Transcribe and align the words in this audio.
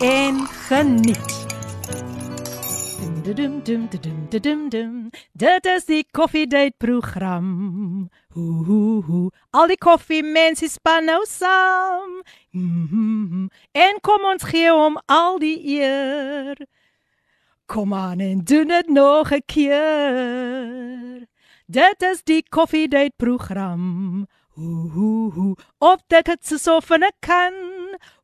en 0.00 0.46
geniet. 0.46 1.46
Dum 3.22 3.62
dum 3.62 3.62
dum 3.62 3.88
dum 3.88 4.40
dum 4.40 4.68
dum. 4.68 5.10
Dit 5.32 5.66
is 5.66 5.84
die 5.84 6.06
Coffee 6.10 6.46
Date 6.46 6.74
program. 6.76 8.08
Hoe 8.28 8.64
hoe 8.64 9.04
hoe. 9.04 9.30
Al 9.50 9.66
die 9.66 9.78
koffie 9.78 10.22
mense 10.22 10.68
span 10.68 11.04
nou 11.04 11.24
saam. 11.28 12.22
Mm 12.50 12.86
-hmm. 12.90 13.50
En 13.72 14.00
kom 14.00 14.24
ons 14.24 14.42
gee 14.42 14.70
hom 14.70 15.00
al 15.06 15.38
die 15.38 15.80
eer. 15.80 16.66
Kom 17.66 17.94
aan 17.94 18.20
en 18.20 18.44
doen 18.44 18.66
dit 18.66 18.88
nog 18.88 19.30
'n 19.32 19.42
keer. 19.46 21.28
Dit 21.66 22.02
is 22.02 22.22
die 22.24 22.42
Coffee 22.48 22.88
Date 22.88 23.14
program. 23.16 24.26
Hoe 24.48 24.90
hoe 24.90 25.32
hoe. 25.32 25.56
Op 25.78 26.00
dit 26.06 26.26
het 26.26 26.46
se 26.46 26.58
so 26.58 26.80
van 26.80 27.00
'n 27.00 27.12
kant. 27.18 27.69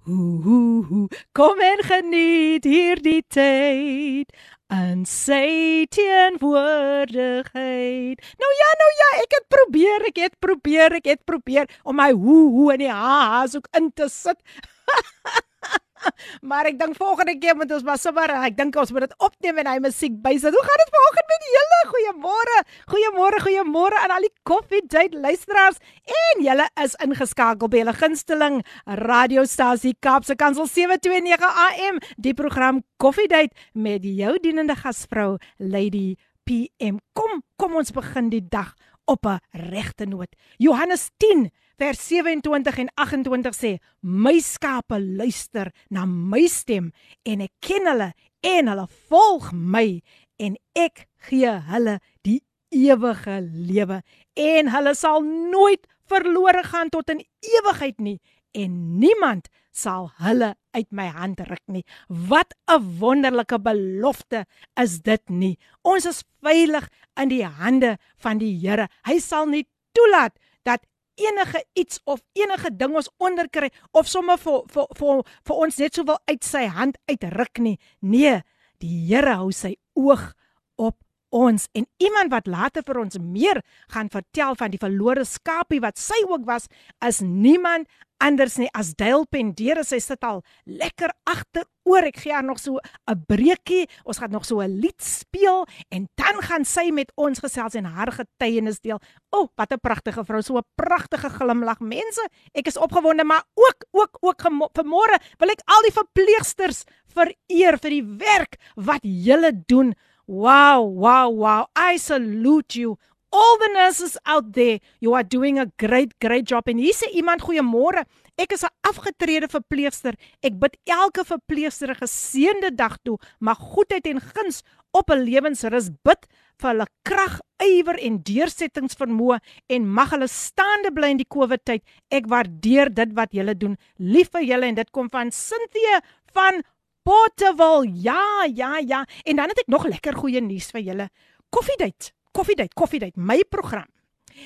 Ho 0.06 0.38
ho 0.44 0.58
ho. 0.88 1.08
Kom 1.34 1.58
en 1.58 1.80
geniet 1.82 2.64
hierdie 2.64 3.24
tyd. 3.26 4.30
En 4.70 5.02
sê 5.02 5.82
teenwoordigheid. 5.90 8.22
Nou 8.38 8.52
ja, 8.60 8.68
nou 8.82 8.90
ja, 9.00 9.08
ek 9.24 9.34
het 9.38 9.46
probeer, 9.50 10.06
ek 10.12 10.18
het 10.22 10.36
probeer, 10.38 10.94
ek 11.00 11.10
het 11.10 11.22
probeer 11.26 11.66
om 11.82 11.98
my 11.98 12.12
hoe 12.14 12.44
hoe 12.54 12.68
in 12.76 12.84
die 12.86 12.94
haas 12.94 13.58
ook 13.58 13.66
in 13.74 13.90
te 13.98 14.06
sit. 14.10 14.38
maar 16.48 16.68
ek 16.70 16.78
dink 16.80 16.96
volgende 16.98 17.36
keer 17.40 17.56
moet 17.58 17.72
ons 17.76 17.84
maar 17.86 18.00
sommer 18.00 18.32
ek 18.36 18.56
dink 18.58 18.76
ons 18.76 18.92
moet 18.94 19.06
dit 19.06 19.14
opneem 19.22 19.60
en 19.62 19.70
hy 19.70 19.76
musiek 19.84 20.14
bysit. 20.24 20.54
Hoe 20.54 20.66
gaan 20.68 20.82
dit 20.82 20.94
vanoggend 20.96 21.32
met 21.32 21.48
julle? 21.54 21.80
Goeiemôre. 21.92 22.58
Goeiemôre, 22.92 23.42
goeiemôre 23.46 24.00
aan 24.02 24.14
al 24.16 24.26
die 24.26 24.32
Coffee 24.48 24.84
Date 24.86 25.18
luisteraars 25.18 25.80
en 26.20 26.44
julle 26.44 26.68
is 26.82 26.96
ingeskakel 27.04 27.70
by 27.72 27.82
julle 27.82 27.96
gunsteling 27.96 28.60
radiostasie 29.06 29.96
Kaapse 30.00 30.36
Kansel 30.38 30.68
729 30.70 31.50
AM, 31.66 32.00
die 32.16 32.34
program 32.34 32.82
Coffee 33.02 33.30
Date 33.30 33.54
met 33.72 34.04
jou 34.04 34.36
dienende 34.42 34.76
gasvrou 34.78 35.36
Lady 35.58 36.16
PM. 36.46 37.00
Kom, 37.16 37.42
kom 37.58 37.78
ons 37.80 37.94
begin 37.94 38.30
die 38.30 38.44
dag 38.44 38.74
op 39.06 39.26
'n 39.26 39.38
regte 39.70 40.06
noot. 40.06 40.30
Johannes 40.58 41.10
10 41.18 41.50
vers 41.76 42.00
27 42.08 42.78
en 42.78 42.90
28 42.94 43.56
sê: 43.56 43.72
My 44.00 44.38
skape 44.40 44.98
luister 45.00 45.72
na 45.90 46.06
my 46.06 46.46
stem 46.48 46.92
en 47.24 47.44
ek 47.44 47.52
ken 47.64 47.88
hulle 47.90 48.12
en 48.46 48.70
hulle 48.72 48.86
volg 49.10 49.50
my 49.52 50.00
en 50.42 50.56
ek 50.76 51.06
gee 51.28 51.52
hulle 51.70 51.98
die 52.26 52.40
ewige 52.74 53.40
lewe 53.44 54.00
en 54.36 54.72
hulle 54.72 54.94
sal 54.96 55.22
nooit 55.24 55.86
verlore 56.06 56.62
gaan 56.66 56.90
tot 56.92 57.10
in 57.12 57.22
ewigheid 57.58 58.00
nie 58.02 58.18
en 58.56 58.98
niemand 59.00 59.48
sal 59.76 60.08
hulle 60.24 60.54
uit 60.76 60.88
my 60.92 61.06
hand 61.12 61.40
ruk 61.44 61.62
nie. 61.68 61.84
Wat 62.08 62.54
'n 62.68 62.98
wonderlike 63.00 63.58
belofte 63.60 64.46
is 64.80 65.00
dit 65.02 65.22
nie. 65.28 65.58
Ons 65.82 66.06
is 66.06 66.24
veilig 66.40 66.88
in 67.20 67.28
die 67.28 67.44
hande 67.44 67.98
van 68.16 68.38
die 68.38 68.56
Here. 68.56 68.88
Hy 69.04 69.18
sal 69.18 69.46
nie 69.46 69.66
toelaat 69.92 70.38
dat 70.64 70.86
enige 71.16 71.64
iets 71.74 72.00
of 72.04 72.20
enige 72.36 72.70
ding 72.76 72.96
ons 72.96 73.10
onderkry 73.22 73.70
of 73.92 74.08
sommer 74.08 74.38
vir 74.40 74.62
vir 74.72 74.88
vir 74.98 75.22
vir 75.48 75.62
ons 75.66 75.80
net 75.82 75.96
so 75.96 76.04
wil 76.08 76.20
uit 76.30 76.44
sy 76.44 76.66
hand 76.72 76.98
uitruk 77.10 77.62
nie. 77.64 77.76
Nee, 78.00 78.40
die 78.84 78.94
Here 79.08 79.38
hou 79.40 79.52
sy 79.52 79.76
oog 79.96 80.32
op 80.76 80.96
ons 81.36 81.68
en 81.76 81.86
iemand 82.00 82.32
wat 82.32 82.48
later 82.48 82.84
vir 82.86 83.02
ons 83.02 83.20
meer 83.20 83.60
gaan 83.92 84.08
vertel 84.12 84.56
van 84.56 84.72
die 84.72 84.80
verlore 84.80 85.24
skapie 85.28 85.82
wat 85.84 86.00
sy 86.00 86.18
ook 86.24 86.46
was, 86.48 86.70
is 87.04 87.20
niemand 87.20 87.90
anders 88.24 88.56
nie 88.56 88.68
as 88.72 88.94
Dale 88.96 89.26
Pendere. 89.28 89.84
Sy 89.84 89.98
sit 90.00 90.24
al 90.24 90.42
lekker 90.64 91.12
agteroor. 91.28 92.08
Ek 92.08 92.22
gee 92.22 92.32
haar 92.32 92.46
nog 92.46 92.58
so 92.58 92.80
'n 92.80 93.24
breekie. 93.28 93.86
Ons 94.04 94.18
gaan 94.18 94.30
nog 94.30 94.44
so 94.44 94.60
'n 94.60 94.80
lied 94.80 95.02
speel 95.02 95.66
en 95.90 96.08
dan 96.16 96.42
gaan 96.42 96.64
sy 96.64 96.90
met 96.90 97.12
ons 97.16 97.38
gesels 97.38 97.74
en 97.74 97.84
haar 97.84 98.12
getuienis 98.12 98.80
deel. 98.80 99.00
O 99.30 99.40
oh, 99.40 99.48
wat 99.56 99.72
'n 99.72 99.80
pragtige 99.80 100.24
vrou 100.24 100.42
so 100.42 100.56
'n 100.56 100.64
pragtige 100.74 101.28
glimlag 101.28 101.80
mense 101.80 102.28
ek 102.54 102.66
is 102.66 102.76
opgewonde 102.76 103.24
maar 103.24 103.44
ook 103.54 103.84
ook 103.92 104.16
ook 104.20 104.42
vanmôre 104.78 105.18
wil 105.38 105.50
ek 105.50 105.62
al 105.64 105.82
die 105.82 105.92
verpleegsters 105.92 106.84
vereer 107.14 107.78
vir 107.78 107.90
die 107.90 108.04
werk 108.04 108.58
wat 108.74 109.02
julle 109.02 109.52
doen 109.66 109.94
wow 110.26 110.82
wow 110.82 111.28
wow 111.30 111.66
i 111.74 111.96
salute 111.96 112.74
you 112.74 112.98
all 113.36 113.58
the 113.58 113.70
nurses 113.74 114.16
out 114.26 114.52
there, 114.52 114.80
you 115.00 115.14
are 115.14 115.24
doing 115.24 115.58
a 115.58 115.66
great 115.78 116.18
great 116.20 116.46
job 116.52 116.68
en 116.72 116.80
hier 116.80 116.96
sê 116.96 117.10
iemand 117.20 117.44
goeiemôre. 117.44 118.04
Ek 118.36 118.52
is 118.52 118.64
'n 118.64 118.72
afgetrede 118.84 119.48
verpleegster. 119.48 120.14
Ek 120.42 120.58
bid 120.60 120.76
elke 120.86 121.24
verpleegster 121.24 121.90
'n 121.90 122.00
geseënde 122.04 122.70
dag 122.76 122.96
toe, 123.04 123.18
mag 123.40 123.58
goedheid 123.58 124.06
en 124.06 124.20
guns 124.20 124.62
op 124.92 125.10
'n 125.10 125.24
lewensrus 125.24 125.90
bid 126.04 126.22
vir 126.60 126.70
hulle 126.70 126.86
krag, 127.04 127.40
ywer 127.60 127.98
en 128.00 128.22
deursettingsvermoë 128.22 129.38
en 129.68 129.88
mag 129.88 130.10
hulle 130.10 130.28
staande 130.28 130.92
bly 130.92 131.08
in 131.10 131.22
die 131.22 131.28
COVID 131.28 131.64
tyd. 131.64 131.82
Ek 132.10 132.26
waardeer 132.26 132.92
dit 132.94 133.12
wat 133.12 133.32
julle 133.32 133.54
doen. 133.54 133.76
Lief 133.98 134.30
vir 134.32 134.42
julle 134.42 134.66
en 134.66 134.74
dit 134.74 134.90
kom 134.90 135.08
van 135.10 135.30
Cynthia 135.30 136.00
van 136.32 136.62
Portable. 137.05 137.89
Ja, 137.93 138.45
ja, 138.53 138.77
ja. 138.77 139.05
En 139.23 139.35
dan 139.35 139.49
het 139.49 139.59
ek 139.59 139.71
nog 139.71 139.87
lekker 139.89 140.15
goeie 140.15 140.41
nuus 140.41 140.69
vir 140.71 140.81
julle. 140.81 141.09
Koffiedייט. 141.49 142.11
Koffiedייט, 142.31 142.73
Koffiedייט, 142.73 143.17
my 143.17 143.41
program. 143.49 143.87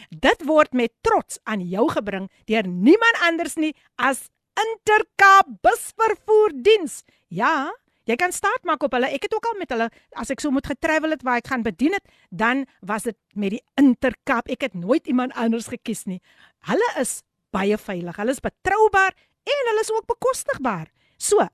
Dit 0.10 0.42
word 0.48 0.74
met 0.74 0.94
trots 1.06 1.38
aan 1.44 1.62
jou 1.70 1.86
gebring 1.92 2.30
deur 2.50 2.66
niemand 2.68 3.20
anders 3.28 3.58
nie 3.62 3.74
as 4.02 4.28
Intercape 4.56 5.58
busvervoerdiens. 5.66 7.04
Ja, 7.28 7.70
jy 8.08 8.16
kan 8.20 8.32
staat 8.34 8.64
maak 8.64 8.86
op 8.88 8.96
hulle. 8.96 9.12
Ek 9.12 9.28
het 9.28 9.36
ook 9.36 9.50
al 9.52 9.58
met 9.60 9.74
hulle 9.76 9.90
as 10.16 10.32
ek 10.32 10.42
so 10.42 10.54
moet 10.56 10.70
getravel 10.72 11.14
het 11.14 11.26
waar 11.28 11.42
ek 11.44 11.52
gaan 11.52 11.66
bedien 11.66 11.94
het, 11.98 12.08
dan 12.32 12.64
was 12.82 13.06
dit 13.06 13.18
met 13.36 13.58
die 13.58 13.64
Intercape. 13.82 14.56
Ek 14.56 14.70
het 14.70 14.78
nooit 14.80 15.08
iemand 15.12 15.36
anders 15.36 15.68
gekies 15.74 16.06
nie. 16.10 16.22
Hulle 16.72 16.90
is 17.02 17.20
baie 17.54 17.78
veilig. 17.78 18.16
Hulle 18.16 18.34
is 18.34 18.44
betroubaar 18.44 19.14
en 19.46 19.70
hulle 19.70 19.84
is 19.84 19.92
ook 19.94 20.08
bekostigbaar. 20.10 20.88
So, 21.18 21.46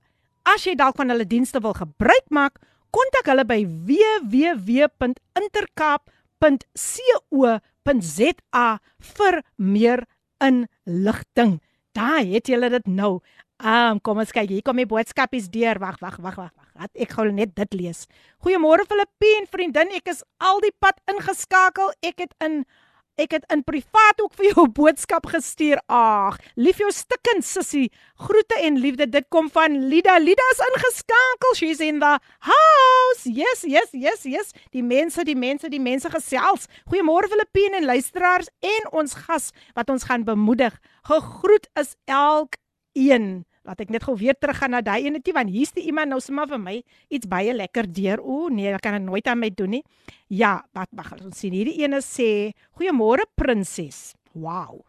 as 0.46 0.66
jy 0.66 0.74
dalk 0.78 0.96
van 0.96 1.10
hulle 1.10 1.26
dienste 1.26 1.60
wil 1.60 1.74
gebruik 1.76 2.30
maak, 2.30 2.58
kontak 2.94 3.26
hulle 3.28 3.44
by 3.44 3.66
www.intercape 3.66 6.10
www.co.za 7.86 8.66
vir 9.16 9.42
meer 9.56 10.04
inligting. 10.42 11.58
Daai 11.96 12.34
het 12.34 12.50
julle 12.50 12.70
dit 12.70 12.88
nou. 12.90 13.18
Um 13.56 14.00
kom 14.04 14.20
ons 14.20 14.34
kyk, 14.36 14.50
hier 14.52 14.64
kom 14.64 14.76
die 14.76 14.88
boodskapies 14.88 15.48
deur. 15.52 15.80
Wag, 15.80 15.96
wag, 16.02 16.18
wag, 16.20 16.36
wag. 16.36 16.52
Laat 16.76 16.92
ek 17.00 17.14
gou 17.16 17.30
net 17.32 17.54
dit 17.56 17.78
lees. 17.78 18.04
Goeiemôre 18.44 18.84
Filippien, 18.88 19.48
vriendin. 19.48 19.94
Ek 19.96 20.10
is 20.12 20.20
al 20.44 20.60
die 20.60 20.74
pad 20.76 21.00
ingeskakel. 21.08 21.94
Ek 22.04 22.20
het 22.26 22.34
in 22.44 22.66
Ek 23.16 23.32
het 23.32 23.47
in 23.49 23.62
privaat 23.65 24.19
ook 24.21 24.34
vir 24.37 24.50
jou 24.50 24.66
boodskap 24.78 25.25
gestuur. 25.32 25.81
Ag, 25.88 26.37
lief 26.60 26.82
jou 26.82 26.91
stikkend 26.93 27.47
sussie. 27.49 27.88
Groete 28.21 28.59
en 28.60 28.76
liefde. 28.82 29.06
Dit 29.08 29.31
kom 29.32 29.49
van 29.52 29.79
Lida. 29.88 30.19
Lida 30.20 30.44
is 30.52 30.61
ingeskakel. 30.67 31.56
She's 31.56 31.81
in 31.81 32.02
the 32.05 32.19
house. 32.44 33.25
Yes, 33.25 33.64
yes, 33.64 33.88
yes, 33.96 34.29
yes. 34.29 34.52
Die 34.76 34.85
mense, 34.85 35.25
die 35.25 35.37
mense, 35.37 35.73
die 35.73 35.81
mense 35.81 36.12
gesels. 36.12 36.69
Goeiemôre 36.93 37.32
Filippine 37.32 37.81
en 37.81 37.88
luisteraars 37.88 38.52
en 38.61 38.93
ons 38.93 39.17
gas 39.25 39.49
wat 39.73 39.90
ons 39.90 40.05
gaan 40.05 40.29
bemoedig. 40.29 40.76
Gegroet 41.08 41.70
is 41.81 41.96
elkeen. 42.05 43.46
Laat 43.66 43.80
ek 43.82 43.90
net 43.90 44.04
gou 44.06 44.14
weer 44.14 44.36
teruggaan 44.38 44.76
na 44.76 44.80
daai 44.84 45.08
ene 45.08 45.18
toe 45.18 45.34
want 45.34 45.50
hier's 45.50 45.72
die 45.74 45.88
iemand 45.90 46.12
nou 46.12 46.20
sommer 46.22 46.46
vir 46.46 46.60
my 46.62 46.76
iets 47.10 47.26
baie 47.26 47.50
lekker 47.50 47.88
deur. 47.90 48.22
O 48.22 48.46
nee, 48.46 48.70
ek 48.70 48.84
kan 48.84 48.94
dit 48.94 49.02
nooit 49.02 49.26
aan 49.26 49.40
my 49.42 49.50
doen 49.50 49.74
nie. 49.74 49.82
Ja, 50.30 50.60
wat 50.76 50.92
mag 50.94 51.10
ons 51.18 51.40
sien 51.42 51.54
hierdie 51.56 51.82
ene 51.82 51.98
sê, 51.98 52.54
"Goeiemôre 52.78 53.26
prinses." 53.34 54.14
Wow. 54.34 54.84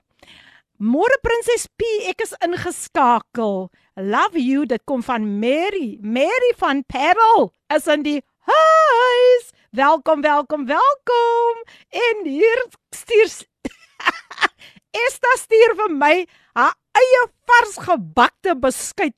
Môre 0.77 1.17
prinses 1.23 1.65
P, 1.73 1.83
ek 2.05 2.21
is 2.21 2.35
ingeskakel. 2.45 3.71
Love 3.97 4.37
you, 4.37 4.65
dit 4.65 4.85
kom 4.85 5.01
van 5.01 5.39
Mary. 5.39 5.97
Mary 6.01 6.53
van 6.57 6.83
Parel 6.83 7.51
is 7.73 7.87
in 7.87 8.03
die 8.03 8.21
huis. 8.45 9.51
Welkom, 9.71 10.21
welkom, 10.21 10.67
welkom. 10.67 11.63
En 11.89 12.25
hier 12.25 12.61
stuur 12.93 13.47
Esta 15.07 15.33
stuur 15.41 15.73
vir 15.81 15.95
my 15.97 16.13
haar 16.53 16.75
eie 16.99 17.23
vars 17.49 17.79
gebakte 17.87 18.55
beskuit. 18.59 19.15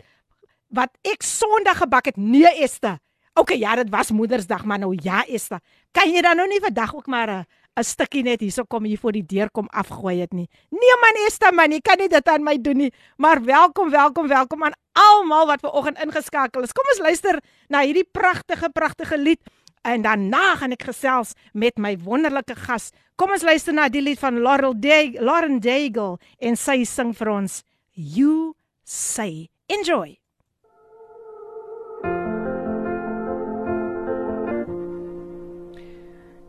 wat 0.70 0.94
ek 1.02 1.26
Sondag 1.26 1.82
gebak 1.82 2.12
het. 2.12 2.18
Nee, 2.18 2.62
Esther. 2.62 3.00
OK, 3.34 3.56
ja, 3.58 3.76
dit 3.76 3.90
was 3.90 4.12
Moedersdag, 4.12 4.66
maar 4.66 4.80
nou 4.80 4.94
ja, 5.02 5.24
Esther. 5.26 5.60
Kan 5.92 6.12
jy 6.14 6.22
dan 6.22 6.38
nou 6.38 6.48
nie 6.48 6.60
vandag 6.62 6.94
ook 6.96 7.08
maar 7.08 7.30
'n 7.30 7.46
'n 7.80 7.84
stukkie 7.84 8.24
net 8.24 8.42
hierso 8.44 8.66
kom 8.68 8.84
hier 8.84 9.00
voor 9.00 9.16
die 9.16 9.26
deur 9.26 9.50
kom 9.52 9.68
afgooi 9.72 10.20
het 10.20 10.34
nie. 10.34 10.50
Nee 10.70 10.96
man 11.02 11.26
Esther 11.28 11.54
man, 11.54 11.72
jy 11.72 11.80
kan 11.82 11.98
nie 11.98 12.10
dit 12.12 12.28
aan 12.28 12.44
my 12.44 12.58
doen 12.62 12.78
nie. 12.78 12.94
Maar 13.18 13.44
welkom, 13.44 13.90
welkom, 13.90 14.28
welkom 14.28 14.64
aan 14.64 14.76
almal 14.94 15.48
wat 15.48 15.60
ver 15.60 15.72
oggend 15.72 16.02
ingeskakel 16.04 16.62
is. 16.62 16.74
Kom 16.74 16.86
ons 16.92 17.00
luister 17.00 17.40
na 17.70 17.82
hierdie 17.82 18.08
pragtige 18.12 18.70
pragtige 18.70 19.18
lied 19.18 19.40
en 19.82 20.02
daarna 20.02 20.56
gaan 20.56 20.76
ek 20.76 20.84
gesels 20.84 21.34
met 21.54 21.78
my 21.78 21.98
wonderlike 22.04 22.56
gas. 22.56 22.92
Kom 23.16 23.32
ons 23.32 23.44
luister 23.44 23.74
na 23.74 23.88
die 23.90 24.02
lied 24.02 24.20
van 24.20 24.42
Laurel 24.42 24.76
Day, 24.80 25.16
Lauren 25.20 25.60
Daigle 25.60 26.18
en 26.40 26.56
sy 26.56 26.84
sing 26.84 27.14
vir 27.16 27.30
ons 27.30 27.64
You 27.94 28.56
Say. 28.84 29.50
Enjoy. 29.68 30.18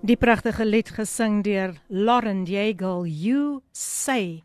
Die 0.00 0.16
pragtige 0.16 0.64
lied 0.64 0.88
gesing 0.96 1.42
deur 1.44 1.74
Lauren 1.88 2.44
Daigle, 2.44 3.04
You 3.04 3.60
Say. 3.72 4.42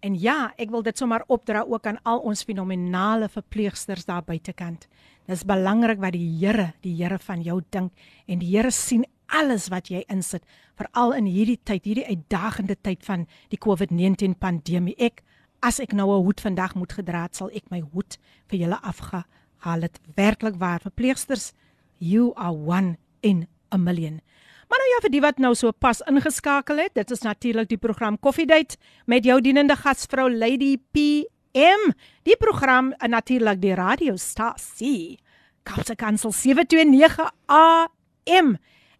En 0.00 0.16
ja, 0.20 0.52
ek 0.60 0.72
wil 0.72 0.84
dit 0.84 0.96
sommer 0.96 1.24
opdra 1.32 1.62
ook 1.68 1.86
aan 1.86 2.00
al 2.04 2.22
ons 2.28 2.44
fenominale 2.44 3.28
verpleegsters 3.28 4.04
daar 4.04 4.24
buitekant. 4.24 4.88
Dis 5.28 5.44
belangrik 5.48 6.00
wat 6.00 6.12
die 6.16 6.28
Here, 6.40 6.72
die 6.84 6.96
Here 6.98 7.18
van 7.18 7.44
jou 7.44 7.62
dink 7.72 7.92
en 8.28 8.40
die 8.40 8.52
Here 8.52 8.72
sien 8.72 9.04
alles 9.32 9.70
wat 9.72 9.88
jy 9.90 10.04
insit, 10.12 10.44
veral 10.76 11.14
in 11.16 11.28
hierdie 11.30 11.58
tyd, 11.64 11.86
hierdie 11.88 12.08
uitdagende 12.08 12.76
tyd 12.76 13.04
van 13.04 13.24
die 13.52 13.60
COVID-19 13.60 14.36
pandemie. 14.40 14.96
Ek 14.98 15.24
as 15.64 15.80
ek 15.80 15.94
nou 15.96 16.12
'n 16.12 16.24
hoed 16.24 16.40
vandag 16.40 16.74
moet 16.74 16.92
gedra 16.92 17.22
het, 17.22 17.36
sal 17.36 17.50
ek 17.50 17.70
my 17.70 17.80
hoed 17.80 18.18
vir 18.48 18.58
julle 18.58 18.78
afgehaal 18.82 19.80
het. 19.80 19.98
Werklik 20.14 20.56
waar, 20.58 20.80
verpleegsters, 20.80 21.52
you 21.98 22.32
are 22.36 22.52
one 22.52 22.98
in 23.22 23.48
a 23.72 23.78
million. 23.78 24.20
Maar 24.68 24.78
nou 24.78 24.90
ja 24.90 25.00
vir 25.04 25.10
die 25.10 25.20
wat 25.20 25.38
nou 25.38 25.54
so 25.54 25.72
pas 25.72 26.00
ingeskakel 26.08 26.76
het, 26.76 26.94
dit 26.94 27.10
is 27.10 27.22
natuurlik 27.22 27.68
die 27.68 27.78
program 27.78 28.18
Coffee 28.18 28.46
Date 28.46 28.76
met 29.06 29.24
jou 29.24 29.40
dienende 29.40 29.76
gasvrou 29.76 30.30
Lady 30.30 30.76
PM. 30.92 31.92
Die 32.22 32.36
program 32.36 32.92
en 32.92 33.10
natuurlik 33.10 33.60
die 33.60 33.74
radiostasie. 33.74 35.18
Kapse 35.62 35.94
Kansel 35.96 36.32
729 36.32 37.30
AM. 37.46 38.56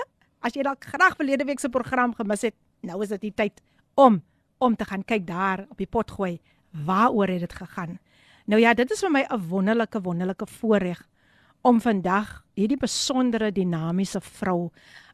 as 0.42 0.56
jy 0.56 0.64
dalk 0.66 0.86
graag 0.86 1.18
verlede 1.18 1.46
week 1.50 1.62
se 1.62 1.70
program 1.74 2.14
gemis 2.18 2.46
het, 2.46 2.56
nou 2.86 3.02
is 3.06 3.14
dit 3.14 3.22
die 3.30 3.36
tyd 3.44 3.62
om 4.00 4.22
om 4.62 4.76
te 4.78 4.86
gaan 4.86 5.02
kyk 5.02 5.26
daar 5.26 5.66
op 5.74 5.80
die 5.82 5.90
potgooi. 5.90 6.38
Waaroor 6.86 7.34
het 7.34 7.42
dit 7.42 7.54
gegaan? 7.58 7.98
Nou 8.52 8.60
ja, 8.60 8.74
dit 8.76 8.90
is 8.92 9.00
vir 9.00 9.12
my 9.12 9.22
'n 9.32 9.48
wonderlike 9.48 10.02
wonderlike 10.04 10.46
voorreg 10.46 11.08
om 11.64 11.80
vandag 11.80 12.44
hierdie 12.54 12.78
besondere 12.78 13.52
dinamiese 13.52 14.20
vrou 14.22 14.72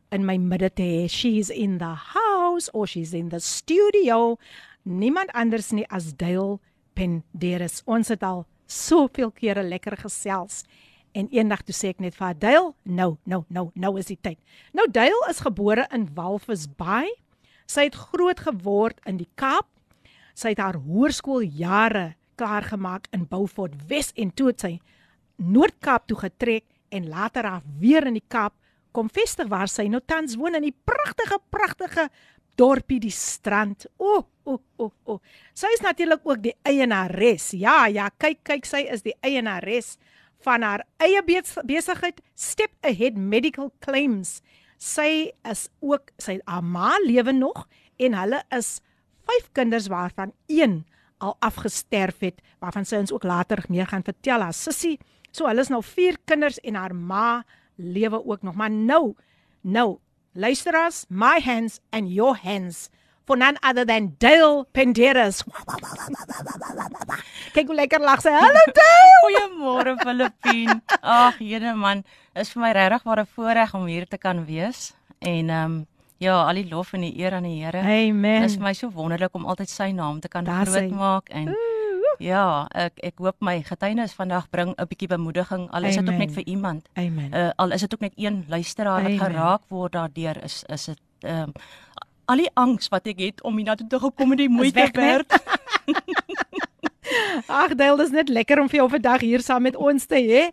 in 0.10 0.26
my 0.26 0.38
midde 0.38 0.74
te 0.74 0.82
hê. 0.82 1.08
She's 1.08 1.50
in 1.50 1.78
the 1.78 1.94
house 2.14 2.72
or 2.74 2.88
she's 2.88 3.14
in 3.14 3.30
the 3.30 3.40
studio. 3.40 4.38
Niemand 4.84 5.32
anders 5.34 5.72
nie 5.72 5.86
as 5.90 6.14
Dale 6.16 6.60
Penderes. 6.94 7.84
Ons 7.86 8.08
het 8.08 8.24
al 8.24 8.46
soveel 8.66 9.32
kere 9.32 9.64
lekker 9.64 9.98
gesels. 9.98 10.64
En 11.12 11.28
eendag 11.30 11.62
toe 11.62 11.76
sê 11.76 11.90
ek 11.90 12.00
net 12.00 12.16
vir 12.16 12.34
Dale, 12.34 12.74
nou, 12.84 13.18
nou, 13.24 13.44
nou, 13.50 13.70
nou 13.76 13.98
is 14.00 14.06
die 14.06 14.20
tyd. 14.22 14.40
Nou 14.74 14.88
Dale 14.92 15.30
is 15.30 15.40
gebore 15.40 15.88
in 15.92 16.10
Walvis 16.16 16.66
Bay. 16.76 17.14
Sy 17.68 17.82
het 17.82 17.96
groot 17.96 18.40
geword 18.40 19.00
in 19.06 19.18
die 19.18 19.30
Kaap. 19.36 19.68
Sy 20.34 20.50
het 20.50 20.58
haar 20.58 20.76
hoërskooljare 20.76 22.16
klaar 22.38 22.68
gemaak 22.70 23.10
in 23.16 23.26
Beaufort 23.30 23.76
Wes 23.90 24.14
en 24.16 24.32
toe 24.32 24.52
het 24.52 24.64
sy 24.64 24.74
Noord-Kaap 25.38 26.08
toe 26.10 26.18
getrek 26.22 26.66
en 26.94 27.10
later 27.10 27.50
af 27.50 27.66
weer 27.82 28.08
in 28.08 28.18
die 28.18 28.26
Kaap 28.28 28.56
kom 28.96 29.10
vestig 29.14 29.50
waar 29.52 29.70
sy 29.70 29.88
nou 29.92 30.02
tans 30.06 30.38
woon 30.40 30.58
in 30.58 30.70
die 30.70 30.76
pragtige 30.86 31.40
pragtige 31.54 32.08
dorpie 32.58 33.00
die 33.02 33.14
strand. 33.14 33.86
O, 34.02 34.24
o, 34.50 34.58
o, 34.82 34.90
o. 35.06 35.20
Sy 35.58 35.70
is 35.76 35.84
natuurlik 35.86 36.26
ook 36.26 36.42
die 36.42 36.56
eienares. 36.66 37.52
Ja, 37.54 37.86
ja, 37.92 38.10
kyk, 38.18 38.42
kyk, 38.48 38.66
sy 38.66 38.82
is 38.90 39.06
die 39.06 39.14
eienares 39.22 39.96
van 40.46 40.66
haar 40.66 40.84
eie 41.02 41.22
besigheid 41.26 42.22
Step 42.34 42.74
Ahead 42.86 43.18
Medical 43.18 43.72
Claims. 43.84 44.40
Sy 44.78 45.34
is 45.50 45.68
ook 45.82 46.12
sy 46.22 46.40
ma 46.62 46.96
lewe 47.06 47.34
nog 47.34 47.66
en 48.02 48.18
hulle 48.18 48.42
is 48.54 48.78
vyf 49.28 49.50
kinders 49.58 49.90
waarvan 49.92 50.34
een 50.48 50.84
al 51.18 51.36
afgesterf 51.40 52.20
het 52.20 52.42
waarvan 52.60 52.86
sy 52.86 53.00
ons 53.02 53.14
ook 53.14 53.24
later 53.24 53.64
meer 53.68 53.88
gaan 53.88 54.06
vertel 54.06 54.42
haar 54.42 54.54
sussie. 54.54 54.98
So 55.32 55.48
hulle 55.50 55.62
is 55.62 55.72
nou 55.74 55.84
vier 55.84 56.18
kinders 56.26 56.60
en 56.64 56.76
haar 56.76 56.96
ma 56.96 57.44
lewe 57.76 58.26
ook 58.26 58.42
nog. 58.42 58.56
Maar 58.56 58.72
nou, 58.72 59.16
nou, 59.62 59.98
luisteraars, 60.34 61.06
my 61.10 61.40
hands 61.44 61.80
and 61.90 62.12
your 62.14 62.38
hands 62.38 62.90
for 63.26 63.38
none 63.38 63.58
other 63.62 63.86
than 63.86 64.16
Dale 64.20 64.66
Penderas. 64.72 65.44
Kyk 67.54 67.68
hoe 67.68 67.76
lekker 67.76 68.00
lag 68.00 68.24
sy. 68.24 68.32
Hallo 68.32 68.64
Dale. 68.72 69.20
Goeiemôre 69.26 69.98
Filippin. 70.00 70.82
Ag, 71.02 71.42
jene 71.44 71.76
man, 71.76 72.06
is 72.38 72.54
vir 72.54 72.64
my 72.64 72.72
regtig 72.78 73.04
ware 73.10 73.28
voorreg 73.36 73.76
om 73.76 73.86
hier 73.90 74.08
te 74.08 74.18
kan 74.22 74.46
wees 74.48 74.94
en 75.20 75.50
ehm 75.50 75.78
um, 75.78 75.86
ja, 76.18 76.36
al 76.48 76.60
die 76.62 76.68
lof 76.70 76.94
en 76.94 77.02
die 77.02 77.14
eer 77.20 77.38
aan 77.38 77.44
die 77.44 77.64
Here. 77.64 77.82
Amen. 77.82 78.42
Dit 78.42 78.50
is 78.50 78.58
vir 78.58 78.64
my 78.64 78.74
so 78.74 78.92
wonderlik 78.94 79.36
om 79.36 79.46
altyd 79.46 79.70
sy 79.70 79.92
naam 79.92 80.20
te 80.20 80.28
kan 80.28 80.46
groot 80.46 80.92
maak 80.92 81.30
en 81.30 81.50
Ooh. 81.50 81.78
Ja, 82.18 82.66
ek 82.74 82.98
ek 83.06 83.22
hoop 83.22 83.38
my 83.46 83.60
getuienis 83.62 84.16
vandag 84.18 84.50
bring 84.50 84.74
'n 84.74 84.88
bietjie 84.90 85.08
bemoediging 85.08 85.70
al 85.70 85.84
is 85.84 85.96
dit 85.96 86.10
ook 86.10 86.18
net 86.18 86.32
vir 86.32 86.46
iemand. 86.46 86.90
Amen. 86.94 87.34
Uh, 87.34 87.50
al 87.56 87.72
is 87.72 87.82
dit 87.82 87.94
ook 87.94 88.02
net 88.02 88.14
een 88.16 88.46
luisteraar 88.48 89.04
wat 89.04 89.20
geraak 89.22 89.62
word 89.70 89.92
daardeur 89.92 90.44
is 90.44 90.64
is 90.68 90.86
dit 90.86 91.00
ehm 91.22 91.42
um, 91.42 91.54
al 92.26 92.38
die 92.38 92.50
angs 92.54 92.90
wat 92.92 93.08
ek 93.08 93.20
het 93.20 93.44
om 93.44 93.56
hiernatoe 93.56 93.88
te 93.88 94.00
gekom 94.00 94.32
en 94.32 94.38
die 94.38 94.50
moeite 94.50 94.90
werd. 94.94 95.32
Ag, 97.48 97.76
Dale, 97.78 97.98
dis 98.02 98.14
net 98.16 98.30
lekker 98.30 98.62
om 98.62 98.70
vir 98.72 98.82
jou 98.82 98.88
vandag 98.92 99.24
hier 99.26 99.44
saam 99.46 99.66
met 99.68 99.76
ons 99.76 100.06
te 100.10 100.20
hê. 100.20 100.48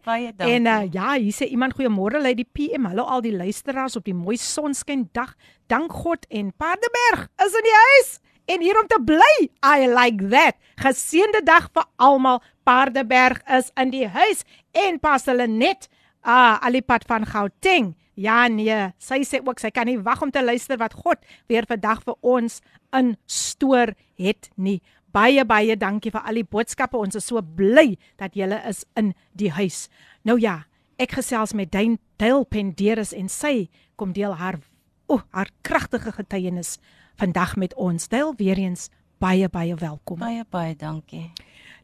En 0.44 0.68
uh, 0.70 0.76
ja, 0.92 1.14
hier 1.16 1.34
sê 1.34 1.48
iemand 1.50 1.76
goeiemôre 1.76 2.20
lê 2.22 2.34
die 2.38 2.48
PM. 2.48 2.88
Hallo 2.90 3.06
al 3.08 3.24
die 3.24 3.34
luisteraars 3.34 3.96
op 4.00 4.04
die 4.08 4.16
mooi 4.16 4.36
sonskyn 4.40 5.08
dag. 5.16 5.34
Dank 5.72 5.92
God 6.04 6.28
en 6.30 6.52
Paardeberg 6.60 7.28
is 7.44 7.58
in 7.60 7.68
die 7.68 7.80
huis 7.86 8.14
en 8.46 8.60
hier 8.60 8.78
om 8.80 8.86
te 8.88 9.00
bly. 9.00 9.34
I 9.64 9.88
like 9.88 10.28
that. 10.32 10.58
Geseënde 10.82 11.42
dag 11.46 11.70
vir 11.74 11.88
almal. 11.96 12.42
Paardeberg 12.64 13.42
is 13.58 13.70
in 13.80 13.92
die 13.92 14.06
huis 14.08 14.44
en 14.84 15.00
pas 15.00 15.24
hulle 15.28 15.48
net 15.50 15.88
ah 16.24 16.60
alipad 16.64 17.04
van 17.08 17.26
Gauteng. 17.28 17.94
Ja 18.14 18.46
nee, 18.46 18.92
sy 19.02 19.24
sê 19.26 19.40
ook 19.42 19.58
sy 19.58 19.72
kan 19.74 19.88
nie 19.90 19.98
wag 19.98 20.22
om 20.22 20.30
te 20.30 20.42
luister 20.44 20.78
wat 20.78 20.94
God 20.94 21.18
weer 21.50 21.66
vandag 21.66 22.04
vir 22.06 22.14
ons 22.22 22.60
instoor 22.94 23.94
het 24.20 24.50
nie. 24.54 24.78
Baie 25.14 25.44
baie 25.46 25.76
dankie 25.78 26.10
vir 26.10 26.24
al 26.26 26.40
die 26.40 26.48
boodskappe. 26.50 26.98
Ons 26.98 27.14
is 27.14 27.28
so 27.30 27.38
bly 27.38 27.94
dat 28.18 28.34
julle 28.34 28.58
is 28.66 28.82
in 28.98 29.12
die 29.38 29.52
huis. 29.54 29.86
Nou 30.26 30.34
ja, 30.42 30.64
ek 30.98 31.14
gesels 31.20 31.54
met 31.54 31.70
Dane 31.70 32.00
Dale 32.18 32.42
Penderes 32.50 33.12
en 33.14 33.30
sy 33.30 33.68
kom 33.94 34.14
deel 34.16 34.34
haar 34.40 34.58
o, 35.06 35.14
oh, 35.14 35.22
haar 35.30 35.52
kragtige 35.62 36.16
getuienis 36.16 36.80
vandag 37.20 37.54
met 37.60 37.76
ons. 37.78 38.08
Deel 38.10 38.34
weer 38.40 38.58
eens 38.58 38.88
baie 39.22 39.46
baie 39.46 39.78
welkom. 39.78 40.18
Baie 40.18 40.42
baie 40.50 40.74
dankie. 40.74 41.28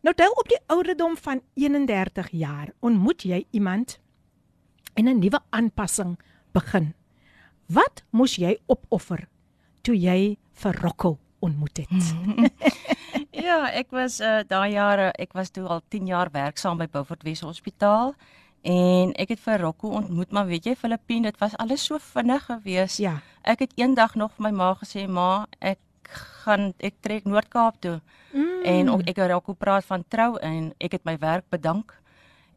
Nou 0.03 0.17
deel 0.17 0.35
op 0.35 0.51
die 0.51 0.59
ouderdom 0.73 1.15
van 1.23 1.45
31 1.55 2.35
jaar 2.35 2.75
ontmoet 2.83 3.23
jy 3.23 3.45
iemand 3.55 4.01
en 4.99 5.07
'n 5.07 5.23
nuwe 5.23 5.39
aanpassing 5.51 6.19
begin. 6.53 6.95
Wat 7.69 8.03
moes 8.11 8.35
jy 8.37 8.59
opoffer 8.67 9.29
toe 9.83 9.95
jy 9.95 10.37
vir 10.53 10.75
Rocco 10.83 11.19
ontmoet 11.41 11.77
het? 11.83 12.15
ja, 13.47 13.71
ek 13.73 13.91
was 13.91 14.21
uh, 14.21 14.41
daai 14.47 14.73
jare, 14.73 15.11
ek 15.19 15.33
was 15.33 15.51
toe 15.51 15.67
al 15.67 15.83
10 15.89 16.07
jaar 16.07 16.31
werksaam 16.33 16.79
by 16.79 16.87
Beaufort 16.87 17.23
Wes 17.23 17.41
Hospitaal 17.41 18.15
En 18.63 19.13
ek 19.17 19.33
het 19.33 19.41
vir 19.41 19.61
Rocco 19.61 19.89
ontmoet, 19.97 20.33
maar 20.37 20.47
weet 20.47 20.67
jy 20.69 20.75
Filippin, 20.77 21.25
dit 21.25 21.39
was 21.41 21.57
alles 21.57 21.85
so 21.85 21.99
vinnig 22.13 22.45
gewees. 22.45 22.99
Ja. 23.01 23.21
Ek 23.41 23.65
het 23.65 23.73
eendag 23.81 24.15
nog 24.21 24.35
vir 24.37 24.51
my 24.51 24.51
ma 24.51 24.75
gesê, 24.77 25.09
"Ma, 25.09 25.47
ek 25.61 25.79
gaan 26.45 26.75
ek 26.79 26.95
trek 27.01 27.25
Noord-Kaap 27.25 27.81
toe." 27.81 28.01
Mm. 28.33 28.63
En 28.65 28.89
ek 29.07 29.17
het 29.17 29.31
Rocco 29.31 29.53
praat 29.53 29.85
van 29.85 30.05
trou 30.09 30.37
en 30.39 30.75
ek 30.79 30.93
het 30.93 31.05
my 31.05 31.19
werk 31.19 31.45
bedank. 31.49 32.01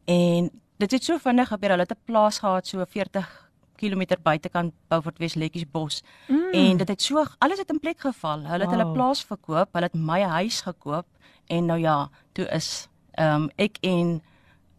En 0.04 0.50
dit 0.76 0.90
het 0.90 1.04
so 1.04 1.18
vinnig 1.18 1.48
gebeur. 1.48 1.70
Hulle 1.70 1.82
het 1.88 1.92
'n 1.92 2.04
plaas 2.04 2.38
gehad 2.38 2.66
so 2.66 2.84
40 2.84 3.43
km 3.76 4.02
buitekant 4.22 4.74
Beaufort 4.88 5.18
Wes 5.18 5.34
Lekkies 5.34 5.66
Bos. 5.70 6.02
Mm. 6.28 6.52
En 6.52 6.76
dit 6.76 6.88
het 6.88 7.02
so 7.02 7.24
alles 7.38 7.58
het 7.58 7.70
in 7.70 7.80
plek 7.80 8.00
geval. 8.00 8.44
Hulle 8.44 8.64
het 8.64 8.70
wow. 8.70 8.78
hulle 8.78 8.92
plaas 8.92 9.24
verkoop, 9.24 9.72
hulle 9.72 9.90
het 9.90 9.94
my 9.94 10.20
huis 10.22 10.60
gekoop 10.60 11.06
en 11.46 11.66
nou 11.66 11.78
ja, 11.80 12.08
toe 12.32 12.46
is 12.48 12.88
ehm 13.14 13.42
um, 13.42 13.50
ek 13.56 13.78
en 13.80 14.22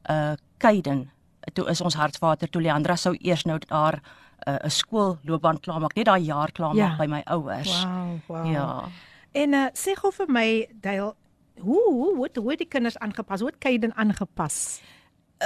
uh 0.09 0.33
Kaiden, 0.57 1.11
toe 1.53 1.67
is 1.69 1.81
ons 1.81 1.95
hartsvader 1.99 2.49
toe 2.49 2.61
Leandra 2.61 2.95
sou 2.95 3.15
eers 3.19 3.43
nou 3.45 3.59
daar 3.67 3.99
'n 4.45 4.51
uh, 4.51 4.69
skoolloopbaan 4.69 5.59
klaarmaak, 5.59 5.95
net 5.95 6.05
daai 6.05 6.23
jaar 6.23 6.51
klaarmaak 6.51 6.97
ja. 6.97 6.97
by 6.97 7.05
my 7.05 7.21
ouers. 7.25 7.83
Wow, 7.83 8.19
wow. 8.27 8.51
Ja. 8.51 8.89
En 9.31 9.53
uh, 9.53 9.67
sê 9.73 9.95
gou 9.95 10.11
vir 10.13 10.27
my, 10.31 10.67
Dale, 10.81 11.13
hoe 11.59 11.83
hoe 11.91 12.15
hoe 12.15 12.29
hoe 12.33 12.55
die 12.55 12.67
kinders 12.67 12.97
aangepas? 12.97 13.39
Hoe 13.39 13.49
het 13.49 13.59
Kaiden 13.59 13.95
aangepas? 13.95 14.81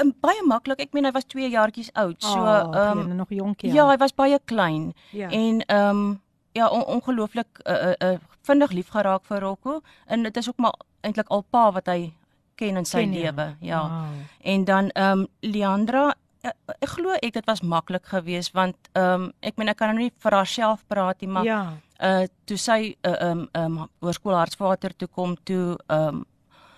Um, 0.01 0.13
baie 0.22 0.41
maklik. 0.48 0.79
Ek 0.79 0.93
meen 0.93 1.05
hy 1.05 1.12
was 1.12 1.25
2 1.25 1.50
jaartjies 1.50 1.89
oud. 1.93 2.17
So 2.22 2.38
oh, 2.39 2.72
ehm 2.75 3.00
um, 3.05 3.15
nog 3.15 3.29
jonkie. 3.29 3.72
ja, 3.74 3.88
hy 3.89 3.98
was 3.98 4.13
baie 4.15 4.39
klein. 4.46 4.93
Ja. 5.12 5.29
En 5.29 5.62
ehm 5.65 5.89
um, 5.89 6.22
ja, 6.53 6.67
on 6.67 6.86
ongelooflik 6.86 7.60
uh, 7.65 7.74
uh, 7.74 8.12
uh, 8.12 8.17
vinnig 8.43 8.72
lief 8.72 8.89
geraak 8.89 9.25
vir 9.25 9.39
Rocco 9.39 9.81
en 10.08 10.24
dit 10.24 10.38
is 10.38 10.48
ook 10.50 10.58
maar 10.58 10.74
eintlik 11.01 11.27
al 11.29 11.43
pa 11.50 11.72
wat 11.72 11.86
hy 11.88 12.13
ken 12.55 12.77
in 12.77 12.86
sy 12.86 13.00
jy? 13.05 13.22
lewe. 13.22 13.55
Ja. 13.62 13.81
Wow. 13.88 14.24
En 14.41 14.63
dan 14.65 14.89
ehm 14.89 15.19
um, 15.19 15.27
Leandra 15.39 16.08
uh, 16.43 16.51
ek 16.79 16.89
glo 16.89 17.13
ek 17.22 17.34
dit 17.34 17.46
was 17.46 17.62
maklik 17.62 18.05
geweest 18.05 18.53
want 18.53 18.75
ehm 18.93 19.13
um, 19.29 19.31
ek 19.41 19.58
meen 19.58 19.69
ek 19.69 19.77
kan 19.77 19.93
nou 19.93 19.98
nie 20.03 20.12
vir 20.19 20.31
haarself 20.31 20.84
praat 20.88 21.22
nie 21.22 21.29
maar 21.29 21.43
Ja. 21.46 21.62
uh 22.00 22.25
toe 22.46 22.58
sy 22.58 22.96
uh, 23.03 23.15
um 23.29 23.48
um 23.53 23.89
hoërskoolhartsvader 24.01 24.93
toe 24.98 25.08
kom 25.08 25.36
toe 25.43 25.77
um 25.88 26.25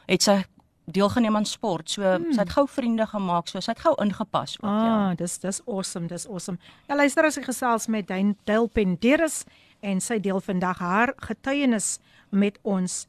het 0.08 0.22
sy 0.22 0.44
deelgeneem 0.92 1.36
aan 1.36 1.46
sport. 1.46 1.90
So 1.90 2.04
hmm. 2.04 2.34
sy 2.34 2.40
het 2.44 2.54
gou 2.56 2.68
vriende 2.68 3.08
gemaak, 3.08 3.48
so 3.48 3.60
sy 3.60 3.72
het 3.72 3.84
gou 3.84 3.96
ingepas 4.04 4.58
ook 4.62 4.70
ja. 4.70 4.94
Ah, 5.10 5.18
dis 5.18 5.38
dis 5.40 5.62
awesome, 5.68 6.08
dis 6.08 6.28
awesome. 6.28 6.58
Ja, 6.88 6.96
luister 6.96 7.26
as 7.26 7.38
ek 7.38 7.50
gesels 7.50 7.88
met 7.88 8.08
Dane 8.08 8.36
Dale 8.44 8.68
Penderis 8.68 9.44
en 9.82 10.02
sy 10.02 10.20
deel 10.20 10.42
vandag 10.42 10.80
haar 10.80 11.14
getuienis 11.18 12.00
met 12.30 12.60
ons. 12.64 13.08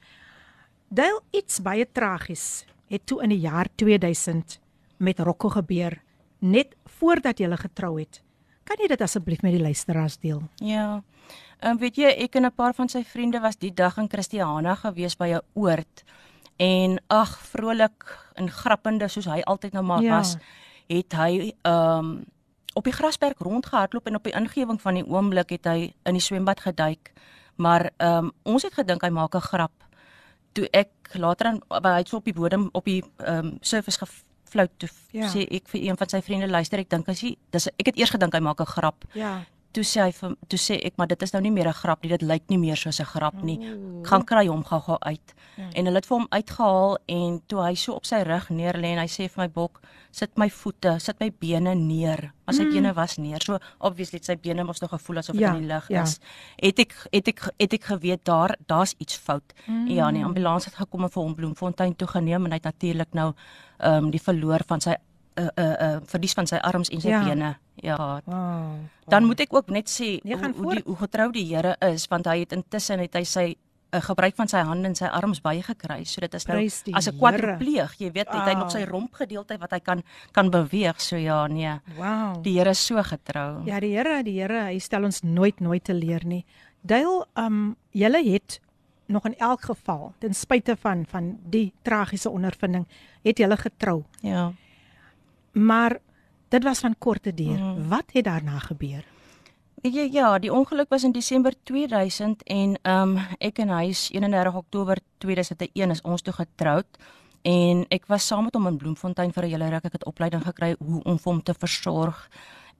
Dale 0.89 1.21
iets 1.31 1.61
baie 1.61 1.87
tragies 1.93 2.65
het 2.93 3.07
toe 3.07 3.23
in 3.25 3.33
die 3.33 3.41
jaar 3.41 3.69
2000 3.81 4.59
met 5.03 5.21
Rocco 5.21 5.49
gebeur 5.49 6.01
net 6.43 6.75
voordat 6.99 7.39
jy 7.39 7.49
getrou 7.57 7.99
het. 8.01 8.21
Kan 8.67 8.79
jy 8.79 8.89
dit 8.89 9.01
asseblief 9.01 9.43
met 9.43 9.55
die 9.57 9.62
luisteraars 9.62 10.19
deel? 10.19 10.43
Ja. 10.59 11.03
Ehm 11.62 11.77
um, 11.77 11.79
weet 11.79 11.97
jy, 11.97 12.11
ek 12.25 12.35
en 12.35 12.47
'n 12.47 12.55
paar 12.55 12.75
van 12.75 12.89
sy 12.89 13.05
vriende 13.05 13.41
was 13.41 13.57
die 13.57 13.75
dag 13.75 13.97
in 13.99 14.09
Christiana 14.11 14.75
gewees 14.75 15.17
by 15.17 15.29
'n 15.35 15.41
oord. 15.55 16.05
En 16.57 16.99
ag, 17.07 17.39
vrolik 17.39 18.19
en 18.35 18.51
grappende 18.51 19.09
soos 19.09 19.25
hy 19.25 19.41
altyd 19.41 19.73
nou 19.73 19.85
maar 19.85 20.03
Ja. 20.03 20.17
was, 20.17 20.37
het 20.89 21.13
hy 21.13 21.53
ehm 21.63 21.99
um, 21.99 22.25
op 22.75 22.85
die 22.85 22.93
grasberg 22.93 23.39
rondgehardloop 23.39 24.07
en 24.07 24.15
op 24.17 24.25
die 24.25 24.33
ingewing 24.33 24.81
van 24.81 24.95
die 24.95 25.05
oomblik 25.07 25.51
het 25.51 25.65
hy 25.65 25.93
in 26.05 26.13
die 26.13 26.21
swembad 26.23 26.61
geduik. 26.61 27.13
Maar 27.57 27.91
ehm 27.97 28.25
um, 28.25 28.33
ons 28.43 28.63
het 28.63 28.75
gedink 28.75 29.03
hy 29.03 29.09
maak 29.11 29.35
'n 29.35 29.41
grap. 29.41 29.73
Toe 30.53 30.69
ek 30.73 30.89
later 31.15 31.47
aan 31.47 31.61
hy 31.69 31.99
het 31.99 32.09
so 32.09 32.17
op 32.17 32.25
die 32.25 32.33
bodem 32.35 32.69
op 32.73 32.85
die 32.85 33.03
ehm 33.17 33.47
um, 33.47 33.59
surface 33.61 33.99
gefloat 33.99 34.71
toe 34.79 34.89
Ja. 35.11 35.21
ja. 35.25 35.29
sê 35.33 35.47
ek 35.51 35.69
vir 35.69 35.81
een 35.83 35.97
van 35.97 36.09
sy 36.09 36.21
vriende 36.23 36.49
luister 36.49 36.79
ek 36.79 36.89
dink 36.89 37.09
as 37.09 37.21
hy 37.21 37.37
dis 37.51 37.67
ek 37.69 37.87
het 37.87 37.97
eers 37.97 38.11
gedink 38.11 38.33
hy 38.35 38.41
maak 38.41 38.61
'n 38.61 38.65
grap 38.67 39.05
Ja. 39.13 39.45
Toe 39.73 39.83
sê 39.85 40.00
hy 40.05 40.12
vir 40.12 40.35
toe 40.49 40.59
sê 40.59 40.75
ek 40.85 40.95
maar 40.99 41.07
dit 41.09 41.23
is 41.23 41.33
nou 41.33 41.41
nie 41.43 41.50
meer 41.50 41.69
'n 41.69 41.73
grap 41.73 42.02
nie 42.02 42.09
dit 42.11 42.23
lyk 42.23 42.43
nie 42.50 42.59
meer 42.59 42.76
soos 42.76 43.00
'n 43.00 43.05
grap 43.05 43.43
nie 43.43 43.59
Ooh. 43.59 44.02
gaan 44.05 44.25
kry 44.25 44.47
hom 44.47 44.62
gou-gou 44.64 44.99
uit 45.00 45.35
Ja. 45.57 45.64
en 45.75 45.85
hulle 45.85 45.97
het 45.97 46.07
vir 46.07 46.17
hom 46.19 46.26
uitgehaal 46.31 46.97
en 47.09 47.41
toe 47.47 47.61
hy 47.62 47.75
so 47.75 47.93
op 47.93 48.05
sy 48.07 48.23
rug 48.23 48.49
neer 48.50 48.73
lê 48.75 48.93
en 48.93 48.99
hy 48.99 49.07
sê 49.07 49.29
vir 49.29 49.45
my 49.45 49.49
bok 49.49 49.81
sit 50.11 50.31
my 50.38 50.49
voete 50.50 50.99
sit 51.00 51.21
my 51.21 51.31
bene 51.41 51.75
neer 51.75 52.33
maar 52.47 52.55
sy 52.55 52.64
Mm. 52.64 52.73
bene 52.73 52.93
was 52.95 53.19
neer 53.19 53.38
so 53.43 53.59
obviously 53.81 54.17
het 54.19 54.25
sy 54.25 54.37
bene 54.37 54.64
mos 54.64 54.81
nog 54.81 54.91
gevoel 54.91 55.19
asof 55.19 55.33
dit 55.37 55.41
Ja, 55.43 55.55
in 55.55 55.61
die 55.62 55.69
lug 55.69 55.88
ja. 55.88 56.02
is 56.02 56.19
het 56.62 56.79
ek 56.79 56.95
het 57.12 57.29
ek 57.29 57.41
het 57.59 57.73
ek 57.73 57.85
geweet 57.85 58.25
daar 58.25 58.57
daar's 58.67 58.95
iets 58.99 59.17
fout 59.17 59.52
Mm. 59.69 59.87
ja 59.88 60.09
en 60.09 60.14
die 60.14 60.25
ambulans 60.25 60.64
het 60.64 60.75
gekom 60.75 61.02
en 61.02 61.11
vir 61.11 61.23
hom 61.23 61.35
Bloemfontein 61.35 61.97
toe 61.97 62.09
geneem 62.09 62.45
en 62.45 62.50
hy 62.52 62.57
het 62.57 62.64
natuurlik 62.64 63.12
nou 63.14 63.33
ehm 63.81 64.05
um, 64.05 64.11
die 64.11 64.21
verloor 64.21 64.61
van 64.67 64.81
sy 64.81 64.95
uh, 65.38 65.49
uh, 65.59 65.64
uh, 65.81 66.00
verlies 66.07 66.35
van 66.35 66.47
sy 66.47 66.57
arms 66.57 66.88
en 66.91 67.00
sy 67.00 67.09
Ja. 67.09 67.25
bene 67.25 67.57
ja 67.83 68.21
Wow. 68.25 68.79
dan 69.09 69.25
moet 69.27 69.41
ek 69.41 69.53
ook 69.55 69.69
net 69.71 69.89
sê 69.91 70.21
Nee, 70.25 70.37
hoe, 70.37 70.53
hoe 70.55 70.75
die 70.75 70.83
hoe 70.87 70.97
getrou 70.97 71.33
die 71.33 71.45
Here 71.55 71.77
is 71.93 72.07
want 72.09 72.27
hy 72.27 72.39
het 72.45 72.53
intussen 72.53 72.99
het 73.03 73.15
hy 73.15 73.25
sy 73.25 73.57
'n 73.93 74.01
gebruik 74.01 74.35
van 74.37 74.49
sy 74.49 74.62
hande 74.65 74.89
en 74.89 74.95
sy 74.95 75.05
arms 75.05 75.41
baie 75.45 75.61
gekry. 75.62 76.05
So 76.05 76.21
dit 76.21 76.35
is 76.35 76.47
nou 76.49 76.65
as 76.65 77.09
'n 77.09 77.19
kwadripleeg, 77.19 77.93
jy 77.99 78.11
weet, 78.12 78.29
het 78.33 78.45
hy 78.49 78.55
nog 78.55 78.62
Wow. 78.62 78.71
sy 78.71 78.85
rompgedeelte 78.85 79.59
wat 79.59 79.71
hy 79.73 79.81
kan 79.81 80.03
kan 80.33 80.51
beweeg. 80.51 80.99
So 81.01 81.17
ja, 81.17 81.47
nee. 81.47 81.81
Wow. 81.99 82.43
Die 82.43 82.57
Here 82.59 82.71
is 82.71 82.87
so 82.87 83.03
getrou. 83.03 83.62
Ja, 83.67 83.81
die 83.81 83.95
Here, 83.97 84.23
die 84.23 84.41
Here, 84.41 84.65
hy 84.73 84.79
stel 84.79 85.05
ons 85.05 85.21
nooit 85.23 85.61
nooit 85.61 85.85
te 85.85 85.93
leer 85.95 86.25
nie. 86.25 86.45
Dale, 86.81 87.27
um 87.37 87.77
julle 87.91 88.25
het 88.33 88.61
nog 89.09 89.27
in 89.27 89.35
elk 89.39 89.61
geval, 89.61 90.15
ten 90.21 90.33
spyte 90.35 90.77
van 90.77 91.05
van 91.07 91.39
die 91.51 91.73
tragiese 91.83 92.31
ondervinding, 92.31 92.87
het 93.23 93.37
julle 93.39 93.57
getrou. 93.57 94.05
ja. 94.23 94.53
Maar 95.53 95.99
dit 96.53 96.63
was 96.63 96.85
van 96.85 96.95
korte 96.99 97.35
duur. 97.35 97.59
Mm. 97.59 97.89
Wat 97.89 98.13
het 98.13 98.25
daarna 98.25 98.59
gebeur? 98.59 99.05
Jy, 99.83 100.05
ja, 100.13 100.39
die 100.39 100.53
ongeluk 100.53 100.93
was 100.93 101.03
in 101.03 101.13
Desember 101.13 101.55
2000 101.63 102.43
en 102.43 102.77
ehm 102.83 103.17
um, 103.17 103.39
ek 103.43 103.59
en 103.65 103.73
hy 103.75 103.89
is 103.91 104.05
31 104.15 104.55
Oktober 104.55 105.01
2001 105.19 105.91
is 105.91 106.03
ons 106.07 106.23
toe 106.23 106.35
getroud 106.37 106.87
en 107.43 107.83
ek 107.91 108.07
was 108.07 108.27
saam 108.27 108.47
met 108.47 108.55
hom 108.55 108.69
in 108.71 108.79
Bloemfontein 108.79 109.33
vir 109.33 109.45
'n 109.45 109.51
hele 109.51 109.71
ruk. 109.71 109.85
Ek 109.85 109.93
het 109.99 110.05
opleiding 110.07 110.45
gekry 110.45 110.77
hoe 110.79 111.03
om 111.03 111.19
hom 111.25 111.43
te 111.43 111.55
versorg. 111.55 112.29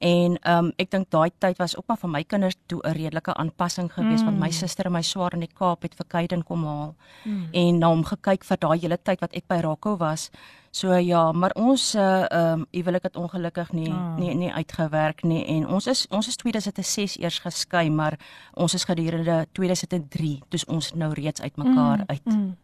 En 0.03 0.37
ehm 0.41 0.65
um, 0.65 0.73
ek 0.83 0.91
dink 0.91 1.11
daai 1.15 1.31
tyd 1.39 1.61
was 1.63 1.77
ook 1.79 1.87
maar 1.87 1.99
vir 2.01 2.11
my 2.11 2.23
kinders 2.25 2.57
toe 2.67 2.81
'n 2.83 2.93
redelike 2.93 3.35
aanpassing 3.35 3.93
geweest 3.93 4.25
mm. 4.25 4.27
want 4.27 4.39
my 4.41 4.51
suster 4.51 4.87
en 4.87 4.93
my 4.93 5.03
swaar 5.03 5.33
in 5.35 5.41
die 5.41 5.55
Kaap 5.55 5.83
het 5.83 5.95
vir 5.95 6.07
Kaiden 6.09 6.43
kom 6.45 6.65
haal 6.65 6.95
Mm. 7.25 7.49
en 7.53 7.79
na 7.79 7.87
hom 7.89 8.05
gekyk 8.05 8.45
vir 8.45 8.57
daai 8.59 8.79
hele 8.81 8.99
tyd 8.99 9.21
wat 9.21 9.35
ek 9.35 9.47
by 9.49 9.61
Rocco 9.61 9.97
was. 9.97 10.31
So 10.71 10.97
ja, 10.97 11.33
maar 11.33 11.51
ons 11.55 11.95
uh, 11.95 12.25
ehm 12.31 12.61
um, 12.61 12.67
huwelik 12.73 13.03
het 13.03 13.17
ongelukkig 13.17 13.73
nie 13.73 13.91
Ah. 13.91 13.97
oh. 13.97 14.17
nie 14.19 14.35
nie 14.35 14.53
uitgewerk 14.53 15.23
nie 15.23 15.45
en 15.47 15.67
ons 15.69 15.87
is 15.87 16.07
ons 16.11 16.29
is 16.29 16.37
2006 16.37 17.19
eers 17.19 17.39
geskei, 17.39 17.91
maar 17.91 18.19
ons 18.55 18.75
is 18.75 18.85
gedurende 18.85 19.47
2003 19.53 20.41
toe 20.49 20.61
ons 20.67 20.95
nou 20.95 21.13
reeds 21.13 21.41
uitmekaar 21.41 21.99
mm. 21.99 22.05
uit. 22.07 22.25
Mm. 22.25 22.57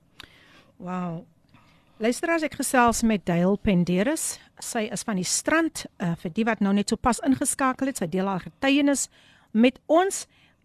Wow. 0.76 1.24
Luister 1.98 2.30
as 2.30 2.44
ek 2.46 2.54
gesels 2.60 3.00
met 3.02 3.24
Dale 3.26 3.56
Penderis. 3.58 4.36
Sy 4.62 4.84
is 4.94 5.02
van 5.02 5.18
die 5.18 5.26
strand 5.26 5.80
uh, 5.98 6.12
vir 6.20 6.30
die 6.36 6.44
wat 6.46 6.60
nou 6.62 6.70
net 6.76 6.92
so 6.92 7.00
pas 7.00 7.18
ingeskakel 7.26 7.90
het. 7.90 7.98
Sy 7.98 8.06
deel 8.12 8.28
haar 8.30 8.44
getuienis 8.44 9.08
met 9.50 9.80
ons 9.90 10.20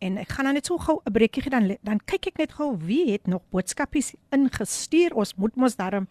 en 0.06 0.20
ek 0.22 0.30
gaan 0.36 0.46
dan 0.46 0.60
net 0.60 0.70
so 0.70 0.78
gou 0.78 1.00
'n 1.02 1.13
breekie 1.16 1.42
gee 1.42 1.50
dan 1.50 1.74
dan 1.82 1.98
kyk 2.06 2.28
ek 2.28 2.38
net 2.38 2.54
gou 2.54 2.78
wie 2.78 3.10
het 3.16 3.25
nog 3.25 3.42
boodskapies 3.50 4.13
ingestuur. 4.30 5.18
Ons 5.18 5.34
moet 5.34 5.56
mos 5.58 5.75
daarom 5.75 6.06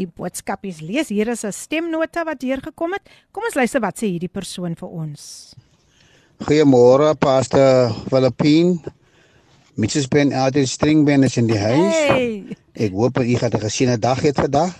die 0.00 0.08
boodskapies 0.08 0.80
lees. 0.80 1.12
Hier 1.12 1.28
is 1.28 1.44
'n 1.44 1.52
stemnota 1.52 2.24
wat 2.24 2.40
deurgekom 2.40 2.96
het. 2.96 3.04
Kom 3.30 3.44
ons 3.44 3.54
luister 3.54 3.80
wat 3.80 4.00
sê 4.00 4.08
hierdie 4.08 4.32
persoon 4.32 4.74
vir 4.74 4.88
ons. 4.88 5.54
Goeiemôre 6.40 7.12
Pastor 7.18 7.92
Filippin. 8.08 8.80
Mrs. 9.74 10.08
Ben 10.08 10.32
Elder 10.32 10.66
Stringben 10.66 11.22
is 11.22 11.36
in 11.36 11.46
die 11.48 11.58
huis. 11.58 11.96
Hey. 11.96 12.44
Ek 12.76 12.92
hoop 12.92 13.14
dat 13.16 13.24
u 13.24 13.36
gaan 13.40 13.54
'n 13.56 13.64
geseënde 13.64 13.98
dag 13.98 14.20
hê 14.20 14.32
vandag. 14.32 14.72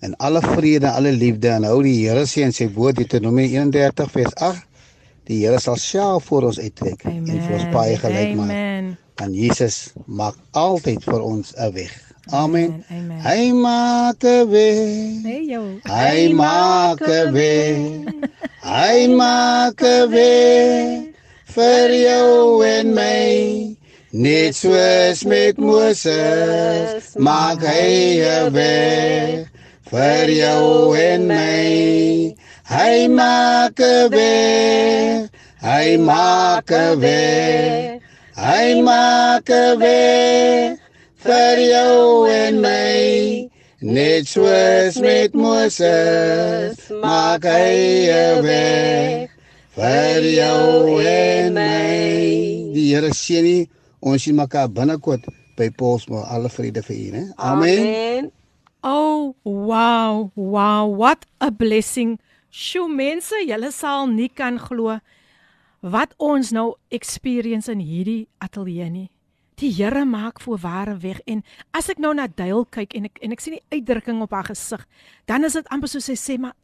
En 0.00 0.16
alle 0.16 0.40
vrede 0.40 0.90
alle 0.90 1.12
liefde 1.12 1.48
en 1.48 1.64
hou 1.64 1.82
die 1.82 2.08
Here 2.08 2.26
se 2.26 2.42
en 2.42 2.52
sy 2.52 2.70
woord 2.72 2.96
Deuteronomium 2.96 3.50
31 3.72 4.10
vers 4.10 4.34
8. 4.34 4.64
Die 5.24 5.44
Here 5.44 5.60
sal 5.60 5.76
self 5.76 6.24
voor 6.24 6.42
ons 6.42 6.58
uittrek 6.58 7.04
en 7.04 7.26
vir 7.26 7.52
ons 7.52 7.68
baie 7.72 7.96
gelyk 7.96 8.34
maak. 8.34 8.48
Amen. 8.48 8.96
Want 9.16 9.34
Jesus 9.36 9.92
maak 10.06 10.36
altyd 10.50 11.04
vir 11.04 11.20
ons 11.20 11.52
'n 11.56 11.72
weg. 11.72 11.92
Amen. 12.30 12.84
Amen. 12.88 13.20
Hy 13.20 13.52
maak 13.52 14.24
'n 14.24 14.48
weg. 14.48 15.22
Nee 15.22 15.44
jou. 15.44 15.80
Hy 15.84 16.32
maak 16.32 17.00
'n 17.00 17.32
weg. 17.32 17.78
Hy 18.62 19.06
maak 19.06 19.82
'n 19.82 20.10
weg 20.10 21.12
vir 21.44 21.88
jou 21.92 22.64
en 22.64 22.94
my. 22.94 23.76
Net 24.12 24.56
soos 24.58 25.22
met 25.22 25.54
Moses 25.54 27.14
maak 27.14 27.62
hy 27.62 28.18
'n 28.18 28.50
weg 28.50 29.46
vir 29.86 30.26
jou 30.26 30.98
en 30.98 31.30
my. 31.30 32.34
Hy 32.66 33.06
maak 33.06 33.78
'n 33.78 34.10
weg. 34.10 35.30
Hy 35.62 35.96
maak 35.96 36.70
'n 36.74 36.98
weg. 36.98 38.02
Hy 38.34 38.82
maak 38.82 39.46
'n 39.46 39.78
weg 39.78 40.78
vir 41.22 41.56
jou 41.70 42.26
en 42.26 42.60
my. 42.60 43.46
Net 43.78 44.26
soos 44.26 44.98
met 44.98 45.30
Moses 45.34 46.74
maak 46.98 47.46
hy 47.46 48.10
'n 48.10 48.42
weg 48.42 49.30
vir 49.70 50.20
jou 50.34 50.98
en 50.98 51.54
my. 51.54 52.74
Die 52.74 52.90
Here 52.90 53.14
seën 53.14 53.46
u. 53.46 53.79
Ons 54.00 54.24
sien 54.24 54.36
mekaar 54.36 54.70
binnekort 54.72 55.28
by 55.56 55.68
Paulsmoor. 55.76 56.24
Alle 56.32 56.48
vrede 56.48 56.82
vir 56.82 56.96
u, 56.96 57.08
né? 57.14 57.24
Amen. 57.36 58.30
Oh, 58.82 59.34
wow, 59.44 60.30
wow, 60.34 60.88
what 60.88 61.26
a 61.40 61.50
blessing 61.52 62.18
Sjoe 62.50 62.90
mense, 62.90 63.36
julle 63.46 63.70
sal 63.70 64.08
nie 64.10 64.28
kan 64.28 64.58
glo 64.58 64.98
wat 65.80 66.12
ons 66.20 66.50
nou 66.52 66.74
experience 66.92 67.70
in 67.72 67.80
hierdie 67.80 68.26
ateljee 68.42 68.88
nie. 68.90 69.06
Die 69.56 69.70
Here 69.72 70.02
maak 70.04 70.40
voor 70.42 70.58
ware 70.60 70.96
weg 71.00 71.20
en 71.30 71.44
as 71.76 71.88
ek 71.92 72.02
nou 72.02 72.10
na 72.16 72.26
Duil 72.26 72.66
kyk 72.74 72.96
en 72.98 73.06
ek 73.06 73.22
en 73.22 73.32
ek 73.32 73.44
sien 73.44 73.56
die 73.56 73.78
uitdrukking 73.78 74.20
op 74.24 74.34
haar 74.34 74.50
gesig, 74.50 74.82
dan 75.30 75.46
is 75.46 75.56
dit 75.56 75.70
amper 75.72 75.88
soos 75.88 76.10
sy 76.10 76.18
sê 76.18 76.36
maar 76.42 76.56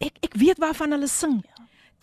ek 0.00 0.22
ek 0.24 0.38
weet 0.40 0.62
waarvan 0.62 0.94
hulle 0.94 1.10
sing. 1.10 1.42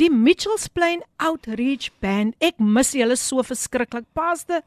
Die 0.02 0.10
Mitchells 0.10 0.68
Plain 0.68 1.04
Outreach 1.20 1.92
Band. 2.02 2.34
Ek 2.42 2.58
mis 2.58 2.90
julle 2.98 3.14
so 3.22 3.44
verskriklik. 3.46 4.08
Pastor, 4.18 4.64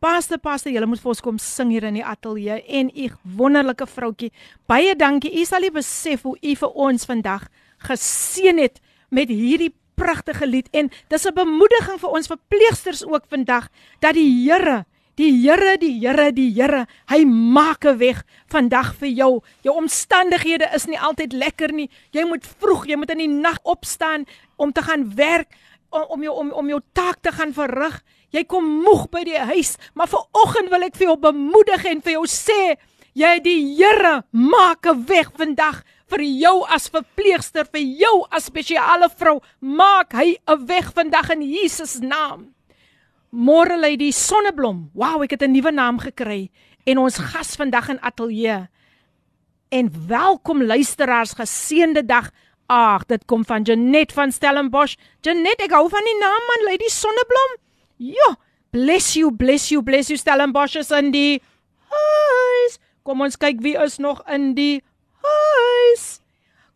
pastor, 0.00 0.40
pastor, 0.40 0.72
julle 0.72 0.88
moet 0.88 1.02
vir 1.02 1.10
ons 1.12 1.20
kom 1.26 1.40
sing 1.44 1.74
hier 1.74 1.84
in 1.84 1.98
die 1.98 2.04
ateljee 2.08 2.62
en 2.80 2.88
u 2.88 3.10
wonderlike 3.36 3.84
vroutjie. 3.84 4.30
Baie 4.64 4.94
dankie. 4.96 5.34
U 5.36 5.44
sal 5.44 5.66
nie 5.66 5.74
besef 5.74 6.24
hoe 6.24 6.38
u 6.40 6.56
vir 6.62 6.80
ons 6.88 7.04
vandag 7.04 7.44
geseën 7.84 8.64
het 8.64 8.80
met 9.12 9.28
hierdie 9.28 9.74
pragtige 10.00 10.48
lied 10.48 10.72
en 10.72 10.88
dis 11.12 11.26
'n 11.26 11.36
bemoediging 11.36 12.00
vir 12.00 12.14
ons 12.16 12.32
verpleegsters 12.32 13.04
ook 13.04 13.28
vandag 13.28 13.68
dat 14.00 14.14
die 14.14 14.48
Here 14.48 14.86
Die 15.18 15.32
Here, 15.42 15.74
die 15.74 15.98
Here, 15.98 16.30
die 16.30 16.52
Here, 16.54 16.86
hy 17.10 17.24
maak 17.26 17.84
'n 17.84 17.98
weg 17.98 18.22
vandag 18.46 18.94
vir 19.00 19.08
jou. 19.08 19.42
Jou 19.66 19.74
omstandighede 19.74 20.70
is 20.72 20.86
nie 20.86 20.98
altyd 20.98 21.32
lekker 21.32 21.72
nie. 21.72 21.90
Jy 22.12 22.24
moet 22.24 22.46
vroeg, 22.46 22.86
jy 22.86 22.96
moet 22.96 23.10
in 23.10 23.18
die 23.18 23.26
nag 23.26 23.58
opstaan 23.64 24.26
om 24.58 24.72
te 24.74 24.82
gaan 24.82 25.06
werk 25.16 25.54
om 25.90 26.22
jou 26.22 26.34
om 26.36 26.52
om 26.52 26.68
jou 26.68 26.80
taak 26.92 27.22
te 27.24 27.32
gaan 27.32 27.54
verrig. 27.56 28.02
Jy 28.34 28.44
kom 28.44 28.66
moeg 28.84 29.06
by 29.10 29.22
die 29.24 29.38
huis, 29.54 29.76
maar 29.96 30.10
vir 30.10 30.26
oggend 30.36 30.68
wil 30.68 30.84
ek 30.84 30.98
vir 31.00 31.08
jou 31.08 31.16
bemoedig 31.22 31.86
en 31.88 32.02
vir 32.04 32.18
jou 32.18 32.26
sê, 32.28 32.76
jy 33.16 33.38
die 33.40 33.60
Here 33.78 34.22
maak 34.30 34.86
'n 34.86 35.06
weg 35.08 35.32
vandag 35.32 35.84
vir 36.08 36.22
jou 36.24 36.64
as 36.68 36.88
verpleegster, 36.88 37.66
vir 37.72 37.84
jou 38.00 38.26
as 38.30 38.48
spesiale 38.48 39.08
vrou, 39.08 39.40
maak 39.60 40.12
hy 40.12 40.36
'n 40.46 40.66
weg 40.66 40.92
vandag 40.92 41.30
in 41.30 41.42
Jesus 41.42 42.00
naam. 42.00 42.54
Môre 43.30 43.76
lê 43.76 43.96
die 43.96 44.12
sonneblom. 44.12 44.90
Wow, 44.94 45.22
ek 45.22 45.30
het 45.30 45.42
'n 45.42 45.52
nuwe 45.52 45.72
naam 45.72 45.98
gekry 45.98 46.50
en 46.86 46.98
ons 46.98 47.18
gas 47.18 47.56
vandag 47.56 47.88
in 47.88 48.00
ateljee. 48.00 48.68
En 49.70 49.90
welkom 50.08 50.62
luisteraars, 50.62 51.32
geseënde 51.32 52.06
dag. 52.06 52.30
Ag, 52.68 53.06
dit 53.08 53.22
kom 53.24 53.44
van 53.48 53.62
Janet 53.64 54.12
van 54.12 54.32
Stellenbosch. 54.32 54.98
Janet, 55.24 55.62
ek 55.64 55.72
hou 55.72 55.86
van 55.88 56.04
die 56.04 56.18
naam 56.20 56.48
man, 56.50 56.66
Lady 56.68 56.90
Sonneblom. 56.92 57.54
Ja, 57.96 58.34
bless 58.76 59.14
you, 59.16 59.32
bless 59.32 59.70
you, 59.72 59.80
bless 59.82 60.12
you 60.12 60.18
Stellenbosch 60.20 60.76
is 60.76 60.92
in 60.92 61.08
die 61.14 61.40
huis. 61.88 62.76
Kom 63.08 63.24
ons 63.24 63.40
kyk 63.40 63.62
wie 63.64 63.72
is 63.80 63.96
nog 64.04 64.20
in 64.28 64.52
die 64.58 64.82
huis. 65.24 66.20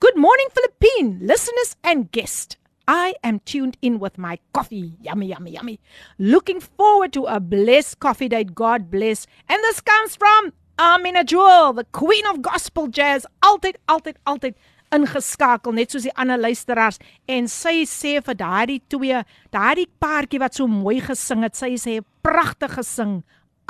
Good 0.01 0.17
morning 0.17 0.49
Philippine 0.57 1.21
listeners 1.21 1.77
and 1.85 2.09
guests. 2.11 2.57
I 2.89 3.13
am 3.23 3.41
tuned 3.45 3.77
in 3.83 4.01
with 4.01 4.17
my 4.17 4.39
coffee. 4.53 4.95
Yummy, 5.01 5.27
yummy, 5.27 5.53
yummy. 5.53 5.79
Looking 6.19 6.61
forward 6.61 7.13
to 7.13 7.27
a 7.27 7.39
blessed 7.39 8.01
coffee 8.01 8.29
date. 8.29 8.55
God 8.55 8.91
bless. 8.91 9.27
And 9.49 9.63
this 9.63 9.81
comes 9.81 10.17
from 10.17 10.53
Amina 10.79 11.23
Jewel, 11.23 11.75
the 11.75 11.85
queen 11.93 12.27
of 12.27 12.43
gospel 12.43 12.89
jazz. 12.89 13.27
Altyd, 13.45 13.77
altyd, 13.87 14.17
altyd 14.27 14.55
ingeskakel 14.93 15.75
net 15.77 15.93
soos 15.93 16.07
die 16.07 16.15
ander 16.21 16.41
luisteraars 16.41 17.01
en 17.31 17.49
sy 17.51 17.83
sê 17.89 18.19
vir 18.25 18.39
daardie 18.39 18.81
twee, 18.93 19.23
daardie 19.55 19.89
paartjie 20.03 20.41
wat 20.43 20.59
so 20.59 20.69
mooi 20.71 21.01
gesing 21.05 21.45
het, 21.47 21.57
sy 21.59 21.75
sê 21.81 21.99
pragtig 22.25 22.77
gesing. 22.79 23.21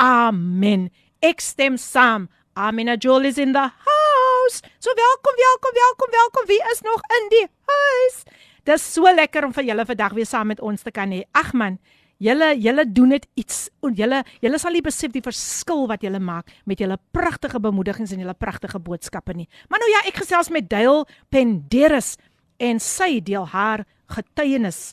Amen. 0.03 0.91
Ek 1.23 1.41
stem 1.41 1.79
saam. 1.79 2.29
Amina 2.55 2.99
Jewel 3.01 3.31
is 3.31 3.39
in 3.39 3.55
the 3.55 3.65
house. 3.65 4.61
So 4.79 4.93
welkom, 4.93 5.37
welkom, 5.39 5.73
welkom, 5.73 6.11
welkom. 6.13 6.47
Wie 6.51 6.63
is 6.73 6.83
nog 6.85 7.01
in 7.17 7.29
die 7.33 7.47
huis? 7.71 8.25
Dis 8.69 8.85
so 8.95 9.09
lekker 9.09 9.47
om 9.47 9.55
vir 9.57 9.71
julle 9.71 9.87
vandag 9.89 10.13
weer 10.19 10.29
saam 10.29 10.53
met 10.53 10.61
ons 10.61 10.85
te 10.85 10.93
kan 10.95 11.11
hê. 11.11 11.23
Ag 11.33 11.55
man, 11.57 11.79
julle 12.23 12.49
julle 12.63 12.85
doen 12.87 13.15
dit 13.17 13.27
iets 13.43 13.67
en 13.83 13.95
julle 13.99 14.23
julle 14.45 14.61
sal 14.63 14.77
nie 14.77 14.85
besef 14.85 15.13
die 15.15 15.25
verskil 15.25 15.87
wat 15.91 16.05
julle 16.07 16.21
maak 16.23 16.51
met 16.69 16.83
julle 16.83 16.99
pragtige 17.17 17.61
bemoedigings 17.63 18.15
en 18.15 18.23
julle 18.23 18.35
pragtige 18.39 18.79
boodskappe 18.79 19.35
nie. 19.37 19.49
Maar 19.69 19.83
nou 19.83 19.91
ja, 19.91 20.05
ek 20.11 20.23
gesels 20.23 20.53
met 20.55 20.69
Dale 20.71 21.07
Penderis 21.33 22.17
en 22.63 22.81
sy 22.83 23.19
deel 23.25 23.47
haar 23.53 23.87
getuienis 24.13 24.93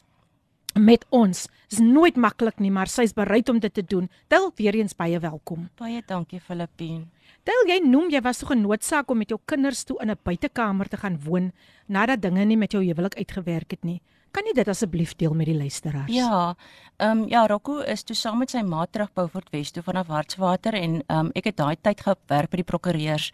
met 0.79 1.05
ons. 1.09 1.47
Dit 1.69 1.79
is 1.79 1.85
nooit 1.85 2.17
maklik 2.17 2.59
nie, 2.61 2.71
maar 2.73 2.89
sy 2.89 3.05
is 3.07 3.15
bereid 3.17 3.49
om 3.49 3.59
dit 3.61 3.73
te 3.73 3.83
doen. 3.85 4.07
Dale, 4.31 4.51
weer 4.57 4.77
eens 4.79 4.95
baie 4.97 5.19
welkom. 5.21 5.67
Baie 5.81 6.01
dankie 6.07 6.39
Filippine. 6.41 7.07
Tel 7.47 7.69
jy 7.69 7.79
noem 7.85 8.09
jy 8.13 8.21
was 8.21 8.41
so 8.41 8.49
genoodsaak 8.49 9.09
om 9.09 9.21
met 9.21 9.31
jou 9.31 9.39
kinders 9.49 9.83
toe 9.87 9.97
in 10.01 10.11
'n 10.11 10.19
buitekamer 10.23 10.87
te 10.89 10.97
gaan 10.97 11.19
woon 11.23 11.51
nadat 11.87 12.21
dinge 12.21 12.45
nie 12.45 12.57
met 12.57 12.71
jou 12.71 12.83
huwelik 12.83 13.15
uitgewerk 13.17 13.71
het 13.71 13.83
nie. 13.83 14.01
Kan 14.31 14.45
jy 14.45 14.53
dit 14.53 14.67
asseblief 14.67 15.15
deel 15.15 15.33
met 15.33 15.49
die 15.49 15.57
luisteraars? 15.57 16.11
Ja. 16.13 16.55
Ehm 16.97 17.23
um, 17.23 17.27
ja, 17.31 17.45
Rocco 17.47 17.79
is 17.79 18.03
toe 18.03 18.15
saam 18.15 18.39
met 18.39 18.51
sy 18.51 18.61
ma 18.61 18.85
terug 18.85 19.13
Beaufort 19.13 19.49
Wes 19.51 19.71
toe 19.71 19.83
vanaf 19.83 20.07
Hartswater 20.07 20.73
en 20.73 21.01
ehm 21.07 21.25
um, 21.25 21.31
ek 21.35 21.51
het 21.51 21.57
daai 21.57 21.75
tyd 21.81 22.01
gewerk 22.01 22.51
by 22.51 22.61
die 22.61 22.67
prokureurs 22.67 23.31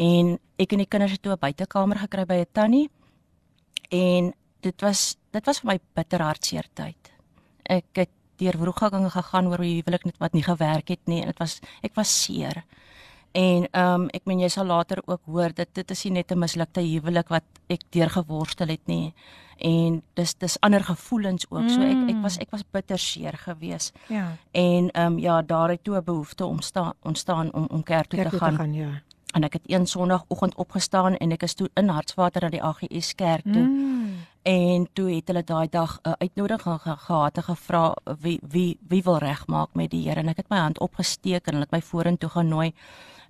en 0.00 0.38
ek 0.58 0.72
en 0.72 0.82
die 0.84 0.88
kinders 0.88 1.12
het 1.12 1.22
toe 1.22 1.32
'n 1.32 1.40
buitekamer 1.40 1.98
gekry 1.98 2.24
by 2.24 2.38
'n 2.40 2.52
tannie. 2.52 2.90
En 3.90 4.32
dit 4.60 4.80
was 4.80 5.16
dit 5.32 5.46
was 5.46 5.60
vir 5.60 5.72
my 5.72 5.78
bitter 5.94 6.22
hartseer 6.22 6.66
tyd. 6.74 7.12
Ek 7.64 7.84
het 7.94 8.10
deur 8.36 8.58
wroggange 8.58 9.10
gegaan 9.10 9.46
oor 9.46 9.58
hoe 9.58 9.82
huwelik 9.82 10.04
net 10.04 10.18
wat 10.18 10.32
nie 10.32 10.42
gewerk 10.42 10.88
het 10.88 11.06
nie 11.06 11.20
en 11.20 11.26
dit 11.26 11.38
was 11.38 11.60
ek 11.82 11.94
was 11.94 12.22
seer. 12.22 12.64
En 13.32 13.66
ehm 13.72 14.02
um, 14.02 14.08
ek 14.12 14.26
meen 14.26 14.40
jy 14.40 14.48
sal 14.48 14.66
later 14.66 15.00
ook 15.06 15.22
hoor 15.26 15.52
dat 15.56 15.68
dit 15.74 15.90
is 15.90 16.04
nie 16.04 16.12
net 16.12 16.32
'n 16.32 16.38
mislukte 16.38 16.80
huwelik 16.80 17.28
wat 17.28 17.44
ek 17.68 17.80
deurgeworstel 17.90 18.68
het 18.68 18.86
nie. 18.86 19.14
En 19.62 20.02
dis 20.18 20.34
dis 20.38 20.56
ander 20.60 20.82
gevoelens 20.84 21.46
ook. 21.48 21.62
Mm. 21.62 21.68
So 21.68 21.86
ek 21.86 22.08
ek 22.10 22.22
was 22.22 22.38
ek 22.42 22.50
was 22.50 22.64
bitter 22.70 22.98
seer 22.98 23.38
geweest. 23.38 23.94
Ja. 24.08 24.36
En 24.50 24.90
ehm 24.90 25.12
um, 25.12 25.18
ja, 25.18 25.42
daar 25.42 25.68
het 25.68 25.84
toe 25.84 25.96
'n 25.96 26.04
behoefte 26.04 26.44
om 26.44 26.60
staan 26.60 26.92
ontstaan 27.02 27.52
om 27.52 27.66
om 27.70 27.82
kerk 27.82 28.06
toe 28.06 28.18
Kerk 28.18 28.30
te 28.30 28.38
toe 28.38 28.46
gaan. 28.46 28.56
gaan 28.56 28.74
ja. 28.74 29.02
En 29.32 29.44
ek 29.44 29.52
het 29.52 29.62
een 29.66 29.86
Sondagoggend 29.86 30.54
opgestaan 30.54 31.16
en 31.16 31.30
ek 31.32 31.42
is 31.42 31.54
toe 31.54 31.70
in 31.74 31.88
Hartswater 31.88 32.42
na 32.42 32.48
die 32.48 32.62
AGS 32.62 33.14
kerk 33.14 33.42
toe. 33.52 33.68
Mm. 33.68 34.26
En 34.42 34.88
toe 34.92 35.14
het 35.14 35.26
hulle 35.26 35.44
daai 35.44 35.68
dag 35.70 35.98
'n 36.02 36.14
uitnodiging 36.18 36.80
ge 36.80 36.96
gehad 36.96 37.36
en 37.36 37.42
gevra 37.42 37.94
wie 38.20 38.40
wie 38.48 38.78
wie 38.88 39.02
wil 39.02 39.18
regmaak 39.18 39.68
met 39.74 39.90
die 39.90 40.08
Here 40.08 40.20
en 40.20 40.28
ek 40.28 40.36
het 40.36 40.48
my 40.48 40.58
hand 40.58 40.78
opgesteek 40.78 41.46
en 41.46 41.52
hulle 41.52 41.66
het 41.70 41.72
my 41.72 41.82
vorentoe 41.82 42.28
genooi 42.28 42.74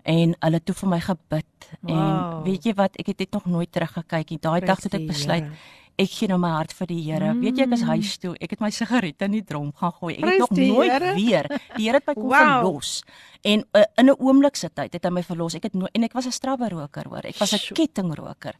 en 0.04 0.34
hulle 0.40 0.60
toe 0.60 0.74
vir 0.74 0.88
my 0.88 1.00
gebid 1.00 1.44
Wow. 1.80 1.92
en 1.96 2.42
weet 2.44 2.64
jy 2.64 2.74
wat 2.74 2.96
ek 2.98 3.06
het 3.06 3.18
dit 3.18 3.30
nog 3.32 3.46
nooit 3.46 3.72
teruggekyk 3.72 4.30
nie. 4.30 4.38
Daai 4.38 4.60
dag 4.60 4.82
het 4.82 4.94
ek 4.94 5.06
besluit 5.06 5.42
Here. 5.44 5.56
ek 5.98 6.08
gee 6.10 6.28
nou 6.28 6.38
my 6.38 6.50
hart 6.50 6.72
vir 6.72 6.86
die 6.86 7.02
Here. 7.02 7.34
Weet 7.34 7.56
jy 7.56 7.62
ek 7.62 7.72
is 7.72 7.82
Mm. 7.82 7.88
huis 7.88 8.18
toe. 8.18 8.34
Ek 8.40 8.50
het 8.50 8.60
my 8.60 8.70
sigarette 8.70 9.22
in 9.24 9.30
die 9.32 9.42
drom 9.44 9.72
gaan 9.72 9.92
gooi. 9.92 10.14
Ek 10.14 10.20
Prys 10.20 10.40
het 10.40 10.50
nog 10.50 10.58
nooit 10.58 10.90
Here. 10.90 11.14
weer. 11.14 11.48
Die 11.76 11.84
Here 11.86 11.96
het 11.98 12.06
my 12.06 12.14
kom 12.14 12.22
Wow. 12.28 12.34
verlos. 12.36 13.02
En 13.44 13.64
uh, 13.74 13.82
in 13.96 14.06
'n 14.06 14.16
oomblik 14.18 14.56
se 14.56 14.68
tyd 14.74 14.92
het 14.92 15.04
hy 15.04 15.10
my 15.10 15.22
verlos. 15.22 15.54
Ek 15.54 15.62
het 15.62 15.74
no 15.74 15.86
en 15.94 16.02
ek 16.04 16.12
was 16.12 16.26
'n 16.26 16.30
strabberoker 16.32 17.04
hoor. 17.08 17.24
Ek 17.26 17.36
was 17.38 17.52
'n 17.52 17.74
kettingroker. 17.74 18.54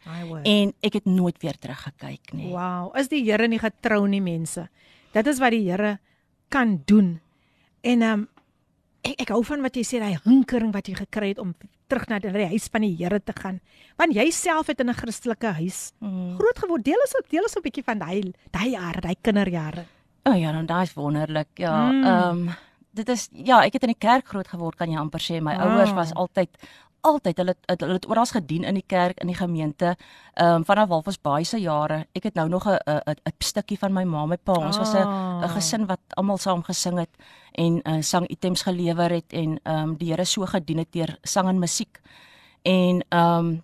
En 0.44 0.72
ek 0.83 0.92
het 0.92 1.05
nooit 1.05 1.37
weer 1.42 1.59
teruggekyk 1.59 2.33
nie. 2.33 2.50
Wow, 2.52 2.96
is 2.96 3.09
die 3.09 3.24
Here 3.24 3.48
nie 3.48 3.59
getrou 3.59 4.07
nie 4.09 4.20
mense. 4.20 4.68
Dit 5.12 5.26
is 5.26 5.38
wat 5.38 5.50
die 5.50 5.68
Here 5.70 5.98
kan 6.48 6.83
doen. 6.87 7.20
En 7.83 8.02
um, 8.02 8.28
ek 9.05 9.21
ek 9.23 9.29
hou 9.35 9.43
van 9.45 9.62
wat 9.62 9.75
jy 9.77 9.83
sê 9.83 9.99
daai 10.01 10.19
hinkering 10.25 10.73
wat 10.73 10.87
jy 10.88 10.95
gekry 10.95 11.29
het 11.35 11.38
om 11.38 11.55
terug 11.88 12.09
na 12.09 12.19
die 12.19 12.47
huis 12.47 12.69
van 12.73 12.81
die 12.83 12.97
Here 12.97 13.21
te 13.21 13.33
gaan. 13.37 13.61
Want 13.99 14.15
jy 14.15 14.31
self 14.31 14.67
het 14.67 14.81
in 14.81 14.88
'n 14.88 14.95
Christelike 14.95 15.53
huis 15.53 15.93
Mm. 16.01 16.37
groot 16.38 16.59
geword. 16.59 16.85
Deel 16.85 17.03
is 17.05 17.15
op 17.19 17.29
deel 17.29 17.45
is 17.45 17.57
'n 17.57 17.62
bietjie 17.62 17.85
van 17.85 17.99
daai 17.99 18.33
daai 18.51 18.71
jare, 18.71 19.01
daai 19.01 19.17
kinderjare. 19.23 19.85
O 20.25 20.31
oh, 20.31 20.38
ja, 20.38 20.53
dan 20.53 20.67
daai 20.67 20.83
is 20.85 20.95
wonderlik. 20.95 21.49
Ja, 21.55 21.91
Mm. 21.91 22.05
ehm 22.05 22.49
dit 22.95 23.09
is 23.09 23.29
ja, 23.33 23.62
ek 23.65 23.73
het 23.73 23.83
in 23.83 23.88
die 23.88 23.99
kerk 24.09 24.27
groot 24.29 24.47
geword 24.49 24.77
kan 24.77 24.88
jy 24.91 24.97
amper 24.99 25.21
sê. 25.21 25.41
My 25.43 25.57
Wow. 25.57 25.62
ouers 25.79 25.93
was 25.93 26.12
altyd 26.15 26.49
altyd 27.03 27.37
hulle 27.37 27.55
het- 27.67 27.81
hulle 27.81 27.93
het 27.99 28.09
oral 28.09 28.25
gedien 28.27 28.65
in 28.65 28.75
die 28.75 28.85
kerk 28.87 29.21
in 29.21 29.27
die 29.27 29.37
gemeente. 29.37 29.97
Ehm 30.35 30.55
um, 30.55 30.65
vanaf 30.65 30.88
Walvisbaai 30.88 31.45
se 31.45 31.61
jare. 31.61 32.07
Ek 32.12 32.23
het 32.23 32.35
nou 32.35 32.49
nog 32.49 32.65
'n 32.67 32.79
'n 32.87 33.03
'n 33.29 33.33
stukkie 33.38 33.79
van 33.79 33.93
my 33.93 34.05
ma, 34.05 34.27
my 34.27 34.37
pa. 34.37 34.53
Ons 34.53 34.79
was 34.79 34.93
'n 34.95 34.97
Ah. 35.07 35.43
'n 35.45 35.49
gesin 35.49 35.87
wat 35.87 36.01
almal 36.17 36.38
saam 36.38 36.62
gesing 36.62 36.99
het 36.99 37.11
en 37.53 37.81
uh, 37.85 38.01
sang 38.03 38.29
items 38.29 38.62
gelewer 38.62 39.11
het 39.11 39.33
en 39.33 39.59
ehm 39.62 39.79
um, 39.88 39.97
die 39.97 40.09
Here 40.12 40.25
so 40.25 40.47
gedien 40.47 40.79
het 40.79 40.93
deur 40.93 41.19
sang 41.23 41.49
en 41.49 41.59
musiek. 41.59 42.01
En 42.62 43.05
ehm 43.09 43.38
um, 43.38 43.62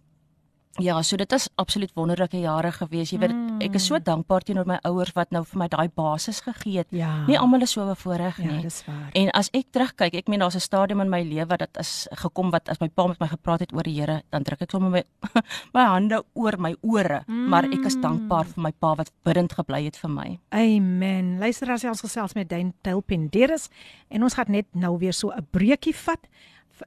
ja, 0.79 1.03
so 1.03 1.17
dit 1.17 1.33
is 1.33 1.49
absoluut 1.57 1.91
wonderlike 1.95 2.39
jare 2.41 2.71
gewees. 2.73 3.11
Jy 3.13 3.19
weet, 3.23 3.35
ek 3.65 3.75
is 3.79 3.87
so 3.87 3.99
dankbaar 3.99 4.45
teenoor 4.47 4.67
my 4.69 4.79
ouers 4.89 5.13
wat 5.17 5.33
nou 5.35 5.43
vir 5.45 5.59
my 5.59 5.69
daai 5.69 5.89
basis 5.95 6.41
gegee 6.47 6.79
het. 6.83 6.89
Ja. 6.95 7.25
Nie 7.29 7.39
almal 7.39 7.63
is 7.67 7.75
so 7.75 7.87
bevoorreg 7.87 8.39
Ja, 8.39 8.51
nie. 8.53 8.63
dis 8.63 8.83
waar. 8.87 9.11
En 9.19 9.31
as 9.39 9.51
ek 9.53 9.73
terugkyk, 9.73 10.15
ek 10.15 10.29
meen 10.29 10.41
daar's 10.41 10.57
'n 10.57 10.61
stadium 10.61 11.01
in 11.01 11.11
my 11.11 11.23
lewe 11.23 11.57
dat 11.57 11.77
is 11.79 12.07
gekom 12.11 12.51
wat 12.51 12.69
as 12.69 12.81
my 12.81 12.89
pa 12.89 13.07
met 13.07 13.21
my 13.21 13.29
gepraat 13.29 13.61
het 13.61 13.73
oor 13.73 13.83
die 13.83 13.99
Here, 13.99 14.23
dan 14.31 14.43
druk 14.43 14.63
ek 14.63 14.71
sommer 14.71 14.91
my 14.91 15.03
my 15.75 15.85
hande 15.85 16.23
oor 16.35 16.57
my 16.59 16.75
ore, 16.83 17.23
mm. 17.27 17.49
maar 17.49 17.65
ek 17.65 17.85
is 17.85 17.97
dankbaar 17.97 18.45
vir 18.45 18.63
my 18.63 18.73
pa 18.73 18.95
wat 18.95 19.11
bidend 19.25 19.53
gebly 19.53 19.85
het 19.85 19.97
vir 19.97 20.11
my. 20.11 20.39
Amen. 20.51 21.39
Luister 21.39 21.71
as 21.71 21.85
ons 21.85 22.01
gesels 22.01 22.35
met 22.35 22.49
Dane 22.49 22.73
Tilpenderis 22.83 23.69
en 24.09 24.23
ons 24.23 24.35
gaan 24.35 24.51
net 24.53 24.67
nou 24.75 24.99
weer 24.99 25.13
so 25.13 25.31
'n 25.31 25.47
breekie 25.51 25.95
vat 25.95 26.27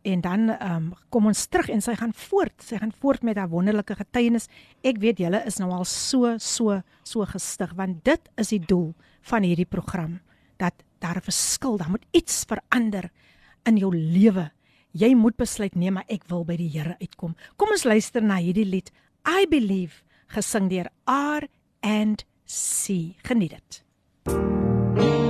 en 0.01 0.21
dan 0.21 0.49
um, 0.49 0.93
kom 1.09 1.27
ons 1.31 1.45
terug 1.47 1.69
en 1.69 1.81
sy 1.81 1.95
gaan 1.99 2.13
voort. 2.13 2.55
Sy 2.63 2.77
gaan 2.81 2.93
voort 3.01 3.23
met 3.23 3.37
haar 3.37 3.49
wonderlike 3.51 3.95
getuienis. 3.95 4.47
Ek 4.83 5.01
weet 5.01 5.19
julle 5.23 5.43
is 5.45 5.59
nou 5.61 5.71
al 5.71 5.85
so 5.85 6.37
so 6.37 6.81
so 7.03 7.25
gestig 7.25 7.73
want 7.75 8.03
dit 8.05 8.31
is 8.41 8.53
die 8.53 8.61
doel 8.61 8.91
van 9.31 9.43
hierdie 9.43 9.69
program 9.69 10.19
dat 10.57 10.73
daar 11.01 11.17
'n 11.17 11.29
verskil, 11.29 11.77
daar 11.77 11.89
moet 11.89 12.05
iets 12.11 12.45
verander 12.45 13.09
in 13.65 13.77
jou 13.77 13.95
lewe. 13.95 14.51
Jy 14.91 15.15
moet 15.15 15.35
besluit 15.35 15.75
nee, 15.75 15.91
maar 15.91 16.05
ek 16.07 16.23
wil 16.27 16.43
by 16.45 16.55
die 16.55 16.69
Here 16.69 16.95
uitkom. 16.99 17.35
Kom 17.55 17.69
ons 17.71 17.83
luister 17.83 18.21
na 18.21 18.35
hierdie 18.35 18.65
lied 18.65 18.91
I 19.25 19.45
believe 19.47 20.03
gesing 20.27 20.69
deur 20.69 20.89
R 21.07 21.47
and 21.81 22.25
C. 22.45 23.15
Geniet 23.23 23.51
dit. 23.51 25.20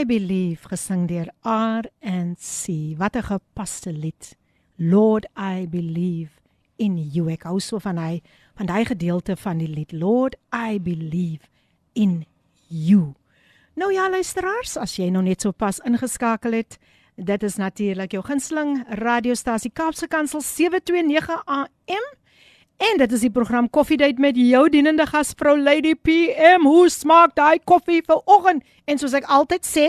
I 0.00 0.04
believe 0.06 0.64
gesing 0.70 1.02
deur 1.10 1.28
R 1.44 1.84
and 2.00 2.38
C. 2.40 2.94
Wat 2.96 3.16
'n 3.16 3.22
gepaste 3.22 3.92
lied. 3.92 4.36
Lord 4.78 5.26
I 5.36 5.66
believe 5.68 6.30
in 6.76 6.96
you. 6.96 7.28
Ek 7.28 7.42
hou 7.42 7.60
so 7.60 7.78
van 7.78 7.98
hy 7.98 8.22
van 8.56 8.66
daai 8.66 8.84
gedeelte 8.84 9.36
van 9.36 9.58
die 9.58 9.68
lied. 9.68 9.92
Lord 9.92 10.36
I 10.54 10.80
believe 10.80 11.48
in 11.92 12.24
you. 12.68 13.14
Nou 13.74 13.92
ja, 13.92 14.08
luisteraars, 14.10 14.76
as 14.76 14.96
jy 14.96 15.10
nou 15.10 15.22
net 15.22 15.40
so 15.40 15.52
pas 15.52 15.80
ingeskakel 15.84 16.52
het, 16.52 16.78
dit 17.16 17.42
is 17.42 17.56
natuurlik 17.56 18.12
jou 18.12 18.24
gunsteling 18.24 18.84
radiostasie 18.88 19.70
Kaapse 19.70 20.08
Kansel 20.08 20.40
729 20.40 21.42
AM. 21.46 22.19
En 22.79 22.97
dit 22.99 23.11
is 23.11 23.21
die 23.23 23.31
program 23.31 23.69
Koffiedייט 23.69 24.17
met 24.19 24.35
jou 24.35 24.65
dienende 24.69 25.05
gasvrou 25.07 25.55
Lady 25.61 25.93
PM. 25.95 26.65
Hoe 26.67 26.89
smaak 26.89 27.35
daai 27.35 27.59
koffie 27.63 28.01
vir 28.03 28.19
oggend? 28.25 28.65
En 28.85 28.99
soos 28.99 29.15
ek 29.15 29.29
altyd 29.31 29.63
sê, 29.63 29.87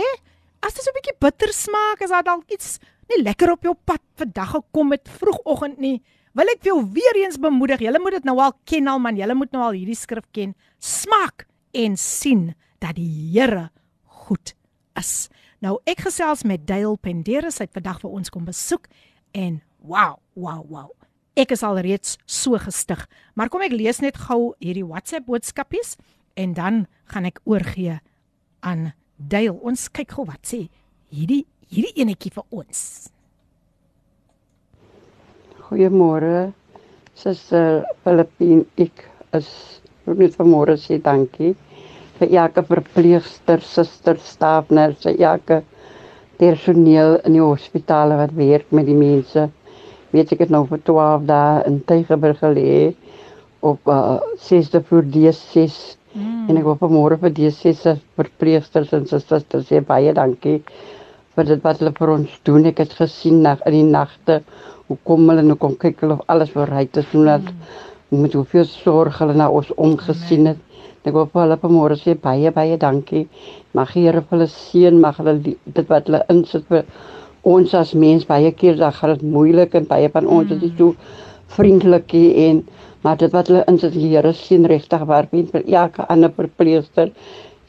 as 0.62 0.74
dit 0.74 0.84
so 0.84 0.90
'n 0.90 0.98
bietjie 0.98 1.16
bitter 1.18 1.52
smaak, 1.52 2.00
is 2.00 2.10
daar 2.10 2.22
dalk 2.22 2.50
iets 2.50 2.78
nie 3.08 3.22
lekker 3.22 3.52
op 3.52 3.62
jou 3.62 3.74
pad 3.74 4.02
vandag 4.16 4.50
gekom 4.50 4.88
met 4.88 5.08
vroegoggend 5.08 5.78
nie. 5.78 6.02
Wil 6.36 6.52
ek 6.52 6.62
vir 6.62 6.72
jou 6.72 6.84
weer 6.92 7.16
eens 7.24 7.38
bemoedig. 7.38 7.80
Julle 7.80 7.98
moet 7.98 8.18
dit 8.18 8.24
nou 8.24 8.38
al 8.38 8.52
ken 8.64 8.86
al 8.86 8.98
man. 8.98 9.16
Julle 9.16 9.34
moet 9.34 9.52
nou 9.52 9.62
al 9.62 9.72
hierdie 9.78 9.96
skrif 9.96 10.26
ken. 10.32 10.54
Smaak 10.78 11.46
en 11.72 11.96
sien 11.96 12.54
dat 12.78 12.94
die 12.94 13.32
Here 13.32 13.70
goed 14.04 14.54
is. 14.94 15.28
Nou 15.64 15.78
ek 15.88 16.04
gesels 16.06 16.44
met 16.44 16.66
Dale 16.66 16.96
Penderes 17.00 17.60
uit 17.60 17.72
vandag 17.72 18.00
vir 18.00 18.10
ons 18.10 18.30
kom 18.30 18.44
besoek 18.44 18.86
en 19.32 19.62
wow, 19.78 20.18
wow, 20.34 20.60
wow. 20.68 20.90
Ek 21.41 21.55
is 21.55 21.63
al 21.65 21.79
reeds 21.81 22.19
so 22.29 22.59
gestig. 22.61 22.99
Maar 23.33 23.49
kom 23.49 23.63
ek 23.65 23.73
lees 23.73 24.01
net 24.03 24.19
gou 24.27 24.51
hierdie 24.61 24.85
WhatsApp 24.85 25.25
boodskapies 25.25 25.95
en 26.37 26.53
dan 26.53 26.83
gaan 27.09 27.25
ek 27.25 27.39
oorgee 27.49 27.97
aan 28.61 28.91
Dale. 29.17 29.55
Ons 29.65 29.87
kyk 29.89 30.13
gou 30.17 30.27
wat 30.29 30.45
sê 30.45 30.67
hierdie 31.09 31.47
hierdie 31.71 32.03
enetjie 32.03 32.33
vir 32.35 32.45
ons. 32.51 32.81
Goeiemôre. 35.69 36.51
Suster 37.17 37.85
Filippine, 38.03 38.65
ek 38.81 39.05
is 39.37 39.49
net 40.05 40.35
vanmôre 40.37 40.77
sê 40.79 40.97
dankie 41.01 41.55
vir 42.19 42.35
elke 42.43 42.63
verpleegster, 42.67 43.63
suster, 43.65 44.19
stafners, 44.21 45.07
elke 45.09 45.61
personeel 46.41 47.17
in 47.25 47.37
die 47.37 47.43
hospitale 47.43 48.17
wat 48.19 48.35
werk 48.37 48.69
met 48.75 48.85
die 48.89 48.97
mense. 48.97 49.47
Weet 50.11 50.33
ek 50.35 50.45
het 50.45 50.53
nou 50.53 50.65
vir 50.67 50.81
12 50.87 51.27
dae 51.29 51.61
in 51.69 51.81
Tygerberg 51.87 52.41
gelê 52.43 52.93
op 53.63 53.87
uh, 53.87 54.17
6de 54.49 54.81
voor 54.89 55.05
D6 55.13 55.77
mm. 56.13 56.49
en 56.49 56.57
ek 56.59 56.65
wil 56.67 56.79
vanmôre 56.81 57.19
vir 57.21 57.31
D6 57.37 57.85
verpleegsters 58.19 58.91
en 58.97 59.05
susters 59.07 59.69
sê 59.69 59.79
baie 59.85 60.11
dankie 60.17 60.57
vir 61.37 61.47
dit 61.47 61.63
wat 61.63 61.79
hulle 61.79 61.93
vir 61.95 62.11
ons 62.17 62.33
doen. 62.47 62.67
Ek 62.67 62.81
het 62.83 62.97
gesien 62.97 63.39
nag 63.45 63.63
in 63.69 63.77
die 63.77 63.87
nagte 63.87 64.41
hoe 64.89 64.97
kom 65.07 65.29
hulle 65.31 65.45
nou 65.47 65.55
kom 65.61 65.77
kyk 65.79 66.03
hulle 66.03 66.19
of 66.19 66.25
alles 66.33 66.51
vooruit 66.51 66.99
is 66.99 67.07
doen 67.13 67.29
dat 67.29 67.47
mm. 67.47 68.19
met 68.25 68.35
hoeveel 68.35 68.67
sorg 68.67 69.21
hulle 69.23 69.37
na 69.39 69.47
ons 69.47 69.71
omgesien 69.77 70.51
het. 70.51 70.59
Ek 71.07 71.15
wil 71.15 71.29
vir 71.31 71.45
hulle 71.45 71.61
vanmôre 71.63 71.95
sê 71.97 72.17
baie 72.19 72.51
baie 72.53 72.75
dankie. 72.77 73.23
Mag 73.77 73.95
die 73.95 74.03
Here 74.05 74.21
vir 74.21 74.35
hulle 74.35 74.49
seën, 74.51 74.99
mag 75.01 75.17
hulle 75.21 75.39
dit 75.47 75.87
wat 75.89 76.11
hulle 76.11 76.25
insit 76.29 76.67
vir 76.69 76.83
ons 77.43 77.73
as 77.73 77.93
mens 77.93 78.25
baie 78.25 78.51
keer 78.51 78.77
dan 78.77 78.93
gaan 78.93 79.15
dit 79.15 79.27
moeilik 79.35 79.75
en 79.75 79.87
baie 79.89 80.09
van 80.09 80.27
ons 80.27 80.51
is 80.51 80.73
so 80.77 80.95
vriendelik 81.57 82.13
en 82.13 82.63
maar 83.03 83.17
dit 83.17 83.31
wat 83.33 83.47
hulle 83.49 83.63
insit 83.67 83.93
die 83.93 84.09
Here 84.11 84.33
seën 84.33 84.65
regtig 84.69 85.05
waar 85.09 85.27
vind 85.31 85.51
vir 85.51 85.63
elke 85.67 86.05
ander 86.07 86.31
verpleegster 86.35 87.09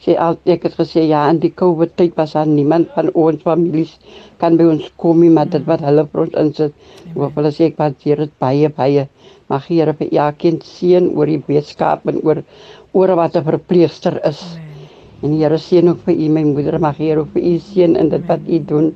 sê 0.03 0.17
al 0.19 0.37
ek 0.45 0.67
het 0.67 0.75
gesê 0.77 1.07
ja 1.07 1.29
in 1.31 1.39
die 1.39 1.53
covid 1.63 1.95
tyd 1.97 2.15
was 2.17 2.33
daar 2.37 2.47
niemand 2.47 2.91
van 2.95 3.09
ons 3.13 3.41
families 3.41 3.97
kan 4.37 4.57
by 4.57 4.67
ons 4.75 4.91
kom 4.97 5.21
nie 5.23 5.31
maar 5.33 5.49
dit 5.49 5.65
wat 5.65 5.81
hulle 5.81 6.05
vir 6.11 6.25
ons 6.25 6.39
insit 6.45 6.73
wil 7.15 7.31
hulle 7.35 7.51
sê 7.55 7.69
ek 7.71 7.79
waardeer 7.81 8.25
dit 8.25 8.33
baie 8.41 8.69
baie. 8.77 9.07
Mag 9.51 9.67
die 9.69 9.79
Here 9.79 9.93
vir 9.97 10.09
elkeen 10.25 10.59
seën 10.65 11.09
oor 11.17 11.29
die 11.29 11.41
wetenskap 11.47 12.07
en 12.09 12.21
oor 12.23 12.41
oor 12.93 13.15
wat 13.19 13.35
'n 13.37 13.45
verpleegster 13.49 14.19
is. 14.29 14.41
En 15.21 15.31
die 15.31 15.43
Here 15.43 15.57
seën 15.57 15.89
ook 15.89 16.01
vir 16.05 16.15
u 16.15 16.29
my 16.29 16.43
moeder, 16.43 16.79
mag 16.79 16.97
Here 16.97 17.19
ook 17.21 17.33
vir 17.33 17.43
u 17.43 17.59
seën 17.59 17.95
in 17.95 18.09
dit 18.09 18.25
wat 18.27 18.39
u 18.47 18.59
doen. 18.59 18.95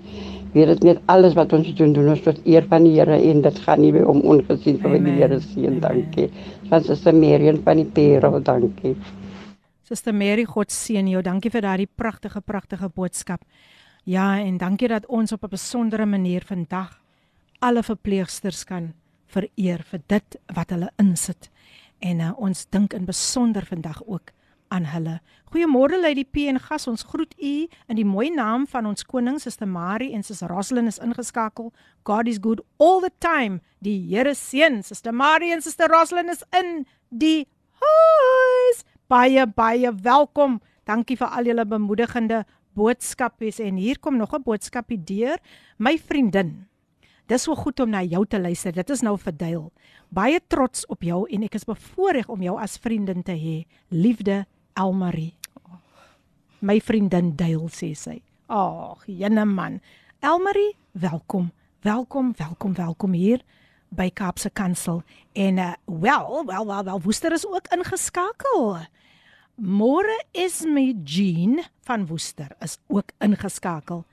Weet 0.54 0.68
dit 0.68 0.84
net 0.84 1.00
alles 1.06 1.36
wat 1.36 1.54
ons 1.54 1.70
doen 1.76 1.94
doen 1.94 2.10
ons 2.10 2.22
tot 2.24 2.40
eer 2.46 2.66
van 2.70 2.84
die 2.84 2.96
Here 2.96 3.18
en 3.18 3.42
dit 3.42 3.60
gaan 3.66 3.82
nie 3.82 3.94
om 4.04 4.22
ongesien 4.22 4.80
vir 4.82 4.98
die 5.00 5.16
Here 5.20 5.40
seën. 5.40 5.80
Dankie. 5.80 6.30
Want 6.70 6.86
Suster 6.86 7.16
Marion 7.16 7.62
van 7.64 7.82
die 7.82 7.86
Pero, 7.86 8.40
dankie. 8.40 8.96
Suster 9.88 10.14
Mary, 10.14 10.44
God 10.46 10.72
seën 10.72 11.08
jou. 11.08 11.22
Dankie 11.24 11.52
vir 11.52 11.64
daardie 11.64 11.88
pragtige 11.88 12.42
pragtige 12.42 12.90
boodskap. 12.90 13.44
Ja, 14.04 14.38
en 14.40 14.58
dankie 14.58 14.88
dat 14.88 15.06
ons 15.08 15.32
op 15.32 15.44
'n 15.44 15.50
besondere 15.50 16.06
manier 16.06 16.44
vandag 16.46 17.00
alle 17.60 17.84
verpleegsters 17.84 18.64
kan 18.64 18.94
vereer 19.26 19.84
vir 19.84 20.02
dit 20.08 20.38
wat 20.56 20.70
hulle 20.70 20.90
insit 21.02 21.50
en 22.00 22.20
uh, 22.20 22.32
ons 22.38 22.66
dink 22.70 22.94
in 22.94 23.06
besonder 23.06 23.66
vandag 23.66 24.02
ook 24.06 24.32
aan 24.70 24.86
hulle. 24.92 25.20
Goeiemôre 25.52 26.00
Lady 26.02 26.26
P 26.26 26.48
en 26.52 26.60
gas, 26.60 26.88
ons 26.88 27.04
groet 27.04 27.34
u 27.40 27.68
in 27.88 27.96
die 27.96 28.06
mooi 28.06 28.30
naam 28.34 28.68
van 28.68 28.86
ons 28.86 29.06
koning 29.08 29.40
Suster 29.40 29.68
Marie 29.68 30.14
en 30.14 30.24
Suster 30.24 30.52
Roslyn 30.52 30.88
is 30.88 31.00
ingeskakel. 31.00 31.72
God 32.04 32.28
is 32.28 32.40
good 32.42 32.62
all 32.78 33.02
the 33.02 33.12
time. 33.20 33.62
Die 33.80 34.00
Here 34.10 34.36
seën 34.36 34.84
Suster 34.84 35.14
Marie 35.14 35.54
en 35.54 35.62
Suster 35.62 35.88
Roslyn 35.92 36.30
is 36.30 36.44
in 36.60 36.86
die 37.10 37.48
huis. 37.82 38.86
Baie 39.08 39.48
baie 39.48 39.92
welkom. 40.04 40.60
Dankie 40.88 41.18
vir 41.20 41.32
al 41.32 41.48
julle 41.48 41.66
bemoedigende 41.66 42.44
boodskappe 42.78 43.52
en 43.64 43.78
hier 43.78 44.00
kom 44.00 44.18
nog 44.18 44.34
'n 44.34 44.44
boodskapie 44.44 45.04
deur 45.04 45.38
my 45.78 45.98
vriendin. 45.98 46.68
Dis 47.28 47.44
so 47.44 47.56
goed 47.56 47.80
om 47.80 47.90
na 47.90 48.04
jou 48.04 48.26
te 48.26 48.40
luister. 48.40 48.72
Dit 48.72 48.90
is 48.90 49.02
nou 49.02 49.18
verdeel. 49.20 49.72
Baie 50.10 50.40
trots 50.48 50.86
op 50.88 51.04
jou 51.04 51.26
en 51.30 51.44
ek 51.44 51.56
is 51.56 51.66
bevoorreg 51.68 52.30
om 52.30 52.42
jou 52.42 52.56
as 52.60 52.78
vriendin 52.78 53.24
te 53.24 53.36
hê. 53.36 53.66
Liefde 53.92 54.46
Elmarie. 54.78 55.34
My 56.62 56.78
vriendin 56.82 57.34
Duil 57.38 57.68
sê 57.74 57.92
sy. 57.98 58.20
Ag, 58.50 59.04
jene 59.10 59.46
man. 59.50 59.80
Elmarie, 60.22 60.76
welkom. 60.94 61.52
Welkom, 61.86 62.34
welkom, 62.38 62.74
welkom 62.78 63.14
hier 63.18 63.42
by 63.90 64.10
Kaapse 64.14 64.50
Kansel. 64.50 65.02
En 65.34 65.58
uh, 65.58 65.74
wel, 65.86 66.46
wel, 66.46 66.66
wel, 66.66 66.84
wel, 66.84 67.02
Woester 67.02 67.34
is 67.34 67.46
ook 67.48 67.70
ingeskakel. 67.74 68.86
Môre 69.58 70.14
is 70.38 70.62
my 70.66 70.92
Jean 71.04 71.64
van 71.88 72.06
Woester 72.06 72.54
is 72.62 72.78
ook 72.88 73.14
ingeskakel. 73.20 74.06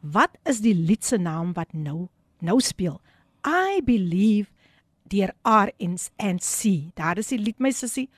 Wat 0.00 0.34
is 0.44 0.62
die 0.62 0.74
lied 0.74 1.04
se 1.04 1.18
naam 1.18 1.52
wat 1.54 1.72
nou 1.72 2.08
nou 2.38 2.60
speel. 2.62 3.00
I 3.46 3.82
believe 3.84 4.50
deur 5.10 5.34
R 5.42 5.70
and 5.78 6.42
C. 6.42 6.90
Daar 6.94 7.18
is 7.18 7.30
die 7.30 7.38
lied 7.38 7.58
my 7.58 7.70
sussie. 7.70 8.08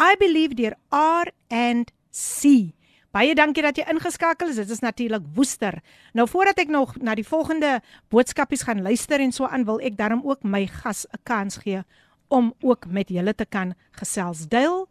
I 0.00 0.16
believe 0.18 0.54
deur 0.54 0.76
R 0.90 1.32
and 1.48 1.92
C. 2.10 2.72
Baie 3.12 3.34
dankie 3.36 3.62
dat 3.64 3.76
jy 3.76 3.84
ingeskakel 3.92 4.48
is. 4.48 4.56
Dit 4.56 4.70
is 4.72 4.80
natuurlik 4.80 5.24
Woester. 5.36 5.82
Nou 6.16 6.24
voordat 6.28 6.62
ek 6.64 6.70
nog 6.72 6.94
na 6.96 7.12
die 7.14 7.26
volgende 7.26 7.80
boodskapies 8.08 8.64
gaan 8.64 8.80
luister 8.82 9.20
en 9.20 9.32
so 9.32 9.44
aan, 9.44 9.66
wil 9.68 9.82
ek 9.84 9.98
daarom 9.98 10.22
ook 10.24 10.46
my 10.48 10.64
gas 10.66 11.04
'n 11.12 11.20
kans 11.22 11.60
gee 11.60 11.82
om 12.28 12.54
ook 12.60 12.86
met 12.86 13.08
julle 13.08 13.34
te 13.34 13.44
kan 13.44 13.74
gesels. 14.00 14.48
Deel, 14.48 14.88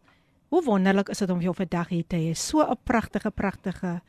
hoe 0.48 0.62
wonderlik 0.62 1.08
is 1.08 1.18
dit 1.18 1.30
om 1.30 1.40
jou 1.40 1.54
vandag 1.54 1.88
hier 1.88 2.06
te 2.06 2.16
hê. 2.16 2.34
So 2.34 2.62
'n 2.62 2.76
pragtige 2.84 3.30
pragtige 3.30 4.00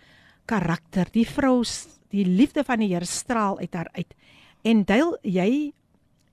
karakter. 0.45 1.07
Die 1.11 1.27
vrou, 1.27 1.63
die 2.09 2.25
liefde 2.25 2.63
van 2.63 2.79
die 2.79 2.93
Here 2.93 3.05
straal 3.05 3.59
uit 3.59 3.73
haar 3.73 3.89
uit. 3.91 4.13
En 4.61 4.83
Dale, 4.85 5.17
jy 5.21 5.73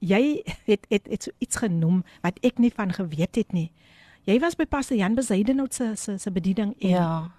jy 0.00 0.42
het 0.64 0.86
het 0.88 1.06
het 1.06 1.22
so 1.22 1.30
iets 1.38 1.56
genoem 1.56 2.04
wat 2.22 2.38
ek 2.42 2.58
nie 2.58 2.72
van 2.72 2.92
geweet 2.92 3.36
het 3.36 3.52
nie. 3.52 3.70
Jy 4.24 4.38
was 4.38 4.54
by 4.54 4.64
Pastor 4.64 4.96
Jan 4.96 5.14
Bezuidenhout 5.14 5.74
se 5.74 5.92
se 5.96 6.18
se 6.18 6.30
bediening 6.30 6.74
en 6.80 6.88
Ja. 6.88 7.30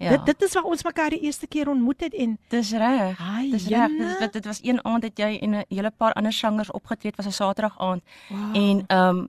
Ja. 0.00 0.10
Dit 0.10 0.26
dit 0.26 0.42
is 0.42 0.52
waar 0.54 0.64
ons 0.64 0.82
mekaar 0.82 1.10
die 1.10 1.20
eerste 1.20 1.46
keer 1.46 1.68
ontmoet 1.68 2.00
het 2.00 2.14
en 2.14 2.38
Dis 2.48 2.70
reg. 2.72 3.18
Dis 3.50 3.66
reg. 3.68 3.90
Dit, 4.18 4.32
dit 4.32 4.44
was 4.44 4.60
een 4.62 4.84
aand 4.84 5.02
het 5.02 5.18
jy 5.18 5.38
en 5.42 5.50
'n 5.50 5.64
hele 5.68 5.90
paar 5.90 6.12
ander 6.12 6.32
sangers 6.32 6.70
opgetree. 6.70 7.12
Dit 7.12 7.24
was 7.24 7.26
'n 7.26 7.36
Saterdag 7.42 7.78
aand. 7.78 8.02
wow. 8.28 8.56
En 8.56 8.84
ehm 8.86 9.16
um, 9.16 9.28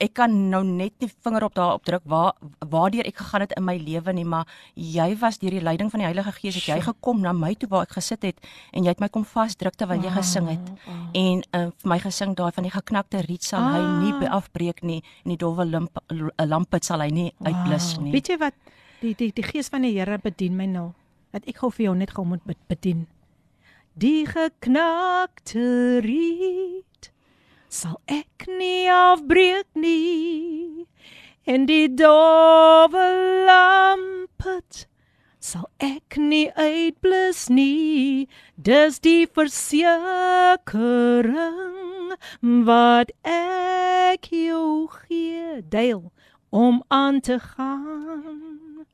ek 0.00 0.14
kan 0.16 0.32
nou 0.50 0.62
net 0.64 0.94
die 0.98 1.10
vinger 1.24 1.44
op 1.44 1.54
daarop 1.54 1.84
druk 1.84 2.02
waar 2.08 2.32
waardeur 2.72 3.04
ek 3.06 3.16
gegaan 3.20 3.40
het 3.44 3.52
in 3.56 3.64
my 3.64 3.74
lewe 3.76 4.12
nie, 4.16 4.24
maar 4.24 4.46
jy 4.74 5.10
was 5.20 5.38
deur 5.38 5.50
die 5.50 5.60
leiding 5.60 5.90
van 5.92 6.00
die 6.00 6.06
Heilige 6.08 6.32
Gees 6.32 6.54
het 6.56 6.64
jy 6.70 6.78
gekom 6.86 7.20
na 7.20 7.32
my 7.36 7.54
toe 7.54 7.68
waar 7.68 7.82
ek 7.88 7.92
gesit 7.98 8.22
het 8.22 8.38
en 8.72 8.82
jy 8.84 8.88
het 8.94 9.00
my 9.00 9.08
kom 9.08 9.24
vasdruk 9.24 9.76
terwyl 9.76 10.00
jy 10.02 10.10
gesing 10.14 10.48
het. 10.48 10.72
En 11.14 11.42
uh, 11.52 11.66
vir 11.82 11.88
my 11.92 11.98
gesing 11.98 12.34
daai 12.38 12.50
van 12.56 12.64
die 12.64 12.72
geknakte 12.72 13.20
riet 13.28 13.44
sal 13.44 13.60
hy 13.62 13.82
nie 14.04 14.14
Ah. 14.28 14.36
afbreek 14.40 14.82
nie 14.82 15.02
en 15.24 15.30
die 15.34 15.36
dowwe 15.36 15.64
lamp 15.66 15.98
lampet 16.46 16.84
sal 16.84 17.00
hy 17.00 17.10
nie 17.10 17.32
uitblus 17.44 17.94
Wow. 17.96 18.04
nie. 18.04 18.12
Weet 18.12 18.28
jy 18.28 18.38
wat? 18.38 18.54
Die 19.00 19.14
die 19.14 19.30
die 19.32 19.42
gees 19.44 19.68
van 19.68 19.82
die 19.82 19.92
Here 19.98 20.18
bedien 20.18 20.56
my 20.56 20.66
nou. 20.66 20.92
Dat 21.32 21.44
ek 21.48 21.56
gou 21.62 21.70
vir 21.70 21.84
jou 21.84 21.94
net 21.96 22.10
gou 22.10 22.24
moet 22.24 22.44
bed- 22.44 22.66
bedien. 22.68 23.06
Die 23.94 24.24
geknakte 24.26 26.00
riet 26.04 26.84
sal 27.70 28.00
ek 28.10 28.50
nie 28.58 28.90
afbreek 28.90 29.70
nie. 29.78 30.86
En 31.46 31.66
die 31.70 31.86
dowwe 31.88 33.06
lampet 33.46 34.88
sal 35.38 35.70
ek 35.78 36.18
nie 36.18 36.50
uitblus 36.58 37.46
nie. 37.48 38.26
Dis 38.58 38.98
die 39.06 39.30
versekering 39.38 39.78
wat 42.66 43.14
ek 43.22 44.26
jou 44.34 44.90
gee 45.06 45.62
deel 45.62 46.10
om 46.50 46.82
aan 46.88 47.20
te 47.20 47.38
gaan 47.38 48.86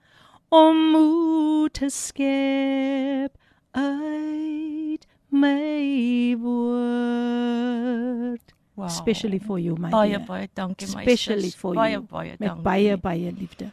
om 0.49 0.77
moed 0.93 1.73
te 1.81 1.89
skep 1.91 3.33
uit 3.73 5.07
my 5.29 6.37
woord 6.45 8.46
Wow. 8.77 8.87
especially 8.87 9.39
for 9.41 9.59
you 9.59 9.75
my 9.81 9.89
baie 9.91 10.11
dear. 10.19 10.25
baie 10.27 10.49
dankie 10.55 10.87
my 10.95 11.01
especially 11.03 11.51
sis. 11.51 11.55
for 11.57 11.75
baie 11.75 11.93
you 11.95 12.03
baie 12.03 12.35
met 12.39 12.49
dankie. 12.49 12.63
baie 12.63 12.97
baie 12.97 13.33
liefde. 13.33 13.71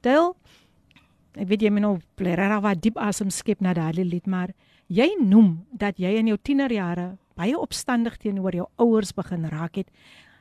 Deel 0.00 0.36
ek 1.34 1.48
weet 1.50 1.62
jy 1.66 1.70
moet 1.74 1.82
nou 1.82 1.96
regtig 2.16 2.60
wat 2.62 2.82
diep 2.82 2.98
asem 3.02 3.30
skep 3.30 3.60
na 3.60 3.72
daardie 3.74 4.04
lied 4.06 4.26
maar 4.30 4.52
jy 4.86 5.08
noem 5.20 5.64
dat 5.72 5.98
jy 5.98 6.14
in 6.20 6.26
jou 6.30 6.38
tienerjare 6.38 7.16
baie 7.34 7.58
opstandig 7.58 8.16
teenoor 8.22 8.54
jou 8.54 8.66
ouers 8.78 9.10
begin 9.12 9.48
raak 9.50 9.74
het. 9.76 9.88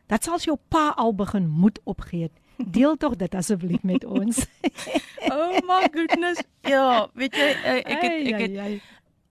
Dat 0.07 0.23
selfs 0.23 0.45
jou 0.45 0.57
pa 0.69 0.91
al 0.97 1.13
begin 1.15 1.47
moed 1.49 1.79
opgee 1.89 2.27
het. 2.27 2.35
Deel 2.57 2.97
tog 2.97 3.15
dit 3.17 3.35
asseblief 3.35 3.83
met 3.83 4.05
ons. 4.05 4.45
Oh 5.33 5.55
my 5.65 5.87
goodness. 5.91 6.43
Ja, 6.67 7.07
weet 7.15 7.33
jy 7.33 7.45
eh, 7.63 7.77
ek 7.79 8.01
het 8.03 8.27
ek 8.27 8.41
het. 8.43 8.81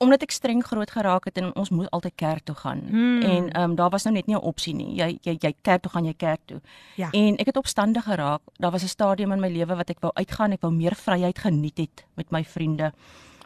Omdat 0.03 0.23
ek 0.27 0.31
streng 0.35 0.65
groot 0.67 0.91
geraak 0.91 1.25
het 1.25 1.39
en 1.39 1.53
ons 1.57 1.71
moes 1.71 1.91
altyd 1.91 2.13
kerk 2.19 2.45
toe 2.45 2.55
gaan. 2.55 2.81
Mm. 2.91 3.23
En 3.23 3.51
ehm 3.51 3.71
um, 3.71 3.75
daar 3.79 3.91
was 3.91 4.03
nou 4.05 4.15
net 4.15 4.27
nie 4.27 4.35
'n 4.37 4.43
opsie 4.43 4.75
nie. 4.75 4.95
Jy 4.99 5.19
jy 5.23 5.37
jy 5.41 5.55
kerk 5.63 5.83
toe 5.83 5.91
gaan 5.93 6.05
jy 6.05 6.15
kerk 6.17 6.41
toe. 6.47 6.61
Ja. 6.97 7.09
En 7.11 7.37
ek 7.37 7.47
het 7.47 7.57
opstandig 7.57 8.05
geraak. 8.05 8.41
Daar 8.59 8.71
was 8.71 8.83
'n 8.83 8.89
stadium 8.89 9.33
in 9.33 9.41
my 9.41 9.49
lewe 9.49 9.75
wat 9.77 9.91
ek 9.91 10.01
wou 10.01 10.13
uitgaan, 10.15 10.53
ek 10.53 10.61
wou 10.61 10.73
meer 10.73 10.95
vryheid 10.95 11.39
geniet 11.39 11.79
het 11.79 12.05
met 12.15 12.31
my 12.31 12.45
vriende. 12.45 12.93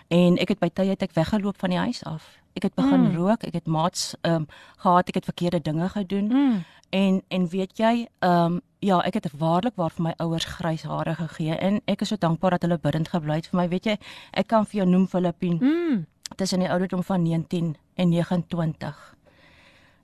En 0.08 0.36
ek 0.38 0.48
het 0.48 0.58
by 0.58 0.68
tye 0.68 0.88
het 0.88 1.02
ek 1.02 1.12
weggeloop 1.12 1.58
van 1.58 1.70
die 1.70 1.78
huis 1.78 2.04
af. 2.04 2.38
Ek 2.54 2.62
het 2.62 2.74
begin 2.74 3.00
Mm. 3.00 3.10
mm. 3.10 3.16
rook, 3.16 3.42
ek 3.44 3.52
het 3.52 3.66
maats 3.66 4.14
ehm 4.22 4.34
um, 4.34 4.46
gehad, 4.76 5.08
ek 5.08 5.14
het 5.14 5.24
verkeerde 5.24 5.60
dinge 5.62 5.88
gedoen. 5.88 6.26
Mm. 6.26 6.64
En 6.90 7.22
en 7.28 7.48
weet 7.48 7.76
jy, 7.78 8.06
ehm 8.18 8.44
um, 8.52 8.60
ja, 8.78 9.00
ek 9.02 9.14
het 9.14 9.30
waarlik 9.38 9.72
waar 9.76 9.90
vir 9.90 10.02
my 10.02 10.14
ouers 10.16 10.44
grys 10.44 10.82
hare 10.82 11.14
gegee 11.14 11.54
en 11.56 11.80
ek 11.86 12.00
is 12.00 12.08
so 12.08 12.16
dankbaar 12.18 12.50
dat 12.50 12.62
hulle 12.62 12.78
bidend 12.78 13.08
gebly 13.08 13.34
het 13.34 13.46
vir 13.46 13.60
my. 13.60 13.68
Weet 13.68 13.84
jy, 13.84 13.96
ek 14.32 14.46
kan 14.46 14.66
vir 14.66 14.76
jou 14.80 14.86
noem 14.90 15.06
Filippien 15.08 15.58
Mm. 15.60 16.06
Tussen 16.36 16.58
die 16.58 16.70
ouderdom 16.70 17.02
van 17.04 17.22
19 17.22 17.76
en 17.94 18.08
29. 18.08 19.14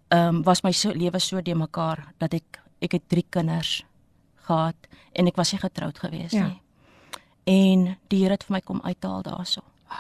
Ehm 0.09 0.35
um, 0.37 0.43
was 0.43 0.61
my 0.63 0.73
so 0.73 0.91
lewe 0.93 1.19
so 1.19 1.43
de 1.43 1.55
mekaar 1.55 2.13
dat 2.19 2.35
ek 2.35 2.61
ek 2.81 2.93
het 2.93 3.03
3 3.09 3.25
kinders 3.31 3.85
gehad 4.47 4.75
en 5.13 5.27
ek 5.27 5.37
was 5.37 5.53
nie 5.53 5.61
getroud 5.61 5.99
gewees 5.99 6.31
Ja. 6.33 6.47
nie. 6.47 6.61
En 7.45 7.97
die 8.09 8.19
Here 8.23 8.31
het 8.33 8.45
vir 8.45 8.53
my 8.53 8.61
kom 8.61 8.81
uithaal 8.85 9.23
daarso. 9.23 9.61
Wow. 9.89 9.99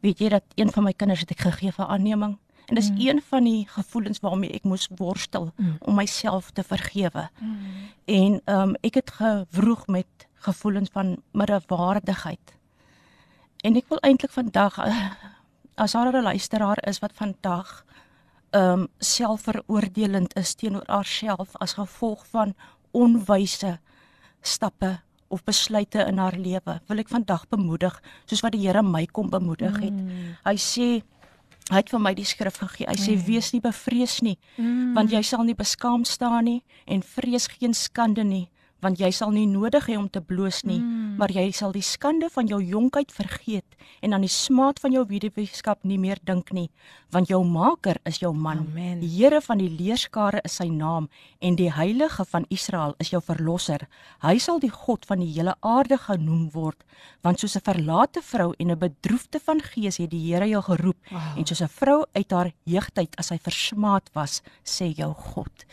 Weet 0.00 0.18
jy 0.18 0.28
dat 0.28 0.42
een 0.54 0.70
van 0.72 0.84
my 0.84 0.92
kinders 0.92 1.20
het 1.20 1.30
ek 1.30 1.40
gegee 1.40 1.72
vir 1.72 1.86
aanneming 1.86 2.38
en 2.66 2.74
dis 2.74 2.90
mm. 2.90 2.96
een 3.00 3.22
van 3.22 3.44
die 3.44 3.66
gevoelens 3.68 4.20
waarmee 4.20 4.52
ek 4.52 4.64
moes 4.64 4.88
worstel 4.96 5.52
Mm. 5.56 5.76
om 5.80 5.94
myself 5.94 6.50
te 6.50 6.62
vergewe. 6.62 7.28
Mm. 7.40 7.56
En 8.04 8.40
ehm 8.44 8.60
um, 8.68 8.74
ek 8.80 8.94
het 8.94 9.10
gewroeg 9.10 9.86
met 9.86 10.06
gevoelens 10.34 10.88
van 10.92 11.22
middelwaardigheid. 11.32 12.56
En 13.62 13.76
ek 13.76 13.88
wil 13.88 13.98
eintlik 13.98 14.30
vandag 14.30 14.78
eh, 14.78 15.10
as 15.76 15.92
daar 15.92 16.12
'n 16.12 16.22
luisteraar 16.22 16.78
is 16.88 16.98
wat 16.98 17.12
vandag 17.14 17.84
ehm 18.50 18.80
um, 18.80 18.88
selfveroordelend 18.98 20.36
is 20.36 20.54
teenoor 20.54 20.84
haarself 20.86 21.56
as 21.56 21.72
gevolg 21.72 22.26
van 22.26 22.54
onwyse 22.90 23.78
stappe 24.40 25.00
of 25.28 25.44
besluite 25.44 25.98
in 25.98 26.18
haar 26.18 26.36
lewe, 26.36 26.80
wil 26.86 26.98
ek 26.98 27.08
vandag 27.08 27.48
bemoedig 27.48 28.02
soos 28.26 28.42
wat 28.44 28.52
die 28.52 28.66
Here 28.66 28.82
my 28.82 29.06
kom 29.06 29.30
bemoedig 29.30 29.80
het. 29.80 29.92
Mm. 29.92 30.36
Hy 30.44 30.56
sê 30.56 31.02
hy 31.70 31.76
het 31.78 31.90
vir 31.90 32.00
my 32.00 32.12
die 32.14 32.24
skrif 32.24 32.58
gegee. 32.58 32.86
Hy 32.86 32.96
sê 32.98 33.16
wees 33.26 33.52
nie 33.52 33.60
bevrees 33.60 34.20
nie 34.20 34.38
Mm. 34.58 34.94
want 34.94 35.10
jy 35.10 35.22
sal 35.22 35.44
nie 35.44 35.54
beskaam 35.54 36.04
staan 36.04 36.44
nie 36.44 36.62
en 36.86 37.02
vrees 37.02 37.46
geen 37.46 37.74
skande 37.74 38.24
nie 38.24 38.48
want 38.82 38.98
jy 38.98 39.10
sal 39.10 39.30
nie 39.30 39.46
nodig 39.46 39.86
hê 39.88 39.96
om 39.96 40.08
te 40.08 40.20
bloos 40.20 40.62
nie 40.64 40.80
Mm. 40.80 41.16
maar 41.18 41.30
jy 41.30 41.50
sal 41.52 41.72
die 41.72 41.82
skande 41.82 42.28
van 42.30 42.46
jou 42.46 42.60
jonkheid 42.62 43.12
vergeet 43.12 43.76
en 44.02 44.12
aan 44.14 44.20
die 44.22 44.28
smaad 44.28 44.78
van 44.80 44.92
jou 44.92 45.04
weduweeskap 45.06 45.84
nie 45.84 45.98
meer 45.98 46.18
dink 46.24 46.52
nie 46.52 46.70
want 47.12 47.28
jou 47.28 47.44
maker 47.44 47.96
is 48.06 48.18
jou 48.18 48.32
man 48.34 48.58
Amen. 48.58 49.00
die 49.00 49.08
Here 49.08 49.40
van 49.40 49.58
die 49.58 49.68
leerskare 49.68 50.40
is 50.44 50.52
sy 50.56 50.68
naam 50.68 51.08
en 51.40 51.56
die 51.56 51.70
heilige 51.70 52.24
van 52.24 52.46
Israel 52.50 52.94
is 52.98 53.10
jou 53.10 53.20
verlosser 53.20 53.86
hy 54.22 54.38
sal 54.38 54.58
die 54.58 54.70
God 54.70 55.04
van 55.06 55.18
die 55.20 55.32
hele 55.32 55.54
aarde 55.60 55.98
genoem 55.98 56.50
word 56.52 56.82
want 57.22 57.38
soos 57.40 57.56
'n 57.56 57.60
verlate 57.60 58.22
vrou 58.22 58.54
en 58.58 58.70
'n 58.70 58.78
bedroefde 58.78 59.38
van 59.40 59.60
gees 59.60 59.96
het 59.98 60.10
die 60.10 60.32
Here 60.32 60.46
jou 60.48 60.62
geroep 60.62 60.96
Wow. 61.10 61.38
en 61.38 61.46
soos 61.46 61.60
'n 61.62 61.68
vrou 61.68 62.04
uit 62.14 62.30
haar 62.30 62.52
jeugtyd 62.64 63.14
as 63.18 63.26
sy 63.26 63.38
versmaad 63.38 64.10
was 64.14 64.42
sê 64.64 64.94
jou 64.96 65.12
God 65.14 65.66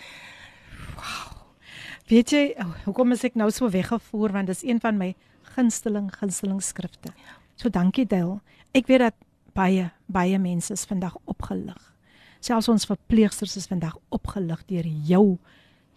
Weet 2.09 2.31
jy, 2.33 2.43
oh, 2.57 2.71
hoekom 2.87 3.13
is 3.13 3.23
ek 3.27 3.35
nou 3.37 3.49
so 3.53 3.69
weggevoer 3.69 4.33
want 4.33 4.49
dis 4.49 4.63
een 4.65 4.79
van 4.81 4.97
my 4.97 5.11
gunsteling 5.55 6.07
gunsteling 6.17 6.61
skrifte. 6.65 7.11
So 7.59 7.69
dankie 7.73 8.07
Dale. 8.09 8.39
Ek 8.73 8.87
weet 8.89 9.03
dat 9.03 9.17
baie 9.57 9.89
baie 10.09 10.39
mense 10.41 10.73
is 10.73 10.85
vandag 10.89 11.17
opgelig. 11.29 11.77
Selfs 12.41 12.69
ons 12.71 12.87
verpleegsters 12.89 13.57
is 13.59 13.67
vandag 13.69 13.97
opgelig 14.15 14.61
deur 14.69 14.87
jou 15.05 15.37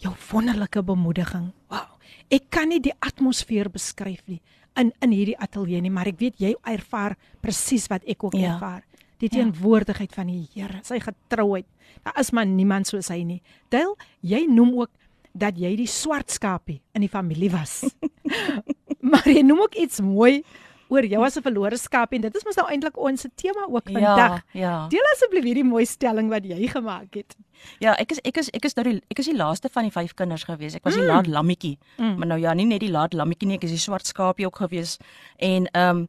jou 0.03 0.13
wonderlike 0.33 0.83
bemoediging. 0.83 1.53
Wow. 1.71 1.89
Ek 2.33 2.49
kan 2.51 2.69
nie 2.73 2.81
die 2.83 2.95
atmosfeer 3.07 3.71
beskryf 3.73 4.25
nie 4.29 4.41
in 4.81 4.91
in 5.05 5.13
hierdie 5.13 5.37
ateljee 5.39 5.81
nie, 5.85 5.93
maar 5.93 6.09
ek 6.09 6.19
weet 6.21 6.41
jy 6.41 6.55
ervaar 6.65 7.15
presies 7.45 7.87
wat 7.93 8.05
ek 8.09 8.25
ook 8.25 8.35
Ja. 8.37 8.55
ervaar. 8.55 8.83
Die 9.21 9.29
Ja. 9.31 9.37
teenwoordigheid 9.45 10.13
van 10.15 10.27
die 10.27 10.49
Here, 10.55 10.81
sy 10.83 10.99
getrouheid. 10.99 11.67
Daar 12.03 12.19
is 12.19 12.33
maar 12.33 12.47
niemand 12.47 12.87
soos 12.87 13.09
hy 13.09 13.23
nie. 13.23 13.43
Dale, 13.71 13.95
jy 14.23 14.47
noem 14.49 14.79
ook 14.81 14.91
dat 15.35 15.57
jy 15.59 15.77
die 15.77 15.87
swart 15.87 16.31
skapie 16.31 16.81
in 16.95 17.01
die 17.01 17.09
familie 17.09 17.51
was. 17.51 17.83
maar 19.11 19.25
jy 19.29 19.43
noem 19.43 19.61
ook 19.67 19.75
iets 19.75 20.01
mooi 20.01 20.43
oor 20.93 21.07
jou 21.09 21.23
as 21.25 21.37
'n 21.39 21.43
verlore 21.43 21.77
skapie 21.81 22.17
en 22.19 22.23
dit 22.27 22.35
is 22.37 22.45
mos 22.45 22.57
nou 22.57 22.67
eintlik 22.69 22.97
ons 23.01 23.27
tema 23.35 23.65
ook 23.69 23.89
vandag. 23.89 24.43
ja 24.53 24.61
ja 24.61 24.89
Deel 24.93 25.07
asseblief 25.15 25.45
hierdie 25.45 25.65
mooi 25.65 25.87
stelling 25.87 26.29
wat 26.29 26.45
jy 26.45 26.69
gemaak 26.69 27.15
het. 27.15 27.37
Ja, 27.81 27.95
ek 27.97 28.11
is 28.13 28.21
ek 28.25 28.37
is 28.37 28.51
ek 28.53 28.65
is 28.65 28.75
nou 28.77 28.85
die 28.85 29.01
ek 29.11 29.19
is 29.19 29.27
die 29.27 29.37
laaste 29.37 29.69
van 29.73 29.85
die 29.85 29.91
vyf 29.95 30.15
kinders 30.15 30.45
gewees. 30.45 30.75
Ek 30.75 30.85
was 30.85 30.95
die 30.95 31.03
Mm. 31.03 31.09
laat 31.09 31.27
lammetjie. 31.27 31.79
Mm. 31.99 32.17
Maar 32.19 32.27
nou 32.27 32.41
ja, 32.41 32.53
nie 32.55 32.67
net 32.67 32.81
die 32.81 32.91
laat 32.91 33.15
lammetjie 33.15 33.47
nie, 33.49 33.57
ek 33.57 33.65
is 33.65 33.71
die 33.71 33.79
swart 33.79 34.07
skaapie 34.07 34.47
ook 34.47 34.57
gewees. 34.57 34.99
En 35.39 35.67
ehm 35.73 35.97
um, 35.97 36.09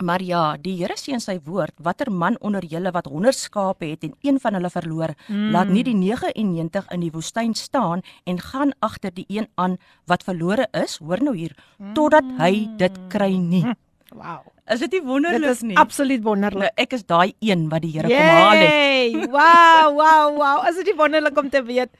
maar 0.00 0.22
ja, 0.22 0.56
die 0.56 0.76
Here 0.80 0.94
sê 0.96 1.12
in 1.12 1.20
sy 1.20 1.38
woord, 1.44 1.74
watter 1.84 2.10
man 2.10 2.36
onder 2.40 2.64
julle 2.64 2.90
wat 2.94 3.06
100 3.06 3.34
skape 3.36 3.84
het 3.90 4.04
en 4.04 4.14
een 4.22 4.38
van 4.40 4.54
hulle 4.54 4.70
verloor, 4.70 5.12
Mm. 5.28 5.50
laat 5.52 5.68
nie 5.68 5.82
die 5.84 5.94
99 5.94 6.86
in 6.90 7.00
die 7.00 7.10
woestyn 7.12 7.54
staan 7.54 8.00
en 8.24 8.40
gaan 8.40 8.72
agter 8.80 9.10
die 9.14 9.26
een 9.28 9.46
aan 9.56 9.76
wat 10.06 10.22
verlore 10.24 10.66
is, 10.72 10.96
hoor 10.98 11.20
nou 11.22 11.36
hier, 11.36 11.52
totdat 11.94 12.24
hy 12.38 12.68
dit 12.78 12.92
kry 13.08 13.36
nie. 13.36 13.64
Wow. 14.12 14.40
Is 14.68 14.80
dit 14.80 14.92
nie 14.92 15.00
Dit 15.00 15.08
wonderlik 15.08 15.50
is 15.50 15.62
nie? 15.62 15.76
absoluut 15.76 16.22
wonderlik. 16.22 16.62
Nou, 16.62 16.70
ek 16.76 16.92
is 16.92 17.04
daai 17.04 17.32
een 17.40 17.68
wat 17.68 17.82
die 17.82 17.92
Here 17.92 18.08
kom 18.08 18.16
haal 18.16 18.56
het. 18.56 19.30
Wow, 19.30 19.94
wow, 19.96 20.36
wow. 20.36 20.68
Is 20.68 20.76
dit 20.76 20.86
nie 20.92 20.96
wonderlik 20.98 21.38
om 21.38 21.48
te 21.50 21.62
weet 21.64 21.90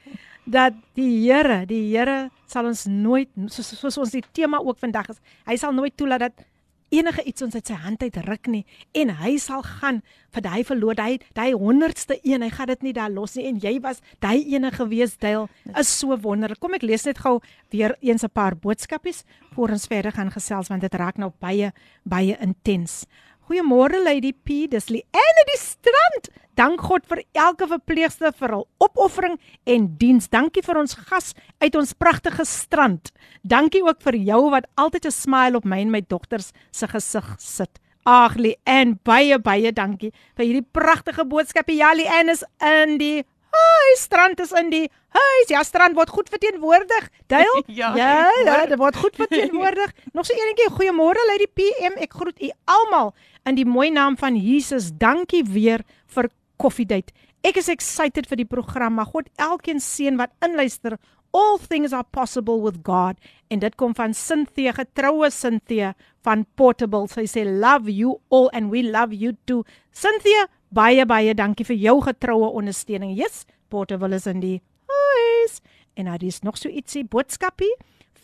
dat 0.45 0.73
die 0.95 1.23
Here, 1.31 1.65
die 1.65 1.95
Here 1.95 2.29
sal 2.47 2.65
ons 2.69 2.85
nooit 2.85 3.29
soos 3.47 3.73
soos 3.79 3.97
ons 3.97 4.11
die 4.11 4.23
tema 4.31 4.57
ook 4.61 4.77
vandag 4.79 5.09
is, 5.09 5.17
hy 5.45 5.55
sal 5.57 5.71
nooit 5.73 5.95
toelaat 5.97 6.19
dat 6.29 6.45
enige 6.93 7.23
iets 7.29 7.41
ons 7.45 7.55
uit 7.55 7.67
sy 7.67 7.77
hand 7.85 8.03
uit 8.03 8.17
ruk 8.27 8.47
nie 8.47 8.63
en 9.01 9.13
hy 9.23 9.35
sal 9.41 9.63
gaan 9.65 10.01
vir 10.33 10.45
daai 10.45 10.63
verloor 10.67 10.99
hy 11.01 11.17
daai 11.37 11.53
honderdste 11.53 12.19
een 12.21 12.45
hy 12.45 12.49
gaan 12.53 12.71
dit 12.73 12.85
nie 12.87 12.93
daar 12.93 13.11
los 13.13 13.35
nie 13.37 13.47
en 13.49 13.59
jy 13.63 13.79
was 13.83 14.01
daai 14.23 14.43
ene 14.53 14.71
gewees 14.73 15.17
Dale 15.17 15.47
is 15.79 15.89
so 15.99 16.15
wonderlik. 16.21 16.59
Kom 16.59 16.75
ek 16.77 16.85
lees 16.85 17.05
net 17.07 17.21
gou 17.23 17.39
weer 17.71 17.95
eens 18.01 18.23
'n 18.23 18.33
paar 18.33 18.55
boodskapies 18.55 19.23
voor 19.55 19.69
ons 19.69 19.87
verder 19.87 20.11
gaan 20.11 20.31
gesels 20.31 20.69
want 20.69 20.81
dit 20.81 20.93
raak 20.93 21.17
nou 21.17 21.31
baie 21.39 21.71
baie 22.03 22.37
intens. 22.39 23.05
Goeiemôre 23.43 23.99
Lady 24.03 24.31
P, 24.31 24.69
dis 24.69 24.89
Liane 24.89 25.43
die 25.51 25.59
strand. 25.59 26.29
Dank 26.53 26.81
God 26.85 27.07
vir 27.09 27.23
elke 27.33 27.65
verpleegster 27.67 28.33
vir 28.37 28.51
hul 28.53 28.67
opoffering 28.83 29.39
en 29.65 29.87
diens. 29.97 30.29
Dankie 30.29 30.61
vir 30.61 30.77
ons 30.83 30.93
gas 31.09 31.33
uit 31.63 31.75
ons 31.75 31.93
pragtige 31.97 32.45
strand. 32.45 33.09
Dankie 33.41 33.81
ook 33.81 34.01
vir 34.05 34.19
jou 34.21 34.49
wat 34.53 34.69
altyd 34.77 35.05
'n 35.05 35.11
smile 35.11 35.57
op 35.57 35.65
my 35.65 35.79
en 35.81 35.91
my 35.91 36.01
dogters 36.01 36.51
se 36.71 36.87
gesig 36.87 37.35
sit. 37.39 37.79
Ag, 38.05 38.35
Lee-Ann, 38.35 38.99
baie 39.03 39.39
baie 39.39 39.71
dankie 39.71 40.11
vir 40.35 40.45
hierdie 40.45 40.67
pragtige 40.71 41.25
boodskap. 41.25 41.69
Ja, 41.69 41.93
Lee-Ann 41.93 42.29
is 42.29 42.43
in 42.61 42.97
die 42.97 43.23
Hi, 43.53 43.95
strand 44.01 44.39
is 44.39 44.51
in 44.51 44.71
die 44.71 44.87
huis. 45.13 45.49
Ja, 45.51 45.61
strand 45.63 45.95
word 45.95 46.09
goed 46.09 46.29
verteenwoordig. 46.29 47.09
Duil? 47.27 47.63
Ja, 47.79 47.95
ja, 47.95 48.31
ja, 48.45 48.65
dit 48.65 48.77
word 48.77 48.95
goed 48.95 49.15
verteenwoordig. 49.15 49.93
Nog 50.17 50.25
so 50.25 50.33
eenetjie, 50.33 50.71
goeiemôre 50.73 51.21
Lady 51.29 51.45
PM. 51.53 51.99
Ek 52.01 52.13
groet 52.17 52.41
u 52.41 52.49
almal 52.65 53.13
in 53.45 53.59
die 53.59 53.65
mooi 53.65 53.91
naam 53.93 54.17
van 54.17 54.35
Jesus. 54.35 54.89
Dankie 54.97 55.43
weer 55.45 55.85
vir 56.15 56.31
koffiedייט. 56.58 57.12
Ek 57.46 57.58
is 57.60 57.70
excited 57.70 58.26
vir 58.26 58.42
die 58.42 58.48
program. 58.48 58.98
Mag 58.98 59.12
God 59.14 59.30
elkeen 59.38 59.80
seën 59.82 60.18
wat 60.18 60.34
inluister. 60.44 60.98
All 61.36 61.58
things 61.60 61.92
are 61.92 62.06
possible 62.10 62.60
with 62.62 62.80
God. 62.84 63.18
En 63.52 63.60
dit 63.60 63.74
kom 63.76 63.94
van 63.94 64.14
Cynthia, 64.16 64.72
getroue 64.72 65.30
Cynthia 65.30 65.92
van 66.26 66.46
Portable. 66.56 67.06
Sy 67.08 67.26
sê 67.28 67.44
love 67.46 67.92
you 67.92 68.18
all 68.32 68.48
and 68.52 68.72
we 68.72 68.82
love 68.82 69.14
you 69.14 69.36
too. 69.46 69.64
Cynthia, 69.92 70.48
baie 70.74 71.04
baie 71.06 71.34
dankie 71.36 71.66
vir 71.68 71.78
jou 71.78 71.98
getroue 72.08 72.50
ondersteuning. 72.58 73.14
Yes, 73.16 73.44
Portable 73.68 74.16
is 74.16 74.26
in 74.26 74.40
die 74.40 74.58
huis. 74.88 75.60
En 75.94 76.08
daar 76.08 76.24
is 76.24 76.42
nog 76.42 76.58
so 76.58 76.70
ietsie 76.70 77.04
boodskapie 77.04 77.74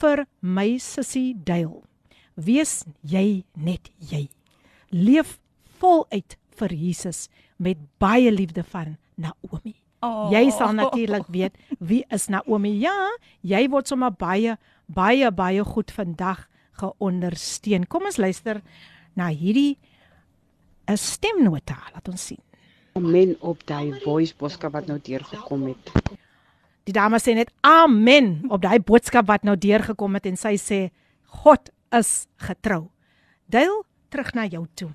vir 0.00 0.24
my 0.40 0.78
sussie 0.78 1.34
Duil. 1.44 1.82
Wees 2.34 2.82
jy 3.02 3.44
net 3.54 3.92
jy. 4.10 4.26
Leef 4.90 5.38
voluit 5.78 6.38
vir 6.58 6.74
Jesus 6.74 7.28
met 7.59 7.79
baie 7.99 8.31
liefde 8.31 8.63
van 8.63 8.95
Naomi. 9.19 9.75
Oh. 9.99 10.29
Jy 10.31 10.47
sal 10.55 10.73
natuurlik 10.77 11.27
weet 11.35 11.57
wie 11.79 12.05
is 12.09 12.29
Naomi. 12.31 12.71
Ja, 12.79 12.95
jy 13.43 13.65
word 13.71 13.91
sommer 13.91 14.13
baie 14.15 14.55
baie 14.87 15.27
baie 15.31 15.63
goed 15.63 15.91
vandag 15.91 16.47
geondersteun. 16.79 17.85
Kom 17.91 18.07
ons 18.07 18.17
luister 18.17 18.61
na 19.13 19.27
hierdie 19.27 19.77
'n 20.87 20.97
stemnota. 20.97 21.77
Laat 21.93 22.07
ons 22.07 22.25
sien. 22.31 22.41
Amen 22.97 23.35
op 23.39 23.61
daai 23.67 23.99
voice 24.03 24.33
boodskap 24.37 24.73
wat 24.73 24.87
nou 24.87 24.99
deurgekom 25.01 25.67
het. 25.67 25.91
Die 26.83 26.93
dame 26.93 27.19
sê 27.19 27.35
net 27.35 27.51
amen 27.61 28.49
op 28.49 28.61
daai 28.61 28.79
boodskap 28.79 29.27
wat 29.27 29.43
nou 29.43 29.57
deurgekom 29.57 30.15
het 30.17 30.25
en 30.25 30.37
sy 30.37 30.55
sê 30.57 30.89
God 31.43 31.69
is 31.91 32.27
getrou. 32.37 32.89
Deel 33.45 33.83
terug 34.09 34.33
na 34.33 34.47
jou 34.47 34.65
toe. 34.73 34.89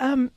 Ehm 0.00 0.12
um, 0.12 0.30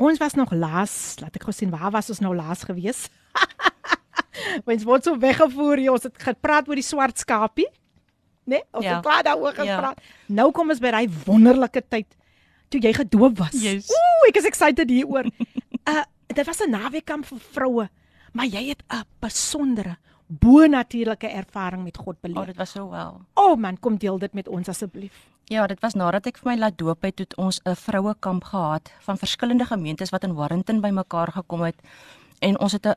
ons 0.00 0.18
was 0.18 0.34
nog 0.38 0.52
laas, 0.56 1.16
laat 1.20 1.36
ek 1.36 1.44
gou 1.46 1.52
sien 1.54 1.70
waar 1.70 1.90
was 1.94 2.08
ons 2.12 2.20
nou 2.24 2.34
laas 2.36 2.64
gewees? 2.68 3.08
Ons 4.66 4.84
word 4.88 5.04
so 5.04 5.16
weggevoer, 5.20 5.78
jy, 5.82 5.90
ons 5.92 6.06
het 6.06 6.16
gepraat 6.22 6.68
oor 6.70 6.78
die 6.78 6.86
swart 6.86 7.18
skapie. 7.20 7.66
Né? 8.46 8.56
Nee? 8.56 8.62
Ons 8.72 8.84
Ja. 8.84 8.94
het 8.96 9.04
klaar 9.04 9.22
daaroor 9.26 9.54
Ja. 9.54 9.76
gepraat. 9.76 10.00
Nou 10.28 10.50
kom 10.52 10.70
ons 10.70 10.80
by 10.80 10.90
daai 10.90 11.08
wonderlike 11.26 11.82
tyd 11.88 12.06
toe 12.70 12.80
jy 12.80 12.92
gedoop 12.94 13.38
was. 13.38 13.52
Yes. 13.52 13.90
Ooh, 13.90 14.28
ek 14.28 14.36
is 14.40 14.44
excited 14.48 14.88
hieroor. 14.90 15.24
uh 15.90 16.04
dit 16.30 16.46
was 16.46 16.60
'n 16.62 16.70
naweekkamp 16.70 17.26
vir 17.26 17.38
vroue, 17.52 17.88
maar 18.32 18.46
jy 18.46 18.68
het 18.70 18.82
'n 18.88 19.02
besondere 19.20 19.96
bo-natuurlike 20.28 21.26
ervaring 21.28 21.82
met 21.84 21.96
God 21.96 22.16
Oh, 22.16 22.20
beleef. 22.22 22.46
dit 22.46 22.56
was 22.56 22.70
so 22.70 22.88
wel. 22.90 23.20
O 23.34 23.50
oh 23.52 23.56
man, 23.56 23.78
kom 23.78 23.96
deel 23.98 24.18
dit 24.18 24.32
met 24.34 24.48
ons 24.48 24.68
asseblief. 24.68 25.26
Ja, 25.50 25.66
dit 25.66 25.80
was 25.82 25.96
nadat 25.98 26.28
ek 26.30 26.36
vir 26.38 26.52
my 26.52 26.52
laat 26.60 26.76
doop 26.78 27.02
het, 27.02 27.18
het 27.18 27.32
ons 27.34 27.58
'n 27.66 27.74
vrouekamp 27.74 28.44
gehad 28.44 28.92
van 29.02 29.18
verskillende 29.18 29.64
gemeentes 29.66 30.10
wat 30.14 30.22
in 30.22 30.34
Warrenton 30.34 30.80
bymekaar 30.80 31.32
gekom 31.32 31.62
het 31.62 31.74
en 32.38 32.58
ons 32.60 32.72
het 32.72 32.86
'n 32.86 32.94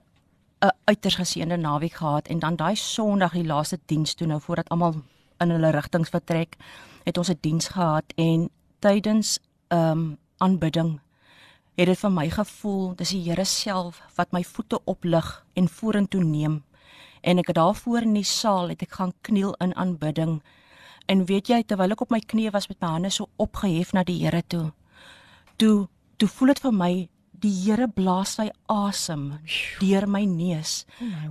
'n 0.62 0.72
uiters 0.86 1.16
geseënde 1.16 1.58
naweek 1.58 1.94
gehad 1.94 2.28
en 2.28 2.40
dan 2.40 2.56
daai 2.56 2.76
Sondag 2.76 3.34
die 3.34 3.46
laaste 3.46 3.80
diens 3.86 4.14
toe 4.14 4.28
nou 4.28 4.40
voordat 4.42 4.70
almal 4.70 4.94
in 5.40 5.50
hulle 5.50 5.70
rigtings 5.72 6.10
vertrek, 6.10 6.56
het 7.04 7.18
ons 7.18 7.30
'n 7.30 7.38
diens 7.42 7.68
gehad 7.68 8.06
en 8.16 8.50
tydens 8.80 9.40
ehm 9.68 9.90
um, 9.90 10.18
aanbidding 10.38 11.00
het 11.76 11.88
dit 11.88 12.00
vir 12.00 12.12
my 12.12 12.30
gevoel 12.30 12.96
dis 12.96 13.10
die 13.10 13.24
Here 13.30 13.46
self 13.46 14.02
wat 14.16 14.32
my 14.32 14.44
voete 14.44 14.80
oplig 14.84 15.46
en 15.54 15.68
vorentoe 15.68 16.24
neem. 16.24 16.64
En 17.22 17.38
ek 17.38 17.48
het 17.48 17.56
daarvoor 17.56 18.02
in 18.02 18.14
die 18.14 18.24
saal 18.24 18.70
het 18.70 18.82
ek 18.82 18.92
gaan 18.92 19.14
kniel 19.22 19.54
in 19.54 19.76
aanbidding. 19.76 20.42
En 21.06 21.26
weet 21.26 21.50
jy 21.52 21.64
terwyl 21.68 21.96
ek 21.96 22.02
op 22.06 22.14
my 22.14 22.20
knieë 22.20 22.54
was 22.56 22.70
met 22.72 22.80
my 22.82 22.94
hande 22.96 23.12
so 23.12 23.30
opgehef 23.42 23.94
na 23.94 24.04
die 24.08 24.20
Here 24.24 24.44
toe, 24.48 24.72
toe 25.58 25.88
toe 26.18 26.30
voel 26.30 26.54
dit 26.54 26.62
vir 26.64 26.76
my 26.78 26.92
die 27.44 27.54
Here 27.66 27.88
blaas 27.92 28.38
sy 28.38 28.48
asem 28.72 29.26
deur 29.82 30.08
my 30.08 30.24
neus. 30.30 30.84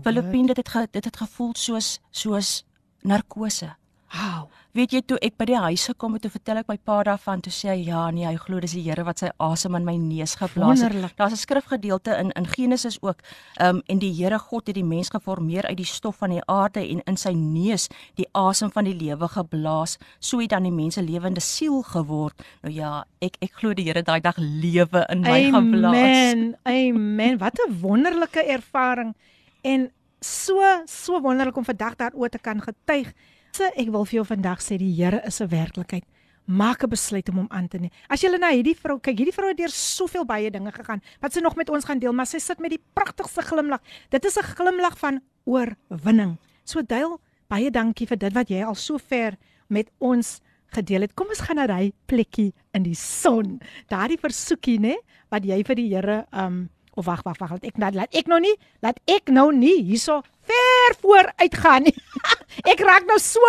Filippien 0.05 0.51
dit 0.51 0.59
het 0.61 0.69
ge, 0.69 0.87
dit 0.93 1.05
het 1.05 1.17
gevoel 1.17 1.55
soos 1.57 2.01
soos 2.11 2.65
narkose. 3.03 3.73
Wow. 4.13 4.51
Weet 4.73 4.93
jy 4.93 5.01
toe 5.05 5.19
ek 5.25 5.35
by 5.41 5.45
die 5.49 5.59
huis 5.61 5.83
gekom 5.89 6.15
het, 6.17 6.23
toe 6.25 6.31
vertel 6.33 6.63
ek 6.63 6.69
my 6.71 6.79
pa 6.81 6.99
daarvan, 7.05 7.43
toe 7.45 7.53
sê 7.53 7.71
hy 7.75 7.91
ja, 7.91 8.07
nee, 8.13 8.25
hy 8.25 8.39
glo 8.41 8.61
dis 8.61 8.73
die 8.73 8.83
Here 8.87 9.05
wat 9.05 9.21
sy 9.21 9.29
asem 9.41 9.77
in 9.77 9.85
my 9.85 9.95
neus 10.01 10.33
geblaas 10.41 10.81
het. 10.85 10.97
Daar's 11.19 11.33
'n 11.37 11.41
skrifgedeelte 11.41 12.17
in 12.17 12.33
in 12.37 12.47
Genesis 12.49 12.97
ook, 13.01 13.21
ehm 13.61 13.77
um, 13.77 13.83
en 13.87 13.99
die 13.99 14.13
Here 14.13 14.39
God 14.39 14.67
het 14.67 14.77
die 14.77 14.85
mens 14.85 15.09
geformeer 15.09 15.69
uit 15.69 15.77
die 15.77 15.89
stof 15.89 16.17
van 16.17 16.31
die 16.31 16.45
aarde 16.47 16.81
en 16.81 17.01
in 17.05 17.17
sy 17.17 17.33
neus 17.33 17.89
die 18.17 18.29
asem 18.33 18.73
van 18.73 18.85
die 18.85 18.97
lewe 18.97 19.29
geblaas, 19.29 19.99
so 20.19 20.41
het 20.41 20.51
dan 20.51 20.63
die 20.63 20.73
mens 20.73 20.97
'n 20.97 21.05
lewende 21.05 21.41
siel 21.41 21.83
geword. 21.83 22.35
Nou 22.63 22.75
ja, 22.75 23.05
ek 23.21 23.37
ek 23.41 23.53
glo 23.53 23.75
die 23.75 23.85
Here 23.85 24.03
daai 24.03 24.21
dag 24.21 24.37
lewe 24.37 25.07
in 25.09 25.21
my 25.21 25.51
geblaas. 25.51 26.33
Amen. 26.33 26.57
Amen. 26.65 27.39
Wat 27.39 27.59
'n 27.59 27.81
wonderlike 27.81 28.41
ervaring 28.45 29.15
en 29.63 29.91
so 30.21 30.63
so 30.87 31.21
wonderlik 31.21 31.57
om 31.57 31.65
vandag 31.65 31.97
daaroor 31.97 32.29
te 32.29 32.39
kan 32.39 32.61
getuig. 32.61 33.13
So 33.53 33.67
ek 33.77 33.91
wil 33.93 34.07
vir 34.09 34.17
jou 34.17 34.23
vandag 34.25 34.63
sê 34.65 34.79
die 34.81 34.95
Here 34.97 35.19
is 35.29 35.43
'n 35.43 35.49
werklikheid. 35.53 36.05
Maak 36.49 36.85
'n 36.85 36.89
besluit 36.89 37.29
om 37.29 37.37
hom 37.37 37.49
aan 37.51 37.69
te 37.69 37.79
neem. 37.79 37.91
As 38.09 38.23
jy 38.23 38.31
na 38.39 38.49
hierdie 38.49 38.75
vrou 38.75 38.99
kyk, 38.99 39.19
hierdie 39.19 39.35
vrou 39.35 39.49
het 39.49 39.59
deur 39.59 39.69
soveel 39.69 40.25
baie 40.25 40.51
dinge 40.51 40.73
gegaan 40.73 41.03
wat 41.21 41.35
sy 41.35 41.41
nog 41.41 41.55
met 41.57 41.69
ons 41.69 41.85
gaan 41.85 41.99
deel, 41.99 42.15
maar 42.15 42.27
sy 42.27 42.39
sit 42.39 42.59
met 42.61 42.71
die 42.71 42.81
pragtigste 42.95 43.43
glimlag. 43.43 43.81
Dit 44.09 44.25
is 44.25 44.39
'n 44.39 44.43
glimlag 44.43 44.99
van 44.99 45.21
oorwinning. 45.45 46.39
So 46.65 46.81
Duil, 46.81 47.21
baie 47.49 47.71
dankie 47.71 48.07
vir 48.07 48.17
dit 48.17 48.33
wat 48.33 48.49
jy 48.49 48.65
al 48.65 48.75
so 48.75 48.97
ver 48.97 49.37
met 49.69 49.91
ons 49.99 50.41
gedeel 50.69 51.03
het. 51.03 51.15
Kom 51.15 51.29
ons 51.29 51.41
gaan 51.41 51.57
na 51.57 51.67
daai 51.67 51.93
plekkie 52.07 52.55
in 52.73 52.83
die 52.83 52.95
son. 52.95 53.61
Daardie 53.89 54.19
versoekie, 54.19 54.79
né, 54.81 54.97
wat 55.31 55.45
jy 55.45 55.63
vir 55.63 55.75
die 55.75 55.95
Here 55.95 56.27
um 56.33 56.71
of 56.95 57.05
wag, 57.05 57.23
wag, 57.23 57.39
wag, 57.39 57.51
laat 57.51 57.65
ek 57.65 57.79
nou 57.81 57.91
laat 57.93 58.15
ek 58.15 58.27
nou 58.27 58.41
nie, 58.41 58.55
laat 58.83 58.99
ek 59.09 59.31
nou 59.33 59.51
nie 59.53 59.83
hierso 59.83 60.23
ver 60.53 60.97
vooruit 61.03 61.55
gaan 61.65 61.83
nie. 61.89 61.95
ek 62.73 62.81
raak 62.81 63.07
nou 63.09 63.19
so 63.23 63.41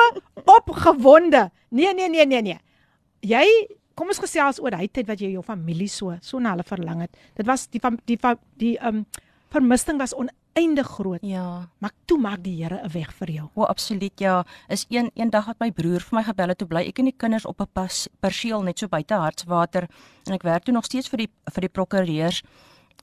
opgewonde. 0.58 1.50
Nee, 1.70 1.94
nee, 1.94 2.10
nee, 2.10 2.26
nee, 2.26 2.42
nee. 2.42 2.60
Jy 3.24 3.46
kom 3.96 4.10
ons 4.10 4.20
gesels 4.22 4.60
oor 4.62 4.76
hy 4.78 4.88
tyd 4.90 5.08
wat 5.08 5.22
jy 5.22 5.34
jou 5.36 5.44
familie 5.46 5.88
so 5.92 6.16
so 6.22 6.40
na 6.42 6.56
hulle 6.56 6.66
verlang 6.68 7.04
het. 7.06 7.18
Dit 7.38 7.48
was 7.50 7.68
die 7.70 7.82
van 7.84 8.00
die 8.10 8.18
van 8.22 8.40
die 8.62 8.76
um 8.82 9.04
vermisting 9.54 10.00
was 10.02 10.16
oneindig 10.18 10.88
groot. 10.96 11.22
Ja. 11.22 11.68
Maar 11.80 11.92
toe 12.10 12.18
maak 12.18 12.42
die 12.44 12.56
Here 12.64 12.80
'n 12.84 12.90
weg 12.90 13.12
vir 13.20 13.30
jou. 13.30 13.50
O, 13.56 13.64
absoluut 13.70 14.20
ja. 14.20 14.44
Is 14.68 14.86
een 14.90 15.12
een 15.14 15.30
dag 15.30 15.46
wat 15.46 15.60
my 15.60 15.72
broer 15.72 16.02
vir 16.02 16.16
my 16.18 16.24
gebel 16.24 16.48
het 16.48 16.58
toe 16.58 16.68
bly 16.68 16.88
ek 16.88 17.00
en 17.00 17.06
die 17.06 17.18
kinders 17.18 17.46
op 17.46 17.62
'n 17.62 17.68
pas- 17.74 18.08
perseel 18.20 18.64
net 18.64 18.80
so 18.80 18.88
buite 18.88 19.14
Hartswater 19.14 19.88
en 20.28 20.34
ek 20.34 20.44
werk 20.44 20.64
toe 20.66 20.74
nog 20.74 20.86
steeds 20.86 21.08
vir 21.10 21.18
die 21.18 21.30
vir 21.54 21.62
die 21.62 21.70
prokureurs 21.70 22.42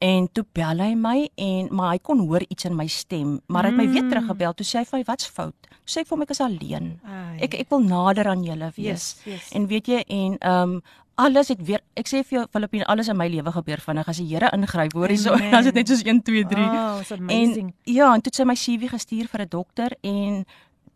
en 0.01 0.29
toe 0.33 0.45
bel 0.57 0.79
hy 0.81 0.95
my 0.97 1.29
en 1.37 1.69
maar 1.77 1.91
hy 1.93 1.99
kon 2.03 2.23
hoor 2.27 2.41
iets 2.49 2.65
in 2.65 2.77
my 2.77 2.87
stem, 2.89 3.41
maar 3.49 3.65
hy 3.67 3.71
het 3.71 3.77
my 3.79 3.87
weer 3.93 4.03
Mm. 4.05 4.11
teruggebel. 4.11 4.55
Toe 4.57 4.67
sê 4.67 4.79
hy 4.81 4.85
vir 4.85 4.99
my 4.99 5.05
wat's 5.07 5.27
fout? 5.29 5.55
Toe 5.85 5.91
sê 5.93 6.01
ek 6.01 6.07
vir 6.09 6.17
hom 6.17 6.23
ek 6.23 6.31
is 6.31 6.41
alleen. 6.41 7.01
Ai. 7.05 7.39
Ek 7.45 7.55
ek 7.55 7.69
wil 7.71 7.81
nader 7.85 8.27
aan 8.29 8.43
julle 8.45 8.73
wees. 8.77 9.21
Yes, 9.25 9.27
yes. 9.27 9.51
En 9.53 9.67
weet 9.67 9.87
jy 9.87 10.05
en 10.09 10.39
ehm 10.41 10.63
um, 10.75 10.83
alles 11.21 11.49
het 11.53 11.61
weer 11.67 11.81
ek 11.97 12.07
sê 12.09 12.23
vir 12.25 12.39
jou 12.39 12.47
Filippine 12.51 12.87
alles 12.87 13.09
in 13.09 13.17
my 13.17 13.29
lewe 13.29 13.53
gebeur 13.53 13.77
vinnig 13.85 14.09
as 14.09 14.17
die 14.17 14.27
Here 14.27 14.49
ingryp 14.57 14.93
hoor 14.95 15.09
hierso 15.09 15.37
dan 15.53 15.59
is 15.59 15.65
dit 15.65 15.75
net 15.75 15.89
soos 15.89 16.03
1 16.03 16.23
2 16.23 16.45
3 16.49 16.65
Oh. 16.65 17.03
En 17.29 17.75
ja, 17.85 18.15
en 18.15 18.21
toe 18.23 18.31
het 18.33 18.35
sy 18.37 18.45
my 18.45 18.55
CV 18.55 18.89
gestuur 18.89 19.29
vir 19.29 19.41
'n 19.43 19.49
dokter 19.51 19.91
en 20.03 20.47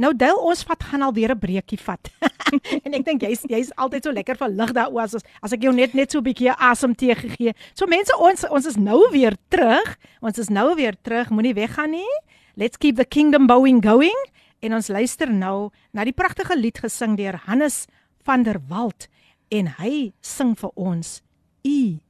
Nou 0.00 0.12
Dale, 0.16 0.40
ons 0.40 0.62
vat 0.64 0.82
gaan 0.82 1.02
alweer 1.02 1.34
'n 1.34 1.38
breekie 1.38 1.78
vat. 1.78 2.10
en 2.84 2.94
ek 2.94 3.04
dink 3.04 3.22
jy's 3.22 3.42
jy's 3.48 3.72
altyd 3.76 4.04
so 4.04 4.12
lekker 4.12 4.36
verlig 4.36 4.72
daaroor 4.72 5.02
as 5.02 5.16
as 5.42 5.52
ek 5.52 5.62
jou 5.62 5.72
net 5.72 5.94
net 5.94 6.10
so 6.10 6.18
'n 6.18 6.24
bietjie 6.24 6.52
asem 6.56 6.94
tee 6.94 7.14
gegee. 7.14 7.54
So 7.74 7.86
mense, 7.86 8.12
ons 8.18 8.44
ons 8.48 8.66
is 8.66 8.76
nou 8.76 9.10
weer 9.10 9.36
terug. 9.48 9.96
Ons 10.20 10.38
is 10.38 10.48
nou 10.48 10.74
weer 10.74 10.94
terug. 11.02 11.30
Moenie 11.30 11.54
weggaan 11.54 11.90
nie. 11.90 12.14
Let's 12.56 12.76
keep 12.76 12.96
the 12.96 13.04
kingdom 13.04 13.46
bowing 13.46 13.82
going. 13.82 14.16
En 14.60 14.74
ons 14.74 14.88
luister 14.88 15.28
nou 15.30 15.70
na 15.92 16.04
die 16.04 16.16
pragtige 16.16 16.56
lied 16.56 16.78
gesing 16.78 17.16
deur 17.16 17.36
Hannes 17.46 17.86
van 18.24 18.42
der 18.42 18.60
Walt 18.68 19.08
en 19.52 19.68
hy 19.78 20.12
sing 20.24 20.54
vir 20.56 20.70
ons 20.74 21.20
U 21.64 22.00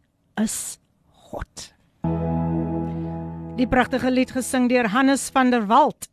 is 0.40 0.78
God. 1.30 1.74
Die 3.58 3.66
pragtige 3.70 4.10
lied 4.10 4.32
gesing 4.34 4.68
deur 4.70 4.88
Hannes 4.94 5.28
van 5.34 5.50
der 5.50 5.66
Walt. 5.70 6.08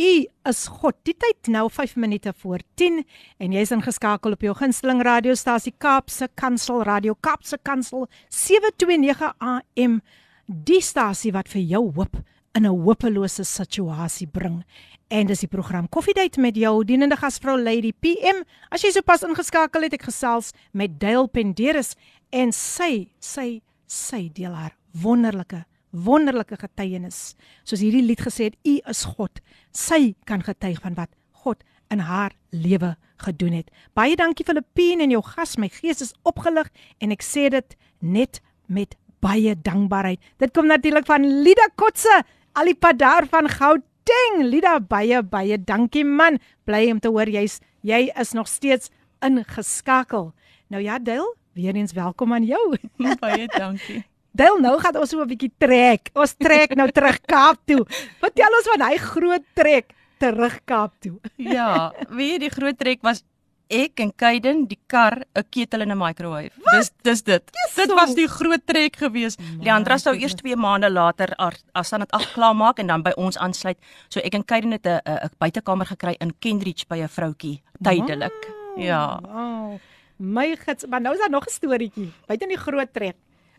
U 0.00 0.12
is 0.48 0.62
God. 0.80 0.96
Die 1.04 1.12
tyd 1.12 1.50
nou 1.52 1.66
5 1.70 1.96
minute 2.00 2.32
voor 2.40 2.62
10 2.80 3.02
en 3.38 3.52
jy's 3.52 3.72
ingeskakel 3.74 4.32
op 4.32 4.44
jou 4.46 4.54
gunsteling 4.56 5.02
radiostasie 5.04 5.74
Kaapse 5.76 6.30
Kansel 6.40 6.80
Radio 6.88 7.16
Kaapse 7.20 7.58
Kansel 7.62 8.06
729 8.28 9.34
AM. 9.38 9.98
Die 10.46 10.80
stasie 10.80 11.34
wat 11.36 11.52
vir 11.52 11.60
jou 11.60 11.82
hoop 11.98 12.16
in 12.56 12.64
'n 12.64 12.80
hopelose 12.84 13.44
situasie 13.44 14.26
bring. 14.26 14.64
En 15.08 15.26
dis 15.26 15.40
die 15.40 15.48
program 15.48 15.88
Koffiedייט 15.88 16.36
met 16.36 16.56
jou 16.56 16.84
dienende 16.84 17.16
gasvrou 17.16 17.58
Lady 17.58 17.92
PM. 17.92 18.44
As 18.70 18.82
jy 18.82 18.90
sopas 18.90 19.22
ingeskakel 19.22 19.82
het, 19.82 19.92
ek 19.92 20.02
gesels 20.02 20.52
met 20.72 21.00
Dale 21.00 21.28
Penderis 21.28 21.94
en 22.30 22.52
sy 22.52 23.08
sy 23.20 23.60
sy 23.86 24.30
deel 24.32 24.54
haar 24.54 24.76
wonderlike 24.92 25.64
wonderlike 25.95 26.57
getuienis. 26.59 27.35
Soos 27.63 27.83
hierdie 27.83 28.03
lied 28.03 28.21
gesê 28.21 28.49
het, 28.51 28.59
U 28.67 28.75
is 28.91 29.05
God. 29.15 29.41
Sy 29.71 30.15
kan 30.27 30.43
getuig 30.43 30.81
van 30.83 30.97
wat 30.99 31.11
God 31.45 31.63
in 31.93 32.03
haar 32.05 32.35
lewe 32.51 32.95
gedoen 33.23 33.55
het. 33.59 33.71
Baie 33.95 34.15
dankie 34.19 34.45
Filippine 34.45 35.05
en 35.05 35.13
jou 35.13 35.21
gas. 35.23 35.55
My 35.61 35.69
gees 35.71 36.03
is 36.03 36.13
opgelig 36.27 36.69
en 36.99 37.13
ek 37.15 37.23
sê 37.25 37.47
dit 37.53 37.77
net 38.01 38.41
met 38.67 38.95
baie 39.23 39.55
dankbaarheid. 39.55 40.21
Dit 40.41 40.53
kom 40.53 40.67
natuurlik 40.69 41.07
van 41.09 41.25
Lida 41.45 41.69
Kotse, 41.79 42.21
al 42.55 42.71
die 42.71 42.77
pad 42.77 42.99
daar 43.01 43.29
van 43.31 43.49
Gauteng. 43.51 44.41
Lida, 44.43 44.77
baie 44.79 45.21
baie 45.23 45.57
dankie 45.57 46.05
man. 46.05 46.39
Bly 46.65 46.89
om 46.91 47.01
te 47.01 47.13
hoor 47.13 47.29
jy's 47.29 47.59
jy 47.85 48.09
is 48.19 48.33
nog 48.33 48.49
steeds 48.49 48.91
ingeskakel. 49.25 50.33
Nou 50.67 50.81
ja, 50.83 50.99
Dale, 50.99 51.35
weer 51.53 51.75
eens 51.75 51.93
welkom 51.93 52.33
aan 52.33 52.43
jou. 52.43 52.77
Baie 53.21 53.47
dankie. 53.47 54.03
Dale, 54.35 54.59
nou 54.59 54.75
gaan 54.83 54.97
ons 54.99 55.09
so 55.09 55.21
'n 55.21 55.27
bietjie 55.27 55.51
trek. 55.57 56.09
Ons 56.13 56.35
trek 56.35 56.75
nou 56.75 56.89
terug 56.91 57.19
Kaap 57.25 57.57
toe. 57.65 57.85
Vertel 58.19 58.51
ons 58.51 58.67
van 58.73 58.81
hy 58.89 58.97
groot 58.97 59.45
trek 59.55 59.93
terug 60.19 60.59
Kaap 60.65 60.91
toe. 60.99 61.19
Ja, 61.37 61.93
weet 62.09 62.41
die 62.41 62.49
groot 62.49 62.77
trek 62.77 62.99
was 63.01 63.23
ek 63.71 63.99
en 63.99 64.11
Kaiden, 64.13 64.67
die 64.67 64.79
kar, 64.87 65.23
'n 65.33 65.43
ketel 65.49 65.81
en 65.81 65.91
'n 65.91 65.97
microwave. 65.97 66.51
Dis 66.71 66.91
dis 67.01 67.21
dit. 67.23 67.43
Yes, 67.43 67.75
dit 67.75 67.89
so. 67.89 67.95
was 67.95 68.13
die 68.13 68.27
groot 68.27 68.65
trek 68.65 68.95
geweest. 68.95 69.39
Leandra 69.61 69.97
sou 69.97 70.13
eers 70.13 70.35
2 70.35 70.55
maande 70.55 70.89
later 70.89 71.33
as 71.73 71.93
aan 71.93 72.01
dit 72.01 72.11
afklaar 72.11 72.55
maak 72.55 72.79
en 72.79 72.87
dan 72.87 73.01
by 73.01 73.13
ons 73.15 73.37
aansluit. 73.37 73.77
So 74.09 74.19
ek 74.19 74.33
en 74.33 74.45
Kaiden 74.45 74.71
het 74.71 74.85
'n 74.85 74.99
'n 75.05 75.29
buitekamer 75.39 75.85
gekry 75.85 76.15
in 76.19 76.33
Kendridge 76.39 76.85
by 76.87 76.97
'n 76.97 77.07
vroutjie 77.07 77.61
tydelik. 77.81 78.51
Ja. 78.75 79.19
Wow. 79.21 79.79
My 80.17 80.55
gits, 80.55 80.85
maar 80.87 81.01
nou 81.01 81.13
is 81.13 81.19
daar 81.19 81.29
nog 81.29 81.45
'n 81.45 81.51
storieetjie. 81.51 82.11
Buite 82.27 82.43
in 82.43 82.49
die 82.49 82.57
groot 82.57 82.93
trek. 82.93 83.15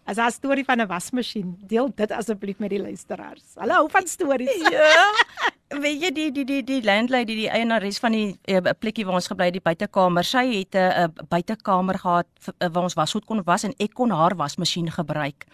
As 0.06 0.18
'n 0.18 0.30
storie 0.30 0.64
van 0.64 0.80
'n 0.80 0.86
wasmasjien. 0.86 1.58
Deel 1.66 1.90
dit 1.94 2.10
asseblief 2.12 2.58
met 2.58 2.70
die 2.70 2.80
luisteraars. 2.80 3.44
Hulle 3.54 3.72
hou 3.72 3.88
van 3.90 4.06
stories. 4.06 4.68
Ja. 4.70 5.10
Weet 5.82 6.00
jy 6.00 6.10
die 6.12 6.32
die 6.32 6.44
die 6.44 6.62
die 6.62 6.82
landlady, 6.82 7.34
die 7.34 7.48
eienares 7.50 7.98
van 7.98 8.12
die 8.12 8.38
eh, 8.44 8.62
plekkie 8.78 9.04
waar 9.04 9.18
ons 9.18 9.26
gebly 9.26 9.50
het, 9.50 9.58
die 9.58 9.62
buitekamer, 9.62 10.24
sy 10.24 10.44
het 10.62 10.74
'n 10.74 11.10
'n 11.10 11.26
buitekamer 11.28 11.98
gehad 11.98 12.26
eh, 12.58 12.68
waar 12.70 12.82
ons 12.82 12.94
wasgoed 12.94 13.24
kon 13.24 13.42
was 13.44 13.64
en 13.64 13.74
ek 13.78 13.94
kon 13.94 14.10
haar 14.10 14.36
wasmasjien 14.36 14.90
gebruik. 14.90 15.44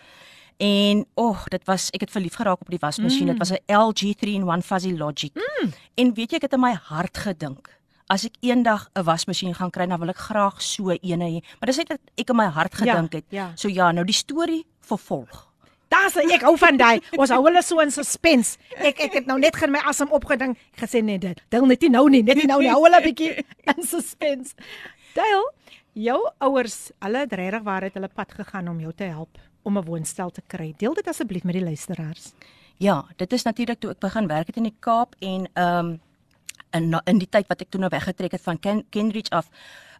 En 0.58 1.06
oh, 1.14 1.44
dit 1.48 1.64
was 1.64 1.88
ek 1.90 2.00
het 2.00 2.10
verlief 2.10 2.34
geraak 2.34 2.60
op 2.60 2.70
die 2.70 2.78
wasmasjien. 2.78 3.26
Dit 3.26 3.38
was 3.38 3.52
'n 3.52 3.72
LG 3.72 4.14
3-in-1 4.20 4.62
Fuzzy 4.62 4.92
Logic. 4.92 5.32
Mm. 5.34 5.72
En 5.94 6.14
weet 6.14 6.30
jy 6.30 6.36
ek 6.36 6.42
het 6.42 6.52
in 6.52 6.60
my 6.60 6.74
hart 6.74 7.18
gedink 7.18 7.81
As 8.12 8.26
ek 8.28 8.34
eendag 8.44 8.90
'n 8.94 9.04
wasmasjien 9.08 9.54
gaan 9.56 9.70
kry, 9.70 9.86
dan 9.88 9.98
wil 10.00 10.10
ek 10.10 10.18
graag 10.20 10.60
so 10.60 10.90
eene 10.90 11.24
hê. 11.24 11.40
Maar 11.60 11.66
dis 11.70 11.78
net 11.78 11.88
wat 11.88 12.00
ek 12.18 12.28
in 12.30 12.36
my 12.36 12.46
hart 12.46 12.72
Ja, 12.72 12.78
gedink 12.78 13.12
het. 13.12 13.24
ja. 13.30 13.52
So 13.56 13.68
ja, 13.68 13.90
nou 13.92 14.04
die 14.04 14.14
storie 14.14 14.66
vervolg. 14.80 15.48
Daar's 15.88 16.16
ek 16.16 16.42
hou 16.42 16.56
van 16.56 16.76
daai. 16.76 17.00
Ons 17.16 17.30
hou 17.30 17.42
hulle 17.46 17.62
so 17.62 17.80
in 17.80 17.90
suspense. 17.90 18.58
Ek 18.76 19.00
ek 19.00 19.12
het 19.12 19.26
nou 19.26 19.38
net 19.38 19.56
gen 19.56 19.70
my 19.70 19.78
asem 19.88 20.08
opgedink. 20.10 20.56
Ek 20.76 20.88
gesê 20.88 21.02
nee, 21.04 21.18
dit. 21.18 21.40
Deel 21.48 21.66
net 21.66 21.80
nie 21.80 21.90
nou 21.90 22.08
nie, 22.10 22.22
net 22.22 22.36
nie 22.36 22.46
nou 22.46 22.60
nie. 22.60 22.68
Hou 22.68 22.82
hulle 22.84 23.00
'n 23.00 23.04
bietjie 23.04 23.44
in 23.76 23.82
suspense. 23.84 24.54
Deel, 25.14 25.44
jou 25.94 26.20
ouers, 26.40 26.90
hulle 27.00 27.18
het 27.18 27.32
regtig 27.32 27.62
waar 27.62 27.82
het 27.82 27.94
hulle 27.94 28.08
pad 28.08 28.32
gegaan 28.32 28.68
om 28.68 28.80
jou 28.80 28.92
te 28.92 29.04
help 29.04 29.38
om 29.64 29.78
'n 29.78 29.84
woonstel 29.84 30.30
te 30.30 30.42
kry. 30.46 30.74
Deel 30.76 30.94
dit 30.94 31.06
asseblief 31.08 31.44
met 31.44 31.54
die 31.54 31.64
luisteraars. 31.64 32.32
Ja, 32.78 33.04
dit 33.16 33.32
is 33.32 33.42
natuurlik 33.44 33.80
toe 33.80 33.90
ek 33.90 34.00
begin 34.00 34.26
werk 34.26 34.46
het 34.46 34.56
in 34.56 34.64
die 34.64 34.76
Kaap 34.80 35.14
en 35.20 35.48
ehm 35.54 35.78
um, 35.86 36.00
in 36.72 36.88
na- 36.88 37.02
in 37.06 37.18
die 37.18 37.28
tyd 37.28 37.46
wat 37.48 37.60
ek 37.60 37.70
toe 37.70 37.80
nou 37.80 37.90
weggetrek 37.90 38.32
het 38.32 38.40
van 38.42 38.58
Ken, 38.58 38.84
Kenridge 38.90 39.30
af. 39.30 39.48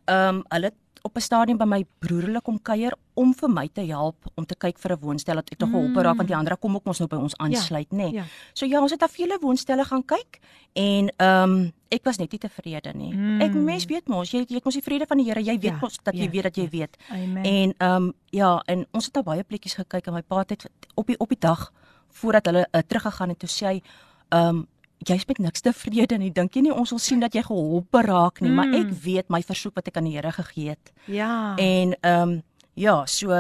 Ehm 0.05 0.37
um, 0.37 0.45
hulle 0.49 0.73
op 1.05 1.17
'n 1.17 1.21
stadium 1.21 1.59
by 1.59 1.65
my 1.65 1.85
broer 1.99 2.23
hulle 2.23 2.41
kom 2.41 2.63
kuier 2.63 2.93
om 3.15 3.35
vir 3.35 3.49
my 3.51 3.69
te 3.73 3.81
help 3.87 4.17
om 4.37 4.45
te 4.47 4.55
kyk 4.55 4.79
vir 4.79 4.93
'n 4.93 4.99
woonstel 5.01 5.35
dat 5.35 5.51
ek 5.51 5.59
tog 5.59 5.71
geholp 5.71 5.97
raak 5.97 6.17
want 6.17 6.29
die 6.29 6.37
ander 6.37 6.57
kom 6.57 6.75
ook 6.75 6.85
mos 6.85 6.99
nou 6.99 7.09
by 7.09 7.17
ons 7.17 7.37
aansluit, 7.37 7.91
nê. 7.91 7.97
Nee. 7.97 8.13
ja. 8.13 8.25
So 8.55 8.67
ja, 8.67 8.81
ons 8.81 8.91
het 8.91 9.01
na 9.01 9.09
vele 9.09 9.39
woonstelle 9.41 9.85
gaan 9.85 10.05
kyk 10.05 10.39
en 10.75 11.09
ehm 11.17 11.51
um, 11.51 11.73
ek 11.91 12.05
was 12.05 12.17
net 12.19 12.31
nie 12.31 12.39
tevrede 12.39 12.93
nie. 12.95 13.13
Mm. 13.15 13.41
Ek 13.41 13.53
mens 13.55 13.85
weet 13.85 14.09
mos, 14.09 14.31
jy 14.31 14.45
jy 14.49 14.61
mos 14.65 14.75
die 14.75 14.83
vrede 14.83 15.07
van 15.07 15.17
die 15.19 15.27
Here, 15.27 15.41
jy 15.43 15.59
weet 15.59 15.73
Ja, 15.73 15.79
mos 15.81 15.99
dat 16.03 16.15
jy 16.15 16.23
ja, 16.25 16.31
weet 16.31 16.43
dat 16.43 16.57
jy 16.57 16.63
ja. 16.63 16.69
weet. 16.71 16.97
Amen. 17.11 17.45
En 17.45 17.75
ehm 17.79 18.03
um, 18.03 18.13
ja, 18.31 18.63
en 18.67 18.87
ons 18.93 19.05
het 19.07 19.17
al 19.17 19.23
baie 19.23 19.43
plekkies 19.45 19.75
gekyk 19.75 20.07
en 20.07 20.13
my 20.15 20.23
pa 20.23 20.39
het 20.39 20.71
op 20.95 21.07
die 21.07 21.19
op 21.19 21.29
die 21.29 21.39
dag 21.41 21.73
voordat 22.11 22.47
hulle 22.47 22.69
uh, 22.73 22.81
teruggegaan 22.87 23.29
het 23.29 23.39
toe 23.39 23.49
sê 23.49 23.67
hy 23.67 23.83
ehm 24.29 24.49
um, 24.49 24.67
jy's 25.09 25.27
met 25.29 25.39
niks 25.39 25.61
tevrede 25.61 26.19
nie. 26.19 26.31
Dink 26.31 26.55
jy 26.55 26.63
nie 26.63 26.73
ons 26.75 26.91
wil 26.91 26.99
sien 26.99 27.21
dat 27.21 27.35
jy 27.35 27.43
geholp 27.43 27.95
raak 27.95 28.41
nie, 28.41 28.51
mm. 28.51 28.55
maar 28.57 28.67
ek 28.69 28.87
Mm. 28.91 28.99
weet 29.05 29.29
my 29.29 29.43
versoek 29.43 29.75
wat 29.75 29.89
ek 29.89 29.97
aan 29.97 30.05
die 30.05 30.17
Here 30.17 30.33
gegee 30.33 30.69
het. 30.69 30.93
ja. 31.07 31.55
En 31.59 31.97
ehm 32.01 32.29
um, 32.29 32.43
ja, 32.75 33.05
so 33.07 33.31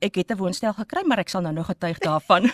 ek 0.00 0.14
het 0.14 0.30
'n 0.30 0.36
woonstel 0.36 0.72
gekry, 0.72 1.02
maar 1.06 1.18
ek 1.18 1.28
sal 1.28 1.42
nou 1.42 1.52
nog 1.52 1.66
getuig 1.66 1.98
daarvan. 1.98 2.50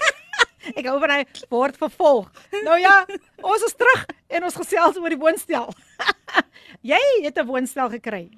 Ek 0.77 0.87
hou 0.87 0.99
van 1.01 1.11
hy 1.11 1.25
word 1.49 1.77
vervolg. 1.77 2.31
Nou 2.65 2.79
ja, 2.81 3.07
ons 3.43 3.63
is 3.63 3.75
terug 3.75 4.07
en 4.29 4.43
ons 4.45 4.55
gesels 4.55 4.97
oor 4.99 5.09
die 5.09 5.19
woonstel. 5.19 5.71
jy 6.93 6.99
het 7.23 7.39
'n 7.39 7.47
woonstel 7.47 7.89
gekry 7.91 8.31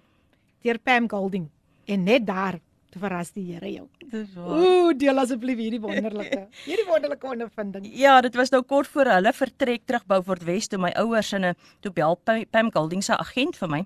deur 0.63 0.79
Pam 0.79 1.09
Golding 1.09 1.49
en 1.87 2.05
net 2.05 2.27
daar 2.27 2.61
te 2.91 2.99
verras 2.99 3.31
die 3.33 3.45
Here 3.53 3.69
jou. 3.73 3.87
Dis 4.11 4.29
Ooh, 4.37 4.93
deel 4.97 5.19
asseblief 5.19 5.59
hierdie 5.59 5.81
wonderlike, 5.81 6.49
hierdie 6.69 6.87
wonderlike 6.89 7.27
ondervinding. 7.27 7.85
Ja, 7.93 8.21
dit 8.21 8.35
was 8.35 8.51
nou 8.51 8.63
kort 8.63 8.87
voor 8.89 9.05
hulle 9.05 9.33
vertrek 9.33 9.85
terug 9.87 10.07
Beaufort 10.07 10.45
West 10.45 10.71
toe 10.71 10.79
my 10.79 10.91
ouers 10.97 11.33
en 11.33 11.45
'n 11.45 11.55
toe 11.81 11.93
bel 11.93 12.17
Pa- 12.25 12.45
Pam 12.51 12.71
Golding 12.73 13.03
se 13.05 13.13
agent 13.17 13.57
vir 13.57 13.69
my 13.69 13.85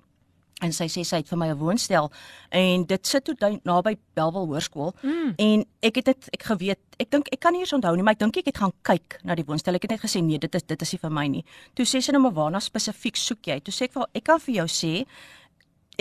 en 0.63 0.71
sy 0.71 0.85
sê 0.87 1.03
sy 1.03 1.17
het 1.17 1.27
vir 1.27 1.37
my 1.37 1.47
'n 1.49 1.57
woonstel 1.57 2.11
en 2.51 2.85
dit 2.85 3.07
sit 3.07 3.23
toe 3.25 3.35
naby 3.65 3.97
Belwel 4.15 4.45
Hoërskool 4.47 4.93
Mm. 5.03 5.33
en 5.37 5.65
ek 5.81 5.95
het 5.95 6.05
dit 6.05 6.29
ek 6.33 6.43
geweet 6.43 6.79
ek 6.99 7.09
dink 7.09 7.27
ek 7.33 7.39
kan 7.39 7.51
nie 7.51 7.59
eens 7.61 7.73
onthou 7.73 7.95
nie 7.95 8.03
maar 8.03 8.13
ek 8.13 8.19
dink 8.19 8.37
ek 8.37 8.45
het 8.45 8.57
gaan 8.57 8.71
kyk 8.83 9.19
na 9.23 9.35
die 9.35 9.43
woonstel 9.43 9.75
ek 9.75 9.81
het 9.81 9.91
net 9.91 10.01
gesê 10.01 10.21
nee 10.23 10.37
dit 10.37 10.55
is 10.55 10.63
dit 10.63 10.81
is 10.81 10.91
nie 10.93 10.99
vir 10.99 11.09
my 11.11 11.27
nie 11.27 11.43
toe 11.75 11.83
sê 11.85 11.99
sy 12.01 12.11
nou 12.13 12.21
maar 12.21 12.31
waarna 12.31 12.59
spesifiek 12.59 13.15
soek 13.17 13.41
jy 13.47 13.59
toe 13.59 13.73
sê 13.73 13.83
ek 13.85 13.93
haar, 13.95 14.07
ek 14.15 14.23
kan 14.23 14.39
vir 14.39 14.55
jou 14.55 14.67
sê 14.67 15.05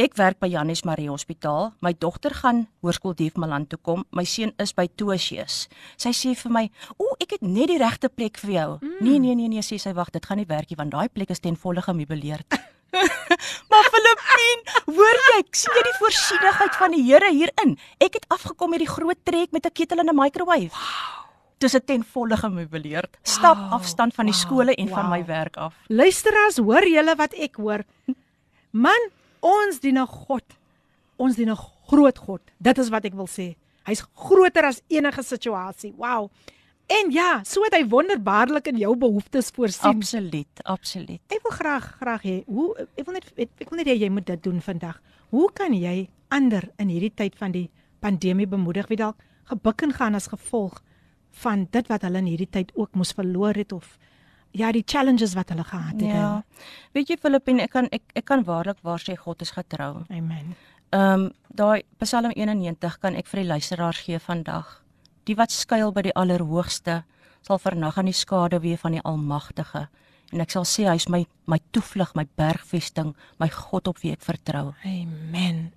Ek 0.01 0.15
werk 0.17 0.39
by 0.41 0.49
Jannes 0.49 0.87
Marie 0.89 1.11
Hospitaal. 1.11 1.75
My 1.85 1.91
dogter 1.93 2.33
gaan 2.33 2.63
hoërskool 2.81 3.13
Diefmaland 3.13 3.69
toe 3.69 3.77
kom. 3.85 4.07
My 4.17 4.25
seun 4.25 4.55
is 4.63 4.71
by 4.73 4.87
Tosius. 4.89 5.67
Sy 6.01 6.15
sê 6.17 6.33
vir 6.35 6.51
my, 6.51 6.71
"O, 6.97 7.13
ek 7.21 7.33
het 7.33 7.43
net 7.43 7.69
die 7.69 7.77
regte 7.77 8.09
plek 8.09 8.39
vir 8.39 8.51
jou." 8.51 8.79
Mm. 8.81 8.97
Nee, 9.01 9.19
nee, 9.19 9.35
nee, 9.35 9.49
nee, 9.49 9.61
sê 9.61 9.79
sy, 9.79 9.93
"Wag, 9.93 10.11
dit 10.11 10.25
gaan 10.25 10.39
nie 10.39 10.47
werk 10.47 10.71
nie 10.71 10.77
want 10.77 10.93
daai 10.93 11.09
plek 11.11 11.31
is 11.31 11.41
ten 11.41 11.57
volle 11.57 11.83
gemeubileerd." 11.83 12.49
maar 13.71 13.85
Filippien, 13.93 14.61
hoor 14.87 15.17
jy, 15.29 15.45
sien 15.53 15.75
jy 15.77 15.83
die 15.83 15.99
voorsienigheid 15.99 16.75
van 16.75 16.91
die 16.91 17.03
Here 17.03 17.31
hierin? 17.31 17.79
Ek 18.01 18.15
het 18.15 18.25
afgekom 18.29 18.71
met 18.71 18.79
die 18.79 18.89
groot 18.89 19.19
trek 19.25 19.53
met 19.53 19.67
'n 19.67 19.73
ketel 19.73 19.99
en 19.99 20.09
'n 20.09 20.17
microwave. 20.17 20.71
Wow. 20.73 21.29
Dis 21.59 21.73
dit 21.73 21.87
ten 21.87 22.03
volle 22.03 22.37
gemeubileerd. 22.37 23.19
Stap 23.23 23.57
Wow, 23.57 23.73
afstand 23.73 24.15
van 24.15 24.25
die 24.25 24.35
wow, 24.35 24.41
skole 24.41 24.75
en 24.75 24.89
van 24.89 25.11
wow. 25.11 25.11
my 25.11 25.25
werk 25.27 25.57
af. 25.57 25.75
Luisteraars, 25.89 26.57
hoor 26.57 26.83
julle 26.83 27.15
wat 27.15 27.35
ek 27.35 27.57
hoor? 27.57 27.85
Man, 28.71 29.11
ons 29.43 29.81
dien 29.83 29.99
'n 29.99 30.07
God. 30.07 30.45
Ons 31.19 31.37
dien 31.37 31.51
'n 31.51 31.57
groot 31.91 32.19
God. 32.19 32.41
Dit 32.59 32.79
is 32.79 32.89
wat 32.89 33.05
ek 33.05 33.15
wil 33.15 33.27
sê. 33.27 33.55
Hy's 33.85 34.05
groter 34.15 34.65
as 34.65 34.83
enige 34.89 35.23
situasie. 35.23 35.93
Wow. 35.97 36.31
En 36.87 37.11
ja, 37.11 37.41
so 37.45 37.63
het 37.65 37.75
hy 37.75 37.85
wonderbaarlik 37.89 38.67
in 38.67 38.77
jou 38.77 38.97
behoeftes 38.97 39.51
voorsien. 39.55 39.97
Absoluut, 39.97 40.63
absoluut. 40.63 41.21
Ek 41.33 41.43
wil 41.43 41.55
graag 41.55 41.87
graag 42.01 42.23
hê 42.23 42.37
hoe 42.47 42.75
ek 42.97 43.05
wil 43.07 43.15
net 43.15 43.33
ek, 43.37 43.71
wil 43.71 43.79
net 43.79 43.87
hê 43.87 43.97
jy 43.97 44.11
moet 44.11 44.27
dit 44.27 44.43
doen 44.43 44.61
vandag. 44.61 44.99
Hoe 45.31 45.49
kan 45.55 45.73
jy 45.75 46.09
ander 46.29 46.69
in 46.83 46.89
hierdie 46.93 47.15
tyd 47.15 47.37
van 47.39 47.53
die 47.53 47.71
pandemie 48.01 48.47
bemoedig 48.47 48.89
wie 48.91 48.99
dalk 49.01 49.17
gebuk 49.51 49.83
en 49.87 49.93
gaan 49.93 50.19
as 50.19 50.31
gevolg 50.33 50.83
van 51.43 51.67
dit 51.71 51.89
wat 51.89 52.05
hulle 52.05 52.21
in 52.21 52.31
hierdie 52.33 52.51
tyd 52.51 52.73
ook 52.77 52.95
moes 52.99 53.15
verloor 53.17 53.57
het 53.57 53.73
of 53.73 53.97
ja, 54.53 54.73
die 54.73 54.85
challenges 54.87 55.35
wat 55.35 55.53
hulle 55.53 55.65
gehad 55.65 56.01
het. 56.01 56.09
Ja. 56.09 56.43
Weet 56.93 57.09
jy 57.13 57.17
Filippine, 57.21 57.63
ek 57.67 57.73
kan 57.73 57.89
ek 57.93 58.03
ek 58.19 58.27
kan 58.29 58.45
waarlik 58.45 58.83
waar 58.83 59.01
sê 59.01 59.17
God 59.17 59.43
is 59.43 59.55
getrou. 59.57 60.05
Amen. 60.11 60.55
Ehm 60.93 61.27
um, 61.27 61.31
daai 61.49 61.83
Psalm 62.01 62.33
91 62.37 62.99
kan 63.01 63.17
ek 63.17 63.27
vir 63.29 63.43
die 63.43 63.49
luisteraars 63.49 64.05
gee 64.05 64.19
vandag. 64.21 64.83
Die 65.25 65.37
wat 65.37 65.53
skuil 65.53 65.93
by 65.93 66.03
die 66.09 66.15
Allerhoogste 66.15 67.03
sal 67.43 67.59
vernag 67.59 67.99
aan 67.99 68.11
die 68.11 68.17
skaduwee 68.17 68.77
van 68.77 68.93
die 68.97 69.05
Almagtige 69.05 69.89
en 70.33 70.41
ek 70.41 70.53
sal 70.55 70.67
sê 70.69 70.87
hy's 70.89 71.09
my 71.13 71.25
my 71.51 71.59
toevlug, 71.75 72.15
my 72.17 72.25
bergvesting, 72.39 73.13
my 73.43 73.49
God 73.53 73.89
op 73.91 73.99
wie 74.01 74.13
ek 74.15 74.23
vertrou. 74.25 74.73
Amen. 74.87 75.73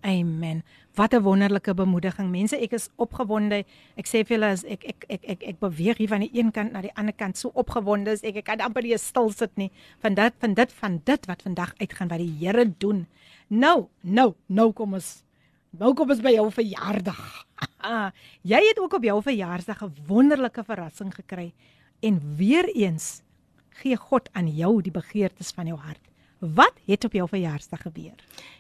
Wat 0.96 1.14
'n 1.14 1.22
wonderlike 1.22 1.74
bemoediging. 1.74 2.32
Mense, 2.32 2.56
ek 2.56 2.72
is 2.72 2.90
opgewonde. 2.96 3.66
Ek 3.98 4.08
sê 4.08 4.24
vir 4.24 4.38
julle 4.38 4.52
as 4.52 4.64
ek 4.64 4.84
ek 4.86 5.06
ek 5.10 5.24
ek 5.24 5.44
ek 5.44 5.60
beweeg 5.60 5.98
hier 5.98 6.08
van 6.08 6.22
die 6.22 6.32
een 6.34 6.52
kant 6.52 6.72
na 6.72 6.82
die 6.82 6.96
ander 6.96 7.14
kant 7.14 7.38
so 7.38 7.52
opgewonde 7.54 8.12
is 8.12 8.24
ek 8.24 8.36
ek 8.36 8.46
kan 8.46 8.62
amper 8.62 8.82
nie 8.82 8.98
stil 8.98 9.30
sit 9.32 9.52
nie. 9.58 9.72
Van 10.00 10.14
dit 10.14 10.34
van 10.40 10.54
dit 10.54 10.72
van 10.72 11.02
dit 11.04 11.26
wat 11.26 11.42
vandag 11.42 11.74
uitgaan 11.80 12.08
wat 12.08 12.20
die 12.20 12.38
Here 12.40 12.74
doen. 12.78 13.08
Nou, 13.50 13.88
nou, 14.02 14.34
nou 14.48 14.72
kom 14.72 14.94
ons. 14.94 15.24
Nou 15.72 15.94
kom 15.94 16.10
ons 16.10 16.22
by 16.22 16.32
jou 16.32 16.52
verjaardag. 16.52 17.46
jy 18.52 18.62
het 18.70 18.80
ook 18.80 18.94
op 18.94 19.04
jou 19.04 19.22
verjaarsdag 19.22 19.84
'n 19.84 19.96
wonderlike 20.08 20.64
verrassing 20.64 21.14
gekry 21.14 21.54
en 22.00 22.36
weer 22.38 22.66
eens 22.76 23.22
gee 23.82 23.96
God 23.96 24.30
aan 24.34 24.48
jou 24.48 24.82
die 24.82 24.92
begeertes 24.92 25.52
van 25.52 25.68
jou 25.68 25.78
hart. 25.78 26.02
Wat 26.40 26.74
het 26.86 27.06
op 27.06 27.14
jou 27.14 27.28
verjaarsdag 27.30 27.82
gebeur? 27.82 28.14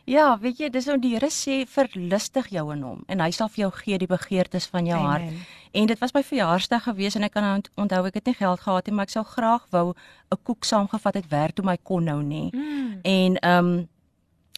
Ja, 0.05 0.37
weet 0.39 0.57
jy, 0.57 0.69
dis 0.69 0.85
nou 0.85 0.95
die 0.99 1.11
Here 1.13 1.29
sê 1.29 1.65
verlustig 1.67 2.47
jou 2.49 2.71
in 2.73 2.81
hom 2.81 3.03
en 3.07 3.19
hy 3.19 3.31
sal 3.31 3.49
vir 3.49 3.65
jou 3.65 3.71
gee 3.71 3.97
die 3.97 4.07
begeertes 4.07 4.65
van 4.71 4.85
jou 4.85 4.97
Amen. 4.99 5.09
hart. 5.11 5.47
En 5.75 5.85
dit 5.87 5.99
was 5.99 6.13
my 6.13 6.23
verjaarsdag 6.23 6.83
gewees 6.83 7.15
en 7.15 7.23
ek 7.23 7.31
kan 7.33 7.43
ont- 7.55 7.69
onthou 7.75 8.05
ek 8.07 8.13
het 8.13 8.25
nie 8.25 8.33
geld 8.33 8.59
gehad 8.59 8.85
nie, 8.87 8.95
maar 8.95 9.05
ek 9.05 9.11
sou 9.11 9.23
graag 9.25 9.67
wou 9.71 9.93
'n 10.31 10.37
koek 10.43 10.63
saamgevat 10.63 11.13
het 11.13 11.27
werk 11.29 11.55
toe 11.55 11.65
my 11.65 11.77
kon 11.83 12.03
nou 12.03 12.23
nie. 12.23 12.49
Mm. 12.53 12.99
En 13.03 13.35
ehm 13.39 13.65
um, 13.65 13.87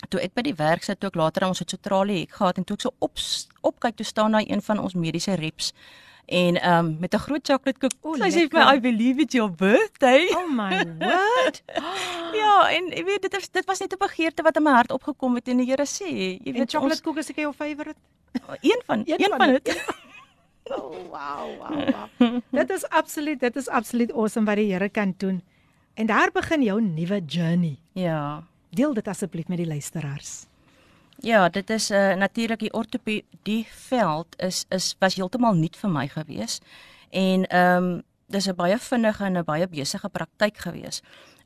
toe 0.10 0.20
ek 0.22 0.34
by 0.34 0.42
die 0.42 0.56
werk 0.56 0.84
sit, 0.84 1.00
toe 1.00 1.08
ek 1.08 1.16
later 1.16 1.48
ons 1.48 1.60
het 1.60 1.70
so 1.70 1.78
tralie 1.82 2.20
hek 2.20 2.32
gehad 2.32 2.58
en 2.58 2.64
toe 2.64 2.76
ek 2.76 2.82
so 2.82 2.94
op 3.00 3.18
opkyk 3.62 3.96
toe 3.96 4.06
staan 4.06 4.32
daar 4.32 4.46
een 4.48 4.62
van 4.62 4.80
ons 4.80 4.94
mediese 4.94 5.34
reps 5.34 5.74
en 6.28 6.58
ehm 6.62 6.86
um, 6.86 6.98
met 7.00 7.14
'n 7.14 7.18
groot 7.24 7.48
chocoladekoek. 7.48 7.92
O, 8.02 8.16
Sy 8.16 8.30
sê 8.30 8.48
vir 8.52 8.60
my. 8.60 8.76
I 8.76 8.80
believe 8.80 9.22
it's 9.22 9.34
your 9.34 9.52
birthday. 9.52 10.28
Oh 10.36 10.50
my 10.52 10.84
word. 11.00 11.62
Ja, 12.42 12.70
en 12.70 12.90
jy 12.92 13.04
weet 13.08 13.22
dit 13.22 13.38
is 13.38 13.50
dit 13.50 13.66
was 13.66 13.80
net 13.80 13.94
'n 13.94 13.98
begeerte 13.98 14.44
wat 14.44 14.56
in 14.58 14.64
my 14.64 14.72
hart 14.72 14.92
opgekom 14.92 15.36
het 15.36 15.48
en 15.48 15.58
die 15.58 15.66
Here 15.66 15.86
sê, 15.86 16.10
jy 16.44 16.52
weet 16.54 16.72
chocolate 16.72 17.02
koek 17.02 17.18
is 17.18 17.26
seker 17.26 17.42
jou 17.42 17.54
favourite? 17.54 18.00
ons, 18.48 18.58
een 18.62 18.82
van 18.86 19.04
Een 19.06 19.24
een 19.24 19.34
van 19.38 19.52
dit. 19.54 19.72
Oh 20.70 20.92
wow, 21.10 21.48
wow, 21.60 21.88
wow. 22.20 22.42
dit 22.52 22.70
is 22.70 22.84
absoluut, 22.90 23.40
dit 23.40 23.56
is 23.56 23.68
absoluut 23.70 24.12
awesome 24.12 24.46
wat 24.46 24.56
die 24.56 24.72
Here 24.74 24.90
kan 24.90 25.14
doen. 25.18 25.42
En 25.94 26.06
daar 26.06 26.30
begin 26.34 26.62
jou 26.64 26.82
nuwe 26.82 27.22
journey. 27.26 27.78
Ja. 27.94 28.44
Deel 28.70 28.94
dit 28.94 29.08
asseblief 29.08 29.48
met 29.48 29.58
die 29.58 29.68
luisteraars. 29.68 30.46
Ja, 31.20 31.50
dit 31.50 31.70
is 31.70 31.90
'n 31.90 31.94
uh, 31.94 32.16
natuurlik 32.16 32.60
die 32.60 32.74
ortopedie 32.74 33.68
veld 33.70 34.28
is 34.42 34.66
is 34.70 34.96
was 35.00 35.16
heeltemal 35.16 35.54
nuut 35.54 35.78
vir 35.78 35.90
my 35.90 36.08
gewees. 36.08 36.60
En 37.10 37.48
ehm 37.48 37.84
um, 37.84 38.04
dis 38.28 38.48
'n 38.48 38.56
baie 38.56 38.78
vinnige 38.78 39.24
en 39.24 39.38
'n 39.38 39.44
baie 39.44 39.68
besige 39.68 40.10
praktyk 40.10 40.58
gewees. 40.58 41.02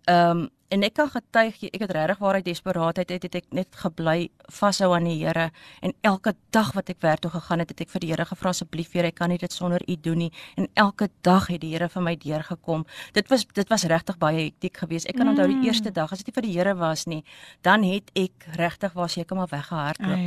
Ehm 0.10 0.38
um, 0.46 0.50
en 0.72 0.84
ek 0.88 0.94
kan 0.96 1.10
getuig 1.12 1.58
jy- 1.60 1.70
ek 1.74 1.82
het 1.82 1.92
regtig 1.92 2.18
waaruit 2.24 2.46
desperaatheid 2.46 3.10
het, 3.12 3.24
het 3.24 3.36
ek 3.36 3.46
net 3.52 3.68
gebly 3.76 4.30
vashou 4.48 4.94
aan 4.96 5.04
die 5.04 5.18
Here 5.26 5.52
en 5.82 5.92
elke 6.02 6.32
dag 6.56 6.72
wat 6.74 6.90
ek 6.90 7.02
werk 7.02 7.20
toe 7.20 7.32
gegaan 7.32 7.60
het, 7.60 7.70
het 7.70 7.82
ek 7.82 7.90
vir 7.90 8.00
die 8.00 8.10
Here 8.14 8.26
gevra 8.26 8.50
asseblief 8.50 8.94
Here, 8.94 9.08
ek 9.08 9.16
kan 9.16 9.30
nie 9.30 9.38
dit 9.38 9.52
sonder 9.52 9.82
U 9.88 9.96
doen 10.02 10.18
nie 10.18 10.32
en 10.56 10.68
elke 10.76 11.10
dag 11.24 11.48
het 11.52 11.60
die 11.62 11.74
Here 11.74 11.90
vir 11.90 12.02
my 12.02 12.16
deurgekom. 12.16 12.86
Dit 13.14 13.28
was 13.30 13.46
dit 13.54 13.68
was 13.70 13.84
regtig 13.84 14.18
baie 14.18 14.46
hektiek 14.46 14.78
geweest. 14.78 15.08
Ek 15.10 15.16
kan 15.18 15.28
onthou 15.28 15.48
die 15.48 15.68
eerste 15.68 15.92
dag 15.92 16.12
as 16.12 16.20
dit 16.24 16.28
nie 16.28 16.34
vir 16.40 16.48
die 16.48 16.58
Here 16.58 16.74
was 16.76 17.06
nie, 17.06 17.24
dan 17.62 17.84
het 17.84 18.10
ek 18.16 18.48
regtig 18.56 18.94
waar 18.94 19.10
seker 19.10 19.36
maar 19.36 19.48
weggehardloop. 19.52 20.18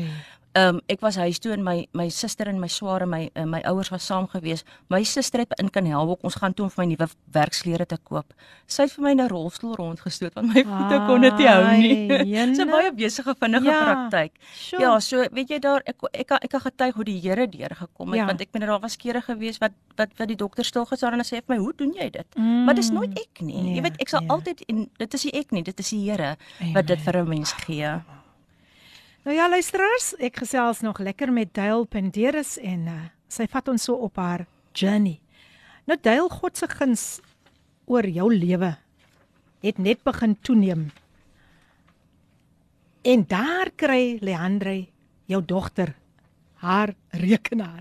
Ehm 0.55 0.77
um, 0.77 0.81
ek 0.87 1.01
was 1.03 1.17
huis 1.19 1.41
toe 1.43 1.51
en 1.53 1.65
my 1.67 1.89
my 1.99 2.05
suster 2.15 2.47
en 2.47 2.61
my 2.63 2.69
swaar 2.71 3.03
en 3.03 3.09
my 3.11 3.25
uh, 3.35 3.43
my 3.45 3.59
ouers 3.67 3.89
was 3.91 4.05
saam 4.07 4.29
gewees. 4.31 4.61
My 4.89 5.03
suster 5.03 5.41
het 5.43 5.53
in 5.59 5.71
kan 5.71 5.87
help. 5.91 6.23
Ons 6.23 6.37
gaan 6.39 6.55
toe 6.55 6.65
om 6.67 6.71
vir 6.71 6.85
my 6.85 6.87
nuwe 6.93 7.09
werksklere 7.35 7.87
te 7.91 7.97
koop. 7.99 8.31
Sy 8.71 8.83
het 8.87 8.93
vir 8.93 9.03
my 9.03 9.15
'n 9.15 9.29
rolstoel 9.33 9.75
rondgestoot 9.75 10.35
want 10.39 10.55
my 10.55 10.63
voete 10.63 11.01
kon 11.09 11.21
dit 11.27 11.37
nie 11.39 11.49
hou 11.49 11.65
nie. 11.77 12.55
So 12.55 12.67
baie 12.77 12.93
besige 12.93 13.35
vinnige 13.41 13.67
Ja, 13.67 13.81
praktyk. 13.83 14.33
Sure. 14.55 14.83
Ja, 14.83 15.01
so 15.01 15.27
weet 15.33 15.51
jy 15.51 15.59
daar 15.59 15.83
ek 15.87 15.97
ek 16.13 16.31
ek 16.45 16.51
kan 16.51 16.61
getuig 16.61 16.95
hoe 16.95 17.05
die 17.05 17.19
Here 17.21 17.49
deurgekom 17.49 18.13
het 18.13 18.17
Ja. 18.21 18.27
want 18.27 18.41
ek 18.41 18.53
meen 18.53 18.69
daar 18.69 18.81
was 18.81 18.97
kere 18.97 19.23
gewees 19.23 19.59
wat 19.59 19.73
wat 19.97 20.11
wat 20.19 20.29
die 20.29 20.37
dokter 20.37 20.65
stil 20.65 20.85
gestaan 20.87 21.15
en 21.15 21.25
sê 21.27 21.43
vir 21.43 21.57
my, 21.57 21.59
"Hoe 21.59 21.73
doen 21.77 21.93
jy 21.95 22.11
dit?" 22.11 22.27
Mm. 22.37 22.65
Maar 22.65 22.75
dis 22.75 22.91
nooit 22.91 23.19
ek 23.19 23.41
nie. 23.41 23.61
Nee, 23.63 23.75
jy 23.75 23.83
weet, 23.83 23.97
ek 24.01 24.09
sal 24.09 24.21
nee. 24.21 24.31
altyd 24.31 24.63
en 24.69 24.91
dit 24.99 25.15
is 25.15 25.25
nie 25.25 25.33
ek 25.35 25.51
nie, 25.51 25.63
dit 25.63 25.79
is 25.81 25.91
die 25.91 26.11
Here 26.11 26.37
wat 26.75 26.87
dit 26.87 26.99
Amen. 26.99 27.05
vir 27.05 27.17
'n 27.23 27.29
mens 27.29 27.53
gee. 27.53 28.03
Nou 29.25 29.33
ja, 29.33 29.47
luisteraars, 29.49 30.11
ek 30.21 30.43
gesels 30.43 30.83
nog 30.85 30.99
lekker 31.01 31.31
met 31.33 31.55
Dale 31.57 31.87
Penderis 31.89 32.59
en 32.61 32.81
uh, 32.93 32.97
sy 33.33 33.47
vat 33.49 33.69
ons 33.73 33.87
so 33.89 33.97
op 34.05 34.19
haar 34.21 34.43
journey. 34.77 35.15
Nou 35.89 35.97
Dale, 35.97 36.27
God 36.29 36.61
se 36.61 36.69
guns 36.69 37.05
oor 37.89 38.05
jou 38.05 38.27
lewe 38.29 38.75
het 39.65 39.81
net 39.81 40.03
begin 40.05 40.35
toeneem. 40.45 40.83
En 43.01 43.25
daar 43.25 43.71
kry 43.73 44.19
Leandre, 44.21 44.91
jou 45.33 45.41
dogter, 45.41 45.95
haar 46.61 46.93
rekenaar. 47.17 47.81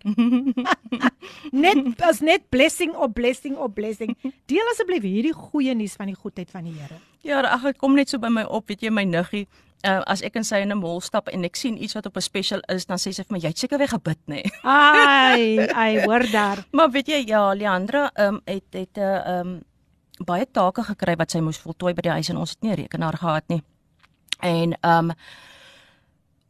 net 1.66 2.08
as 2.08 2.24
net 2.24 2.48
blessing 2.56 2.96
op 2.96 3.18
blessing 3.20 3.60
op 3.60 3.76
blessing. 3.76 4.16
Deel 4.48 4.72
asseblief 4.72 5.04
hierdie 5.04 5.36
goeie 5.36 5.76
nuus 5.76 6.00
van 6.00 6.08
die 6.08 6.16
goedheid 6.16 6.56
van 6.56 6.72
die 6.72 6.78
Here. 6.80 7.04
Ja, 7.28 7.44
ag 7.52 7.68
dit 7.68 7.84
kom 7.84 8.00
net 8.00 8.16
so 8.16 8.24
by 8.24 8.32
my 8.32 8.48
op, 8.48 8.72
weet 8.72 8.88
jy, 8.88 8.96
my 8.96 9.04
niggie. 9.12 9.44
Uh, 9.84 10.00
as 10.08 10.22
ek 10.22 10.36
en 10.36 10.44
sy 10.44 10.56
in 10.64 10.72
'n 10.72 10.78
mall 10.80 11.02
stap 11.02 11.28
en 11.28 11.44
ek 11.44 11.56
sien 11.56 11.82
iets 11.84 11.94
wat 11.94 12.06
op 12.06 12.16
'n 12.16 12.22
special 12.22 12.62
is, 12.68 12.86
dan 12.86 12.98
sê 12.98 13.12
sy 13.12 13.24
vir 13.24 13.36
my, 13.36 13.40
"Jy 13.40 13.48
het 13.48 13.60
seker 13.60 13.78
weer 13.78 13.88
gebid, 13.88 14.20
nê." 14.28 14.42
Nee. 14.44 14.52
Ai, 14.64 15.68
ai, 15.84 16.06
hoor 16.06 16.32
daar. 16.32 16.66
Maar 16.72 16.92
weet 16.92 17.08
jy, 17.08 17.24
ja, 17.28 17.54
Leandra 17.54 18.12
um, 18.16 18.42
het 18.46 18.64
het 18.72 18.98
'n 18.98 19.02
uh, 19.02 19.40
um, 19.40 19.62
baie 20.22 20.46
take 20.46 20.84
gekry 20.84 21.16
wat 21.18 21.32
sy 21.32 21.42
moes 21.42 21.58
voltooi 21.58 21.94
by 21.94 22.02
die 22.06 22.14
huis 22.18 22.30
en 22.30 22.38
ons 22.38 22.52
het 22.52 22.62
nie 22.62 22.72
'n 22.72 22.76
rekenaar 22.76 23.18
gehad 23.18 23.44
nie. 23.48 23.64
En 24.42 24.76
um 24.82 25.12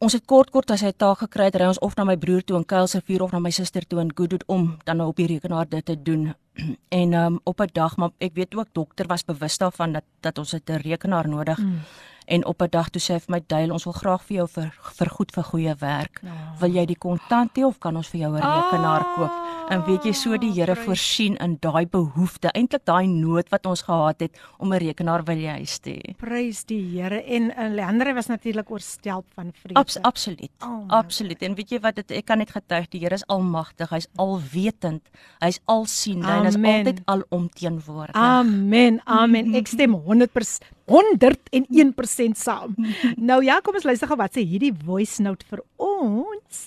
ons 0.04 0.12
het 0.12 0.24
kort 0.26 0.50
kort 0.50 0.70
as 0.70 0.82
hy 0.82 0.88
'n 0.88 0.96
taak 0.96 1.18
gekry 1.18 1.44
het, 1.44 1.56
ry 1.56 1.66
ons 1.66 1.78
of 1.78 1.96
na 1.96 2.04
my 2.04 2.16
broer 2.16 2.42
toe 2.44 2.56
in 2.56 2.64
Kuilsrivier 2.64 3.22
of 3.22 3.32
na 3.32 3.38
my 3.38 3.50
suster 3.50 3.86
toe 3.86 4.00
in 4.00 4.10
Goodwood 4.14 4.44
om 4.46 4.78
dan 4.84 4.96
nou 4.96 5.08
op 5.08 5.16
die 5.16 5.26
rekenaar 5.26 5.68
dit 5.68 5.84
te 5.84 6.02
doen. 6.02 6.34
En 6.88 7.12
um 7.12 7.40
op 7.44 7.60
'n 7.60 7.70
dag, 7.72 7.96
maar 7.96 8.10
ek 8.18 8.34
weet 8.34 8.54
ook 8.54 8.68
dokter 8.72 9.06
was 9.06 9.24
bewus 9.24 9.58
daarvan 9.58 9.92
dat 9.92 10.04
dat 10.20 10.38
ons 10.38 10.54
'n 10.54 10.62
rekenaar 10.82 11.28
nodig. 11.28 11.58
Mm. 11.58 11.80
En 12.24 12.44
op 12.46 12.62
'n 12.62 12.70
dag 12.70 12.88
toe 12.90 13.02
sê 13.02 13.14
hy 13.14 13.20
vir 13.20 13.30
my, 13.34 13.42
"Duil, 13.46 13.72
ons 13.72 13.84
wil 13.84 13.92
graag 13.92 14.22
vir 14.24 14.36
jou 14.36 14.48
vir 14.48 14.72
vergoed 14.80 15.32
vir 15.32 15.44
goeie 15.44 15.74
werk. 15.78 16.20
Oh. 16.24 16.60
Wil 16.60 16.70
jy 16.70 16.86
die 16.86 16.98
kontant 16.98 17.50
hê 17.56 17.64
of 17.64 17.78
kan 17.78 17.96
ons 17.96 18.08
vir 18.08 18.20
jou 18.20 18.32
'n 18.32 18.40
rekenaar 18.40 19.04
koop?" 19.14 19.32
En 19.72 19.80
weet 19.84 20.04
jy 20.04 20.12
so 20.12 20.36
die 20.36 20.52
Here 20.52 20.74
voorsien 20.76 21.36
in 21.42 21.56
daai 21.60 21.86
behoefte, 21.86 22.50
eintlik 22.52 22.84
daai 22.84 23.06
nood 23.08 23.48
wat 23.48 23.64
ons 23.66 23.82
gehad 23.86 24.20
het 24.20 24.36
om 24.58 24.72
'n 24.72 24.78
rekenaar 24.78 25.24
by 25.24 25.34
die 25.34 25.48
huis 25.48 25.78
te 25.78 25.90
hê. 25.90 26.14
Prys 26.16 26.64
die 26.64 26.82
Here 26.82 27.22
en 27.22 27.50
uh, 27.50 27.68
Leandre 27.74 28.14
was 28.14 28.26
natuurlik 28.26 28.70
oorstelp 28.70 29.24
van 29.34 29.52
vrede. 29.52 29.80
Abs 29.80 29.96
absoluut. 30.02 30.50
Oh 30.62 30.84
absoluut. 30.88 31.42
En 31.42 31.54
weet 31.54 31.70
jy 31.70 31.80
wat 31.80 31.96
dit 31.96 32.10
ek 32.10 32.24
kan 32.24 32.38
net 32.38 32.50
getuig, 32.50 32.88
die 32.88 33.00
Here 33.00 33.14
is 33.14 33.26
almagtig, 33.26 33.88
hy's 33.88 34.08
alwetend, 34.16 35.08
hy's 35.40 35.60
alsiend 35.64 36.24
en 36.24 36.44
hy's 36.44 36.56
Amen. 36.56 36.86
altyd 36.86 37.00
alomteenwoordig. 37.04 38.14
Amen. 38.14 39.00
Amen. 39.04 39.54
Ek 39.54 39.66
stem 39.76 39.94
100% 39.94 40.73
101% 40.90 42.36
saam. 42.36 42.76
nou 43.30 43.40
ja, 43.44 43.60
kom 43.64 43.78
ons 43.78 43.88
luister 43.88 44.10
gou 44.10 44.18
wat 44.20 44.36
sê 44.36 44.44
hierdie 44.44 44.74
voice 44.84 45.22
note 45.24 45.46
vir 45.50 45.64
ons. 45.80 46.62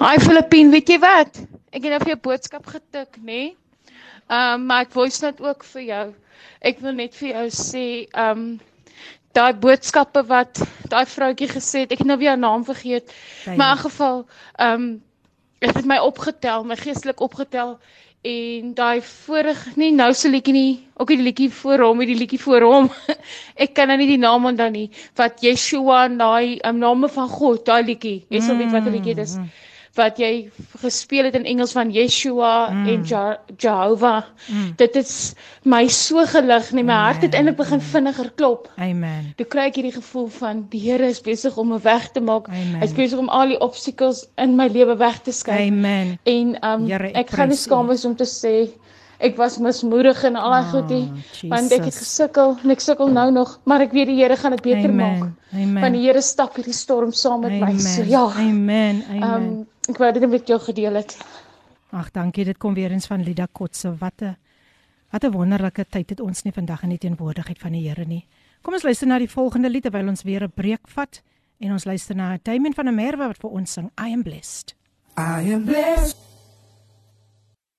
Hi 0.00 0.16
Filippien, 0.18 0.72
weet 0.74 0.90
jy 0.90 0.98
wat? 1.02 1.38
Ek 1.70 1.84
het 1.84 1.92
nou 1.92 2.00
vir 2.02 2.14
jou 2.16 2.20
boodskap 2.30 2.66
getik, 2.66 3.20
nê? 3.20 3.24
Nee? 3.24 3.56
Ehm 4.28 4.60
um, 4.60 4.64
maar 4.68 4.84
ek 4.84 4.90
voice 4.92 5.22
note 5.24 5.44
ook 5.44 5.62
vir 5.64 5.82
jou. 5.86 6.06
Ek 6.60 6.82
wil 6.84 6.92
net 6.98 7.14
vir 7.16 7.30
jou 7.30 7.44
sê, 7.54 7.84
ehm 8.12 8.42
um, 8.42 8.48
daai 9.36 9.54
boodskappe 9.62 10.24
wat 10.28 10.60
daai 10.90 11.06
vroutjie 11.06 11.48
gesê 11.48 11.84
het, 11.84 11.92
ek 11.94 12.02
het 12.02 12.08
nou 12.10 12.18
weer 12.20 12.34
haar 12.34 12.42
naam 12.42 12.64
vergeet. 12.66 13.12
Maar 13.56 13.76
in 13.76 13.84
geval, 13.86 14.24
ehm 14.58 14.74
um, 14.74 14.88
dit 15.58 15.74
het 15.74 15.88
my 15.90 15.98
opgetel, 15.98 16.64
my 16.64 16.76
geestelik 16.78 17.20
opgetel 17.24 17.78
en 18.26 18.72
daai 18.74 19.00
vorige 19.04 19.70
nie 19.78 19.92
nou 19.94 20.10
se 20.14 20.28
liedjie 20.28 20.54
nie, 20.54 20.72
ook 20.98 21.12
die 21.12 21.22
liedjie 21.22 21.50
voor 21.54 21.84
hom, 21.86 22.02
die 22.02 22.18
liedjie 22.18 22.40
voor 22.42 22.66
hom. 22.66 22.90
ek 23.64 23.74
kan 23.76 23.88
nou 23.88 23.98
nie 24.00 24.08
die 24.10 24.18
naam 24.18 24.48
onthou 24.50 24.68
nie, 24.74 24.88
wat 25.18 25.42
Yeshua 25.44 26.04
en 26.08 26.18
daai 26.18 26.58
um, 26.66 26.80
name 26.82 27.08
van 27.14 27.30
God, 27.30 27.64
daai 27.68 27.84
liedjie. 27.86 28.24
Jy 28.28 28.42
sal 28.42 28.58
weet 28.58 28.74
watter 28.74 28.94
liedjie 28.94 29.14
dit 29.14 29.24
is. 29.28 29.38
Wat 29.98 30.18
jy 30.22 30.48
gespeel 30.80 31.28
het 31.28 31.36
in 31.38 31.46
Engels 31.48 31.74
van 31.76 31.90
Yeshua 31.92 32.70
mm. 32.70 32.88
en 32.92 33.04
ja 33.08 33.24
Jehovah. 33.56 34.24
Mm. 34.46 34.72
Dit 34.80 34.96
is 34.96 35.34
my 35.62 35.84
so 35.92 36.24
gelig, 36.26 36.72
nee 36.72 36.84
my 36.84 36.92
Amen. 36.94 37.04
hart 37.04 37.26
het 37.26 37.36
eintlik 37.38 37.58
begin 37.58 37.80
vinniger 37.80 38.32
klop. 38.40 38.70
Amen. 38.76 39.32
Toe 39.36 39.46
kry 39.46 39.68
ek 39.72 39.80
hierdie 39.80 39.94
gevoel 39.96 40.28
van 40.38 40.64
die 40.72 40.82
Here 40.88 41.08
is 41.10 41.20
besig 41.24 41.56
om 41.58 41.72
my 41.74 41.80
weg 41.84 42.10
te 42.14 42.22
maak. 42.24 42.48
Hy 42.52 42.84
is 42.86 42.96
besig 42.96 43.20
om 43.20 43.28
al 43.28 43.54
die 43.54 43.60
obstacles 43.64 44.24
in 44.40 44.56
my 44.58 44.70
lewe 44.72 44.96
weg 45.00 45.22
te 45.26 45.34
skei. 45.34 45.66
Amen. 45.68 46.16
En 46.24 46.54
um 46.62 46.86
Heere, 46.88 47.12
ek, 47.12 47.26
ek 47.26 47.34
gaan 47.36 47.52
nie 47.52 47.60
skaam 47.60 47.90
wees 47.90 48.06
om 48.08 48.16
te 48.16 48.28
sê 48.28 48.68
ek 49.18 49.36
was 49.38 49.58
mismoedig 49.58 50.20
en 50.28 50.36
al 50.38 50.52
daai 50.54 50.62
oh, 50.62 50.68
goedie 50.72 51.50
want 51.50 51.72
ek 51.74 51.88
het 51.88 51.96
gesukkel 51.98 52.54
en 52.62 52.74
ek 52.74 52.82
sukkel 52.84 53.10
nou 53.10 53.26
nog 53.34 53.56
maar 53.66 53.82
ek 53.82 53.94
weet 53.96 54.12
die 54.12 54.18
Here 54.20 54.36
gaan 54.38 54.54
dit 54.54 54.62
beter 54.62 54.92
Amen. 54.92 54.98
maak. 54.98 55.32
Amen. 55.54 55.82
Want 55.82 55.98
die 55.98 56.04
Here 56.04 56.22
stap 56.22 56.58
hierdie 56.58 56.76
storm 56.76 57.12
saam 57.12 57.42
met 57.42 57.56
Amen. 57.56 57.74
my. 57.74 57.82
So 57.82 58.06
ja. 58.06 58.24
Amen. 58.38 59.02
Amen. 59.10 59.22
Um, 59.22 59.66
ek 59.88 59.98
wou 59.98 60.12
dit 60.12 60.28
met 60.28 60.46
jou 60.46 60.58
gedeel 60.60 61.00
het. 61.00 61.16
Ag, 61.90 62.10
dankie. 62.12 62.44
Dit 62.44 62.58
kom 62.58 62.74
weer 62.74 62.92
eens 62.92 63.06
van 63.06 63.22
Lida 63.24 63.46
Kotse. 63.52 63.94
Wat 63.96 64.22
'n 64.22 64.36
wat 65.10 65.24
'n 65.24 65.32
wonderlike 65.32 65.86
tyd 65.88 66.10
het 66.10 66.20
ons 66.20 66.42
nie 66.42 66.52
vandag 66.52 66.82
in 66.82 66.88
die 66.88 66.98
teenwoordigheid 66.98 67.58
van 67.58 67.72
die 67.72 67.88
Here 67.88 68.04
nie. 68.04 68.26
Kom 68.62 68.74
ons 68.74 68.82
luister 68.82 69.06
na 69.06 69.18
die 69.18 69.30
volgende 69.30 69.70
lied 69.70 69.82
terwyl 69.82 70.08
ons 70.08 70.22
weer 70.22 70.42
'n 70.44 70.52
breek 70.54 70.88
vat 70.88 71.22
en 71.60 71.72
ons 71.72 71.84
luister 71.84 72.16
na 72.16 72.38
Damien 72.42 72.74
van 72.74 72.84
der 72.84 72.94
Merwe 72.94 73.26
wat 73.26 73.38
vir 73.38 73.50
ons 73.50 73.72
sing 73.72 73.90
I 73.98 74.12
am 74.12 74.22
blessed. 74.22 74.74
I 75.16 75.52
am 75.52 75.64
blessed. 75.64 76.27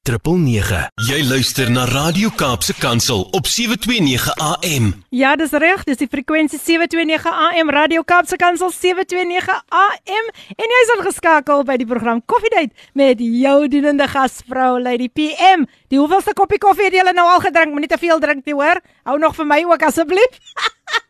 Triple 0.09 0.37
9. 0.37 0.79
Jy 1.09 1.23
luister 1.25 1.71
na 1.73 1.87
Radio 1.89 2.29
Kaapse 2.37 2.75
Kansel 2.77 3.23
op 3.33 3.47
729 3.47 4.35
AM. 4.37 4.91
Ja, 5.09 5.31
dis 5.41 5.55
reg, 5.57 5.87
dis 5.89 5.97
die 5.97 6.09
frekwensie 6.13 6.59
729 6.61 7.25
AM 7.33 7.73
Radio 7.73 8.03
Kaapse 8.05 8.37
Kansel 8.37 8.69
729 8.69 9.49
AM 9.73 10.29
en 10.61 10.75
jy's 10.77 10.93
ingeskakel 10.99 11.65
by 11.65 11.79
die 11.81 11.89
program 11.89 12.21
Koffiedייט 12.29 12.77
met 12.93 13.25
jou 13.25 13.57
dienende 13.73 14.05
gasvrou 14.13 14.77
Lady 14.77 15.09
PM. 15.09 15.65
Die 15.89 15.97
hoeveelste 15.97 16.37
koppie 16.37 16.61
koffie 16.61 16.91
het 16.91 17.01
julle 17.01 17.17
nou 17.17 17.25
al 17.39 17.41
gedrink? 17.41 17.73
Moenie 17.73 17.89
te 17.89 17.97
veel 17.97 18.21
drink 18.21 18.45
nie, 18.45 18.61
hoor. 18.61 18.85
Hou 19.09 19.17
nog 19.17 19.33
vir 19.41 19.49
my 19.49 19.63
ook 19.73 19.89
asseblief. 19.89 20.37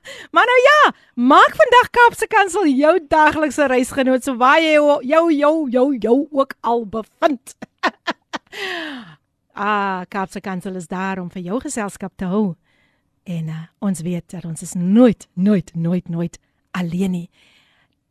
Maar 0.34 0.46
nou 0.46 0.60
ja, 0.62 0.92
maak 1.14 1.54
vandag 1.56 1.90
Kaapse 1.90 2.26
Kansel 2.26 2.66
jou 2.66 2.94
daglikse 3.08 3.66
reisgenoot 3.66 4.24
so 4.24 4.36
waar 4.36 4.60
jy 4.60 4.72
jou 4.76 5.32
jou 5.32 5.70
jou 5.70 5.86
jou 5.98 6.18
ook 6.30 6.54
al 6.60 6.86
bevind. 6.86 7.54
ah, 9.66 10.02
Kaapse 10.08 10.40
Kansel 10.40 10.74
is 10.80 10.88
daar 10.88 11.20
om 11.20 11.30
vir 11.30 11.42
jou 11.42 11.60
geselskap 11.60 12.12
te 12.16 12.24
hou. 12.24 12.54
En 13.24 13.48
uh, 13.48 13.64
ons 13.78 14.00
weet 14.02 14.30
dat 14.30 14.44
ons 14.44 14.62
is 14.62 14.74
nooit 14.74 15.28
nooit 15.34 15.74
nooit 15.74 16.08
nooit 16.08 16.38
alleen 16.70 17.10
nie. 17.10 17.28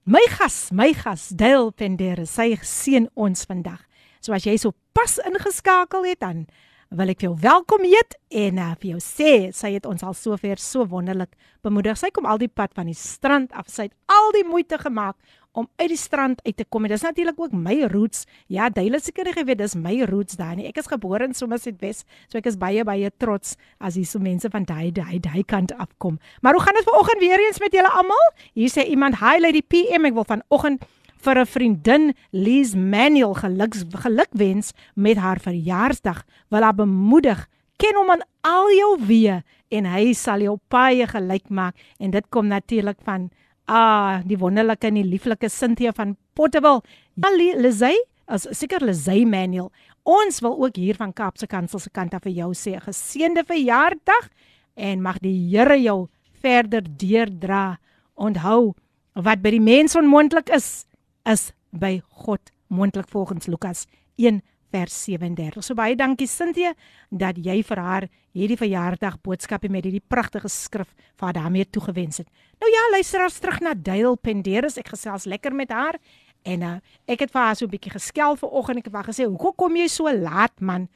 My 0.03 0.23
gas, 0.29 0.71
my 0.71 0.93
gas, 0.93 1.29
Dale 1.29 1.71
Pendere, 1.71 2.25
sy 2.25 2.55
seën 2.65 3.09
ons 3.13 3.45
vandag. 3.45 3.84
So 4.21 4.34
as 4.34 4.45
jy 4.45 4.55
so 4.57 4.73
pas 4.97 5.17
ingeskakel 5.25 6.05
het 6.09 6.21
dan 6.23 6.45
wil 6.91 7.11
ek 7.13 7.23
jou 7.23 7.31
welkom 7.39 7.85
heet 7.87 8.17
en 8.35 8.57
uh, 8.59 8.71
vir 8.81 8.89
jou 8.89 9.01
sê 9.03 9.29
sy 9.55 9.69
het 9.77 9.85
ons 9.87 10.01
al 10.03 10.15
sover 10.17 10.59
so 10.59 10.83
wonderlik 10.91 11.37
bemoedig. 11.63 11.95
Sy 11.95 12.09
kom 12.11 12.27
al 12.27 12.41
die 12.41 12.51
pad 12.51 12.73
van 12.75 12.89
die 12.91 12.97
strand 12.97 13.53
af. 13.55 13.69
Sy 13.71 13.87
het 13.87 13.95
al 14.11 14.33
die 14.35 14.43
moeite 14.43 14.75
gemaak 14.81 15.15
om 15.55 15.69
uit 15.79 15.87
die 15.91 15.99
strand 15.99 16.41
uit 16.43 16.57
te 16.59 16.65
kom. 16.67 16.83
En 16.83 16.91
dis 16.91 17.03
natuurlik 17.03 17.39
ook 17.39 17.55
my 17.55 17.77
roots. 17.91 18.25
Ja, 18.51 18.67
Dale 18.71 18.99
seker 18.99 19.27
nie 19.27 19.35
geweet 19.35 19.59
dis 19.59 19.75
my 19.79 19.95
roots 20.07 20.35
daar 20.39 20.55
nie. 20.59 20.67
Ek 20.67 20.79
is 20.83 20.91
gebore 20.91 21.27
in 21.27 21.35
Somerset 21.35 21.79
West, 21.83 22.03
so 22.27 22.39
ek 22.39 22.51
is 22.51 22.59
baie 22.59 22.83
baie 22.87 23.11
trots 23.23 23.55
as 23.79 23.95
hier 23.99 24.07
so 24.07 24.19
mense 24.19 24.51
van 24.51 24.67
daai 24.67 24.91
daai 24.95 25.19
daai 25.23 25.43
kant 25.47 25.71
afkom. 25.79 26.19
Maar 26.43 26.59
hoe 26.59 26.63
gaan 26.63 26.79
dit 26.79 26.87
vanoggend 26.87 27.23
weer 27.23 27.47
eens 27.47 27.59
met 27.63 27.75
julle 27.75 27.91
almal? 28.03 28.31
Hier 28.51 28.71
sê 28.71 28.83
iemand, 28.83 29.19
"Hi 29.23 29.39
Lady 29.39 29.63
PM, 29.63 30.05
ek 30.11 30.13
wil 30.13 30.27
vanoggend 30.27 30.83
vir 31.22 31.39
'n 31.39 31.45
vriendin 31.45 32.13
Lies 32.32 32.76
Manuel 32.76 33.34
geluks 33.34 33.84
gelukwens 33.89 34.74
met 34.95 35.17
haar 35.17 35.39
verjaarsdag. 35.39 36.24
Wil 36.49 36.61
haar 36.61 36.76
bemoedig, 36.76 37.47
ken 37.78 37.95
hom 37.95 38.09
aan 38.09 38.26
al 38.41 38.69
jou 38.72 38.97
weë 39.07 39.41
en 39.69 39.86
hy 39.86 40.13
sal 40.13 40.41
jou 40.41 40.57
paie 40.67 41.07
gelyk 41.07 41.49
maak 41.49 41.76
en 41.99 42.11
dit 42.11 42.30
kom 42.30 42.47
natuurlik 42.47 42.97
van 43.03 43.30
ah 43.65 44.22
die 44.26 44.38
wonderlike 44.38 44.88
en 44.88 44.93
die 44.93 45.07
lieflike 45.07 45.49
Cynthia 45.49 45.91
van 45.91 46.17
Potterville. 46.34 46.82
Ja, 47.15 47.30
Lizay, 47.57 47.95
as 48.28 48.47
seker 48.51 48.84
Lizay 48.84 49.26
Manuel. 49.26 49.72
Ons 50.03 50.39
wil 50.41 50.57
ook 50.63 50.76
hier 50.76 50.95
van 50.95 51.13
Kaapse 51.13 51.47
Kansel 51.47 51.80
se 51.80 51.89
kant 51.89 52.13
af 52.13 52.24
vir 52.24 52.32
jou 52.32 52.53
sê 52.53 52.76
'n 52.76 52.82
geseënde 52.82 53.43
verjaardag 53.45 54.30
en 54.76 55.01
mag 55.01 55.19
die 55.19 55.49
Here 55.49 55.78
jou 55.82 56.07
verder 56.41 56.82
deurdra. 56.97 57.80
Onthou 58.15 58.74
wat 59.13 59.41
by 59.41 59.51
die 59.51 59.61
mens 59.61 59.95
onmoontlik 59.95 60.49
is, 60.49 60.86
is 61.24 61.51
by 61.69 62.01
God 62.26 62.51
moontlik 62.67 63.09
volgens 63.09 63.47
Lukas 63.47 63.86
1 64.15 64.41
vers 64.72 65.03
37. 65.03 65.63
So 65.63 65.76
baie 65.76 65.95
dankie 65.99 66.28
Cynthia 66.30 66.74
dat 67.09 67.39
jy 67.41 67.59
vir 67.67 67.82
haar 67.84 68.07
hierdie 68.32 68.57
verjaardag 68.59 69.19
boodskapie 69.26 69.72
met 69.72 69.86
hierdie 69.88 70.03
pragtige 70.07 70.49
skrif 70.51 70.93
vir 71.19 71.28
haar 71.28 71.38
daarmee 71.41 71.67
toegewens 71.67 72.22
het. 72.24 72.30
Nou 72.61 72.72
ja, 72.72 72.88
luisteraars 72.95 73.39
terug 73.43 73.59
na 73.63 73.76
Dale 73.76 74.15
Penderes. 74.15 74.80
Ek 74.80 74.93
gesels 74.93 75.28
lekker 75.28 75.55
met 75.55 75.74
haar 75.76 75.99
en 76.47 76.63
uh, 76.65 76.76
ek 77.11 77.28
het 77.28 77.34
vir 77.34 77.41
haar 77.41 77.55
so 77.55 77.65
'n 77.65 77.74
bietjie 77.74 77.91
geskel 77.91 78.36
vanoggend. 78.36 78.80
Ek 78.80 78.86
het 78.86 78.93
vir 78.93 79.01
haar 79.03 79.11
gesê, 79.13 79.26
"Hoekom 79.28 79.55
kom 79.55 79.76
jy 79.76 79.88
so 79.88 80.09
laat 80.09 80.59
man?" 80.61 80.88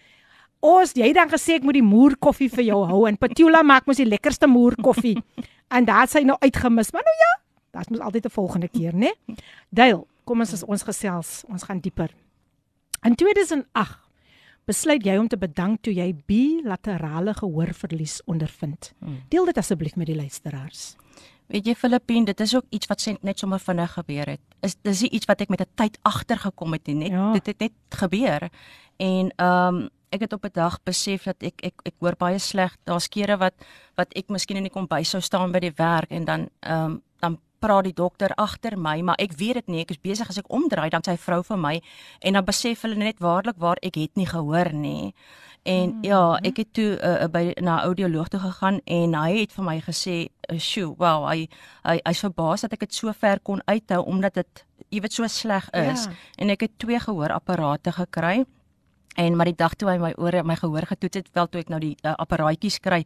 Ons 0.62 0.94
jy 0.96 1.14
dan 1.14 1.30
gesê 1.30 1.56
ek 1.56 1.64
moet 1.64 1.74
die 1.74 1.84
moer 1.84 2.16
koffie 2.18 2.50
vir 2.50 2.64
jou 2.64 2.86
hou 2.86 3.06
en 3.08 3.18
Petula 3.18 3.62
maak 3.62 3.86
mos 3.86 3.98
die 3.98 4.10
lekkerste 4.10 4.48
moer 4.48 4.76
koffie. 4.76 5.22
en 5.76 5.86
daar 5.86 6.08
sy 6.08 6.22
nou 6.22 6.38
uitgemis. 6.40 6.92
Maar 6.92 7.04
nou 7.04 7.16
ja, 7.20 7.80
dit 7.80 7.90
moet 7.90 8.00
altyd 8.00 8.26
'n 8.26 8.30
volgende 8.30 8.68
keer, 8.68 8.94
né? 8.96 9.12
Dale 9.70 10.06
Kom 10.26 10.42
ons 10.42 10.64
ons 10.66 10.84
gesels, 10.84 11.44
ons 11.48 11.64
gaan 11.64 11.80
dieper. 11.80 12.10
In 13.06 13.16
2008 13.16 14.02
besluit 14.66 15.04
jy 15.06 15.16
om 15.22 15.28
te 15.30 15.38
bedank 15.38 15.84
toe 15.86 15.94
jy 15.94 16.08
bilaterale 16.26 17.36
gehoorverlies 17.38 18.20
ondervind. 18.26 18.94
Hmm. 19.00 19.22
Deel 19.30 19.46
dit 19.52 19.58
asseblief 19.62 19.96
met 19.96 20.10
die 20.10 20.18
luisteraars. 20.18 20.96
Weet 21.54 21.68
jy 21.70 21.76
Filippin, 21.78 22.26
dit 22.26 22.40
is 22.42 22.56
ook 22.58 22.66
iets 22.74 22.90
wat 22.90 23.04
net 23.22 23.40
sommer 23.40 23.62
vinnig 23.62 23.92
gebeur 23.94 24.32
het. 24.34 24.42
Is 24.66 24.74
dis 24.82 25.04
nie 25.06 25.12
iets 25.20 25.30
wat 25.30 25.42
ek 25.42 25.50
met 25.54 25.62
'n 25.62 25.70
tyd 25.76 26.00
agtergekom 26.02 26.74
het 26.74 26.88
nie, 26.88 26.96
net 26.96 27.12
ja. 27.12 27.34
dit 27.34 27.46
het 27.46 27.60
net 27.60 27.74
gebeur. 27.90 28.50
En 28.98 29.30
ehm 29.38 29.76
um, 29.76 29.90
ek 30.10 30.22
het 30.22 30.34
op 30.34 30.46
'n 30.46 30.54
dag 30.54 30.80
besef 30.84 31.24
dat 31.24 31.44
ek 31.44 31.62
ek 31.62 31.74
ek 31.86 31.94
hoor 32.00 32.16
baie 32.18 32.40
sleg. 32.40 32.76
Daar's 32.84 33.08
kere 33.08 33.38
wat 33.38 33.54
wat 33.96 34.08
ek 34.16 34.30
miskien 34.30 34.58
in 34.58 34.64
die 34.64 34.74
kombuis 34.74 35.10
sou 35.10 35.22
staan 35.22 35.52
by 35.52 35.60
die 35.60 35.76
werk 35.76 36.10
en 36.10 36.26
dan 36.26 36.50
ehm 36.60 36.86
um, 36.86 37.02
dan 37.20 37.40
praat 37.66 37.88
die 37.88 37.96
dokter 37.98 38.34
agter 38.38 38.78
my, 38.78 39.00
maar 39.02 39.18
ek 39.22 39.34
weet 39.40 39.62
dit 39.62 39.74
nie. 39.74 39.82
Ek 39.86 39.96
is 39.96 40.02
besig 40.04 40.30
as 40.30 40.40
ek 40.42 40.52
omdraai 40.54 40.90
dan 40.94 41.04
sy 41.06 41.18
vrou 41.18 41.42
vir 41.46 41.60
my 41.62 41.74
en 42.22 42.38
dan 42.38 42.46
besef 42.46 42.86
hulle 42.86 43.00
net 43.00 43.22
waarlik 43.24 43.58
waar 43.62 43.82
ek 43.86 43.98
het 44.02 44.16
nie 44.20 44.30
gehoor 44.30 44.72
nie. 44.74 45.14
En 45.66 45.90
mm 45.90 45.92
-hmm. 45.92 46.04
ja, 46.04 46.38
ek 46.42 46.58
het 46.58 46.74
toe 46.74 46.92
uh, 47.02 47.26
by 47.32 47.54
na 47.62 47.82
audioloog 47.84 48.28
toe 48.28 48.40
gegaan 48.40 48.80
en 48.84 49.16
hy 49.16 49.40
het 49.40 49.54
vir 49.54 49.64
my 49.64 49.82
gesê, 49.82 50.30
uh, 50.52 50.60
"Sjoe, 50.60 50.94
wow, 50.98 51.30
hy 51.30 51.50
hy 51.82 52.00
hy's 52.04 52.20
verbaas 52.20 52.62
dat 52.62 52.74
ek 52.74 52.80
dit 52.80 52.94
so 52.94 53.12
ver 53.12 53.40
kon 53.40 53.62
uithou 53.66 54.06
omdat 54.06 54.34
dit 54.34 54.66
jy 54.90 55.00
weet 55.00 55.14
so 55.14 55.28
sleg 55.28 55.70
is." 55.70 56.04
Ja. 56.06 56.12
En 56.36 56.50
ek 56.50 56.62
het 56.62 56.72
twee 56.78 57.00
gehoorapparate 57.00 57.92
gekry. 57.92 58.46
En 59.16 59.36
maar 59.36 59.46
die 59.46 59.56
dag 59.56 59.74
toe 59.74 59.90
hy 59.90 59.98
my 59.98 60.14
ore 60.18 60.44
my 60.44 60.56
gehoor 60.56 60.86
getoets 60.86 61.18
het, 61.18 61.30
wel 61.34 61.48
toe 61.48 61.62
ek 61.62 61.70
nou 61.70 61.80
die 61.80 61.98
uh, 62.04 62.14
apparaatjies 62.14 62.80
kry, 62.80 63.04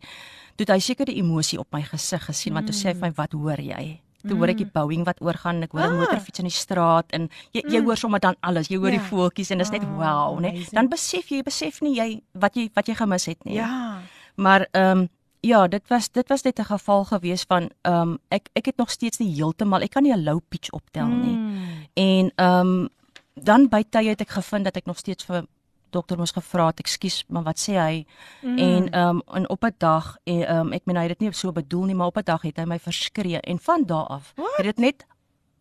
toe 0.56 0.66
het 0.66 0.70
hy 0.70 0.80
seker 0.80 1.06
die 1.06 1.16
emosie 1.22 1.60
op 1.60 1.68
my 1.72 1.82
gesig 1.82 2.26
gesien 2.26 2.54
mm. 2.54 2.56
want 2.56 2.66
toe 2.66 2.76
sê 2.76 2.88
hy 2.88 2.94
vir 2.94 3.08
my, 3.08 3.12
"Wat 3.16 3.32
hoor 3.32 3.62
jy?" 3.62 4.02
Toe 4.28 4.36
hoor 4.36 4.52
ek 4.52 4.58
die 4.58 4.66
mm. 4.66 4.76
bouing 4.76 5.06
wat 5.08 5.22
oorgaan, 5.24 5.64
ek 5.64 5.72
hoor 5.72 5.88
'n 5.88 5.96
ah. 5.96 6.00
motorfiets 6.00 6.40
in 6.40 6.50
die 6.50 6.56
straat 6.56 7.12
en 7.16 7.30
jy 7.52 7.62
jy 7.62 7.80
mm. 7.80 7.86
hoor 7.86 7.98
sommer 7.98 8.20
dan 8.20 8.36
alles. 8.40 8.68
Jy 8.68 8.78
hoor 8.78 8.92
ja. 8.92 9.00
die 9.00 9.08
voeltjies 9.08 9.52
en 9.52 9.58
dit 9.58 9.68
is 9.68 9.72
net 9.72 9.84
oh, 9.84 9.96
wow, 9.98 10.40
né? 10.40 10.52
Dan 10.72 10.90
besef 10.90 11.30
jy, 11.30 11.40
jy 11.40 11.44
besef 11.44 11.82
nie 11.82 11.96
jy 11.96 12.10
wat 12.34 12.56
jy 12.56 12.70
wat 12.76 12.88
jy 12.88 12.96
gemis 12.96 13.26
het 13.26 13.46
nie. 13.46 13.56
Ja. 13.56 14.02
Maar 14.36 14.68
ehm 14.72 15.00
um, 15.00 15.10
ja, 15.42 15.68
dit 15.68 15.84
was 15.88 16.12
dit 16.12 16.28
was 16.28 16.44
net 16.44 16.60
'n 16.60 16.68
geval 16.68 17.06
gewees 17.06 17.44
van 17.48 17.70
ehm 17.82 18.02
um, 18.02 18.18
ek 18.28 18.50
ek 18.54 18.66
het 18.66 18.78
nog 18.78 18.92
steeds 18.92 19.20
nie 19.20 19.34
heeltemal, 19.36 19.82
ek 19.82 19.92
kan 19.92 20.04
nie 20.04 20.14
'n 20.14 20.24
low 20.24 20.40
pitch 20.50 20.70
optel 20.72 21.08
nie. 21.08 21.36
Mm. 21.36 21.88
En 21.94 22.32
ehm 22.36 22.68
um, 22.68 22.90
dan 23.34 23.68
by 23.70 23.84
tye 23.90 24.10
het 24.10 24.22
ek 24.22 24.30
gevind 24.30 24.64
dat 24.64 24.76
ek 24.76 24.86
nog 24.86 24.98
steeds 24.98 25.24
vir 25.24 25.46
dokter 25.92 26.18
mos 26.18 26.32
gevra 26.32 26.66
het, 26.66 26.80
ekskuus, 26.80 27.24
maar 27.28 27.44
wat 27.44 27.60
sê 27.60 27.78
hy? 27.78 28.06
Mm. 28.42 28.58
En 28.58 28.90
ehm 28.90 29.16
um, 29.16 29.22
en 29.36 29.50
op 29.50 29.64
'n 29.64 29.76
dag 29.78 30.18
en 30.24 30.48
ehm 30.48 30.68
um, 30.68 30.74
ek 30.74 30.86
meen 30.86 30.96
hy 30.96 31.02
het 31.08 31.20
dit 31.20 31.28
nie 31.28 31.34
so 31.34 31.52
bedoel 31.52 31.86
nie, 31.86 31.96
maar 31.96 32.08
op 32.08 32.18
'n 32.18 32.24
dag 32.24 32.42
het 32.42 32.58
hy 32.58 32.66
my 32.66 32.80
verskree 32.80 33.40
en 33.40 33.60
van 33.60 33.86
daardie 33.86 34.10
af 34.10 34.34
What? 34.36 34.58
het 34.58 34.66
dit 34.66 34.78
net 34.78 35.06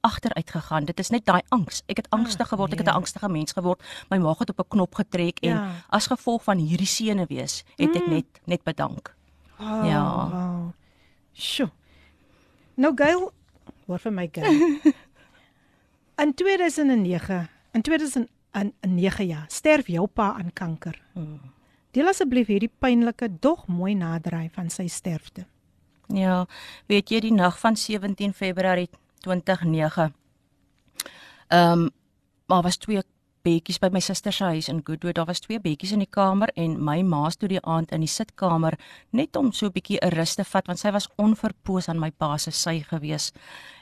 agteruit 0.01 0.51
gegaan. 0.51 0.85
Dit 0.85 0.99
is 0.99 1.11
net 1.11 1.25
daai 1.27 1.43
angs. 1.49 1.83
Ek 1.87 1.97
het 1.97 2.11
angstig 2.11 2.47
ah, 2.47 2.53
geword. 2.53 2.73
Ek 2.73 2.79
het 2.79 2.87
'n 2.87 2.91
nee. 2.91 2.99
angstige 2.99 3.29
mens 3.29 3.53
geword. 3.53 3.83
My 4.11 4.19
maag 4.19 4.39
het 4.39 4.51
op 4.51 4.59
'n 4.59 4.69
knop 4.69 4.95
getrek 4.95 5.39
en 5.41 5.51
ja. 5.51 5.71
as 5.89 6.07
gevolg 6.07 6.43
van 6.43 6.59
hierdie 6.59 6.87
sene 6.87 7.27
wees, 7.27 7.65
het 7.77 7.97
ek 7.97 8.07
mm. 8.07 8.13
net 8.13 8.41
net 8.45 8.63
bedank. 8.63 9.15
Oh, 9.61 9.83
ja. 9.85 10.29
Wow. 10.31 10.71
Sjoe. 11.33 11.71
Nou 12.75 12.93
Gail, 12.95 13.33
hoor 13.87 13.99
vir 13.99 14.13
my 14.13 14.29
Gail. 14.33 14.79
In 16.23 16.35
2009, 16.35 17.49
in 17.73 17.83
2000 17.83 18.29
in 18.55 18.73
9 18.81 19.27
jaar 19.27 19.47
sterf 19.49 19.87
jou 19.87 20.07
pa 20.07 20.35
aan 20.39 20.53
kanker. 20.53 21.03
Hmm. 21.13 21.41
Deel 21.91 22.09
asseblief 22.09 22.47
hierdie 22.47 22.73
pynlike 22.79 23.29
dog 23.41 23.67
mooi 23.67 23.95
naderry 23.95 24.49
van 24.55 24.71
sy 24.71 24.87
sterfte. 24.89 25.47
Ja, 26.15 26.47
weet 26.87 27.11
jy 27.11 27.21
die 27.21 27.33
nag 27.33 27.59
van 27.61 27.77
17 27.77 28.33
Februarie 28.33 28.89
2009. 29.25 30.15
Ehm 31.49 31.73
um, 31.73 31.91
maar 32.49 32.63
was 32.63 32.77
twee 32.81 33.03
bedjies 33.45 33.79
by 33.79 33.91
my 33.93 34.01
suster 34.01 34.33
se 34.33 34.45
huis 34.45 34.69
in 34.69 34.81
Goodwood. 34.85 35.15
Daar 35.15 35.29
was 35.29 35.41
twee 35.45 35.61
bedjies 35.61 35.93
in 35.93 36.01
die 36.03 36.11
kamer 36.11 36.49
en 36.57 36.79
my 36.85 37.03
ma 37.03 37.29
stoot 37.31 37.53
die 37.53 37.61
aand 37.61 37.93
in 37.93 38.01
die 38.01 38.11
sitkamer 38.11 38.79
net 39.11 39.37
om 39.37 39.53
so 39.53 39.67
'n 39.67 39.73
bietjie 39.73 39.99
'n 40.01 40.15
rus 40.17 40.35
te 40.35 40.45
vat 40.45 40.67
want 40.67 40.79
sy 40.79 40.91
was 40.91 41.09
onverpoos 41.17 41.89
aan 41.89 42.01
my 42.01 42.11
pa 42.11 42.37
se 42.39 42.51
sy 42.51 42.81
gewees. 42.81 43.33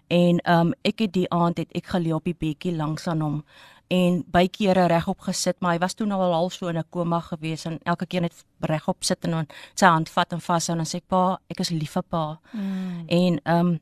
En 0.09 0.39
ehm 0.39 0.67
um, 0.67 0.75
ek 0.83 0.99
het 0.99 1.13
die 1.13 1.31
aand 1.31 1.59
het 1.59 1.73
ek 1.75 1.87
gelê 1.87 2.13
op 2.15 2.25
die 2.25 2.35
bedjie 2.35 2.77
langs 2.77 3.07
aan 3.07 3.21
hom 3.21 3.45
en 3.89 4.25
baie 4.33 4.49
kere 4.49 4.87
regop 4.89 5.21
gesit, 5.21 5.57
maar 5.61 5.77
hy 5.77 5.79
was 5.79 5.95
toe 5.95 6.07
nou 6.07 6.21
al 6.21 6.33
half 6.33 6.53
so 6.53 6.69
in 6.69 6.79
'n 6.79 6.85
koma 6.91 7.21
gewees 7.21 7.67
en 7.67 7.79
elke 7.85 8.07
keer 8.07 8.23
net 8.23 8.45
regop 8.61 9.05
sit 9.05 9.25
en 9.25 9.31
dan 9.31 9.47
sy 9.75 9.87
hand 9.87 10.09
vat 10.09 10.33
en 10.33 10.41
vashou 10.41 10.73
en 10.73 10.79
dan 10.79 10.87
sê 10.87 11.01
pa, 11.09 11.39
ek 11.49 11.61
is 11.61 11.71
lief 11.71 11.93
vir 11.93 12.03
pa. 12.03 12.39
Mm. 12.53 13.05
En 13.09 13.41
ehm 13.45 13.67
um, 13.67 13.81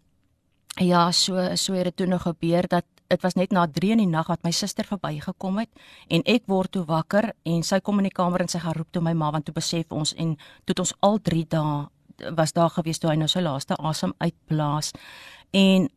ja, 0.77 1.11
so 1.11 1.57
so 1.57 1.73
het 1.73 1.85
dit 1.85 1.97
toe 1.97 2.07
nog 2.07 2.23
gebeur 2.23 2.69
dat 2.69 2.85
dit 3.09 3.23
was 3.23 3.35
net 3.35 3.53
na 3.53 3.67
3 3.67 3.91
in 3.91 3.99
die 3.99 4.11
nag 4.11 4.29
wat 4.29 4.43
my 4.45 4.51
suster 4.51 4.87
verbygekom 4.89 5.59
het 5.59 5.71
en 6.09 6.23
ek 6.27 6.47
word 6.51 6.73
toe 6.73 6.85
wakker 6.89 7.33
en 7.45 7.63
sy 7.63 7.81
kom 7.85 8.01
in 8.01 8.09
die 8.09 8.15
kamer 8.15 8.45
en 8.45 8.49
sy 8.49 8.59
gaan 8.63 8.77
roep 8.79 8.93
toe 8.93 9.03
my 9.05 9.13
ma 9.13 9.31
want 9.35 9.45
toe 9.45 9.55
besef 9.55 9.93
ons 9.93 10.15
en 10.15 10.37
toe 10.65 10.77
ons 10.81 10.95
al 11.01 11.21
3 11.29 11.45
dae 11.55 12.31
was 12.39 12.55
daar 12.57 12.71
gewees 12.71 12.99
toe 12.99 13.11
hy 13.11 13.19
nou 13.21 13.29
sy 13.29 13.43
laaste 13.45 13.77
asem 13.79 14.15
uitblaas 14.19 14.93
en 15.53 15.89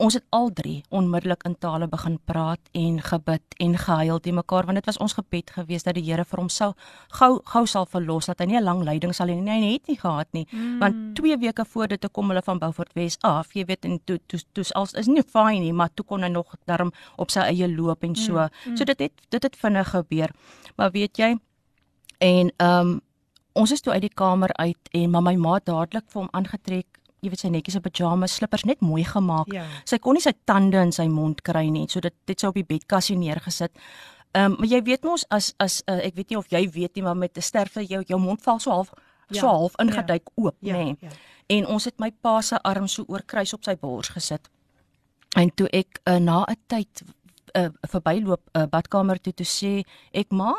ons 0.00 0.16
het 0.16 0.24
al 0.32 0.48
drie 0.56 0.78
onmiddellik 0.88 1.42
in 1.48 1.54
tale 1.60 1.86
begin 1.88 2.16
praat 2.24 2.70
en 2.72 3.00
gebid 3.04 3.56
en 3.64 3.76
gehuil 3.78 4.20
te 4.24 4.32
mekaar 4.32 4.68
want 4.68 4.80
dit 4.80 4.88
was 4.88 4.98
ons 5.04 5.16
gebed 5.18 5.52
geweest 5.56 5.88
dat 5.88 5.98
die 5.98 6.04
Here 6.06 6.24
vir 6.24 6.40
hom 6.40 6.48
sou 6.48 6.70
gou 7.18 7.30
gou 7.52 7.64
sal 7.68 7.86
verlos 7.90 8.30
dat 8.30 8.40
hy 8.40 8.46
nie 8.46 8.58
'n 8.60 8.64
lang 8.64 8.80
lyding 8.84 9.12
sal 9.14 9.28
hê 9.28 9.36
nie 9.36 9.60
hy 9.66 9.72
het 9.72 9.88
nie 9.88 9.98
gehad 10.00 10.28
nie 10.32 10.46
mm. 10.50 10.78
want 10.80 11.14
2 11.16 11.36
weke 11.36 11.64
voor 11.64 11.88
dit 11.88 12.00
te 12.00 12.08
kom 12.08 12.28
hulle 12.28 12.42
van 12.42 12.58
Beaufort 12.58 12.94
Wes 12.94 13.18
af 13.22 13.52
jy 13.54 13.64
weet 13.64 13.84
en 13.84 14.00
toe 14.04 14.18
toe 14.26 14.40
toe 14.52 14.64
als 14.74 14.92
is 14.94 15.06
nie 15.06 15.22
fyn 15.22 15.60
nie 15.60 15.72
maar 15.72 15.90
toe 15.94 16.06
kon 16.06 16.22
hy 16.22 16.28
nog 16.28 16.54
darm 16.66 16.92
op 17.16 17.30
sy 17.30 17.40
eie 17.40 17.68
loop 17.68 18.02
en 18.02 18.14
so 18.16 18.32
mm. 18.32 18.48
Mm. 18.66 18.76
so 18.76 18.84
dit 18.84 18.98
het 18.98 19.12
dit 19.28 19.42
het 19.42 19.56
vinnig 19.56 19.90
gebeur 19.90 20.30
maar 20.76 20.90
weet 20.90 21.16
jy 21.18 21.36
en 22.18 22.52
ehm 22.56 22.88
um, 22.88 23.00
ons 23.52 23.72
is 23.72 23.80
toe 23.80 23.92
uit 23.92 24.02
die 24.02 24.14
kamer 24.14 24.52
uit 24.52 24.88
en 24.92 25.10
maar 25.10 25.22
my 25.22 25.36
ma 25.36 25.58
dadelik 25.58 26.06
vir 26.08 26.22
hom 26.22 26.28
aangetrek 26.32 26.99
jy 27.20 27.30
weet 27.32 27.42
sy 27.44 27.48
netjies 27.48 27.76
op 27.76 27.86
pyjamas 27.88 28.34
slippers 28.34 28.64
net 28.64 28.80
mooi 28.80 29.04
gemaak. 29.04 29.52
Ja. 29.52 29.66
Sy 29.84 29.98
kon 29.98 30.14
nie 30.14 30.24
sy 30.24 30.32
tande 30.44 30.80
in 30.80 30.92
sy 30.92 31.06
mond 31.08 31.42
kry 31.42 31.68
nie, 31.70 31.86
so 31.88 32.00
dit 32.00 32.14
het 32.28 32.40
sy 32.40 32.46
op 32.46 32.54
die 32.54 32.66
bedkassie 32.66 33.16
neergesit. 33.16 33.72
Ehm 34.32 34.52
um, 34.52 34.56
maar 34.58 34.68
jy 34.68 34.82
weet 34.86 35.04
mos 35.04 35.24
as 35.28 35.54
as 35.58 35.82
uh, 35.90 35.98
ek 36.06 36.14
weet 36.14 36.30
nie 36.30 36.38
of 36.38 36.50
jy 36.50 36.62
weet 36.70 36.94
nie 36.94 37.02
maar 37.02 37.16
met 37.16 37.36
'n 37.36 37.42
sterfte 37.42 37.82
jou 37.84 38.02
jou 38.06 38.20
mond 38.20 38.42
val 38.42 38.58
so 38.58 38.70
half 38.70 38.92
ja. 39.28 39.40
so 39.40 39.46
half 39.46 39.74
ingeduik 39.78 40.22
ja. 40.24 40.32
oop, 40.34 40.56
ja. 40.60 40.76
nê. 40.76 40.84
Nee. 40.84 40.96
Ja. 41.00 41.08
En 41.46 41.66
ons 41.66 41.84
het 41.84 41.98
my 41.98 42.10
pa 42.10 42.40
se 42.40 42.62
arm 42.62 42.86
so 42.86 43.04
oor 43.08 43.22
kruis 43.26 43.52
op 43.52 43.64
sy 43.64 43.76
bors 43.76 44.08
gesit. 44.08 44.50
En 45.38 45.50
toe 45.54 45.68
ek 45.68 46.00
uh, 46.04 46.16
na 46.16 46.44
'n 46.44 46.56
tyd 46.66 47.02
uh, 47.58 47.68
verbyloop 47.80 48.42
'n 48.52 48.60
uh, 48.60 48.66
badkamer 48.70 49.20
toe 49.20 49.32
toe 49.32 49.46
sê 49.46 49.82
ek 50.12 50.30
ma, 50.30 50.54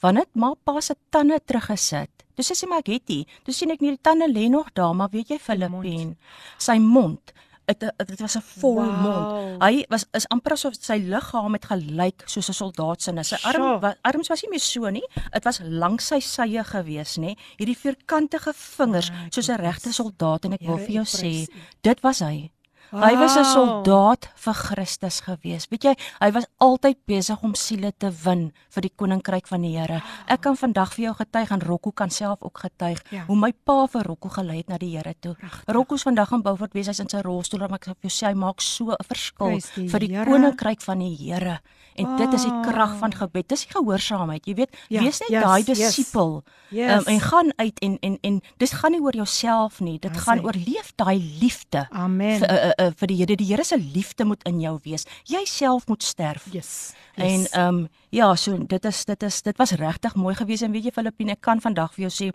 wanneer 0.00 0.26
het 0.26 0.34
ma 0.34 0.54
pa 0.54 0.80
se 0.80 0.94
tande 1.10 1.40
teruggesit? 1.44 2.10
Dis 2.36 2.52
sê 2.52 2.68
maar 2.68 2.84
ek 2.84 2.92
het 2.92 3.06
dit. 3.06 3.28
Dis 3.44 3.56
sien 3.56 3.70
ek 3.70 3.80
nie 3.80 3.94
die 3.96 4.02
tande 4.02 4.28
lê 4.28 4.48
nog 4.48 4.72
daar, 4.74 4.94
maar 4.94 5.08
weet 5.10 5.28
jy 5.28 5.38
Filippin, 5.38 6.16
sy 6.58 6.78
mond 6.78 7.32
Dit 7.66 7.82
dit 7.82 8.20
was 8.20 8.36
'n 8.36 8.44
vol 8.60 8.74
wow. 8.74 9.02
mond. 9.02 9.62
Hy 9.62 9.84
was 9.88 10.04
is 10.12 10.28
amper 10.28 10.52
asof 10.52 10.74
sy 10.78 10.96
liggaam 11.02 11.52
het 11.52 11.64
gelyk 11.64 12.22
soos 12.24 12.48
'n 12.48 12.52
soldaat 12.52 13.02
se. 13.02 13.10
Sy 13.22 13.36
arm 13.42 13.80
was 13.80 13.94
arms 14.02 14.28
was 14.28 14.42
nie 14.42 14.50
meer 14.50 14.60
so 14.60 14.88
nie. 14.90 15.06
Dit 15.32 15.44
was 15.44 15.60
langs 15.62 16.06
sy 16.06 16.20
sye 16.20 16.64
gewees, 16.64 17.16
nê. 17.16 17.34
Hierdie 17.58 17.76
vierkantige 17.76 18.52
vingers 18.54 19.10
soos 19.30 19.48
'n 19.48 19.58
regte 19.58 19.92
soldaat 19.92 20.44
en 20.44 20.52
ek 20.52 20.60
wil 20.60 20.78
vir 20.78 20.90
jou 20.90 21.04
sê, 21.04 21.48
dit 21.82 22.00
was 22.00 22.20
hy. 22.20 22.50
Hy 22.90 23.16
was 23.18 23.36
'n 23.36 23.44
soldaat 23.44 24.28
vir 24.34 24.54
Christus 24.54 25.20
gewees. 25.20 25.66
Weet 25.70 25.84
jy, 25.84 25.94
hy 26.20 26.30
was 26.32 26.46
altyd 26.58 26.96
besig 27.06 27.42
om 27.42 27.54
siele 27.54 27.92
te 27.98 28.10
win 28.24 28.52
vir 28.70 28.82
die 28.82 28.92
koninkryk 28.96 29.46
van 29.46 29.62
die 29.62 29.76
Here. 29.76 30.02
Ek 30.28 30.40
kan 30.40 30.56
vandag 30.56 30.94
vir 30.94 31.04
jou 31.04 31.14
getuig 31.14 31.50
en 31.50 31.60
Rocco 31.60 31.90
kan 31.90 32.10
self 32.10 32.42
ook 32.42 32.58
getuig 32.58 33.02
ja. 33.10 33.24
hoe 33.26 33.36
my 33.36 33.52
pa 33.52 33.86
vir 33.86 34.02
Rocco 34.02 34.28
gelei 34.28 34.58
het 34.58 34.68
na 34.68 34.78
die 34.78 34.96
Here 34.96 35.14
toe. 35.20 35.36
Rocco's 35.66 36.02
vandag 36.02 36.32
in 36.32 36.42
Beaufort 36.42 36.72
wees 36.74 36.86
hy's 36.86 37.00
in 37.00 37.08
sy 37.08 37.20
rolstoel 37.20 37.62
en 37.62 37.74
ek 37.74 37.84
sê 37.86 37.94
vir 37.94 38.10
jou 38.10 38.14
sê 38.14 38.26
hy 38.28 38.34
maak 38.34 38.60
so 38.60 38.90
'n 38.92 39.04
verskil 39.04 39.60
die 39.74 39.88
vir 39.88 40.00
die 40.00 40.14
Heere. 40.14 40.30
koninkryk 40.30 40.80
van 40.80 40.98
die 40.98 41.16
Here. 41.16 41.60
En 41.96 42.06
oh. 42.06 42.16
dit 42.16 42.32
is 42.32 42.44
die 42.44 42.60
krag 42.60 42.96
van 43.00 43.14
gebed. 43.14 43.48
Dis 43.48 43.64
die 43.64 43.72
gehoorsaamheid. 43.72 44.44
Jy 44.46 44.54
weet, 44.54 44.76
ja, 44.92 45.00
wees 45.00 45.20
net 45.24 45.32
yes, 45.32 45.42
daai 45.42 45.62
disipel. 45.64 46.42
Yes. 46.68 46.92
Um, 46.92 47.06
en 47.14 47.20
gaan 47.20 47.52
uit 47.56 47.78
en 47.78 47.96
en 48.00 48.18
en 48.20 48.40
dis 48.60 48.72
gaan 48.72 48.92
nie 48.92 49.00
oor 49.00 49.16
jouself 49.16 49.80
nie. 49.80 49.98
Dit 50.02 50.16
gaan 50.16 50.42
oor 50.44 50.56
leef 50.56 50.92
daai 51.00 51.16
liefde. 51.40 51.86
Amen. 51.90 52.38
Vir, 52.42 52.52
uh, 52.52 52.72
uh, 52.78 52.90
vir 52.96 53.06
die 53.06 53.16
Here. 53.16 53.36
Die 53.36 53.46
Here 53.46 53.64
se 53.64 53.78
liefde 53.78 54.24
moet 54.24 54.42
in 54.48 54.60
jou 54.60 54.78
wees. 54.84 55.06
Jy 55.24 55.44
self 55.44 55.86
moet 55.86 56.02
sterf. 56.02 56.46
Yes. 56.52 56.94
yes. 57.16 57.24
En 57.24 57.46
ehm 57.46 57.68
um, 57.68 57.88
ja, 58.10 58.34
so 58.36 58.58
dit 58.58 58.84
is 58.84 59.04
dit 59.04 59.22
is 59.22 59.42
dit 59.42 59.56
was 59.56 59.70
regtig 59.70 60.14
mooi 60.14 60.34
geweest 60.34 60.62
en 60.62 60.72
weet 60.72 60.84
jy 60.84 60.90
Filippine, 60.90 61.32
ek 61.32 61.40
kan 61.40 61.60
vandag 61.60 61.94
vir 61.94 62.08
jou 62.08 62.12
sê 62.12 62.32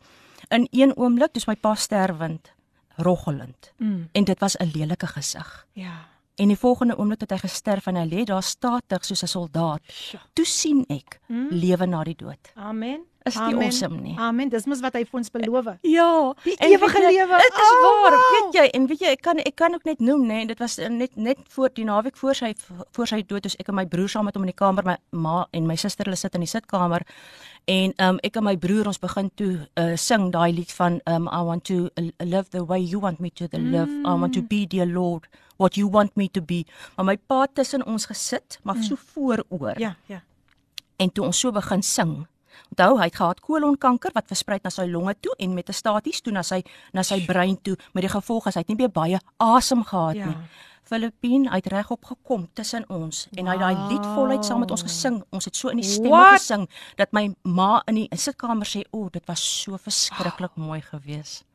in 0.51 0.67
een 0.71 0.95
oomblik, 0.97 1.33
dis 1.33 1.47
my 1.47 1.55
pa 1.55 1.75
sterwend, 1.75 2.51
roggelend. 2.97 3.71
Mm. 3.77 4.09
En 4.11 4.23
dit 4.23 4.39
was 4.39 4.57
'n 4.57 4.71
lelike 4.73 5.07
gesig. 5.07 5.67
Ja. 5.73 6.10
En 6.41 6.49
die 6.49 6.57
volgende 6.57 6.97
oomblik 6.97 7.21
het 7.21 7.35
hy 7.35 7.41
gesterf 7.43 7.85
en 7.91 7.99
hy 8.01 8.07
lê 8.09 8.25
daar 8.25 8.43
statig 8.43 9.05
soos 9.05 9.21
'n 9.23 9.33
soldaat. 9.35 9.81
Toe 10.33 10.45
sien 10.45 10.85
ek 10.89 11.19
mm. 11.27 11.47
lewe 11.51 11.85
na 11.85 12.03
die 12.03 12.17
dood. 12.17 12.53
Amen 12.55 13.05
is 13.23 13.35
nie 13.37 13.55
awesome 13.55 14.01
nie. 14.01 14.15
Amen. 14.17 14.49
Dis 14.49 14.65
mos 14.69 14.81
wat 14.81 14.95
hy 14.97 15.03
vir 15.05 15.19
ons 15.19 15.29
beloof. 15.33 15.69
Ja, 15.85 16.07
die 16.45 16.55
ewige 16.65 17.01
lewe. 17.03 17.41
Dit 17.43 17.59
is 17.61 17.73
oh, 17.73 17.83
waar. 17.85 18.15
Wow. 18.15 18.31
Weet 18.35 18.57
jy, 18.57 18.65
en 18.77 18.87
weet 18.89 19.03
jy, 19.03 19.13
ek 19.17 19.23
kan 19.25 19.41
ek 19.43 19.55
kan 19.59 19.77
ook 19.77 19.85
net 19.87 20.01
noem, 20.01 20.25
nê, 20.29 20.39
dit 20.49 20.61
was 20.61 20.79
net 20.81 21.13
net 21.15 21.43
voor 21.53 21.69
die 21.77 21.85
naweek 21.87 22.17
voor 22.17 22.37
sy 22.37 22.53
voor 22.97 23.11
sy 23.11 23.21
dood, 23.27 23.45
dus 23.45 23.57
ek 23.61 23.69
en 23.69 23.77
my 23.77 23.85
broer 23.89 24.09
saam 24.11 24.27
met 24.29 24.37
hom 24.37 24.47
in 24.47 24.53
die 24.53 24.57
kamer, 24.57 24.87
my 24.87 24.97
ma 25.13 25.45
en 25.53 25.69
my 25.69 25.77
suster 25.77 26.09
hulle 26.09 26.19
sit 26.19 26.37
in 26.37 26.45
die 26.45 26.49
sitkamer. 26.49 27.05
En 27.69 27.93
um 28.01 28.17
ek 28.25 28.41
en 28.41 28.47
my 28.47 28.55
broer 28.57 28.89
ons 28.89 29.01
begin 29.01 29.29
toe 29.37 29.53
uh, 29.77 29.93
sing 29.99 30.31
daai 30.33 30.49
lied 30.57 30.73
van 30.79 30.97
um 31.05 31.29
I 31.29 31.43
want 31.45 31.67
to 31.69 31.89
live 32.25 32.49
the 32.55 32.65
way 32.65 32.81
you 32.81 32.99
want 33.03 33.21
me 33.21 33.29
to 33.37 33.47
the 33.47 33.61
live. 33.61 33.89
Mm. 33.89 34.07
I 34.09 34.17
want 34.17 34.33
to 34.33 34.41
be 34.41 34.65
dear 34.65 34.89
Lord 34.89 35.29
what 35.61 35.77
you 35.77 35.87
want 35.89 36.17
me 36.17 36.27
to 36.33 36.41
be. 36.41 36.65
Maar 36.95 37.05
my 37.13 37.17
pa 37.17 37.45
tussen 37.53 37.85
ons 37.85 38.09
gesit, 38.09 38.59
maar 38.65 38.75
mm. 38.75 38.89
so 38.89 38.95
vooroor. 39.13 39.79
Ja, 39.79 39.95
ja. 40.05 40.23
En 40.97 41.11
toe 41.11 41.25
ons 41.25 41.39
so 41.39 41.51
begin 41.51 41.83
sing, 41.85 42.25
Onthou, 42.71 42.97
hy 42.99 43.07
het 43.09 43.15
gehad 43.15 43.39
kolonkanker 43.43 44.13
wat 44.15 44.27
versprei 44.31 44.57
na 44.63 44.71
sy 44.71 44.85
longe 44.87 45.13
toe 45.23 45.33
en 45.43 45.55
metastaties 45.55 46.21
toe 46.23 46.33
na 46.35 46.43
sy 46.43 46.61
na 46.95 47.03
sy 47.03 47.21
brein 47.27 47.57
toe 47.63 47.77
met 47.95 48.05
die 48.05 48.11
gevolg 48.11 48.47
as 48.47 48.55
hy 48.55 48.63
het 48.63 48.71
nie 48.71 48.77
meer 48.79 48.91
baie 48.91 49.19
asem 49.43 49.83
gehad 49.87 50.19
ja. 50.19 50.29
nie. 50.31 50.67
Filippin 50.87 51.49
uit 51.49 51.67
regop 51.71 52.07
gekom 52.09 52.47
tussen 52.57 52.87
ons 52.91 53.25
en 53.37 53.47
hy 53.47 53.55
het 53.55 53.63
daai 53.63 53.91
lied 53.91 54.07
voluit 54.15 54.47
saam 54.47 54.63
met 54.63 54.71
ons 54.71 54.83
gesing. 54.87 55.21
Ons 55.35 55.47
het 55.47 55.59
so 55.59 55.71
in 55.71 55.79
die 55.79 55.87
stemme 55.87 56.15
What? 56.15 56.39
gesing 56.39 56.67
dat 56.99 57.13
my 57.15 57.29
ma 57.43 57.73
in 57.91 58.01
die 58.01 58.07
sitkamer 58.11 58.67
sê, 58.67 58.83
"O, 58.91 59.09
dit 59.09 59.23
was 59.27 59.43
so 59.61 59.77
verskriklik 59.77 60.55
mooi 60.55 60.81
geweest." 60.81 61.45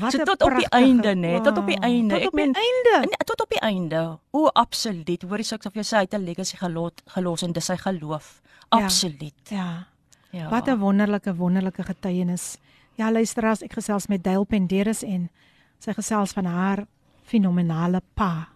Wat 0.00 0.14
so, 0.14 0.24
tot 0.24 0.42
op 0.42 0.54
die 0.56 0.68
einde 0.72 1.12
nê, 1.12 1.34
nee, 1.36 1.40
tot 1.44 1.58
op 1.58 1.66
die 1.68 1.76
einde. 1.76 2.16
Tot 2.16 2.26
op 2.32 2.38
die 2.38 2.48
einde. 2.48 2.94
Nee, 3.06 3.24
tot 3.28 3.40
op 3.44 3.50
die 3.50 3.60
einde. 3.60 4.18
O, 4.32 4.46
absoluut. 4.56 5.22
Hoorie 5.28 5.44
sê 5.44 5.58
ek 5.58 5.66
of 5.68 5.76
jy 5.76 5.84
sê 5.84 5.96
hy 6.00 6.06
het 6.06 6.14
'n 6.16 6.24
legacy 6.24 6.56
gelos, 6.56 7.04
gelos 7.06 7.42
en 7.42 7.52
dis 7.52 7.64
sy 7.64 7.76
geloof. 7.76 8.40
Absoluut. 8.70 9.50
Ja. 9.50 9.56
ja. 9.56 9.92
Ja. 10.32 10.48
Wat 10.48 10.66
'n 10.66 10.78
wonderlike 10.78 11.34
wonderlike 11.36 11.82
getuienis. 11.82 12.56
Ja, 12.94 13.12
luister 13.12 13.46
as 13.46 13.62
ek 13.62 13.72
gesels 13.72 14.06
met 14.06 14.24
Dale 14.24 14.44
Penderes 14.44 15.02
en 15.02 15.30
sy 15.78 15.92
gesels 15.92 16.32
van 16.32 16.44
haar 16.44 16.86
fenominale 17.22 18.00
pa. 18.14 18.48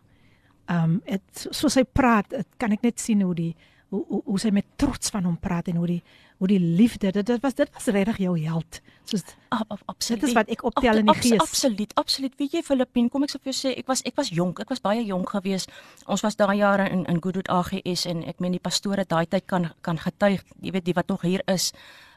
Um 0.67 1.01
dit 1.05 1.47
so 1.51 1.69
sy 1.69 1.85
praat, 1.85 2.31
het, 2.31 2.47
kan 2.57 2.73
ek 2.73 2.83
net 2.83 3.01
sien 3.01 3.21
hoe 3.23 3.35
die 3.35 3.57
hoe 3.89 4.05
hoe, 4.09 4.23
hoe 4.25 4.39
sy 4.39 4.51
met 4.51 4.65
trots 4.77 5.11
van 5.11 5.25
hom 5.25 5.37
praat 5.37 5.69
en 5.69 5.77
hoe 5.77 5.87
die 5.87 6.03
hoe 6.39 6.49
die 6.49 6.61
liefde 6.61 7.11
dit, 7.13 7.27
dit 7.27 7.43
was 7.43 7.55
dit 7.55 7.71
was 7.73 7.87
regtig 7.95 8.19
jou 8.27 8.35
held. 8.41 8.81
Soos 9.05 9.23
absoluut. 9.49 10.21
Dit 10.21 10.29
is 10.29 10.35
wat 10.37 10.51
ek 10.53 10.65
optel 10.67 11.01
in 11.01 11.09
die 11.09 11.15
gees. 11.21 11.41
Absoluut, 11.41 11.95
absoluut. 11.95 12.35
Weet 12.37 12.59
jy 12.59 12.63
Filippin, 12.67 13.09
kom 13.13 13.25
ek 13.25 13.33
sê 13.33 13.41
vir 13.41 13.53
jou 13.53 13.57
sê 13.59 13.73
ek 13.79 13.89
was 13.91 14.03
ek 14.09 14.19
was 14.19 14.33
jonk, 14.35 14.61
ek 14.65 14.73
was 14.75 14.83
baie 14.85 15.05
jonk 15.07 15.33
geweest. 15.37 15.73
Ons 16.11 16.25
was 16.27 16.37
daai 16.37 16.59
jare 16.59 16.91
in 16.93 17.07
in 17.09 17.23
Goodwood 17.23 17.49
AGS 17.53 18.07
en 18.11 18.25
ek 18.29 18.43
meen 18.45 18.57
die 18.59 18.63
pastore 18.63 19.07
daai 19.09 19.25
tyd 19.27 19.47
kan 19.47 19.71
kan 19.87 20.01
getuig, 20.03 20.45
jy 20.61 20.75
weet 20.75 20.89
die 20.89 20.97
wat 20.97 21.09
nog 21.09 21.25
hier 21.25 21.45
is, 21.47 21.73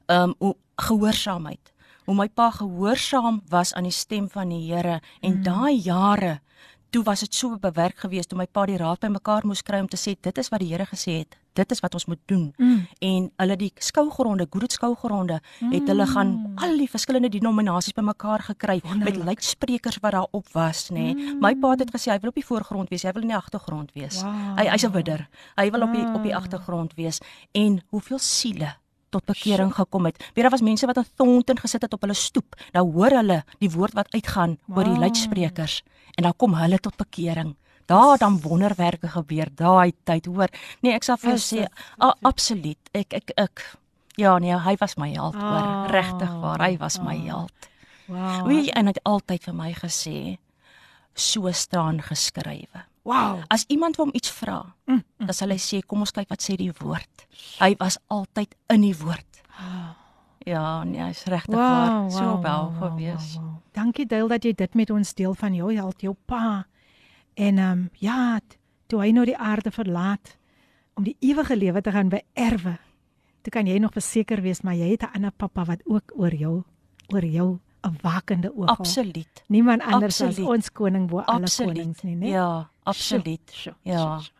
ehm 0.07 0.31
um, 0.31 0.35
hoe 0.39 0.55
gehoorsaamheid. 0.89 1.73
Hoe 2.09 2.15
my 2.17 2.27
pa 2.27 2.49
gehoorsaam 2.51 3.43
was 3.49 3.73
aan 3.73 3.85
die 3.85 3.93
stem 3.93 4.29
van 4.29 4.49
die 4.49 4.65
Here 4.71 4.99
en 5.21 5.39
mm. 5.39 5.43
daai 5.43 5.77
jare 5.77 6.39
toe 6.89 7.03
was 7.03 7.19
dit 7.19 7.35
so 7.35 7.57
bewerk 7.61 7.99
geweest 8.01 8.29
toe 8.29 8.37
my 8.37 8.47
pa 8.47 8.65
die 8.65 8.77
raad 8.81 8.99
bymekaar 8.99 9.45
moes 9.45 9.61
kry 9.61 9.79
om 9.83 9.87
te 9.87 9.97
sê 9.97 10.15
dit 10.19 10.37
is 10.37 10.49
wat 10.49 10.63
die 10.63 10.71
Here 10.73 10.87
gesê 10.89 11.19
het 11.21 11.37
dit 11.59 11.75
is 11.75 11.83
wat 11.85 11.97
ons 11.99 12.07
moet 12.11 12.21
doen 12.31 12.47
mm. 12.57 12.81
en 13.09 13.27
hulle 13.43 13.57
die 13.59 13.71
skougronde 13.89 14.47
goed 14.49 14.75
skougronde 14.75 15.39
mm. 15.39 15.71
het 15.75 15.91
hulle 15.91 16.07
gaan 16.13 16.33
al 16.65 16.75
die 16.79 16.89
verskillende 16.89 17.31
denominasies 17.35 17.95
bymekaar 17.97 18.45
gekry 18.51 18.79
Wonderlik. 18.83 19.19
met 19.19 19.25
luidsprekers 19.31 20.01
wat 20.03 20.17
daar 20.17 20.27
op 20.31 20.51
was 20.55 20.89
nê 20.89 21.11
nee. 21.11 21.15
mm. 21.15 21.39
my 21.43 21.55
pa 21.59 21.75
het 21.77 21.95
gesê 21.95 22.13
hy 22.13 22.19
wil 22.23 22.33
op 22.33 22.41
die 22.41 22.47
voorgrond 22.51 22.91
wees 22.93 23.07
hy 23.07 23.15
wil 23.15 23.27
in 23.27 23.33
die 23.35 23.39
agtergrond 23.39 23.95
wees 23.97 24.21
wow. 24.23 24.35
hy 24.59 24.67
hy's 24.73 24.85
'n 24.87 24.93
widder 24.95 25.25
hy 25.59 25.69
wil 25.71 25.87
op 25.87 25.95
die 25.95 26.05
op 26.05 26.23
die 26.23 26.35
agtergrond 26.35 26.95
wees 26.99 27.23
en 27.51 27.81
hoeveel 27.89 28.19
siele 28.19 28.75
tot 29.09 29.25
bekering 29.25 29.71
gekom 29.73 30.05
het. 30.05 30.17
Weer 30.33 30.45
daar 30.45 30.53
was 30.53 30.61
mense 30.61 30.85
wat 30.85 30.97
in 30.97 31.07
Thornton 31.15 31.57
gesit 31.57 31.81
het 31.81 31.93
op 31.93 32.01
hulle 32.05 32.13
stoep. 32.13 32.55
Nou 32.73 32.85
hoor 32.93 33.15
hulle 33.19 33.43
die 33.57 33.71
woord 33.73 33.97
wat 33.97 34.13
uitgaan 34.13 34.57
wow. 34.65 34.77
oor 34.77 34.91
die 34.91 34.99
luidsprekers 34.99 35.81
en 36.15 36.23
dan 36.23 36.35
kom 36.37 36.53
hulle 36.53 36.79
tot 36.79 36.97
bekering 36.97 37.55
Daar 37.89 38.17
dan 38.21 38.37
wonderwerke 38.43 39.09
gebeur 39.09 39.49
daai 39.57 39.93
tyd, 40.05 40.29
hoor. 40.29 40.51
Nee, 40.85 40.93
ek 40.93 41.07
sal 41.07 41.17
vir 41.17 41.33
jou 41.35 41.41
sê, 41.41 41.65
a, 41.97 42.11
absoluut. 42.29 42.91
Ek 42.93 43.13
ek 43.17 43.33
ek 43.37 43.65
Ja, 44.19 44.33
nee, 44.37 44.51
hy 44.51 44.75
was 44.81 44.97
my 44.99 45.07
held, 45.13 45.37
hoor. 45.39 45.63
Ah, 45.63 45.87
Regtig 45.87 46.31
waar, 46.41 46.59
hy 46.59 46.75
was 46.77 46.97
my 46.99 47.15
ah. 47.15 47.25
held. 47.29 47.69
Wow. 48.09 48.49
Jy, 48.51 48.65
en 48.75 48.89
hy 48.89 48.91
het 48.91 48.99
altyd 49.07 49.45
vir 49.47 49.55
my 49.55 49.69
gesê 49.77 50.17
so 51.15 51.51
staan 51.55 52.01
geskrywe. 52.03 52.83
Wow. 53.07 53.39
As 53.49 53.63
iemand 53.71 53.97
hom 53.97 54.11
iets 54.13 54.31
vra, 54.31 54.63
Mm, 54.89 55.03
dan 55.17 55.33
sal 55.37 55.53
hy 55.53 55.59
sê, 55.61 55.79
kom 55.85 56.01
ons 56.01 56.11
kyk 56.11 56.29
wat 56.29 56.41
sê 56.41 56.55
die 56.57 56.71
woord. 56.81 57.25
Hy 57.59 57.75
was 57.79 57.99
altyd 58.09 58.55
in 58.73 58.81
die 58.81 58.95
woord. 58.97 59.41
Ja, 60.47 60.83
nee, 60.83 61.01
hy's 61.03 61.23
regtig 61.29 61.55
waar 61.55 62.09
so 62.11 62.39
wel 62.41 62.71
gewees. 62.79 63.35
wow, 63.35 63.43
wow. 63.45 63.57
Dankie 63.75 64.05
Dale 64.09 64.27
dat 64.29 64.43
jy 64.47 64.53
dit 64.57 64.75
met 64.75 64.89
ons 64.89 65.13
deel 65.13 65.35
van 65.35 65.53
jou 65.53 65.69
held, 65.75 66.01
jou 66.01 66.15
pa. 66.25 66.65
En 67.39 67.57
ehm 67.57 67.71
um, 67.71 67.89
ja, 68.03 68.39
toe 68.91 68.99
hy 69.03 69.11
nou 69.15 69.23
die 69.25 69.37
aarde 69.37 69.71
verlaat 69.71 70.35
om 70.99 71.03
die 71.07 71.15
ewige 71.23 71.55
lewe 71.55 71.81
te 71.81 71.91
gaan 71.95 72.09
beerwe. 72.11 72.75
Toe 73.41 73.51
kan 73.53 73.67
jy 73.69 73.77
nog 73.79 73.93
verseker 73.95 74.41
wees 74.43 74.61
maar 74.61 74.75
jy 74.75 74.89
het 74.91 75.03
'n 75.03 75.13
ander 75.15 75.31
pappa 75.31 75.63
wat 75.65 75.81
ook 75.85 76.11
oor 76.17 76.33
jou 76.35 76.63
oor 77.13 77.25
jou 77.25 77.59
'n 77.87 77.95
wakende 78.01 78.51
oog. 78.55 78.67
Absoluut. 78.79 79.43
Niemand 79.47 79.81
anders 79.81 80.21
as 80.21 80.27
Absoluut. 80.27 80.49
ons 80.49 80.71
koning 80.71 81.07
bo 81.09 81.19
alle 81.19 81.41
Absoluut. 81.41 81.73
konings 81.75 82.01
nie, 82.01 82.15
né? 82.15 82.25
Ja, 82.27 82.69
absoluut. 82.83 83.51
Sjoe, 83.51 83.73
sjoe, 83.73 83.75
Ja. 83.83 83.97
sjoe, 83.97 84.21
sjoe. 84.21 84.33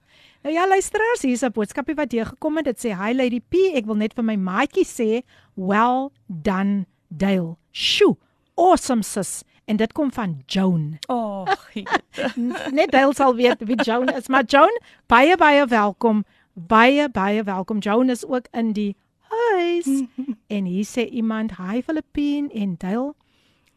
Nou 0.44 0.54
ja, 0.56 0.68
luisteraars, 0.68 1.22
hier 1.22 1.32
is 1.32 1.42
'n 1.44 1.52
boodskapie 1.52 1.96
wat 1.96 2.10
deur 2.10 2.26
gekom 2.26 2.56
het. 2.58 2.66
Dit 2.66 2.80
sê: 2.86 2.90
"Hi 2.96 3.14
Lady 3.14 3.40
P, 3.40 3.54
ek 3.76 3.86
wil 3.86 3.96
net 3.96 4.14
vir 4.14 4.24
my 4.24 4.36
maatjie 4.36 4.86
sê, 4.86 5.22
well 5.56 6.12
done, 6.28 6.86
Dale. 7.08 7.56
Sjoe, 7.72 8.18
awesome 8.56 9.04
sis." 9.04 9.44
En 9.70 9.78
dit 9.78 9.92
kom 9.94 10.12
van 10.12 10.42
Joan. 10.46 10.98
Oh, 11.08 11.46
Net 12.74 12.92
Dale 12.92 13.14
sal 13.14 13.36
weet 13.38 13.62
wie 13.70 13.78
Joan 13.78 14.10
is, 14.10 14.28
maar 14.28 14.44
Joan, 14.50 14.74
baie 15.06 15.36
baie 15.38 15.68
welkom. 15.70 16.24
Baie 16.54 17.06
baie 17.10 17.44
welkom. 17.44 17.78
Joan 17.78 18.10
is 18.10 18.26
ook 18.26 18.48
in 18.52 18.72
die 18.74 18.96
huis. 19.30 19.86
en 20.56 20.66
hier 20.66 20.86
sê 20.90 21.06
iemand, 21.06 21.58
"Hi 21.62 21.84
Filippine 21.86 22.50
en 22.50 22.76
Dale. 22.78 23.14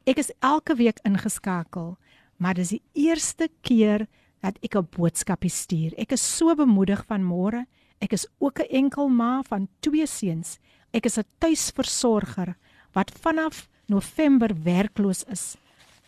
Ek 0.04 0.16
is 0.16 0.32
elke 0.40 0.74
week 0.74 0.98
ingeskakel, 1.04 1.96
maar 2.36 2.54
dis 2.54 2.72
die 2.72 2.82
eerste 2.92 3.50
keer 3.60 4.06
dat 4.40 4.56
ek 4.62 4.74
'n 4.76 4.88
boodskapie 4.96 5.52
stuur. 5.52 5.92
Ek 5.96 6.12
is 6.12 6.36
so 6.36 6.54
bemoedig 6.54 7.04
van 7.04 7.20
môre. 7.22 7.66
Ek 8.00 8.12
is 8.12 8.26
ook 8.38 8.58
'n 8.58 8.72
enkel 8.72 9.08
ma 9.08 9.42
van 9.42 9.68
twee 9.80 10.06
seuns. 10.06 10.58
Ek 10.90 11.04
is 11.04 11.18
'n 11.18 11.28
tuisversorger 11.38 12.56
wat 12.92 13.10
vanaf 13.10 13.68
November 13.86 14.50
werkloos 14.62 15.24
is. 15.24 15.56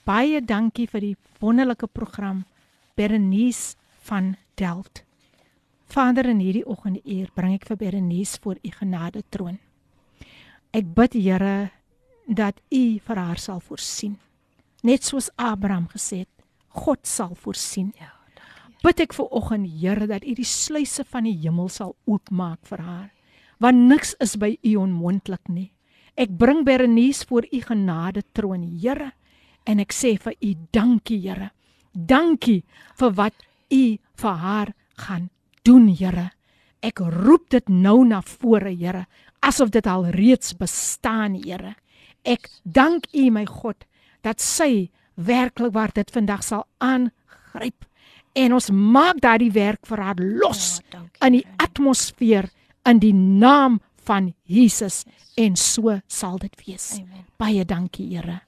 Baie 0.04 0.42
dankie 0.44 0.84
vir 0.84 1.00
die 1.00 1.14
wonderlike 1.40 1.86
program 1.88 2.42
Berenice 2.92 3.78
van 4.04 4.34
Delt. 4.60 5.00
Vader 5.88 6.28
in 6.28 6.42
hierdie 6.44 6.66
oggenduur 6.68 7.30
bring 7.32 7.54
ek 7.56 7.64
vir 7.70 7.78
Berenice 7.80 8.36
voor 8.44 8.60
u 8.60 8.72
genade 8.74 9.22
troon. 9.32 9.56
Ek 10.76 10.90
bid 10.92 11.16
Here 11.16 11.70
dat 12.28 12.60
u 12.68 13.00
vir 13.00 13.22
haar 13.22 13.40
sal 13.40 13.64
voorsien. 13.64 14.18
Net 14.84 15.08
soos 15.08 15.30
Abraham 15.40 15.88
gesê 15.88 16.26
het, 16.26 16.32
God 16.68 17.06
sal 17.08 17.32
voorsien. 17.32 17.94
Ja, 17.96 18.12
Bid 18.84 19.00
ek 19.00 19.16
vir 19.16 19.32
oggend 19.32 19.72
Here 19.80 20.04
dat 20.04 20.28
u 20.28 20.36
die 20.36 20.44
sluise 20.44 21.08
van 21.08 21.24
die 21.24 21.38
hemel 21.46 21.72
sal 21.72 21.96
oopmaak 22.04 22.60
vir 22.68 22.84
haar. 22.84 23.10
Want 23.56 23.88
niks 23.88 24.12
is 24.20 24.36
by 24.36 24.58
u 24.60 24.76
onmoontlik 24.84 25.48
nie. 25.48 25.70
Ek 26.12 26.28
bring 26.36 26.66
Berenice 26.68 27.24
voor 27.24 27.48
u 27.48 27.60
genade 27.64 28.20
troon, 28.36 28.68
Here, 28.68 29.14
en 29.66 29.80
ek 29.80 29.92
sê 29.92 30.14
vir 30.20 30.34
u 30.40 30.54
dankie, 30.72 31.20
Here. 31.20 31.50
Dankie 31.92 32.64
vir 32.98 33.14
wat 33.14 33.46
u 33.70 33.98
vir 34.20 34.40
haar 34.44 34.74
gaan 34.96 35.30
doen, 35.64 35.88
Here. 35.88 36.30
Ek 36.84 37.00
roep 37.00 37.48
dit 37.50 37.68
nou 37.68 38.04
na 38.04 38.20
vore, 38.22 38.74
Here, 38.74 39.06
asof 39.40 39.70
dit 39.70 39.86
al 39.86 40.10
reeds 40.12 40.54
bestaan, 40.58 41.34
Here. 41.34 41.76
Ek 42.24 42.48
dank 42.64 43.08
U 43.12 43.30
my 43.30 43.44
God 43.44 43.84
dat 44.24 44.40
sy 44.40 44.88
werklik 45.20 45.74
waar 45.74 45.92
dit 45.94 46.08
vandag 46.10 46.42
sal 46.42 46.64
aangryp 46.80 47.84
en 48.34 48.56
ons 48.56 48.70
maak 48.72 49.20
daardie 49.22 49.52
werk 49.54 49.84
vir 49.86 50.00
haar 50.02 50.18
los 50.18 50.80
Ja, 50.80 50.98
dankie, 50.98 51.20
in 51.26 51.36
die 51.36 51.44
atmosfeer 51.62 52.48
in 52.88 53.00
die 53.02 53.14
naam 53.14 53.78
van 54.08 54.32
Jesus 54.44 55.04
en 55.40 55.56
so 55.56 55.98
sal 56.06 56.38
dit 56.38 56.56
wees. 56.66 56.98
Amen. 57.00 57.24
Baie 57.40 57.64
dankie 57.64 58.08
Here. 58.12 58.40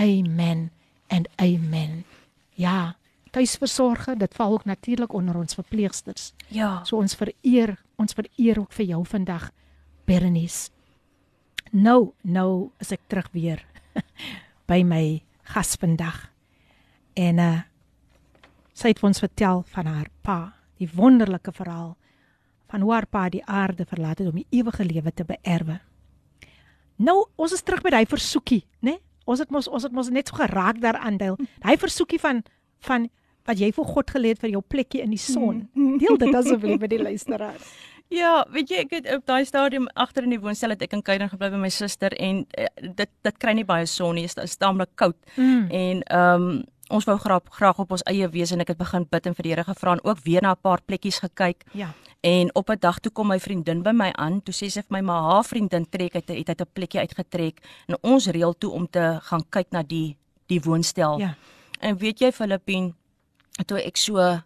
Amen 0.00 0.70
en 1.06 1.24
amen. 1.36 2.04
Ja, 2.50 2.96
tuisversorger, 3.30 4.18
dit 4.18 4.34
val 4.34 4.52
ook 4.52 4.64
natuurlik 4.64 5.12
onder 5.12 5.36
ons 5.36 5.54
verpleegsters. 5.54 6.32
Ja. 6.48 6.84
So 6.84 6.96
ons 6.96 7.14
vereer, 7.14 7.76
ons 7.96 8.16
vereer 8.16 8.60
ook 8.60 8.72
vir 8.72 8.86
jou 8.86 9.00
vandag 9.06 9.50
Berenice. 10.04 10.70
Nou, 11.70 12.12
nou 12.22 12.70
is 12.80 12.94
ek 12.96 13.02
terug 13.12 13.28
weer 13.36 13.60
by 14.70 14.80
my 14.82 15.20
gas 15.52 15.76
vandag. 15.76 16.30
En 17.14 17.38
uh 17.38 17.58
sy 18.80 18.94
het 18.94 19.02
ons 19.04 19.20
vertel 19.20 19.58
van 19.74 19.88
haar 19.90 20.06
pa, 20.24 20.54
die 20.80 20.88
wonderlike 20.96 21.52
verhaal 21.52 21.90
van 22.72 22.80
hoe 22.80 22.92
haar 22.94 23.06
pa 23.06 23.26
die 23.28 23.42
aarde 23.44 23.84
verlaat 23.84 24.22
het 24.22 24.30
om 24.30 24.38
die 24.40 24.46
ewige 24.56 24.86
lewe 24.86 25.12
te 25.12 25.26
beerwe. 25.28 25.76
Nou, 26.96 27.26
ons 27.36 27.52
is 27.52 27.60
terug 27.60 27.82
by 27.84 27.92
daai 27.92 28.06
versoekie, 28.08 28.62
né? 28.80 28.94
Nee? 28.94 29.09
Ons 29.24 29.38
het 29.38 29.50
mos 29.50 29.68
ons 29.68 29.82
het 29.82 29.92
mos 29.92 30.10
net 30.10 30.28
so 30.28 30.36
geraak 30.36 30.80
daaraan 30.80 31.16
deel. 31.16 31.36
Daai 31.60 31.76
versoekie 31.76 32.20
van 32.20 32.42
van 32.86 33.08
wat 33.48 33.58
jy 33.58 33.70
vir 33.72 33.84
God 33.84 34.10
gelê 34.10 34.34
het 34.34 34.40
vir 34.40 34.50
jou 34.50 34.62
plekkie 34.62 35.02
in 35.02 35.10
die 35.10 35.20
son. 35.20 35.68
Deel 35.74 36.18
dit 36.20 36.34
asseblief 36.34 36.80
met 36.80 36.90
die 36.90 37.02
luisteraars. 37.02 37.70
Ja, 38.10 38.42
weet 38.50 38.72
jy 38.72 38.78
ek 38.82 38.94
het 38.96 39.04
op 39.14 39.22
daai 39.30 39.44
stadium 39.46 39.84
agter 39.94 40.24
in 40.26 40.32
die 40.34 40.40
woonstel 40.42 40.72
het 40.74 40.80
ek 40.82 40.96
in 40.96 41.02
kuier 41.06 41.28
gebly 41.30 41.46
by 41.52 41.60
my 41.62 41.68
suster 41.70 42.10
en 42.18 42.40
uh, 42.58 42.66
dit 42.82 43.10
dit 43.22 43.36
kry 43.38 43.52
nie 43.54 43.66
baie 43.66 43.86
son 43.86 44.18
nie, 44.18 44.24
dit 44.26 44.40
is 44.42 44.58
taamlik 44.58 44.90
koud. 44.98 45.14
Mm. 45.36 45.68
En 45.70 46.02
ehm 46.02 46.48
um, 46.50 46.60
ons 46.90 47.06
wou 47.06 47.14
graag 47.22 47.46
graag 47.54 47.78
op 47.78 47.92
ons 47.94 48.02
eie 48.10 48.26
wees 48.34 48.50
en 48.50 48.64
ek 48.64 48.72
het 48.72 48.78
begin 48.80 49.04
bid 49.06 49.28
en 49.30 49.36
vir 49.38 49.46
die 49.46 49.52
Here 49.52 49.64
gevra 49.68 49.92
en 49.94 50.02
ook 50.02 50.24
weer 50.24 50.42
na 50.42 50.56
'n 50.56 50.60
paar 50.60 50.82
plekkies 50.82 51.20
gekyk. 51.22 51.62
Ja. 51.70 51.92
En 52.20 52.54
op 52.54 52.68
'n 52.70 52.76
dag 52.78 52.98
toe 52.98 53.12
kom 53.12 53.26
my 53.26 53.40
vriendin 53.40 53.82
by 53.82 53.90
my 53.90 54.10
aan, 54.12 54.42
toe 54.42 54.54
sê 54.54 54.66
sy 54.70 54.80
vir 54.80 54.92
my 54.96 55.00
maar 55.00 55.22
haar 55.22 55.44
vriendin 55.44 55.88
trek 55.88 56.14
uit 56.14 56.28
het 56.28 56.48
uit 56.48 56.60
'n 56.60 56.66
plekkie 56.72 57.00
uitgetrek 57.00 57.58
en 57.86 57.96
ons 58.00 58.26
reël 58.26 58.54
toe 58.58 58.70
om 58.70 58.90
te 58.90 59.18
gaan 59.22 59.44
kyk 59.48 59.70
na 59.70 59.82
die 59.82 60.16
die 60.46 60.60
woonstel. 60.60 61.18
Ja. 61.18 61.34
En 61.80 61.96
weet 61.96 62.18
jy 62.18 62.32
Filippien, 62.32 62.94
toe 63.66 63.78
ek 63.82 63.96
so 63.96 64.40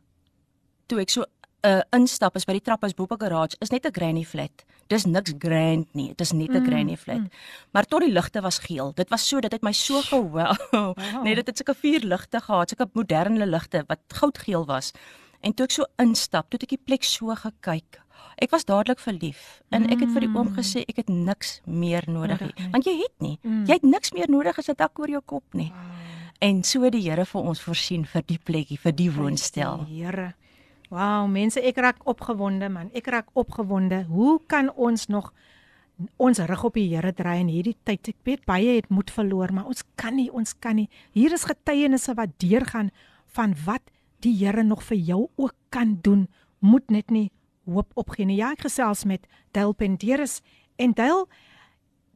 toe 0.86 1.00
ek 1.00 1.10
so 1.10 1.24
uh, 1.64 1.80
instap 1.90 2.36
is 2.36 2.44
by 2.44 2.52
die 2.52 2.60
trappe 2.62 2.86
is 2.86 2.94
bo 2.94 3.02
op 3.02 3.12
'n 3.12 3.20
garage, 3.24 3.56
is 3.60 3.70
net 3.70 3.86
'n 3.86 3.92
granny 3.92 4.24
flat. 4.24 4.64
Dis 4.88 5.04
niks 5.04 5.32
grand 5.38 5.94
nie, 5.94 6.08
dit 6.08 6.20
is 6.20 6.32
net 6.32 6.50
'n 6.50 6.58
Mm, 6.60 6.66
granny 6.66 6.96
flat. 6.96 7.16
mm. 7.18 7.30
Maar 7.72 7.84
tot 7.84 8.00
die 8.00 8.12
ligte 8.12 8.40
was 8.40 8.58
geel. 8.58 8.92
Dit 8.94 9.08
was 9.08 9.28
so 9.28 9.40
dit 9.40 9.52
het 9.52 9.62
my 9.62 9.72
so 9.72 10.00
gewou. 10.00 10.54
nee, 11.24 11.34
dit 11.34 11.46
het 11.46 11.56
sulke 11.56 11.74
vier 11.74 12.00
ligte 12.00 12.40
gehad, 12.40 12.68
sulke 12.68 12.90
moderne 12.92 13.46
ligte 13.46 13.84
wat 13.86 13.98
goudgeel 14.08 14.64
was. 14.66 14.92
En 15.44 15.52
toe 15.52 15.66
ek 15.68 15.74
so 15.76 15.86
instap, 16.00 16.48
toe 16.48 16.56
het 16.56 16.66
ek 16.66 16.76
die 16.78 16.84
plek 16.88 17.04
so 17.04 17.34
gekyk. 17.36 18.00
Ek 18.42 18.50
was 18.50 18.64
dadelik 18.66 18.98
verlief 18.98 19.60
en 19.74 19.84
ek 19.92 20.00
het 20.02 20.10
vir 20.14 20.24
die 20.24 20.30
oom 20.32 20.48
gesê 20.56 20.82
ek 20.90 21.04
het 21.04 21.10
niks 21.12 21.60
meer 21.66 22.06
nodig 22.10 22.40
nie. 22.40 22.68
Want 22.72 22.88
jy 22.88 22.94
het 22.98 23.14
nie. 23.22 23.36
Mm. 23.42 23.66
Jy 23.68 23.76
het 23.78 23.86
niks 23.86 24.14
meer 24.16 24.30
nodig 24.30 24.58
as 24.58 24.70
'n 24.70 24.78
dak 24.78 24.98
oor 24.98 25.10
jou 25.10 25.20
kop 25.20 25.44
nie. 25.54 25.70
En 26.40 26.62
so 26.64 26.82
het 26.82 26.92
die 26.92 27.02
Here 27.08 27.24
vir 27.24 27.42
ons 27.42 27.60
voorsien 27.60 28.04
vir 28.04 28.22
die 28.26 28.38
plekkie, 28.38 28.78
vir 28.78 28.92
die 28.92 29.10
woonstel. 29.10 29.84
Die 29.86 30.02
Here. 30.02 30.34
Wow, 30.90 31.28
mense, 31.30 31.60
ek 31.60 31.76
raak 31.76 32.02
opgewonde 32.04 32.68
man. 32.68 32.90
Ek 32.94 33.06
raak 33.06 33.30
opgewonde. 33.34 34.04
Hoe 34.08 34.40
kan 34.46 34.70
ons 34.74 35.06
nog 35.06 35.32
ons 36.16 36.38
rug 36.38 36.64
op 36.64 36.74
die 36.74 36.88
Here 36.88 37.12
draai 37.12 37.40
in 37.40 37.48
hierdie 37.48 37.76
tyd? 37.84 38.08
Ek 38.08 38.16
weet 38.24 38.44
baie 38.44 38.76
het 38.76 38.88
moed 38.88 39.10
verloor, 39.10 39.52
maar 39.52 39.66
ons 39.66 39.84
kan 39.94 40.14
nie, 40.14 40.30
ons 40.32 40.54
kan 40.58 40.76
nie. 40.76 40.88
Hier 41.12 41.32
is 41.32 41.44
getuienisse 41.44 42.14
wat 42.14 42.38
deurgaan 42.38 42.90
van 43.34 43.54
wat 43.64 43.93
die 44.24 44.34
Here 44.40 44.64
nog 44.64 44.82
vir 44.88 44.96
jou 44.96 45.28
ook 45.36 45.54
kan 45.70 45.98
doen. 46.02 46.28
Moet 46.60 46.90
net 46.90 47.10
nie 47.10 47.30
hoop 47.68 47.92
opgee 47.94 48.26
nie. 48.28 48.40
Ja, 48.40 48.52
ek 48.52 48.66
gesels 48.66 49.04
met 49.08 49.26
Dale 49.52 49.74
Penderes 49.74 50.40
en 50.76 50.92
Dale 50.96 51.26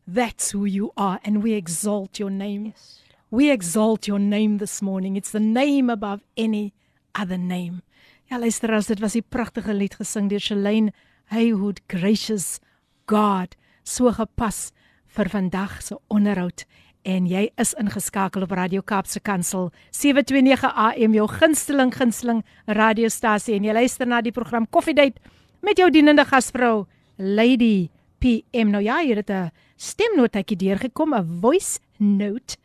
That's 0.06 0.52
who 0.52 0.64
you 0.64 0.92
are, 0.96 1.20
and 1.24 1.42
we 1.42 1.52
exalt 1.52 2.18
your 2.18 2.30
name. 2.30 2.66
Yes. 2.66 3.00
We 3.30 3.50
exalt 3.50 4.06
your 4.06 4.18
name 4.18 4.58
this 4.58 4.80
morning. 4.80 5.16
It's 5.16 5.32
the 5.32 5.40
name 5.40 5.90
above 5.90 6.22
any 6.36 6.72
other 7.14 7.36
name. 7.36 7.82
Ja, 8.30 8.38
luister 8.38 8.72
as 8.72 8.86
dit 8.86 9.00
was 9.00 9.16
'n 9.16 9.22
pragtige 9.28 9.74
lied 9.74 9.96
gesing 9.98 10.28
deur 10.30 10.40
Shalane 10.40 10.92
Haywood, 11.26 11.80
Gracious 11.88 12.60
God, 13.06 13.56
so 13.82 14.10
gepas 14.12 14.72
vir 15.14 15.28
vandag 15.28 15.82
se 15.82 15.96
onderhoud 16.08 16.64
en 17.07 17.27
jy 17.27 17.45
is 17.61 17.73
ingeskakel 17.79 18.43
op 18.43 18.51
Radio 18.51 18.81
Kaapse 18.81 19.19
Kansel 19.19 19.69
729 19.91 20.73
AM 20.75 21.13
jou 21.15 21.27
gunsteling 21.27 21.93
gunsteling 21.95 22.43
radiostasie 22.67 23.55
en 23.55 23.63
jy 23.63 23.73
luister 23.73 24.07
na 24.07 24.21
die 24.21 24.35
program 24.35 24.67
Koffiedייט 24.67 25.19
met 25.63 25.79
jou 25.79 25.89
dienende 25.91 26.25
gasvrou 26.27 26.87
Lady 27.17 27.89
PM 28.19 28.73
nou 28.73 28.83
ja 28.83 28.99
hier 28.99 29.15
het 29.15 29.29
'n 29.29 29.51
stemnotetjie 29.77 30.57
deurgekom 30.57 31.13
'n 31.13 31.39
voice 31.41 31.79
note 31.97 32.57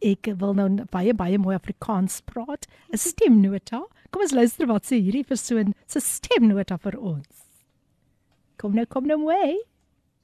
ek 0.00 0.28
wil 0.38 0.54
nou 0.54 0.84
baie 0.90 1.14
baie 1.14 1.38
mooi 1.38 1.56
Afrikaans 1.56 2.20
praat 2.20 2.66
'n 2.92 2.96
stemnota 2.96 3.82
kom 4.10 4.22
ons 4.22 4.32
luister 4.32 4.66
wat 4.66 4.84
sê 4.84 5.00
hierdie 5.00 5.26
persoon 5.26 5.74
se 5.86 6.00
stemnota 6.00 6.78
vir 6.78 6.98
ons 6.98 7.26
kom 8.56 8.74
nou 8.74 8.86
kom 8.86 9.06
nou 9.06 9.18
mooi 9.18 9.58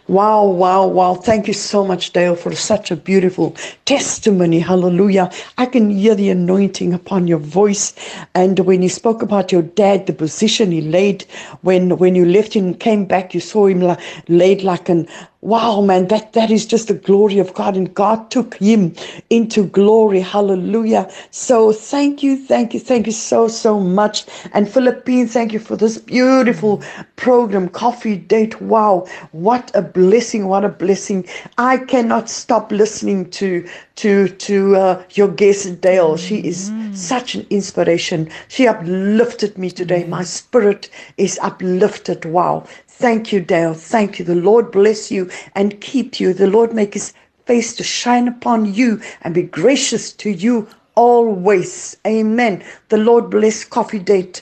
Wow, 0.07 0.45
wow, 0.45 0.87
wow. 0.87 1.15
Thank 1.15 1.47
you 1.47 1.53
so 1.53 1.83
much, 1.83 2.13
Dale, 2.13 2.35
for 2.35 2.53
such 2.55 2.91
a 2.91 2.95
beautiful 2.95 3.55
testimony. 3.85 4.59
Hallelujah. 4.59 5.31
I 5.57 5.65
can 5.65 5.89
hear 5.89 6.15
the 6.15 6.29
anointing 6.29 6.93
upon 6.93 7.27
your 7.27 7.39
voice. 7.39 7.95
And 8.35 8.59
when 8.59 8.83
you 8.83 8.89
spoke 8.89 9.23
about 9.23 9.51
your 9.51 9.63
dad, 9.63 10.07
the 10.07 10.13
position 10.13 10.71
he 10.71 10.81
laid 10.81 11.23
when 11.63 11.97
when 11.97 12.15
you 12.15 12.25
left 12.25 12.53
him 12.53 12.75
came 12.75 13.05
back, 13.05 13.33
you 13.33 13.41
saw 13.41 13.65
him 13.67 13.81
la- 13.81 13.97
laid 14.29 14.63
like 14.63 14.89
an 14.89 15.07
Wow, 15.41 15.81
man, 15.81 16.07
that, 16.07 16.33
that 16.33 16.49
is 16.49 16.65
just 16.65 16.87
the 16.87 16.95
glory 16.95 17.37
of 17.37 17.53
God. 17.53 17.77
And 17.77 17.93
God 17.93 18.31
took 18.31 18.55
him 18.55 18.95
into 19.29 19.65
glory. 19.67 20.19
Hallelujah. 20.19 21.11
So 21.29 21.71
thank 21.71 22.23
you, 22.23 22.37
thank 22.37 22.73
you, 22.73 22.79
thank 22.79 23.05
you 23.05 23.11
so, 23.11 23.47
so 23.47 23.79
much. 23.79 24.25
And 24.53 24.67
Philippines, 24.67 25.33
thank 25.33 25.53
you 25.53 25.59
for 25.59 25.75
this 25.77 25.99
beautiful 25.99 26.81
program, 27.17 27.69
Coffee 27.69 28.17
Date. 28.17 28.59
Wow, 28.61 29.05
what 29.31 29.71
a 29.75 29.81
blessing, 29.83 30.47
what 30.47 30.65
a 30.65 30.69
blessing. 30.69 31.25
I 31.57 31.77
cannot 31.77 32.29
stop 32.29 32.71
listening 32.71 33.29
to 33.31 33.67
to 33.97 34.29
to 34.29 34.75
uh, 34.75 35.03
your 35.11 35.27
guest 35.27 35.81
Dale. 35.81 36.17
She 36.17 36.37
is 36.37 36.69
mm. 36.69 36.95
such 36.95 37.35
an 37.35 37.45
inspiration. 37.49 38.29
She 38.47 38.67
uplifted 38.67 39.57
me 39.57 39.71
today. 39.71 40.03
Mm. 40.03 40.09
My 40.09 40.23
spirit 40.23 40.89
is 41.17 41.39
uplifted. 41.41 42.25
Wow. 42.25 42.67
Thank 42.99 43.31
you, 43.31 43.41
Dale. 43.41 43.75
Thank 43.75 44.17
you. 44.17 44.25
The 44.25 44.33
Lord 44.33 44.71
bless 44.71 45.11
you 45.11 45.29
and 45.53 45.79
keep 45.81 46.19
you. 46.19 46.33
The 46.33 46.47
Lord 46.47 46.73
make 46.73 46.95
his 46.95 47.13
face 47.45 47.75
to 47.75 47.83
shine 47.83 48.27
upon 48.27 48.73
you 48.73 48.99
and 49.21 49.35
be 49.35 49.43
gracious 49.43 50.11
to 50.13 50.31
you 50.31 50.67
always. 50.95 51.95
Amen. 52.07 52.63
The 52.89 52.97
Lord 52.97 53.29
bless 53.29 53.63
Coffee 53.63 53.99
Date 53.99 54.41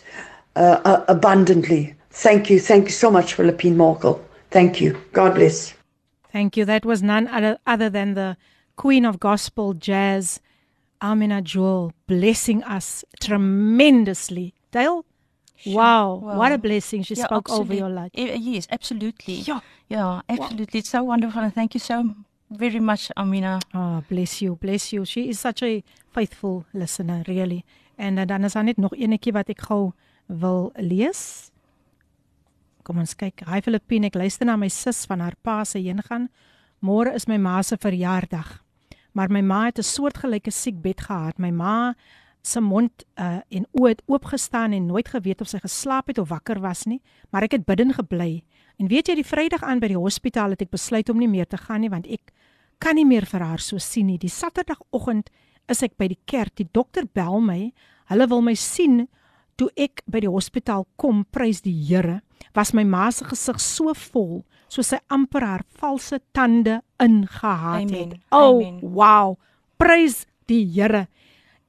uh, 0.56 0.80
uh, 0.86 1.04
abundantly. 1.10 1.96
Thank 2.12 2.50
you. 2.50 2.62
Thank 2.62 2.86
you 2.86 2.92
so 2.92 3.12
much, 3.12 3.34
Philippine 3.34 3.76
Morkel. 3.76 4.22
Thank 4.52 4.80
you. 4.80 5.02
God 5.12 5.36
bless. 5.36 5.74
Thank 6.32 6.56
you. 6.56 6.64
That 6.64 6.86
was 6.86 7.04
none 7.04 7.28
other, 7.28 7.58
other 7.68 7.90
than 7.90 8.14
the 8.14 8.38
Queen 8.78 9.04
of 9.04 9.20
Gospel 9.20 9.74
Jazz, 9.74 10.40
Amina 11.02 11.42
Jewel, 11.42 11.92
blessing 12.08 12.64
us 12.64 13.04
tremendously. 13.20 14.54
Dale? 14.72 15.04
Wow, 15.66 16.22
wow, 16.22 16.38
what 16.38 16.52
a 16.52 16.58
blessing 16.58 17.04
she 17.04 17.16
yeah, 17.16 17.26
spoke 17.26 17.50
over 17.50 17.74
your 17.74 17.90
life. 17.90 18.12
Yes, 18.14 18.68
absolutely. 18.70 19.36
Yeah, 19.36 19.62
yeah 19.88 20.22
absolutely. 20.28 20.78
Wow. 20.78 20.80
It's 20.80 20.90
so 20.90 21.04
wonderful, 21.04 21.42
and 21.42 21.54
thank 21.54 21.74
you 21.74 21.80
so 21.80 22.16
very 22.50 22.80
much, 22.80 23.12
Amina. 23.18 23.60
Oh, 23.74 24.04
bless 24.10 24.42
you, 24.42 24.56
bless 24.56 24.94
you. 24.94 25.06
She 25.06 25.30
is 25.30 25.40
such 25.40 25.64
a 25.64 25.84
faithful 26.12 26.66
listener, 26.74 27.24
really. 27.28 27.64
En 27.96 28.18
uh, 28.18 28.26
dan 28.26 28.44
is 28.44 28.54
daar 28.54 28.64
net 28.64 28.78
nog 28.78 28.94
enetjie 28.94 29.34
wat 29.34 29.50
ek 29.50 29.62
gou 29.70 29.94
wil 30.26 30.72
lees. 30.76 31.52
Kom 32.84 33.00
ons 33.02 33.16
kyk. 33.16 33.46
Hi 33.50 33.62
Filippine, 33.66 34.12
ek 34.12 34.20
luister 34.20 34.46
na 34.46 34.58
my 34.60 34.70
sis 34.70 35.06
van 35.10 35.24
haar 35.24 35.38
pa 35.42 35.64
se 35.64 35.80
heen 35.80 36.04
gaan. 36.06 36.30
Môre 36.86 37.16
is 37.16 37.26
my 37.26 37.38
ma 37.42 37.62
se 37.64 37.78
verjaardag. 37.82 38.60
Maar 39.16 39.32
my 39.32 39.42
ma 39.42 39.66
het 39.66 39.80
'n 39.80 39.84
soortgelyke 39.84 40.52
siekbed 40.52 41.02
gehad. 41.02 41.40
My 41.40 41.50
ma 41.50 41.96
se 42.46 42.62
mond 42.62 43.06
uh, 43.18 43.40
en 43.50 43.66
oë 43.74 43.96
oopgestaan 44.06 44.76
en 44.78 44.86
nooit 44.86 45.08
geweet 45.10 45.42
of 45.42 45.50
sy 45.50 45.60
geslaap 45.64 46.12
het 46.12 46.20
of 46.22 46.30
wakker 46.30 46.62
was 46.62 46.86
nie, 46.86 47.02
maar 47.34 47.46
ek 47.48 47.58
het 47.58 47.66
bidden 47.66 47.96
gebly. 47.98 48.44
En 48.78 48.90
weet 48.92 49.10
jy, 49.10 49.16
die 49.18 49.26
Vrydag 49.26 49.64
aan 49.66 49.82
by 49.82 49.90
die 49.90 50.00
hospitaal 50.00 50.54
het 50.54 50.62
ek 50.66 50.74
besluit 50.76 51.10
om 51.10 51.18
nie 51.22 51.32
meer 51.32 51.48
te 51.50 51.58
gaan 51.58 51.82
nie 51.82 51.90
want 51.90 52.10
ek 52.12 52.34
kan 52.84 52.98
nie 53.00 53.08
meer 53.08 53.26
vir 53.26 53.42
haar 53.42 53.64
so 53.64 53.82
sien 53.82 54.12
nie. 54.12 54.20
Die 54.22 54.30
Saterdagoggend 54.30 55.32
is 55.72 55.82
ek 55.86 55.96
by 55.98 56.10
die 56.12 56.20
kerk. 56.30 56.54
Die 56.60 56.68
dokter 56.70 57.08
bel 57.08 57.40
my. 57.42 57.72
Hulle 58.12 58.28
wil 58.30 58.44
my 58.46 58.54
sien 58.60 59.06
toe 59.58 59.72
ek 59.80 60.04
by 60.12 60.22
die 60.26 60.32
hospitaal 60.32 60.86
kom. 61.02 61.24
Prys 61.32 61.64
die 61.66 61.74
Here. 61.88 62.20
Was 62.56 62.76
my 62.76 62.84
ma 62.86 63.08
se 63.12 63.26
gesig 63.26 63.62
so 63.64 63.96
vol 64.12 64.44
soos 64.70 64.92
sy 64.92 65.00
amper 65.14 65.46
haar 65.48 65.64
valse 65.80 66.20
tande 66.36 66.82
ingehaat 67.02 67.90
het. 67.96 68.18
Oh, 68.36 68.60
wow. 68.84 69.38
Prys 69.80 70.26
die 70.52 70.66
Here 70.76 71.08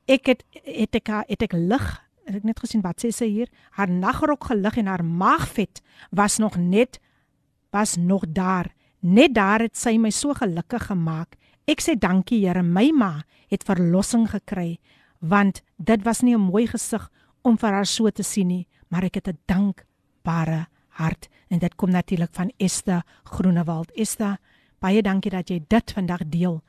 ek 0.06 0.26
het 0.26 0.44
het 0.64 0.94
ek 0.94 1.08
het 1.28 1.42
ek 1.42 1.52
lig 1.52 1.86
het 2.26 2.36
ek 2.40 2.44
net 2.44 2.60
gesien 2.60 2.82
wat 2.82 3.02
sê 3.02 3.12
sy 3.14 3.28
hier? 3.30 3.50
Haar 3.78 3.90
nagrok 3.90 4.48
gelig 4.50 4.78
en 4.78 4.86
haar 4.90 5.04
maagvet 5.04 5.82
was 6.10 6.38
nog 6.38 6.56
net 6.58 7.00
was 7.70 7.96
nog 7.96 8.24
daar. 8.26 8.72
Net 9.00 9.34
daar 9.34 9.60
het 9.60 9.76
sy 9.76 9.96
my 9.98 10.10
so 10.10 10.34
gelukkig 10.34 10.88
gemaak. 10.88 11.36
Ek 11.66 11.82
sê 11.82 11.94
dankie 11.98 12.46
Here 12.46 12.62
my 12.62 12.90
ma 12.94 13.12
het 13.50 13.66
verlossing 13.66 14.28
gekry 14.30 14.78
want 15.20 15.62
dit 15.76 16.02
was 16.04 16.22
nie 16.22 16.34
'n 16.34 16.50
mooi 16.50 16.66
gesig 16.66 17.10
om 17.42 17.56
vir 17.58 17.72
haar 17.72 17.86
so 17.86 18.10
te 18.10 18.22
sien 18.22 18.48
nie 18.48 18.66
maar 18.88 19.04
ek 19.04 19.14
het 19.14 19.28
'n 19.28 19.38
dankbare 19.46 20.66
hart. 20.88 21.28
En 21.48 21.58
dit 21.58 21.74
kom 21.74 21.90
natuurlik 21.90 22.32
van 22.32 22.52
Esther 22.56 23.04
Groenewald. 23.24 23.92
Esther 23.92 24.38
baie 24.78 25.02
dankie 25.02 25.30
dat 25.30 25.48
jy 25.48 25.64
dit 25.68 25.92
vandag 25.92 26.20
deel 26.28 26.62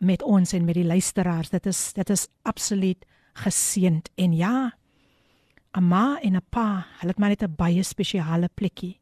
met 0.00 0.22
ons 0.22 0.52
en 0.56 0.64
met 0.64 0.74
die 0.74 0.86
luisteraars. 0.86 1.52
Dit 1.52 1.66
is 1.66 1.92
dit 1.96 2.10
is 2.10 2.26
absoluut 2.42 3.04
geseënd 3.44 4.10
en 4.16 4.32
ja, 4.32 4.72
'n 5.76 5.84
ma 5.88 6.18
en 6.20 6.36
'n 6.36 6.46
pa, 6.50 6.86
hulle 6.98 7.12
het 7.12 7.18
maar 7.18 7.28
net 7.28 7.42
'n 7.42 7.54
baie 7.56 7.82
spesiale 7.82 8.48
plekkie 8.54 8.98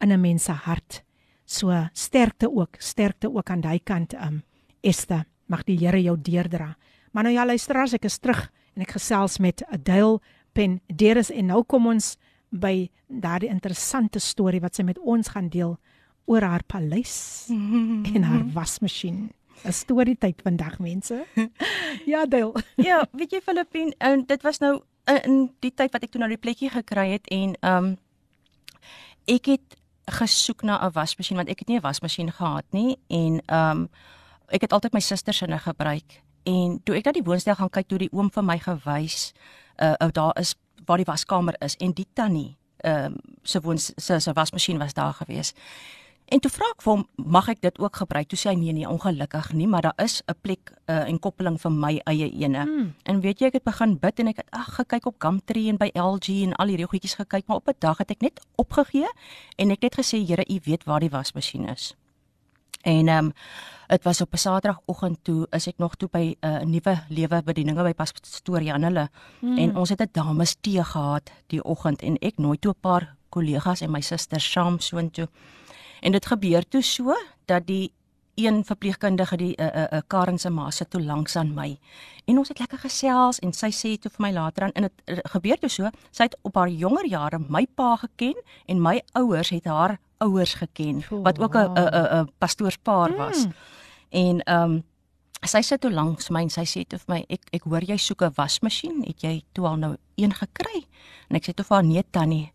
in 0.00 0.12
'n 0.12 0.20
mens 0.20 0.44
se 0.44 0.52
hart. 0.52 1.02
So 1.44 1.88
sterkte 1.92 2.50
ook, 2.50 2.76
sterkte 2.78 3.34
ook 3.34 3.50
aan 3.50 3.60
daai 3.60 3.80
kant. 3.82 4.14
Um 4.14 4.42
Esther, 4.80 5.24
mag 5.46 5.64
die 5.64 5.78
Here 5.78 6.02
jou 6.02 6.16
deurdra. 6.20 6.76
Maar 7.12 7.22
nou 7.22 7.34
ja, 7.34 7.46
luisteraars, 7.46 7.92
ek 7.92 8.04
is 8.04 8.18
terug 8.18 8.50
en 8.74 8.82
ek 8.82 8.90
gesels 8.90 9.38
met 9.38 9.64
Adele 9.70 10.20
Pen 10.52 10.80
Deres 10.86 11.30
en 11.30 11.46
nou 11.46 11.62
kom 11.64 11.86
ons 11.86 12.16
by 12.50 12.90
daardie 13.08 13.50
interessante 13.52 14.18
storie 14.18 14.60
wat 14.60 14.74
sy 14.74 14.82
met 14.82 14.98
ons 14.98 15.28
gaan 15.28 15.48
deel 15.48 15.78
oor 16.24 16.42
haar 16.42 16.64
paleis 16.66 17.48
en 18.14 18.22
haar 18.22 18.44
wasmasjien. 18.54 19.30
'n 19.64 19.72
storie 19.72 20.16
tyd 20.18 20.42
vandag 20.42 20.78
mense. 20.78 21.26
ja, 22.12 22.26
deel. 22.26 22.54
ja, 22.88 23.06
weet 23.12 23.30
jy 23.30 23.40
Filippin, 23.40 23.94
um, 23.98 24.24
dit 24.26 24.42
was 24.42 24.58
nou 24.58 24.82
in, 25.04 25.22
in 25.22 25.54
die 25.60 25.74
tyd 25.74 25.92
wat 25.92 26.02
ek 26.02 26.10
toe 26.10 26.20
na 26.20 26.28
die 26.28 26.40
plekkie 26.40 26.70
gekry 26.70 27.10
het 27.12 27.28
en 27.28 27.56
ehm 27.60 27.84
um, 27.84 27.98
ek 29.24 29.46
het 29.46 29.78
gesoek 30.10 30.62
na 30.62 30.82
'n 30.82 30.92
wasmasjien 30.92 31.36
want 31.36 31.48
ek 31.48 31.58
het 31.58 31.68
nie 31.68 31.78
'n 31.78 31.86
wasmasjien 31.86 32.32
gehad 32.32 32.66
nie 32.70 32.98
en 33.08 33.42
ehm 33.46 33.70
um, 33.70 33.88
ek 34.48 34.60
het 34.60 34.72
altyd 34.72 34.92
my 34.92 35.00
susters 35.00 35.38
se 35.38 35.58
gebruik 35.58 36.22
En 36.42 36.80
toe 36.82 36.96
ek 36.98 37.06
na 37.06 37.14
die 37.14 37.24
woonstel 37.24 37.54
gaan 37.58 37.70
kyk, 37.70 37.88
toe 37.90 38.00
die 38.02 38.10
oom 38.12 38.30
vir 38.34 38.44
my 38.46 38.58
gewys, 38.62 39.30
uh 39.82 39.94
ou 40.02 40.10
daar 40.14 40.34
is 40.40 40.56
waar 40.86 40.98
die 40.98 41.06
waskamer 41.06 41.54
is 41.62 41.76
en 41.78 41.94
die 41.94 42.06
tannie, 42.18 42.56
ehm 42.82 43.14
uh, 43.14 43.36
se 43.42 43.60
woons 43.62 43.92
se 43.96 44.18
se 44.20 44.32
wasmasjien 44.32 44.78
was 44.78 44.94
daar 44.94 45.14
gewees. 45.14 45.54
En 46.32 46.40
toe 46.40 46.50
vra 46.50 46.64
ek 46.72 46.80
vir 46.80 46.92
hom, 46.94 47.02
mag 47.34 47.48
ek 47.52 47.58
dit 47.60 47.78
ook 47.82 47.98
gebruik? 48.00 48.28
Toe 48.30 48.38
sê 48.40 48.52
hy 48.52 48.56
nee 48.56 48.72
nee, 48.72 48.88
ongelukkig 48.88 49.50
nie, 49.52 49.66
maar 49.68 49.82
daar 49.84 49.98
is 50.00 50.22
'n 50.24 50.34
plek 50.40 50.72
uh, 50.88 51.04
en 51.08 51.18
koppeling 51.18 51.58
vir 51.60 51.72
my 51.72 52.00
eie 52.08 52.28
ene. 52.44 52.62
Hmm. 52.64 52.94
En 53.04 53.20
weet 53.20 53.40
jy, 53.40 53.46
ek 53.46 53.58
het 53.60 53.64
begin 53.64 53.98
bid 53.98 54.20
en 54.20 54.28
ek 54.28 54.36
het 54.36 54.48
ag 54.50 54.74
gekyk 54.74 55.06
op 55.06 55.16
Gumtree 55.18 55.68
en 55.68 55.76
by 55.76 55.90
LG 55.92 56.42
en 56.48 56.54
al 56.56 56.72
hierdie 56.72 56.88
goedjies 56.88 57.14
gekyk, 57.20 57.46
maar 57.46 57.56
op 57.56 57.68
'n 57.68 57.76
dag 57.78 57.98
het 57.98 58.10
ek 58.10 58.20
net 58.20 58.40
opgegee 58.56 59.08
en 59.56 59.70
ek 59.70 59.82
net 59.82 59.94
gesê, 59.94 60.24
Here, 60.26 60.44
U 60.48 60.60
weet 60.64 60.84
waar 60.84 61.00
die 61.00 61.10
wasmasjien 61.10 61.68
is. 61.68 61.94
En 62.82 63.08
ehm 63.08 63.26
um, 63.26 63.32
dit 63.88 64.02
was 64.04 64.20
op 64.20 64.32
'n 64.32 64.36
Saterdagoggend 64.36 65.18
toe 65.22 65.46
is 65.50 65.66
ek 65.66 65.78
nog 65.78 65.94
toe 65.96 66.08
by 66.08 66.34
'n 66.40 66.46
uh, 66.46 66.60
nuwe 66.64 67.04
lewe 67.08 67.42
bedieninge 67.42 67.82
by 67.82 67.92
Pastoor 67.92 68.62
Jan 68.62 68.82
hulle 68.82 69.10
Hmm. 69.40 69.58
en 69.58 69.76
ons 69.76 69.88
het 69.88 70.00
'n 70.00 70.08
dames 70.12 70.56
tee 70.60 70.84
gehad 70.84 71.30
die 71.46 71.62
oggend 71.64 72.02
en 72.02 72.16
ek 72.20 72.38
nooi 72.38 72.58
toe 72.58 72.72
'n 72.72 72.80
paar 72.80 73.16
kollegas 73.28 73.80
en 73.80 73.90
my 73.90 74.00
susters 74.00 74.52
saam 74.52 74.80
soontoe. 74.80 75.28
En 76.02 76.12
dit 76.12 76.26
gebeur 76.26 76.66
toe 76.68 76.82
so 76.82 77.14
dat 77.46 77.66
die 77.66 77.92
een 78.34 78.64
verpleegkundige 78.64 79.36
die 79.36 79.54
'n 79.56 79.62
uh, 79.62 79.66
'n 79.66 79.78
uh, 79.78 79.86
uh, 79.92 80.00
Karen 80.06 80.38
se 80.38 80.50
ma 80.50 80.70
sit 80.70 80.90
toe 80.90 81.02
langs 81.02 81.36
aan 81.36 81.54
my. 81.54 81.78
En 82.24 82.38
ons 82.38 82.48
het 82.48 82.58
lekker 82.58 82.78
gesels 82.78 83.38
en 83.38 83.52
sy 83.52 83.70
sê 83.70 83.98
toe 84.00 84.10
vir 84.10 84.26
my 84.26 84.32
later 84.32 84.62
aan 84.62 84.72
en 84.72 84.82
dit 84.82 84.92
uh, 85.04 85.18
gebeur 85.22 85.58
toe 85.58 85.68
so, 85.68 85.90
sy 86.10 86.22
het 86.22 86.36
op 86.42 86.54
haar 86.54 86.68
jonger 86.68 87.06
jare 87.06 87.38
my 87.48 87.66
pa 87.74 87.96
geken 87.96 88.42
en 88.66 88.82
my 88.82 89.02
ouers 89.12 89.48
het 89.48 89.64
haar 89.64 89.98
ouers 90.18 90.54
geken 90.54 91.02
wat 91.22 91.38
ook 91.38 91.54
'n 91.56 91.70
'n 91.78 91.88
'n 91.88 92.20
'n 92.20 92.30
pastoorspaar 92.38 93.16
was. 93.16 93.46
Mm. 93.46 93.52
En 94.08 94.40
ehm 94.40 94.70
um, 94.70 94.84
sy 95.42 95.60
sit 95.60 95.80
toe 95.80 95.90
langs 95.90 96.30
my 96.30 96.42
en 96.42 96.50
sy 96.50 96.64
sê 96.64 96.84
toe 96.86 96.98
vir 96.98 97.14
my 97.14 97.24
ek 97.28 97.40
ek 97.52 97.62
hoor 97.62 97.82
jy 97.82 97.96
soek 97.96 98.22
'n 98.22 98.34
wasmasjien, 98.34 99.02
het 99.06 99.20
jy 99.22 99.42
toe 99.52 99.66
al 99.66 99.76
nou 99.76 99.96
een 100.14 100.32
gekry? 100.32 100.86
En 101.28 101.36
ek 101.36 101.44
sê 101.44 101.54
toe 101.54 101.64
vir 101.64 101.76
haar 101.76 101.84
nee 101.84 102.04
tannie. 102.10 102.52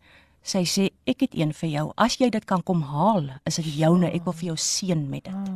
Sy 0.48 0.62
sê 0.64 0.84
ek 1.04 1.26
het 1.26 1.34
een 1.36 1.50
vir 1.52 1.68
jou. 1.68 1.88
As 2.00 2.16
jy 2.16 2.30
dit 2.32 2.44
kan 2.48 2.62
kom 2.64 2.80
haal, 2.88 3.26
is 3.44 3.58
dit 3.60 3.66
joune. 3.82 4.08
Ek 4.08 4.24
wil 4.24 4.32
vir 4.32 4.46
jou 4.46 4.56
seën 4.56 5.02
met 5.10 5.26
dit. 5.28 5.50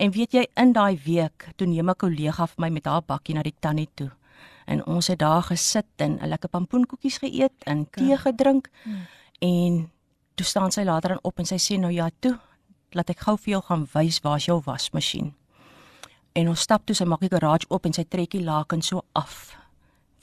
En 0.00 0.12
weet 0.14 0.32
jy 0.32 0.46
in 0.56 0.72
daai 0.72 0.96
week 1.04 1.50
toe 1.60 1.66
neem 1.68 1.90
'n 1.90 1.94
kollega 1.94 2.46
vir 2.46 2.60
my 2.64 2.70
met 2.70 2.86
haar 2.86 3.02
bakkie 3.02 3.34
na 3.34 3.42
die 3.42 3.54
tannie 3.60 3.88
toe. 3.94 4.10
En 4.66 4.86
ons 4.86 5.06
het 5.06 5.18
daar 5.18 5.42
gesit 5.42 5.86
en 5.98 6.18
'n 6.18 6.28
lekker 6.28 6.48
pampoenkoekies 6.48 7.18
geëet 7.18 7.64
en 7.66 7.90
tee 7.90 8.16
gedrink. 8.16 8.70
En 9.40 9.90
toe 10.34 10.46
staan 10.46 10.72
sy 10.72 10.82
later 10.82 11.10
aan 11.10 11.22
op 11.22 11.38
en 11.38 11.44
sy 11.44 11.56
sê 11.58 11.78
nou 11.78 11.92
ja, 11.92 12.10
toe 12.20 12.38
laat 12.92 13.10
ek 13.10 13.20
gou 13.20 13.36
vir 13.36 13.50
jou 13.50 13.62
gaan 13.62 13.86
wys 13.92 14.20
waar's 14.20 14.44
jou 14.44 14.62
wasmasjien. 14.64 15.34
En 16.32 16.48
ons 16.48 16.60
stap 16.60 16.86
toe 16.86 16.94
sy 16.96 17.04
maak 17.04 17.20
die 17.20 17.28
garage 17.28 17.66
oop 17.68 17.86
en 17.86 17.92
sy 17.92 18.04
trek 18.04 18.30
die 18.30 18.44
laken 18.44 18.82
so 18.82 19.02
af. 19.12 19.56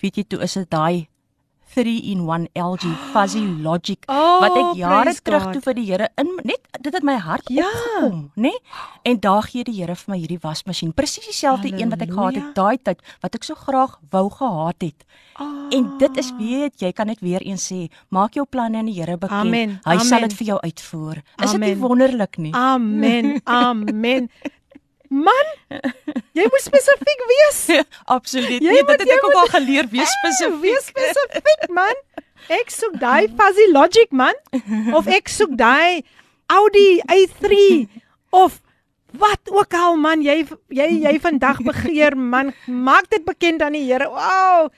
Weet 0.02 0.16
jy 0.16 0.24
toe 0.24 0.42
is 0.42 0.54
dit 0.54 0.70
daai 0.70 1.08
3-in-1 1.76 2.48
LG 2.56 2.86
Fuzzy 3.14 3.44
Logic 3.64 4.00
Oh, 4.08 4.40
wat 4.42 4.56
ek 4.58 4.70
jare 4.80 5.14
terug 5.24 5.44
God. 5.44 5.54
toe 5.58 5.62
vir 5.68 5.74
die 5.80 5.86
Here 5.92 6.08
in 6.18 6.30
net 6.44 6.62
dit 6.82 6.94
het 6.94 7.04
my 7.04 7.16
hart 7.18 7.50
Ja. 7.50 7.66
opgekom, 7.68 8.32
nê? 8.38 8.52
En 9.04 9.20
daar 9.20 9.44
gee 9.44 9.64
die 9.64 9.76
Here 9.82 9.96
vir 9.96 10.12
my 10.14 10.18
hierdie 10.22 10.40
wasmasjien, 10.44 10.94
presies 10.94 11.26
dieselfde 11.28 11.72
een 11.74 11.90
wat 11.90 12.02
ek 12.02 12.12
gehad 12.14 12.36
het 12.36 12.56
daai 12.56 12.78
tyd 12.78 13.02
wat 13.24 13.36
ek 13.36 13.44
so 13.44 13.56
graag 13.56 13.98
wou 14.12 14.30
gehad 14.30 14.82
het. 14.82 15.06
Oh. 15.40 15.68
En 15.72 15.98
dit 16.00 16.18
is 16.18 16.32
weet 16.40 16.80
jy 16.82 16.92
kan 16.98 17.08
net 17.08 17.20
weer 17.22 17.42
eens 17.46 17.68
sê, 17.72 17.88
maak 18.10 18.34
jou 18.34 18.46
planne 18.50 18.78
aan 18.82 18.86
die 18.90 18.98
Here 18.98 19.18
bekend. 19.18 19.46
Amen, 19.48 19.80
Hy 19.86 19.98
sal 20.00 20.18
amen. 20.20 20.30
dit 20.30 20.38
vir 20.40 20.48
jou 20.54 20.60
uitvoer. 20.64 21.22
Is 21.44 21.52
dit 21.52 21.62
nie 21.62 21.76
wonderlik 21.78 22.38
nie? 22.38 22.54
Amen. 22.54 23.42
Amen. 23.46 24.30
Man, 25.10 25.52
jy 26.36 26.46
moet 26.52 26.64
spesifiek 26.64 27.22
wees. 27.32 27.60
Absoluut. 28.18 28.62
Jy 28.62 28.76
Nee, 28.76 28.84
dit 28.84 29.04
het 29.04 29.14
ek 29.18 29.26
ook 29.28 29.40
al 29.42 29.52
geleer, 29.56 29.90
wees 29.92 30.14
spesifiek. 30.20 30.62
Wees 30.62 30.90
spesifiek, 30.92 31.68
man. 31.74 32.04
Ek 32.54 32.72
soek 32.72 32.96
daai 33.02 33.28
fuzzy 33.36 33.66
logic 33.74 34.14
man 34.16 34.36
of 34.96 35.08
ek 35.12 35.28
soek 35.32 35.58
daai 35.60 36.04
Audi 36.48 37.02
A3 37.12 37.58
of 38.32 38.62
wat 39.18 39.52
ook 39.52 39.74
al 39.76 39.98
man 40.00 40.22
jy 40.24 40.46
jy 40.72 40.88
jy 41.04 41.14
vandag 41.24 41.60
begeer 41.66 42.16
man 42.16 42.54
maak 42.68 43.10
dit 43.12 43.26
bekend 43.26 43.62
aan 43.62 43.76
die 43.76 43.84
Here. 43.88 44.08
Wow. 44.12 44.70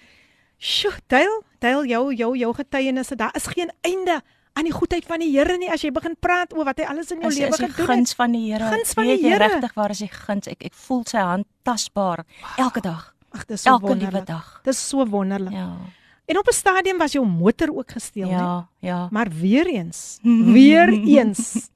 Sjoe, 0.58 0.96
deel 1.08 1.44
deel 1.60 1.86
jou 1.86 2.04
jou 2.14 2.32
jou 2.38 2.54
getuienisse. 2.58 3.16
Daar 3.16 3.36
is 3.38 3.46
geen 3.48 3.70
einde 3.82 4.22
aan 4.22 4.39
die 4.54 4.72
goedheid 4.74 5.06
van 5.06 5.20
die 5.20 5.32
Here 5.38 5.58
nie 5.58 5.70
as 5.72 5.82
jy 5.82 5.92
begin 5.92 6.16
praat 6.20 6.54
oor 6.54 6.66
wat 6.66 6.78
hy 6.80 6.86
alles 6.86 7.12
in 7.12 7.22
jou 7.22 7.30
lewe 7.32 7.50
is 7.50 7.58
die 7.58 7.68
gedoen 7.70 7.86
guns 7.88 8.10
het. 8.10 8.18
van 8.18 8.32
die 8.32 8.52
Here. 8.54 8.70
Guns 8.70 8.94
van 8.94 9.04
die 9.08 9.18
Here. 9.24 9.38
Regtig 9.48 9.74
waar 9.74 9.90
is 9.90 9.98
die 10.00 10.08
guns? 10.12 10.48
Ek 10.48 10.64
ek 10.64 10.74
voel 10.74 11.04
sy 11.06 11.18
hand 11.18 11.46
tasbaar 11.64 12.26
elke 12.58 12.82
dag. 12.82 13.16
Ag, 13.32 13.46
dis 13.46 13.62
so 13.62 13.70
elke 13.70 13.88
wonderlik. 13.88 14.12
liewe 14.14 14.26
dag. 14.26 14.62
Dis 14.64 14.88
so 14.90 15.06
wonderlik. 15.06 15.54
Ja. 15.54 15.78
En 16.26 16.38
op 16.38 16.48
'n 16.48 16.54
stadium 16.54 16.98
was 16.98 17.12
jou 17.12 17.26
motor 17.26 17.70
ook 17.76 17.92
gesteel? 17.92 18.30
Ja, 18.30 18.68
ja. 18.80 19.08
Maar 19.12 19.30
weer 19.30 19.66
eens, 19.68 20.20
weer 20.24 20.90
eens 21.18 21.70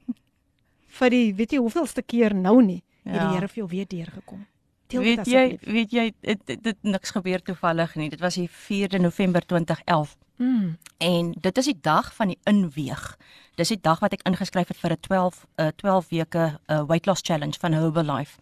vir 0.88 1.10
die 1.10 1.34
weet 1.34 1.52
jy 1.52 1.58
hoeveelste 1.58 2.02
keer 2.02 2.36
nou 2.36 2.62
nie, 2.62 2.84
het 3.04 3.16
Ja. 3.16 3.28
die 3.28 3.36
Here 3.36 3.48
vir 3.48 3.56
jou 3.56 3.68
weer 3.68 3.86
deurgekom. 3.88 4.46
Weet 4.94 5.26
jy, 5.26 5.58
weet 5.62 5.92
jy 5.92 6.14
dit, 6.22 6.40
dit, 6.46 6.64
dit 6.64 6.78
niks 6.84 7.10
gebeur 7.12 7.42
toevallig 7.42 7.96
nie. 7.96 8.10
Dit 8.10 8.20
was 8.20 8.36
die 8.36 8.50
4de 8.50 9.00
November 9.00 9.42
2011. 9.46 10.16
Mm. 10.44 10.78
En 10.98 11.32
dit 11.40 11.58
is 11.58 11.66
die 11.66 11.78
dag 11.82 12.14
van 12.16 12.28
die 12.28 12.40
inweeg. 12.44 13.18
Dis 13.56 13.72
die 13.74 13.82
dag 13.82 14.00
wat 14.00 14.14
ek 14.14 14.26
ingeskryf 14.28 14.68
het 14.68 14.80
vir 14.82 14.92
'n 14.92 15.00
12 15.00 15.46
'n 15.58 15.72
12 15.76 16.10
weke 16.10 16.60
uh, 16.68 16.84
weight 16.88 17.06
loss 17.06 17.22
challenge 17.22 17.60
van 17.60 17.72
Herbalife. 17.72 18.40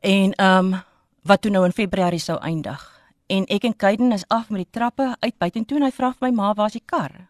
En 0.00 0.32
ehm 0.32 0.74
um, 0.74 0.82
wat 1.22 1.40
toe 1.40 1.50
nou 1.50 1.64
in 1.64 1.72
Februarie 1.72 2.18
sou 2.18 2.38
eindig. 2.40 2.80
En 3.26 3.46
ek 3.46 3.64
en 3.64 3.76
Kaiden 3.76 4.12
is 4.12 4.28
af 4.28 4.50
met 4.50 4.60
die 4.60 4.70
trappe 4.70 5.16
uit 5.18 5.38
buitentoe 5.38 5.78
en 5.78 5.84
hy 5.84 5.90
vra 5.90 6.12
vir 6.12 6.28
my 6.28 6.34
ma, 6.34 6.54
"Waar's 6.54 6.72
die 6.72 6.82
kar?" 6.84 7.28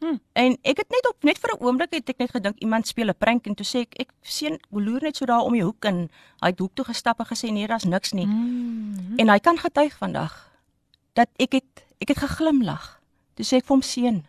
Hm. 0.00 0.16
En 0.32 0.56
ek 0.62 0.76
het 0.76 0.88
net 0.88 1.08
op 1.08 1.16
net 1.22 1.38
vir 1.38 1.50
'n 1.52 1.64
oomblik 1.64 1.92
het 1.92 2.08
ek 2.08 2.18
net 2.18 2.30
gedink 2.30 2.58
iemand 2.58 2.86
speel 2.86 3.08
'n 3.08 3.18
prank 3.18 3.46
en 3.46 3.54
toe 3.54 3.66
sê 3.66 3.80
ek 3.80 3.94
ek 4.00 4.10
sien 4.20 4.60
loer 4.70 5.02
net 5.02 5.16
so 5.16 5.24
daar 5.24 5.42
om 5.44 5.52
die 5.52 5.64
hoek 5.64 5.84
en 5.84 6.10
hy 6.40 6.48
het 6.48 6.58
hoek 6.58 6.74
toe 6.74 6.84
gestap 6.84 7.20
en 7.20 7.26
gesê 7.26 7.52
nee, 7.52 7.66
daar's 7.66 7.84
niks 7.84 8.12
nie. 8.12 8.26
Mm. 8.26 9.18
En 9.18 9.28
hy 9.28 9.38
kan 9.38 9.58
getuig 9.58 9.96
vandag 9.96 10.50
dat 11.12 11.28
ek 11.36 11.52
het 11.52 11.84
ek 12.00 12.08
het 12.08 12.18
geglimlag. 12.18 13.00
Toe 13.34 13.44
sê 13.44 13.56
ek 13.60 13.64
vir 13.66 13.74
hom 13.76 13.82
seun, 13.82 14.26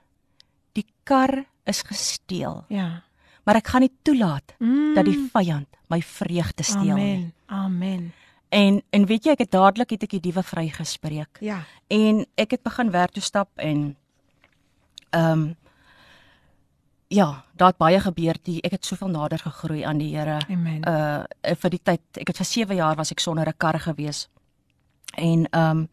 die 0.73 0.85
kar 1.03 1.45
is 1.65 1.81
gesteel, 1.81 2.65
Ja. 2.69 3.03
maar 3.45 3.55
ek 3.55 3.67
gaan 3.67 3.81
nie 3.81 3.91
toelaat 4.03 4.53
Mm. 4.59 4.93
dat 4.95 5.05
die 5.05 5.29
vyand 5.33 5.67
my 5.89 6.01
vreugde 6.01 6.63
steel 6.63 6.95
nie. 6.95 7.15
Amen. 7.15 7.33
Amen. 7.47 8.13
En 8.49 8.81
en 8.91 9.05
weet 9.05 9.23
jy 9.25 9.31
ek 9.31 9.39
het 9.39 9.51
dadelik 9.51 9.89
het 9.89 10.03
ek 10.03 10.09
die 10.09 10.19
diewe 10.19 10.43
vrygespreek. 10.43 11.37
Ja. 11.41 11.63
En 11.89 12.25
ek 12.37 12.51
het 12.51 12.63
begin 12.63 12.91
werk 12.91 13.11
toe 13.11 13.23
stap 13.23 13.49
en 13.55 13.95
ehm 15.11 15.31
um, 15.31 15.55
ja, 17.07 17.43
daar 17.55 17.67
het 17.67 17.77
baie 17.77 17.99
gebeur. 17.99 18.35
Die 18.43 18.61
ek 18.63 18.71
het 18.71 18.85
soveel 18.85 19.07
nader 19.11 19.39
gegroei 19.39 19.83
aan 19.83 19.97
die 19.97 20.15
Here. 20.17 20.39
Amen. 20.49 20.81
Uh 20.87 21.55
vir 21.55 21.69
die 21.69 21.79
tyd, 21.83 22.01
ek 22.13 22.27
het 22.27 22.37
vir 22.37 22.45
7 22.45 22.75
jaar 22.75 22.95
was 22.95 23.11
ek 23.11 23.19
sonder 23.19 23.47
'n 23.47 23.57
kar 23.57 23.79
gewees. 23.79 24.27
En 25.17 25.45
ehm 25.51 25.69
um, 25.77 25.89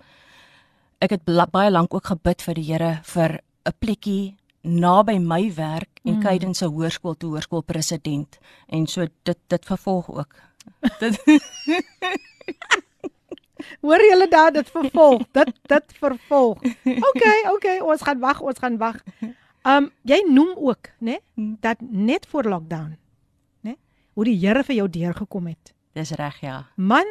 ek 1.01 1.11
het 1.11 1.25
baie 1.53 1.71
lank 1.71 1.95
ook 1.95 2.07
gebid 2.07 2.43
vir 2.43 2.55
die 2.55 2.65
Here 2.73 3.01
vir 3.05 3.41
'n 3.67 3.73
plekkie 3.79 4.37
naby 4.65 5.19
my 5.19 5.55
werk 5.55 6.01
en 6.05 6.15
Mm. 6.17 6.23
Kaiden 6.23 6.55
se 6.55 6.65
hoërskool 6.67 7.15
toe 7.17 7.31
hoërskoolpresident 7.31 8.39
en 8.69 8.87
so 8.87 9.07
dit 9.25 9.39
dit 9.49 9.65
vervolg 9.65 10.09
ook. 10.11 10.35
Dit 11.01 11.19
Hoor 13.83 14.01
julle 14.01 14.29
daar 14.29 14.53
dit 14.53 14.71
vervolg. 14.71 15.23
dit 15.33 15.53
dit 15.67 15.93
vervolg. 15.99 16.59
OK, 16.85 17.25
OK, 17.55 17.67
ons 17.83 18.03
gaan 18.03 18.19
wag, 18.19 18.41
ons 18.41 18.59
gaan 18.59 18.79
wag. 18.79 19.01
Um 19.67 19.91
jy 20.03 20.23
noem 20.31 20.55
ook, 20.57 20.89
né, 21.01 21.19
Hmm. 21.35 21.57
dat 21.61 21.77
net 21.81 22.27
voor 22.27 22.43
lockdown, 22.45 22.97
né, 23.63 23.75
hoe 24.15 24.25
die 24.25 24.39
Here 24.39 24.63
vir 24.65 24.75
jou 24.77 24.89
deurgekom 24.89 25.47
het. 25.47 25.75
dis 25.93 26.11
reg 26.11 26.41
ja. 26.41 26.67
Man, 26.77 27.07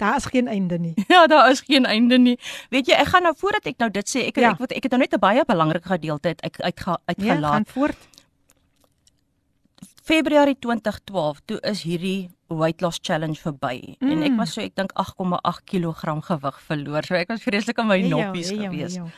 daar 0.00 0.16
is 0.16 0.26
geen 0.32 0.48
einde 0.48 0.78
nie. 0.78 0.94
Ja, 1.12 1.26
daar 1.30 1.50
is 1.50 1.60
geen 1.60 1.84
einde 1.86 2.18
nie. 2.18 2.36
Weet 2.72 2.86
jy, 2.90 2.94
ek 2.98 3.06
gaan 3.12 3.22
nou 3.28 3.34
voordat 3.36 3.66
ek 3.70 3.78
nou 3.78 3.90
dit 3.90 4.08
sê, 4.08 4.26
ek 4.30 4.36
Ja. 4.40 4.50
ek 4.56 4.60
ek, 4.66 4.76
ek 4.80 4.82
het 4.88 4.92
nou 4.96 5.00
net 5.04 5.14
'n 5.14 5.20
baie 5.20 5.44
belangrike 5.44 5.88
gedeelte 5.88 6.28
uit 6.32 6.42
uit, 6.42 6.60
uit 6.62 6.80
Ja, 6.86 6.96
uitgelaat. 7.06 7.52
gaan 7.52 7.66
voort. 7.66 8.08
Februarie 10.02 10.56
2012 10.58 11.40
toe 11.46 11.58
is 11.70 11.82
hierdie 11.86 12.30
weight 12.50 12.80
loss 12.82 12.98
challenge 13.02 13.38
verby 13.44 13.96
mm. 14.00 14.10
en 14.10 14.22
ek 14.26 14.32
Mm. 14.32 14.36
was 14.40 14.52
so 14.56 14.60
ek 14.64 14.74
dink 14.74 14.92
8,8 14.98 15.62
kg 15.64 16.22
gewig 16.26 16.60
verloor. 16.66 17.02
So 17.08 17.14
ek 17.14 17.28
was 17.28 17.42
vreeslik 17.42 17.78
in 17.78 17.86
my 17.86 18.00
noppies 18.02 18.50
gewees. 18.50 18.96
hey, 18.96 19.04
jou. 19.04 19.10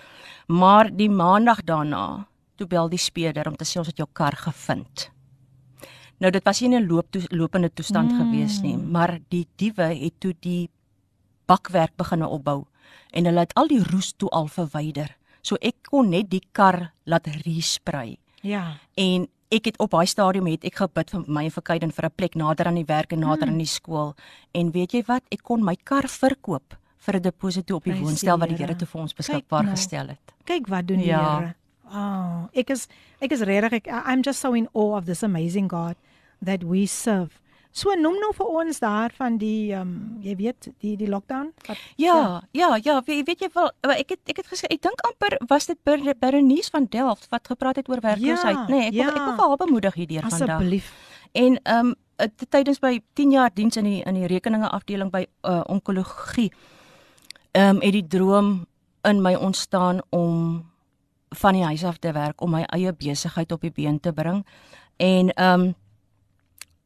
Maar 0.48 0.90
die 0.90 1.08
maandag 1.08 1.62
daarna, 1.64 2.26
toe 2.56 2.66
bel 2.66 2.88
die 2.88 2.98
speurder 2.98 3.46
om 3.48 3.56
te 3.56 3.64
sê 3.64 3.78
ons 3.78 3.86
het 3.86 3.96
jou 3.96 4.08
kar 4.12 4.36
gevind. 4.36 5.10
Nou 6.22 6.30
dit 6.30 6.44
was 6.46 6.60
nie 6.60 6.68
'n 6.78 6.86
loop 6.86 7.10
toe, 7.10 7.22
lopende 7.30 7.70
toestand 7.74 8.12
Mm. 8.12 8.18
gewees 8.18 8.60
nie, 8.62 8.76
maar 8.76 9.18
die 9.28 9.46
diewe 9.56 9.82
het 9.94 10.12
toe 10.20 10.34
die 10.40 10.68
bakwerk 11.48 11.96
begine 11.96 12.28
opbou 12.28 12.64
en 13.12 13.24
hulle 13.28 13.40
het 13.40 13.54
al 13.58 13.68
die 13.68 13.82
roes 13.90 14.12
toe 14.16 14.28
al 14.30 14.46
verwyder. 14.48 15.16
So 15.42 15.56
ek 15.60 15.74
kon 15.90 16.08
net 16.10 16.30
die 16.30 16.42
kar 16.52 16.92
laat 17.04 17.26
resprei 17.44 18.16
Ja. 18.42 18.76
en 18.96 19.26
ek 19.50 19.64
het 19.64 19.78
op 19.78 19.90
daai 19.90 20.06
stadium 20.06 20.46
het 20.46 20.64
ek 20.64 20.76
gebid 20.76 21.10
vir 21.10 21.24
my 21.28 21.44
en 21.44 21.50
vir 21.50 21.62
Kaiden 21.62 21.92
vir 21.92 22.04
'n 22.06 22.12
plek 22.16 22.34
nader 22.34 22.66
aan 22.66 22.74
die 22.74 22.84
werk 22.86 23.12
en 23.12 23.18
nader 23.20 23.46
Mm. 23.46 23.52
aan 23.52 23.58
die 23.58 23.66
skool. 23.66 24.14
En 24.54 24.70
weet 24.70 24.92
jy 24.92 25.02
wat? 25.06 25.22
Ek 25.30 25.42
kon 25.42 25.62
my 25.64 25.76
kar 25.84 26.08
verkoop 26.08 26.76
vir 26.98 27.14
'n 27.16 27.22
deposito 27.22 27.76
op 27.76 27.84
die 27.84 27.92
Prys 27.92 28.02
woonstel 28.02 28.38
wat 28.38 28.48
die 28.48 28.56
Here. 28.56 28.74
Te 28.76 28.86
vir 28.86 29.00
ons 29.00 29.12
beskikbaar 29.14 29.64
nou. 29.64 29.74
gestel 29.76 30.08
het. 30.08 30.32
Kyk 30.44 30.66
wat 30.68 30.86
doen 30.86 30.98
die 30.98 31.06
Ja. 31.06 31.38
Here. 31.38 31.54
Oh, 31.94 32.48
ek 32.54 32.70
is 32.70 32.88
ek 33.20 33.32
is 33.32 33.40
regtig 33.40 33.72
ek 33.72 33.86
I'm 34.06 34.22
just 34.22 34.40
so 34.40 34.52
in 34.54 34.68
awe 34.74 34.96
of 34.96 35.04
this 35.04 35.22
amazing 35.22 35.68
God 35.68 35.96
that 36.44 36.62
we 36.64 36.86
serve. 36.86 37.38
So 37.74 37.88
noem 37.96 38.18
nou 38.20 38.32
vir 38.36 38.46
ons 38.46 38.78
daar 38.82 39.12
van 39.16 39.38
die 39.40 39.72
ehm 39.72 39.80
um, 39.80 40.18
jy 40.20 40.34
weet 40.36 40.66
die 40.82 40.96
die 40.96 41.08
lockdown. 41.08 41.52
Wat, 41.66 41.76
Ja, 41.96 42.42
ja, 42.52 42.78
ja, 42.82 43.02
weet, 43.06 43.26
weet 43.26 43.40
jy 43.40 43.48
wel, 43.54 43.70
eh, 43.80 44.00
ek 44.00 44.08
het 44.10 44.20
ek 44.28 44.36
het 44.42 44.46
gesê 44.46 44.66
ek 44.68 44.82
dink 44.82 45.00
amper 45.08 45.38
was 45.48 45.66
dit 45.66 45.78
Ber- 45.84 46.14
Berenice 46.20 46.70
van 46.70 46.86
Delft 46.90 47.28
wat 47.30 47.46
gepraat 47.46 47.76
het 47.76 47.88
oor 47.88 48.00
werkloosheid, 48.00 48.56
Ja, 48.56 48.66
nê? 48.68 48.76
Nee, 48.76 48.86
ek 48.86 48.92
wil 48.92 49.00
ja. 49.02 49.08
ek 49.08 49.24
wil 49.24 49.34
vir 49.36 49.48
haar 49.48 49.56
bemoedig 49.56 49.94
hierdeur 49.94 50.20
vandag. 50.28 50.48
Asseblief. 50.58 50.92
En 51.32 51.56
ehm 51.62 51.86
um, 51.86 51.94
tydens 52.48 52.80
my 52.82 53.00
10 53.14 53.30
jaar 53.30 53.50
diens 53.54 53.76
in 53.76 53.84
die 53.84 54.02
in 54.04 54.14
die 54.14 54.26
rekeninge 54.26 54.68
afdeling 54.68 55.10
by 55.10 55.24
uh, 55.48 55.60
onkologie 55.66 56.52
ehm 57.52 57.76
um, 57.76 57.80
het 57.80 57.92
die 57.92 58.06
droom 58.06 58.66
in 59.08 59.22
my 59.22 59.34
ontstaan 59.34 60.00
om 60.10 60.70
van 61.40 61.52
die 61.54 61.64
huis 61.64 61.84
af 61.84 61.96
te 61.98 62.12
werk 62.12 62.40
om 62.40 62.50
my 62.50 62.62
eie 62.62 62.92
besigheid 62.92 63.52
op 63.52 63.60
die 63.60 63.70
been 63.72 64.00
te 64.00 64.12
bring. 64.12 64.44
En 64.96 65.30
ehm 65.32 65.60
um, 65.60 65.74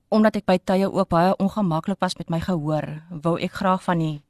omdat 0.08 0.36
ek 0.36 0.44
by 0.46 0.58
tye 0.64 0.86
ook 0.92 1.08
baie 1.08 1.36
ongemaklik 1.36 1.98
was 2.00 2.16
met 2.16 2.28
my 2.30 2.40
gehoor, 2.40 3.02
wou 3.10 3.38
ek 3.40 3.52
graag 3.52 3.82
van 3.82 3.98
die 3.98 4.22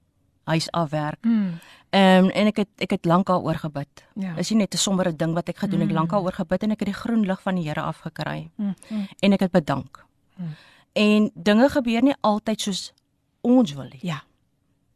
huis 0.44 0.70
af 0.72 0.90
werk. 0.90 1.24
Mm. 1.24 1.58
Ehm 1.90 2.24
um, 2.24 2.30
en 2.30 2.46
ek 2.46 2.56
het 2.56 2.68
ek 2.78 2.90
het 2.90 3.04
lankal 3.04 3.42
oor 3.42 3.54
gebid. 3.54 4.04
Ja. 4.14 4.36
Is 4.36 4.50
nie 4.50 4.58
net 4.58 4.74
'n 4.74 4.78
sombere 4.78 5.16
ding 5.16 5.34
wat 5.34 5.48
ek 5.48 5.56
gedoen 5.58 5.80
het, 5.80 5.88
ek 5.88 5.94
Mm. 5.94 5.98
lankal 6.00 6.22
oor 6.24 6.32
gebid 6.32 6.62
en 6.62 6.70
ek 6.70 6.78
het 6.80 6.86
die 6.88 6.94
groen 6.94 7.26
lig 7.26 7.42
van 7.42 7.54
die 7.54 7.64
Here 7.68 7.80
afgekry 7.82 8.50
Mm. 8.56 8.74
Mm. 8.90 9.06
en 9.20 9.32
ek 9.32 9.40
het 9.40 9.50
bedank. 9.52 10.04
Mm. 10.36 10.54
En 10.92 11.30
dinge 11.34 11.68
gebeur 11.68 12.02
nie 12.02 12.14
altyd 12.20 12.60
soos 12.60 12.92
ons 13.42 13.72
wil 13.74 13.88
hê. 13.90 13.98
Ja. 14.02 14.22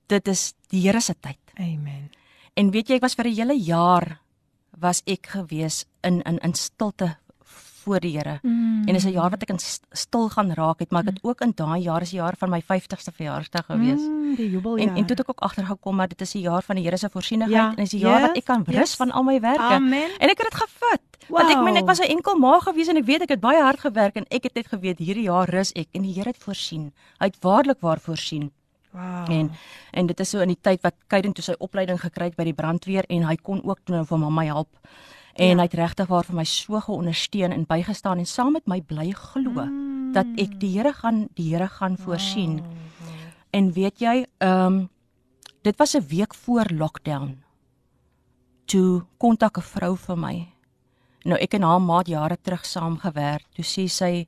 Dit 0.07 0.29
is 0.29 0.55
die 0.69 0.81
Here 0.81 1.01
se 1.01 1.15
tyd. 1.21 1.39
Amen. 1.59 2.11
En 2.55 2.71
weet 2.71 2.89
jy, 2.89 2.95
ek 2.95 3.03
was 3.03 3.15
vir 3.15 3.27
'n 3.27 3.35
hele 3.35 3.59
jaar 3.61 4.21
was 4.79 5.03
ek 5.07 5.27
gewees 5.27 5.85
in 6.03 6.23
in 6.23 6.39
in 6.39 6.55
stilte 6.55 7.17
voor 7.85 8.01
die 8.01 8.17
Here. 8.17 8.39
Mm. 8.43 8.85
En 8.87 8.93
dis 8.95 9.05
'n 9.05 9.13
jaar 9.13 9.31
wat 9.31 9.43
ek 9.43 9.49
in 9.51 9.59
st- 9.59 9.87
stil 9.91 10.29
gaan 10.29 10.53
raak 10.53 10.79
het, 10.79 10.91
maar 10.91 11.03
ek 11.03 11.09
het 11.15 11.19
ook 11.25 11.41
in 11.41 11.53
daai 11.55 11.81
jaar 11.83 12.03
is 12.03 12.11
die 12.11 12.19
jaar 12.21 12.35
van 12.39 12.51
my 12.51 12.61
50ste 12.63 13.13
verjaarsdag 13.13 13.67
gewees. 13.67 14.01
Mm, 14.01 14.35
die 14.37 14.51
jubeljaar. 14.51 14.89
En 14.89 14.97
en 14.97 15.03
toe 15.07 15.17
het 15.17 15.21
ek 15.21 15.29
ook 15.31 15.41
agtergekom 15.41 15.97
maar 15.97 16.09
dit 16.09 16.21
is 16.21 16.33
die 16.33 16.43
jaar 16.43 16.63
van 16.63 16.77
die 16.77 16.85
Here 16.85 16.97
se 16.97 17.09
voorsienigheid 17.11 17.57
Ja, 17.57 17.69
en 17.71 17.77
dis 17.77 17.91
die 17.91 18.01
jaar 18.01 18.21
wat 18.21 18.31
yes, 18.35 18.39
ek 18.39 18.45
kan 18.45 18.63
rus 18.67 18.77
yes. 18.77 18.97
van 18.97 19.11
al 19.11 19.23
my 19.23 19.41
werke. 19.41 19.63
Amen. 19.63 20.11
En 20.19 20.29
ek 20.29 20.39
het 20.39 20.49
dit 20.51 20.55
gevat. 20.55 21.01
Want 21.29 21.51
ek 21.51 21.57
meen 21.63 21.75
ek 21.77 21.81
Wow. 21.81 21.89
was 21.89 21.99
'n 22.01 22.11
enkel 22.11 22.35
ma 22.39 22.59
gewees 22.61 22.89
en 22.89 22.97
ek 22.97 23.05
weet 23.05 23.23
ek 23.23 23.29
het 23.29 23.41
baie 23.41 23.63
hard 23.63 23.81
gewerk 23.81 24.15
en 24.17 24.25
ek 24.31 24.43
het 24.43 24.55
net 24.55 24.67
geweet 24.67 24.99
hierdie 24.99 25.25
jaar 25.25 25.49
rus 25.49 25.73
ek 25.73 25.89
en 25.93 26.03
die 26.03 26.13
Here 26.15 26.29
het 26.29 26.39
voorsien. 26.39 26.93
Hy 27.19 27.27
het 27.27 27.37
waarlik 27.41 27.81
waar 27.81 28.01
voorsien. 28.01 28.51
Wow. 28.93 29.31
En 29.31 29.51
en 29.93 30.07
dit 30.07 30.21
is 30.21 30.29
so 30.31 30.41
in 30.41 30.49
die 30.49 30.59
tyd 30.61 30.81
wat 30.83 30.95
Kaiden 31.07 31.33
toe 31.33 31.45
sy 31.45 31.55
opleiding 31.59 32.01
gekry 32.01 32.25
het 32.25 32.37
by 32.37 32.45
die 32.45 32.53
brandweer 32.55 33.05
en 33.09 33.23
hy 33.23 33.37
kon 33.37 33.63
ook 33.65 33.79
toe 33.85 33.95
nou 33.95 34.05
vir 34.05 34.19
mamma 34.19 34.43
help. 34.45 34.69
En 35.35 35.47
Ja. 35.49 35.55
hy 35.57 35.63
het 35.63 35.75
regtig 35.75 36.07
waar 36.07 36.25
vir 36.25 36.35
my 36.35 36.45
so 36.45 36.81
geondersteun 36.81 37.53
en 37.53 37.65
bygestaan 37.67 38.19
en 38.19 38.27
saam 38.27 38.53
met 38.53 38.67
my 38.67 38.81
bly 38.81 39.11
glo 39.13 39.65
Mm. 39.65 40.13
dat 40.13 40.27
ek 40.37 40.61
die 40.61 40.77
Here 40.79 40.93
gaan 40.93 41.29
die 41.35 41.55
Here 41.55 41.69
gaan 41.69 41.97
voorsien. 41.97 42.63
En 43.51 43.73
weet 43.73 43.99
jy, 43.99 44.27
ehm 44.39 44.67
um, 44.67 44.89
dit 45.63 45.77
was 45.79 45.95
'n 45.97 46.07
week 46.09 46.35
voor 46.35 46.67
lockdown. 46.73 47.43
Toe 48.65 49.03
kontak 49.19 49.57
'n 49.59 49.63
vrou 49.63 49.97
vir 49.97 50.17
my. 50.19 50.49
Nou 51.25 51.39
ek 51.39 51.55
en 51.55 51.63
haar 51.63 51.81
maat 51.83 52.07
jare 52.07 52.37
terug 52.43 52.65
saam 52.67 52.97
gewerk. 52.99 53.45
Toe 53.55 53.65
sê 53.65 53.89
sy, 53.89 54.27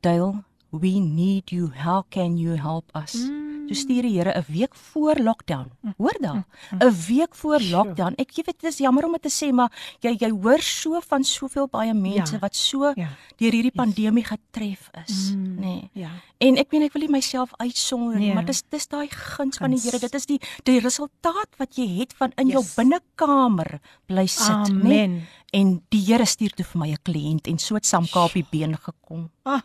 "Dale, 0.00 0.42
we 0.70 0.88
need 0.98 1.50
you. 1.50 1.70
How 1.84 2.02
can 2.08 2.36
you 2.38 2.56
help 2.56 2.84
us?" 2.96 3.14
Mm. 3.14 3.43
Toe 3.66 3.76
stuur 3.76 4.02
die 4.02 4.18
Here 4.18 4.32
'n 4.38 4.44
week 4.52 4.74
voor 4.74 5.14
lockdown. 5.18 5.70
Hoor 5.96 6.16
dan. 6.20 6.44
'n 6.80 6.92
Week 7.08 7.34
voor 7.34 7.60
lockdown. 7.60 8.12
Ek 8.16 8.30
weet 8.34 8.46
dit 8.46 8.64
is 8.64 8.78
jammer 8.78 9.04
om 9.04 9.12
dit 9.12 9.22
te 9.22 9.30
sê, 9.44 9.52
maar 9.52 9.70
jy 10.00 10.16
jy 10.18 10.30
hoor 10.30 10.60
so 10.60 11.00
van 11.00 11.24
soveel 11.24 11.66
baie 11.68 11.94
mense 11.94 12.32
Ja. 12.32 12.38
wat 12.38 12.54
so 12.56 12.92
Ja. 12.96 13.08
deur 13.36 13.52
hierdie 13.52 13.72
pandemie 13.74 14.24
getref 14.24 14.90
is, 15.06 15.30
Mm. 15.32 15.56
nê. 15.56 15.60
Nee. 15.60 15.90
Ja. 15.92 16.10
En 16.38 16.56
ek 16.56 16.72
meen 16.72 16.82
ek 16.82 16.92
wil 16.92 17.02
nie 17.02 17.10
myself 17.10 17.50
uitsonder 17.56 18.18
nie, 18.18 18.26
Nee. 18.26 18.34
maar 18.34 18.44
dis 18.44 18.62
dis 18.68 18.86
daai 18.88 19.08
guns 19.10 19.56
van 19.56 19.70
die. 19.70 19.80
Here. 19.80 19.98
Dit 19.98 20.14
is 20.14 20.26
die 20.26 20.40
die 20.64 20.80
resultaat 20.80 21.48
wat 21.58 21.76
jy 21.76 21.98
het 22.00 22.12
van 22.12 22.32
in 22.36 22.46
Yes. 22.48 22.54
jou 22.54 22.64
binnekamer 22.84 23.80
bly 24.06 24.26
sit, 24.26 24.48
Amen. 24.50 25.10
nê? 25.20 25.22
En 25.52 25.82
die 25.88 26.00
Here 26.04 26.24
stuur 26.26 26.50
toe 26.54 26.64
vir 26.64 26.78
my 26.80 26.90
'n 26.90 26.98
kliënt 27.02 27.46
en 27.46 27.58
so 27.58 27.74
het 27.74 27.86
Samka 27.86 28.24
op 28.24 28.32
die 28.32 28.46
been 28.50 28.76
gekom. 28.76 29.30
Ah. 29.44 29.60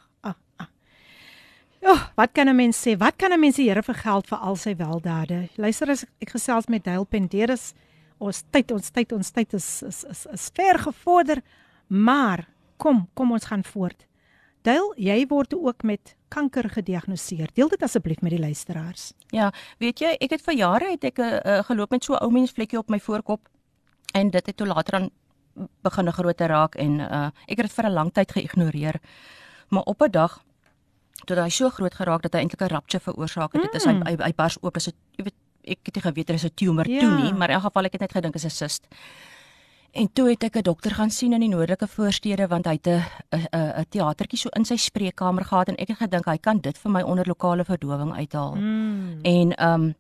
Oh, 1.82 2.02
wat 2.16 2.32
kan 2.32 2.48
'n 2.48 2.56
mens 2.56 2.88
sê? 2.88 2.98
Wat 2.98 3.16
kan 3.16 3.32
'n 3.32 3.40
mens 3.40 3.56
die 3.56 3.70
Here 3.70 3.84
vir 3.84 3.96
geld 3.96 4.28
vir 4.28 4.38
al 4.38 4.56
sy 4.56 4.76
weldade? 4.76 5.50
Luister 5.56 5.90
as 5.90 6.04
ek, 6.04 6.10
ek 6.20 6.30
gesels 6.30 6.68
met 6.68 6.84
Dale 6.84 7.06
Penderis. 7.06 7.74
Ons 8.18 8.44
tyd, 8.52 8.72
ons 8.72 8.90
tyd, 8.90 9.12
ons 9.12 9.32
tyd 9.32 9.54
is 9.54 9.84
is 9.84 10.04
is, 10.04 10.26
is 10.26 10.52
ver 10.54 10.80
gevorder, 10.80 11.42
maar 11.88 12.48
kom, 12.78 13.08
kom 13.14 13.32
ons 13.32 13.46
gaan 13.46 13.64
voort. 13.64 14.06
Dale, 14.62 14.94
jy 14.98 15.26
word 15.28 15.54
ook 15.54 15.84
met 15.84 16.16
kanker 16.28 16.70
gediagnoseer. 16.70 17.50
Deel 17.54 17.70
dit 17.70 17.84
asseblief 17.84 18.22
met 18.22 18.32
die 18.32 18.40
luisteraars. 18.40 19.14
Ja, 19.32 19.54
weet 19.78 20.00
jy, 20.00 20.18
ek 20.20 20.30
het 20.30 20.42
vir 20.42 20.54
jare 20.54 20.92
het 20.92 21.04
ek 21.04 21.20
'n 21.20 21.42
uh, 21.46 21.64
geloop 21.64 21.92
met 21.92 22.04
so 22.04 22.14
'n 22.14 22.24
ou 22.24 22.32
mens 22.32 22.52
vlekkie 22.52 22.80
op 22.80 22.90
my 22.90 23.00
voorkop 23.00 23.50
en 24.14 24.30
dit 24.30 24.46
het 24.46 24.58
toe 24.58 24.68
later 24.68 24.96
aan 24.96 25.10
begin 25.84 26.12
groot 26.12 26.38
te 26.38 26.46
raak 26.46 26.76
en 26.76 27.00
uh, 27.00 27.30
ek 27.48 27.58
het 27.58 27.68
dit 27.68 27.74
vir 27.74 27.86
'n 27.86 27.94
lang 27.94 28.12
tyd 28.14 28.32
geïgnoreer. 28.32 29.00
Maar 29.70 29.84
op 29.84 30.02
'n 30.02 30.12
dag 30.12 30.44
toe 31.26 31.38
hy 31.38 31.50
so 31.50 31.70
groot 31.70 31.94
geraak 31.94 32.22
dat 32.22 32.34
hy 32.34 32.40
eintlik 32.40 32.62
'n 32.62 32.74
rupture 32.76 33.00
veroorsaak 33.04 33.54
het, 33.54 33.62
dit 33.62 33.76
is 33.76 33.86
hy, 33.86 33.94
Mm. 33.94 34.08
hy 34.08 34.16
hy 34.24 34.34
bars 34.36 34.58
oop, 34.62 34.74
dis 34.74 34.88
'n 34.88 34.94
jy 35.18 35.24
weet 35.24 35.36
ek 35.64 35.80
het 35.84 35.96
nie 35.96 36.02
geweet 36.02 36.28
dit 36.28 36.36
is 36.36 36.44
'n 36.46 36.52
tumor 36.56 36.88
Ja. 36.90 37.00
toe 37.00 37.22
nie, 37.22 37.34
maar 37.34 37.50
in 37.50 37.56
elk 37.56 37.64
geval 37.64 37.86
ek 37.86 37.92
het 37.92 38.02
net 38.02 38.12
gedink 38.14 38.36
is 38.36 38.46
'n 38.46 38.50
cyst. 38.50 38.88
En 39.92 40.08
toe 40.14 40.30
het 40.30 40.44
ek 40.44 40.56
'n 40.58 40.62
dokter 40.62 40.92
gaan 40.92 41.10
sien 41.10 41.34
in 41.34 41.40
die 41.40 41.50
noordelike 41.50 41.88
voorstede 41.88 42.48
want 42.48 42.66
hy 42.66 42.72
het 42.82 42.88
'n 42.88 43.04
'n 43.32 43.48
'n 43.52 43.80
'n 43.80 43.86
teatertjie 43.90 44.38
so 44.40 44.50
in 44.56 44.66
sy 44.66 44.76
spreekkamer 44.76 45.44
gehad 45.46 45.68
en 45.68 45.76
ek 45.78 45.88
het 45.88 45.98
gedink 45.98 46.26
hy 46.26 46.38
kan 46.38 46.60
dit 46.60 46.78
vir 46.78 46.92
my 46.92 47.02
onder 47.02 47.26
lokale 47.28 47.64
verdowing 47.66 48.14
uithaal. 48.16 48.56
Mm. 48.56 49.20
En 49.24 49.54
ehm 49.56 49.74
um, 49.82 49.96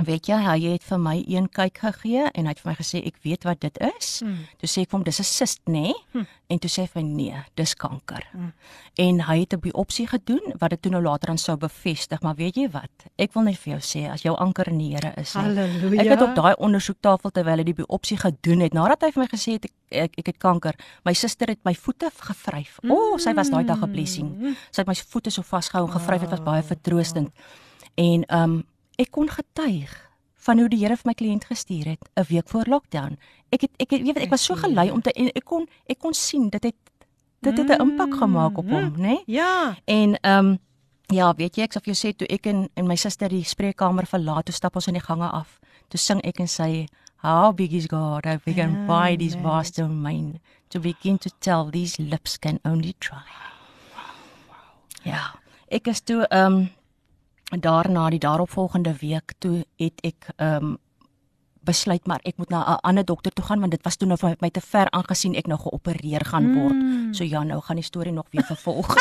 weet 0.00 0.26
jy, 0.30 0.38
hy 0.40 0.72
het 0.72 0.84
vir 0.86 0.98
my 0.98 1.18
een 1.28 1.48
kyk 1.52 1.82
gegee 1.82 2.24
en 2.32 2.46
hy 2.48 2.54
het 2.54 2.60
vir 2.62 2.70
my 2.70 2.76
gesê 2.78 3.02
ek 3.04 3.18
weet 3.26 3.44
wat 3.44 3.60
dit 3.60 3.76
is. 3.92 4.22
Mm. 4.24 4.38
Toe 4.62 4.70
sê 4.70 4.84
ek 4.86 4.90
vir 4.90 4.98
hom 4.98 5.04
dis 5.04 5.20
'n 5.20 5.24
cyst, 5.28 5.60
nê? 5.66 5.92
Nee? 5.92 5.94
Hm. 6.12 6.24
En 6.48 6.58
toe 6.58 6.70
sê 6.70 6.80
hy 6.82 6.88
vir 6.88 7.02
nee, 7.02 7.42
dis 7.54 7.74
kanker. 7.74 8.24
Mm. 8.32 8.52
En 8.96 9.20
hy 9.20 9.38
het 9.40 9.52
'n 9.52 9.60
biopsie 9.60 10.06
gedoen 10.06 10.56
wat 10.58 10.70
dit 10.70 10.82
toe 10.82 10.92
nou 10.92 11.02
later 11.02 11.28
aan 11.28 11.38
sou 11.38 11.56
bevestig, 11.56 12.22
maar 12.22 12.34
weet 12.34 12.56
jy 12.56 12.70
wat? 12.70 12.90
Ek 13.18 13.34
wil 13.34 13.42
net 13.42 13.58
vir 13.58 13.72
jou 13.72 13.80
sê 13.80 14.10
as 14.10 14.22
jou 14.22 14.34
anker 14.36 14.68
in 14.68 14.78
die 14.78 14.94
Here 14.94 15.12
is, 15.16 15.34
Halleluja. 15.34 16.00
Ek 16.00 16.08
het 16.08 16.22
op 16.22 16.34
daai 16.34 16.54
ondersoektafel 16.56 17.30
terwyl 17.30 17.58
hy 17.58 17.64
die 17.64 17.74
biopsie 17.84 18.16
gedoen 18.16 18.60
het, 18.60 18.72
nadat 18.72 19.02
hy 19.02 19.12
vir 19.12 19.22
my 19.22 19.28
gesê 19.28 19.52
het 19.52 19.64
ek 19.64 19.72
ek, 19.92 20.18
ek 20.18 20.26
het 20.26 20.38
kanker, 20.38 20.74
my 21.04 21.12
suster 21.12 21.48
het 21.48 21.60
my 21.64 21.74
voete 21.74 22.10
gevryf. 22.16 22.78
O, 22.88 22.94
oh, 22.94 23.18
sy 23.18 23.34
was 23.34 23.50
daai 23.50 23.64
dag 23.64 23.82
'n 23.82 23.92
blessing. 23.92 24.28
Mm. 24.38 24.56
Sy 24.70 24.80
het 24.80 24.86
my 24.86 24.94
voete 24.94 25.30
so 25.30 25.42
vasgehou 25.42 25.86
en 25.86 25.92
gevryf, 25.92 26.20
dit 26.20 26.30
was 26.30 26.40
baie 26.40 26.62
vertroostend. 26.62 27.30
En 27.94 28.24
ehm 28.24 28.42
um, 28.42 28.64
ek 28.98 29.10
kon 29.10 29.28
getuig 29.28 29.92
van 30.42 30.58
hoe 30.58 30.68
die 30.68 30.80
Here 30.82 30.96
vir 30.96 31.08
my 31.08 31.14
kliënt 31.14 31.44
gestuur 31.44 31.86
het 31.94 32.02
'n 32.16 32.26
week 32.28 32.48
voor 32.48 32.66
lockdown. 32.66 33.18
Ek 33.50 33.60
het 33.60 33.70
ek 33.78 33.90
het, 33.90 34.00
jy 34.00 34.12
weet 34.12 34.24
ek 34.26 34.30
was 34.30 34.44
so 34.44 34.54
gelei 34.54 34.90
om 34.90 35.00
te 35.00 35.12
en 35.12 35.30
ek 35.34 35.44
kon 35.44 35.68
ek 35.86 35.98
kon 35.98 36.14
sien 36.14 36.48
dit 36.48 36.64
het 36.64 36.76
dit 37.40 37.58
het 37.58 37.68
'n 37.68 37.80
impak 37.80 38.14
gemaak 38.14 38.58
op 38.58 38.68
hom, 38.70 38.92
né? 38.96 38.98
Nee? 38.98 39.22
Ja. 39.26 39.76
En 39.84 40.20
ehm 40.20 40.46
um, 40.46 40.58
ja, 41.06 41.34
weet 41.34 41.56
jy, 41.56 41.62
ek 41.62 41.72
sal 41.72 41.82
vir 41.84 41.94
jou 41.94 42.08
sê 42.08 42.16
toe 42.16 42.26
ek 42.28 42.46
en 42.46 42.68
en 42.74 42.86
my 42.86 42.96
suster 42.96 43.28
die 43.28 43.44
spreekkamer 43.44 44.06
verlaat, 44.06 44.44
toe 44.44 44.54
stap 44.54 44.74
ons 44.74 44.86
in 44.86 44.94
die 44.94 45.06
gange 45.06 45.30
af. 45.30 45.60
Toe 45.88 46.00
sing 46.00 46.20
ek 46.24 46.40
en 46.40 46.48
sy 46.48 46.86
How 47.22 47.52
big 47.52 47.72
is 47.72 47.86
God? 47.86 48.24
How 48.24 48.38
big 48.44 48.58
and 48.58 48.88
wide 48.88 49.22
is 49.22 49.36
vast 49.36 49.76
domain 49.76 50.40
to 50.70 50.80
begin 50.80 51.18
to 51.18 51.30
tell 51.40 51.70
these 51.70 52.02
lips 52.02 52.36
can 52.36 52.58
only 52.64 52.96
try. 52.98 53.22
Ja, 55.04 55.38
ek 55.70 55.86
is 55.86 56.00
toe 56.00 56.26
ehm 56.30 56.52
um, 56.52 56.70
daarna 57.60 58.10
die 58.10 58.18
daaropvolgende 58.18 58.96
week 59.00 59.32
toe 59.38 59.64
het 59.76 60.00
ek 60.00 60.32
ehm 60.36 60.64
um, 60.64 60.78
besluit 61.62 62.06
maar 62.06 62.20
ek 62.26 62.36
moet 62.36 62.50
na 62.50 62.60
'n 62.74 62.80
ander 62.82 63.04
dokter 63.04 63.32
toe 63.32 63.44
gaan 63.44 63.60
want 63.60 63.70
dit 63.70 63.82
was 63.82 63.96
toe 63.96 64.08
nou 64.08 64.18
vir 64.18 64.36
my 64.40 64.50
te 64.50 64.60
ver 64.60 64.90
aangesien 64.90 65.34
ek 65.34 65.46
nou 65.46 65.58
geopereer 65.58 66.24
gaan 66.24 66.54
word. 66.54 66.74
Mm. 66.74 67.14
So 67.14 67.24
ja, 67.24 67.42
nou 67.42 67.60
gaan 67.60 67.76
die 67.76 67.84
storie 67.84 68.12
nog 68.12 68.26
weer 68.30 68.44
vervolg. 68.44 68.96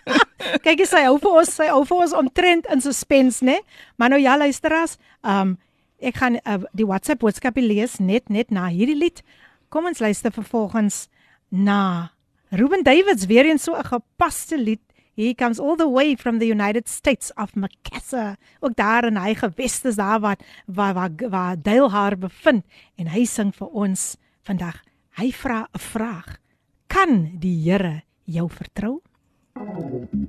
Kyk 0.64 0.78
jy 0.78 0.86
sy 0.86 1.04
hou 1.04 1.18
vir 1.18 1.30
ons, 1.30 1.54
sy 1.54 1.66
hou 1.66 1.84
vir 1.84 1.96
ons 1.96 2.12
omtrent 2.12 2.66
in 2.66 2.80
suspense, 2.80 3.44
né? 3.44 3.60
Maar 3.96 4.08
nou 4.08 4.20
ja, 4.20 4.36
luisteraars, 4.36 4.96
um 5.22 5.58
ek 5.98 6.16
gaan 6.16 6.36
uh, 6.44 6.60
die 6.72 6.86
WhatsApp 6.86 7.20
boodskappe 7.20 7.62
lees 7.62 7.98
net 7.98 8.28
net 8.28 8.50
na 8.50 8.68
hierdie 8.68 8.98
lied. 8.98 9.22
Kom 9.68 9.86
ons 9.86 9.98
luister 9.98 10.32
vervolgens 10.32 11.08
na 11.48 12.10
Ruben 12.50 12.82
Davids 12.82 13.26
weer 13.26 13.46
eens 13.46 13.62
so 13.62 13.74
'n 13.74 13.84
gepaste 13.84 14.58
lied. 14.58 14.82
He 15.14 15.34
comes 15.34 15.60
all 15.60 15.76
the 15.76 15.88
way 15.88 16.16
from 16.16 16.38
the 16.38 16.46
United 16.46 16.88
States 16.88 17.30
of 17.36 17.54
Macassar. 17.54 18.36
Ook 18.60 18.74
daar 18.76 19.04
in 19.06 19.16
hy 19.16 19.34
geweste 19.34 19.88
is 19.88 19.96
daar 19.96 20.20
wat 20.20 20.42
waar 20.66 20.94
waar 20.94 21.10
waar 21.30 21.56
Dale 21.62 21.88
haar 21.90 22.18
bevind 22.18 22.64
en 22.98 23.06
hy 23.06 23.24
sing 23.24 23.54
vir 23.54 23.68
ons 23.68 24.16
vandag. 24.42 24.82
Hy 25.14 25.30
vra 25.32 25.68
'n 25.70 25.78
vraag. 25.78 26.38
Kan 26.86 27.38
die 27.38 27.62
Here 27.62 28.02
jou 28.24 28.48
vertrou? 28.50 29.02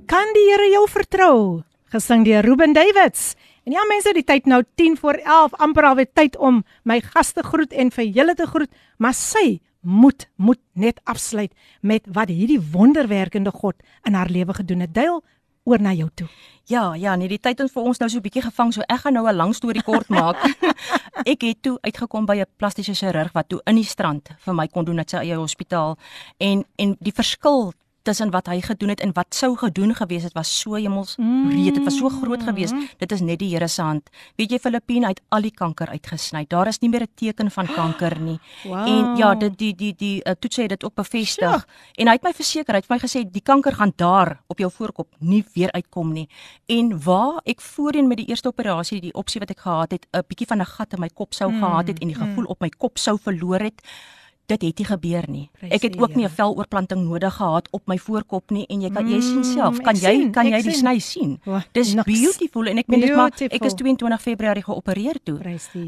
Kan 0.06 0.32
die 0.34 0.46
Here 0.50 0.70
jou 0.70 0.86
vertrou? 0.88 1.64
Gesing 1.90 2.24
deur 2.24 2.42
Ruben 2.42 2.72
Davids. 2.72 3.34
En 3.66 3.72
ja 3.72 3.82
mense, 3.88 4.12
die 4.12 4.24
tyd 4.24 4.46
nou 4.46 4.62
10 4.74 4.96
voor 4.96 5.14
11, 5.14 5.54
amper 5.58 5.84
alweer 5.84 6.12
tyd 6.14 6.36
om 6.36 6.64
my 6.84 7.00
gaste 7.00 7.42
groet 7.42 7.72
en 7.72 7.90
vir 7.90 8.04
julle 8.04 8.34
te 8.34 8.46
groet, 8.46 8.70
maar 8.98 9.14
sy 9.14 9.60
moet 9.86 10.26
moet 10.36 10.58
net 10.72 11.00
afsluit 11.04 11.52
met 11.80 12.06
wat 12.10 12.28
hierdie 12.28 12.60
wonderwerkende 12.60 13.50
God 13.54 13.74
in 14.02 14.14
haar 14.14 14.30
lewe 14.30 14.54
gedoen 14.54 14.80
het. 14.80 14.94
Deel 14.94 15.22
oor 15.66 15.82
na 15.82 15.92
jou 15.92 16.08
toe. 16.14 16.26
Ja, 16.66 16.94
ja, 16.94 17.14
nee, 17.14 17.28
die 17.28 17.40
tyd 17.42 17.58
het 17.62 17.72
vir 17.72 17.82
ons 17.82 17.98
nou 17.98 18.08
so 18.10 18.18
'n 18.18 18.22
bietjie 18.22 18.42
gevang, 18.42 18.72
so 18.72 18.82
ek 18.88 19.00
gaan 19.00 19.12
nou 19.12 19.26
'n 19.28 19.36
lang 19.36 19.54
storie 19.54 19.82
kort 19.82 20.08
maak. 20.08 20.36
ek 21.32 21.42
het 21.42 21.62
toe 21.62 21.78
uitgekom 21.80 22.26
by 22.26 22.36
'n 22.36 22.46
plastiese 22.56 22.94
chirurg 22.94 23.32
wat 23.32 23.48
toe 23.48 23.60
in 23.66 23.74
die 23.74 23.84
strand 23.84 24.28
vir 24.38 24.54
my 24.54 24.66
kon 24.68 24.84
doen 24.84 24.98
at 24.98 25.10
sy 25.10 25.16
eie 25.16 25.36
hospitaal 25.36 25.98
en 26.38 26.64
en 26.76 26.96
die 27.00 27.12
verskil 27.12 27.72
tussen 28.06 28.30
wat 28.34 28.46
hy 28.50 28.60
gedoen 28.64 28.92
het 28.94 29.02
en 29.04 29.12
wat 29.16 29.34
sou 29.34 29.52
gedoen 29.58 29.94
gewees 29.98 30.26
het 30.26 30.34
was 30.36 30.50
so 30.60 30.78
hemels 30.78 31.16
breed. 31.18 31.74
Dit 31.74 31.84
was 31.84 31.98
so 31.98 32.10
groot 32.12 32.42
gewees. 32.46 32.72
Dit 33.02 33.12
is 33.12 33.22
net 33.24 33.40
die 33.42 33.50
Here 33.52 33.68
se 33.68 33.82
hand. 33.82 34.10
Weet 34.38 34.54
jy 34.54 34.60
Filippine 34.62 35.10
uit 35.10 35.20
al 35.34 35.46
die 35.46 35.54
kanker 35.54 35.90
uitgesny. 35.90 36.44
Daar 36.48 36.70
is 36.70 36.80
nie 36.80 36.90
meer 36.90 37.06
'n 37.06 37.14
teken 37.14 37.50
van 37.50 37.66
kanker 37.66 38.20
nie. 38.20 38.38
Wow. 38.66 38.86
En 38.88 39.16
ja, 39.16 39.34
dit 39.34 39.58
die 39.58 39.74
die 39.74 39.94
die 39.94 40.20
uh, 40.24 40.32
toets 40.38 40.56
het 40.56 40.68
dit 40.68 40.84
ook 40.84 40.94
bevestig. 40.94 41.66
Ja. 41.66 41.66
En 41.94 42.06
hy 42.06 42.12
het 42.12 42.22
my 42.22 42.32
verseker, 42.32 42.74
hy 42.74 42.80
het 42.80 42.88
my 42.88 42.98
gesê 42.98 43.22
die 43.30 43.42
kanker 43.42 43.74
gaan 43.74 43.92
daar 43.96 44.40
op 44.46 44.58
jou 44.58 44.70
voorkop 44.70 45.08
nie 45.18 45.44
weer 45.54 45.72
uitkom 45.72 46.12
nie. 46.12 46.28
En 46.66 47.02
waar 47.02 47.40
ek 47.44 47.60
voorheen 47.60 48.08
met 48.08 48.16
die 48.16 48.26
eerste 48.26 48.48
operasie, 48.48 49.00
die 49.00 49.14
opsie 49.14 49.40
wat 49.40 49.50
ek 49.50 49.60
gehad 49.60 49.90
het, 49.90 50.06
'n 50.12 50.24
bietjie 50.28 50.46
van 50.46 50.60
'n 50.60 50.66
gat 50.66 50.92
in 50.92 51.00
my 51.00 51.08
kop 51.08 51.34
sou 51.34 51.50
mm. 51.50 51.60
gehad 51.60 51.86
het 51.88 51.98
en 51.98 52.08
die 52.08 52.16
gevoel 52.16 52.44
mm. 52.44 52.50
op 52.50 52.60
my 52.60 52.68
kop 52.68 52.98
sou 52.98 53.18
verloor 53.18 53.60
het, 53.60 53.82
dit 54.46 54.62
het 54.62 54.78
nie 54.78 54.86
gebeur 54.86 55.24
nie. 55.28 55.50
Precies, 55.52 55.74
ek 55.74 55.82
het 55.82 55.98
ook 55.98 56.14
nie 56.14 56.24
'n 56.24 56.30
veloorplanting 56.30 57.02
nodig 57.04 57.34
gehad 57.34 57.68
op 57.70 57.86
my 57.86 57.98
voorkop 57.98 58.50
nie 58.50 58.66
en 58.66 58.80
jy 58.80 58.90
kan 58.90 59.08
jy 59.08 59.20
sien 59.20 59.44
self, 59.44 59.80
kan 59.80 59.94
jy 59.94 60.14
sien, 60.14 60.32
kan 60.32 60.46
jy 60.46 60.62
die 60.62 60.72
sny 60.72 60.98
sien? 60.98 61.40
Dis 61.72 61.94
beautiful 61.94 62.66
en 62.66 62.78
ek 62.78 62.86
meen 62.86 63.00
dit 63.00 63.14
maar 63.14 63.32
ek 63.32 63.64
is 63.64 63.74
22 63.74 64.22
Februarie 64.22 64.62
geopereer 64.62 65.18
toe. 65.24 65.38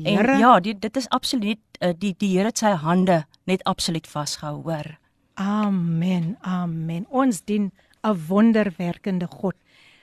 En 0.04 0.38
ja, 0.38 0.60
dit 0.60 0.80
dit 0.80 0.96
is 0.96 1.08
absoluut 1.08 1.58
uh, 1.80 1.92
die 1.98 2.14
die 2.18 2.28
Here 2.28 2.46
het 2.46 2.58
sy 2.58 2.74
hande 2.76 3.26
net 3.44 3.64
absoluut 3.64 4.06
vasgehou, 4.06 4.62
hoor. 4.62 4.98
Amen. 5.34 6.36
Amen. 6.40 7.06
Ons 7.08 7.44
dien 7.44 7.72
'n 8.02 8.16
wonderwerkende 8.28 9.26
God. 9.26 9.54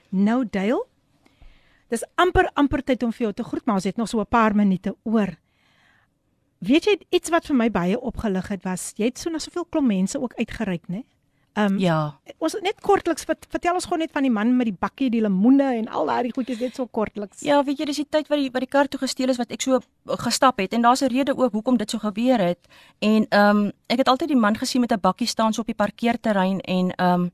Nou 0.10 0.46
Dale. 0.50 0.86
Dis 1.90 2.06
amper 2.16 2.50
amper 2.54 2.84
tyd 2.84 3.04
om 3.04 3.12
vir 3.12 3.28
jou 3.28 3.34
te 3.34 3.44
groet, 3.44 3.66
maar 3.66 3.76
ons 3.76 3.84
het 3.84 3.98
nog 3.98 4.10
so 4.10 4.20
'n 4.20 4.26
paar 4.30 4.56
minute 4.56 4.96
oor. 5.04 5.38
Weet 6.66 6.86
jy 6.86 6.96
iets 7.10 7.30
wat 7.30 7.46
vir 7.46 7.56
my 7.56 7.70
baie 7.72 8.00
opgelig 8.00 8.48
het 8.54 8.64
was 8.64 8.94
jy 8.98 9.12
het 9.12 9.20
so 9.22 9.30
na 9.30 9.40
soveel 9.40 9.66
klomp 9.70 9.88
mense 9.88 10.20
ook 10.22 10.34
uitgereik, 10.40 10.88
né? 10.88 11.04
Ehm 11.56 11.74
um, 11.74 11.80
Ja. 11.80 12.20
Ons 12.38 12.58
net 12.62 12.82
kortliks 12.84 13.26
wat 13.30 13.46
vertel 13.50 13.74
ons 13.74 13.86
gou 13.88 13.98
net 13.98 14.12
van 14.12 14.26
die 14.28 14.32
man 14.32 14.58
met 14.58 14.68
die 14.68 14.76
bakkie, 14.80 15.10
die 15.10 15.22
lemoene 15.24 15.70
en 15.78 15.88
al 15.88 16.10
daai 16.10 16.32
goedjies 16.36 16.60
net 16.60 16.76
so 16.76 16.86
kortliks. 16.86 17.40
Ja, 17.42 17.62
weet 17.64 17.80
jy, 17.80 17.86
dis 17.86 18.02
die 18.02 18.08
tyd 18.10 18.28
wat 18.28 18.42
die 18.42 18.50
wat 18.52 18.66
die 18.66 18.72
kar 18.72 18.90
toe 18.92 19.00
gesteel 19.00 19.32
is 19.32 19.40
wat 19.40 19.54
ek 19.56 19.64
so 19.64 19.80
gestap 20.26 20.60
het 20.60 20.74
en 20.74 20.84
daar's 20.84 21.02
'n 21.02 21.14
rede 21.14 21.38
ook 21.38 21.54
hoekom 21.54 21.78
dit 21.78 21.90
so 21.90 22.00
gebeur 22.00 22.40
het. 22.40 22.60
En 23.00 23.26
ehm 23.30 23.58
um, 23.58 23.72
ek 23.88 23.98
het 23.98 24.08
altyd 24.08 24.28
die 24.28 24.42
man 24.42 24.58
gesien 24.58 24.82
met 24.82 24.92
'n 24.92 25.00
bakkie 25.00 25.28
staan 25.28 25.54
so 25.54 25.62
op 25.62 25.68
die 25.68 25.76
parkeerterrein 25.76 26.60
en 26.62 26.92
ehm 26.92 27.22
um, 27.22 27.32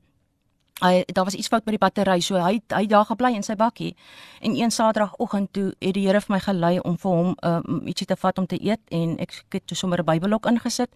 hy 0.82 1.04
daar 1.06 1.24
was 1.24 1.34
iets 1.38 1.48
fout 1.48 1.64
met 1.64 1.76
die 1.76 1.82
battery 1.82 2.20
so 2.20 2.40
hy 2.42 2.60
hy 2.74 2.86
daar 2.86 3.06
gebly 3.08 3.34
in 3.34 3.46
sy 3.46 3.54
bakkie. 3.56 3.94
En 4.40 4.56
een 4.56 4.70
saterdagoggend 4.70 5.52
toe 5.52 5.68
het 5.78 5.94
die 5.94 6.06
Here 6.06 6.20
vir 6.20 6.34
my 6.34 6.40
gelei 6.40 6.78
om 6.80 6.98
vir 6.98 7.10
hom 7.10 7.36
um, 7.42 7.82
ietsie 7.86 8.06
te 8.06 8.16
vat 8.16 8.38
om 8.38 8.46
te 8.46 8.58
eet 8.58 8.80
en 8.90 9.18
ek 9.22 9.44
het 9.50 9.76
sommer 9.78 10.02
'n 10.02 10.04
Bybelok 10.04 10.46
ingesit 10.46 10.90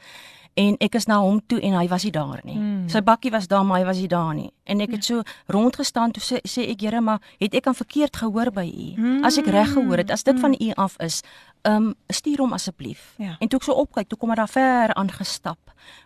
en 0.57 0.77
ek 0.81 0.97
is 0.97 1.05
na 1.09 1.19
hom 1.20 1.41
toe 1.51 1.59
en 1.61 1.74
hy 1.77 1.85
was 1.91 2.07
nie 2.07 2.12
daar 2.15 2.41
nie. 2.47 2.57
Hmm. 2.57 2.87
Sy 2.89 3.03
bakkie 3.05 3.33
was 3.35 3.49
daar 3.51 3.65
maar 3.66 3.83
hy 3.83 3.89
was 3.89 4.01
nie 4.01 4.09
daar 4.09 4.33
nie. 4.35 4.49
En 4.65 4.81
ek 4.81 4.97
het 4.97 5.05
so 5.05 5.24
rondgestaan 5.53 6.15
toe 6.16 6.23
sê, 6.24 6.41
sê 6.49 6.65
ek 6.73 6.87
Here 6.87 7.03
maar 7.05 7.20
het 7.43 7.55
ek 7.59 7.69
aan 7.69 7.77
verkeerd 7.77 8.16
gehoor 8.16 8.51
by 8.57 8.65
u? 8.65 8.89
Hmm. 8.97 9.20
As 9.27 9.37
ek 9.41 9.51
reg 9.53 9.74
gehoor 9.74 10.01
het, 10.01 10.11
as 10.15 10.24
dit 10.24 10.33
hmm. 10.33 10.45
van 10.47 10.57
u 10.57 10.73
af 10.87 10.97
is, 11.05 11.20
ehm 11.66 11.91
um, 11.91 11.95
stuur 12.09 12.41
hom 12.45 12.55
asseblief. 12.57 13.15
Ja. 13.20 13.37
En 13.41 13.51
toe 13.51 13.61
ek 13.61 13.69
so 13.69 13.77
opkyk, 13.77 14.09
toe 14.09 14.19
kom 14.19 14.33
hy 14.33 14.39
daar 14.39 14.53
ver 14.53 14.95
aangestap. 14.95 15.59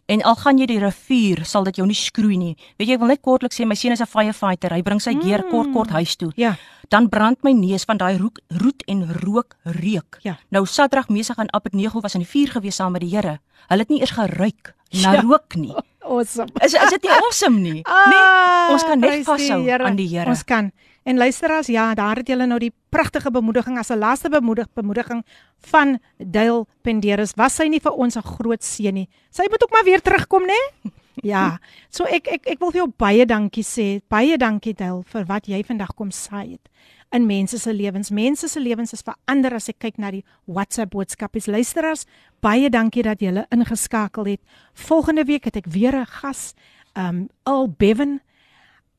En 0.06 0.22
al 0.22 0.34
gaan 0.36 0.58
jy 0.58 0.66
die 0.66 0.80
rivier, 0.82 1.44
sal 1.46 1.64
dit 1.64 1.78
jou 1.78 1.86
nie 1.86 1.96
skroei 1.96 2.36
nie. 2.36 2.56
Weet 2.76 2.88
jy, 2.88 2.94
ek 2.94 3.00
wil 3.00 3.12
net 3.12 3.22
kortliks 3.22 3.60
sê 3.60 3.66
my 3.66 3.76
seun 3.78 3.92
is 3.92 4.02
'n 4.02 4.06
firefighter. 4.06 4.74
Hy 4.74 4.82
bring 4.82 5.00
sy 5.00 5.14
gear 5.14 5.44
mm. 5.44 5.50
kort 5.50 5.72
kort 5.72 5.90
huis 5.90 6.16
toe. 6.16 6.32
Ja. 6.36 6.56
Dan 6.88 7.08
brand 7.08 7.38
my 7.42 7.52
neus 7.52 7.84
van 7.84 7.96
daai 7.96 8.18
rook, 8.18 8.40
roet 8.48 8.82
en 8.86 9.06
rook 9.22 9.56
reuk. 9.64 10.18
Ja. 10.22 10.38
Nou 10.50 10.66
Sadrag 10.66 11.08
Mesig 11.08 11.38
en 11.38 11.52
Abednego 11.54 12.00
was 12.00 12.14
in 12.14 12.20
die 12.20 12.28
vuur 12.28 12.50
gewees 12.50 12.76
saam 12.76 12.92
met 12.92 13.00
die 13.00 13.16
Here. 13.16 13.40
Hulle 13.68 13.80
het 13.80 13.88
nie 13.88 14.00
eers 14.00 14.10
geruik 14.10 14.74
na 15.02 15.12
ja. 15.12 15.20
rook 15.20 15.54
nie. 15.54 15.74
Awesome. 16.12 16.48
Is 16.66 16.74
is 16.76 16.90
dit 16.96 17.06
nie 17.08 17.12
awesome 17.16 17.58
nie? 17.60 17.80
Ah, 17.92 18.08
nee, 18.10 18.72
ons 18.74 18.84
kan 18.86 19.00
net 19.00 19.24
vashou 19.26 19.60
aan 19.72 19.96
die 19.96 20.08
Here. 20.10 20.28
Ons 20.28 20.44
kan. 20.44 20.70
En 21.08 21.18
luisteraars, 21.18 21.66
ja, 21.72 21.94
daar 21.98 22.20
het 22.20 22.28
julle 22.30 22.46
nou 22.46 22.58
die 22.62 22.72
pragtige 22.94 23.32
bemoediging 23.34 23.78
as 23.78 23.90
'n 23.90 23.98
laaste 23.98 24.30
bemoedig 24.30 24.68
bemoediging 24.74 25.24
van 25.72 25.98
Dale 26.18 26.66
Penderis. 26.82 27.34
Was 27.36 27.56
sy 27.56 27.66
nie 27.68 27.80
vir 27.80 27.92
ons 27.92 28.16
'n 28.16 28.22
groot 28.22 28.62
seën 28.62 28.94
nie? 28.94 29.08
Sy 29.30 29.48
moet 29.50 29.62
ook 29.62 29.72
maar 29.72 29.84
weer 29.84 30.00
terugkom, 30.00 30.46
né? 30.46 30.60
Ja. 31.22 31.58
So 31.90 32.04
ek 32.04 32.26
ek 32.26 32.46
ek 32.46 32.58
wil 32.60 32.70
vir 32.70 32.80
jou 32.80 32.92
baie 32.96 33.26
dankie 33.26 33.64
sê. 33.64 34.00
Baie 34.08 34.38
dankie 34.38 34.74
Dale 34.74 35.02
vir 35.04 35.24
wat 35.24 35.46
jy 35.46 35.62
vandag 35.62 35.94
kom 35.94 36.10
saai 36.10 36.52
het 36.52 36.68
in 37.12 37.26
mense 37.26 37.58
se 37.58 37.72
lewens. 37.72 38.10
Mense 38.10 38.48
se 38.48 38.60
lewens 38.60 38.92
is 38.92 39.04
verander 39.04 39.54
as 39.54 39.68
ek 39.68 39.78
kyk 39.78 39.98
na 39.98 40.10
die 40.10 40.24
WhatsApp 40.44 40.90
boodskapies. 40.90 41.46
Luisteraars, 41.46 42.04
baie 42.40 42.70
dankie 42.70 43.02
dat 43.02 43.20
julle 43.20 43.46
ingeskakel 43.50 44.24
het. 44.24 44.40
Volgende 44.74 45.24
week 45.24 45.44
het 45.44 45.56
ek 45.56 45.66
weer 45.66 45.96
'n 45.96 46.06
gas, 46.06 46.54
um 46.94 47.28
Al 47.42 47.68
Bevan 47.68 48.20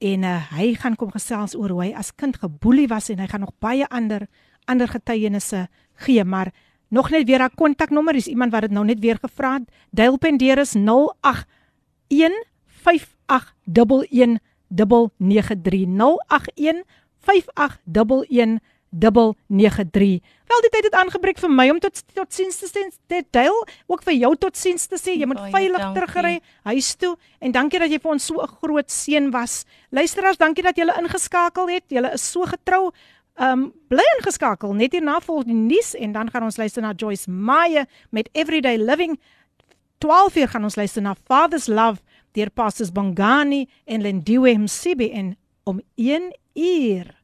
en 0.03 0.23
uh, 0.23 0.51
hy 0.57 0.73
gaan 0.79 0.95
kom 0.99 1.11
gesels 1.13 1.55
oor 1.55 1.71
hoe 1.73 1.83
hy 1.85 1.91
as 1.97 2.11
kind 2.15 2.37
geboelie 2.41 2.87
was 2.91 3.09
en 3.13 3.19
hy 3.23 3.27
gaan 3.31 3.43
nog 3.45 3.55
baie 3.63 3.87
ander 3.89 4.27
ander 4.65 4.87
getuienisse 4.87 5.67
gee 6.05 6.23
maar 6.23 6.51
nog 6.93 7.09
net 7.11 7.27
weer 7.27 7.39
haar 7.39 7.55
kontaknommer 7.55 8.15
is 8.15 8.27
iemand 8.27 8.51
wat 8.51 8.61
dit 8.67 8.75
nou 8.75 8.85
net 8.85 8.99
weer 8.99 9.17
gevra 9.21 9.53
het 9.59 9.69
Dale 9.91 10.17
Pendeer 10.17 10.57
is 10.63 10.75
081 10.75 11.45
581 12.83 13.53
1193 13.67 15.87
081 15.87 16.83
581 17.23 18.59
093. 18.99 20.19
Wel 20.45 20.61
die 20.61 20.69
tyd 20.69 20.85
het 20.85 20.97
aangebreek 20.97 21.39
vir 21.41 21.49
my 21.51 21.65
om 21.73 21.79
tot 21.81 22.01
tot 22.13 22.33
siens 22.33 22.59
te 22.61 22.69
sê. 22.69 22.85
Dit 23.09 23.31
deel 23.33 23.55
ook 23.89 24.03
vir 24.05 24.13
jou 24.13 24.33
tot 24.37 24.57
siens 24.57 24.85
te 24.87 24.99
sê. 25.01 25.15
Jy 25.17 25.27
moet 25.29 25.41
Baie 25.41 25.53
veilig 25.55 25.87
terugry 25.95 26.35
huis 26.69 26.93
toe 27.01 27.15
en 27.41 27.55
dankie 27.55 27.81
dat 27.81 27.89
jy 27.89 27.99
vir 28.03 28.11
ons 28.11 28.25
so 28.25 28.41
'n 28.41 28.53
groot 28.61 28.91
seën 28.91 29.31
was. 29.31 29.65
Luisteraars, 29.89 30.37
dankie 30.37 30.63
dat 30.63 30.77
julle 30.77 30.93
ingeskakel 31.01 31.69
het. 31.69 31.83
Julle 31.89 32.13
is 32.13 32.31
so 32.31 32.45
getrou. 32.45 32.91
Um 33.35 33.73
bly 33.89 34.05
ingeskakel. 34.19 34.73
Net 34.73 34.91
hierna 34.91 35.19
volg 35.19 35.45
die 35.45 35.53
nuus 35.53 35.95
en 35.95 36.11
dan 36.11 36.29
gaan 36.29 36.43
ons 36.43 36.57
luister 36.57 36.81
na 36.81 36.93
Joyce 36.95 37.29
Meyer 37.29 37.87
met 38.11 38.29
Everyday 38.33 38.77
Living. 38.77 39.19
12 39.97 40.35
uur 40.35 40.47
gaan 40.47 40.63
ons 40.63 40.75
luister 40.75 41.01
na 41.01 41.15
Father's 41.15 41.67
Love 41.67 42.01
deur 42.33 42.49
Pastors 42.49 42.91
Bongani 42.91 43.67
en 43.85 44.01
Lindiwe 44.01 44.57
Msibi 44.57 45.11
en 45.11 45.37
om 45.63 45.81
1 45.95 46.37
uur 46.53 47.21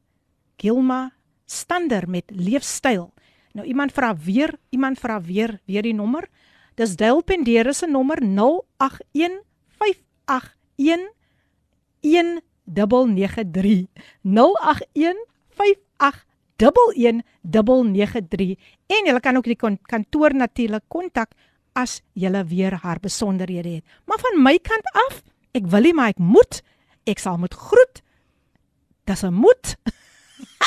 Gilma 0.56 1.12
Stander 1.46 2.08
met 2.08 2.30
leefstyl. 2.30 3.12
Nou 3.52 3.66
iemand 3.66 3.92
vra 3.92 4.16
weer, 4.16 4.58
iemand 4.68 4.98
vra 4.98 5.20
weer 5.20 5.60
weer 5.64 5.82
die 5.82 5.94
nommer. 5.94 6.28
Dis 6.74 6.96
Dale 6.96 7.22
Pendere 7.22 7.72
se 7.72 7.86
nommer 7.86 8.22
0815811993. 8.22 8.26
0815811993 14.22 14.30
en 18.86 19.06
jy 19.06 19.20
kan 19.20 19.36
ook 19.36 19.48
die 19.48 19.56
kantoor 19.82 20.34
natuurlik 20.34 20.82
kontak 20.88 21.30
as 21.72 22.02
jy 22.12 22.44
weer 22.46 22.72
haar 22.82 23.00
besonderhede 23.00 23.68
het. 23.68 23.84
Maar 24.04 24.18
van 24.18 24.42
my 24.42 24.58
kant 24.58 24.84
af, 25.08 25.22
ek 25.52 25.66
wil 25.66 25.80
nie 25.80 25.94
maar 25.94 26.08
ek 26.14 26.18
moet, 26.18 26.62
ek 27.06 27.18
sal 27.18 27.38
moet 27.38 27.54
groet. 27.54 28.02
Dis 29.10 29.24
'n 29.26 29.34
moet. 29.34 29.74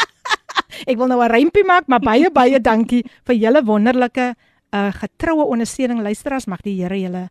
ek 0.90 0.98
wil 1.00 1.08
nou 1.08 1.22
'n 1.24 1.32
rympie 1.32 1.64
maak, 1.64 1.88
maar 1.88 2.04
baie 2.04 2.30
baie 2.32 2.60
dankie 2.60 3.04
vir 3.24 3.36
julle 3.36 3.64
wonderlike 3.64 4.36
uh 4.74 4.92
getroue 4.92 5.46
ondersteuning 5.48 6.02
luisteraars. 6.02 6.48
Mag 6.48 6.62
die 6.62 6.76
Here 6.82 7.00
julle 7.00 7.30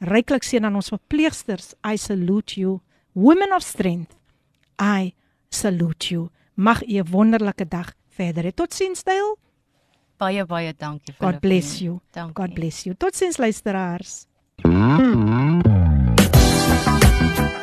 ryklik 0.00 0.44
seën 0.44 0.64
aan 0.64 0.74
ons 0.74 0.88
verpleegsters. 0.88 1.74
I 1.84 1.96
salute 1.96 2.60
you, 2.60 2.80
women 3.12 3.52
of 3.52 3.62
strength. 3.62 4.16
I 4.80 5.14
salute 5.50 6.08
you. 6.14 6.30
Mag 6.56 6.82
u 6.82 7.02
'n 7.02 7.10
wonderlike 7.10 7.68
dag 7.68 7.92
verder 8.08 8.44
hê. 8.44 8.54
Totsiens, 8.54 9.04
Dale. 9.04 9.36
Baie 10.16 10.44
baie 10.46 10.72
dankie 10.72 11.12
vir 11.12 11.32
God 11.32 11.40
bless 11.40 11.80
you. 11.80 12.00
Dankie. 12.12 12.34
God 12.34 12.54
bless 12.54 12.84
you. 12.84 12.94
Totsiens 12.94 13.36
luisteraars. 13.36 14.26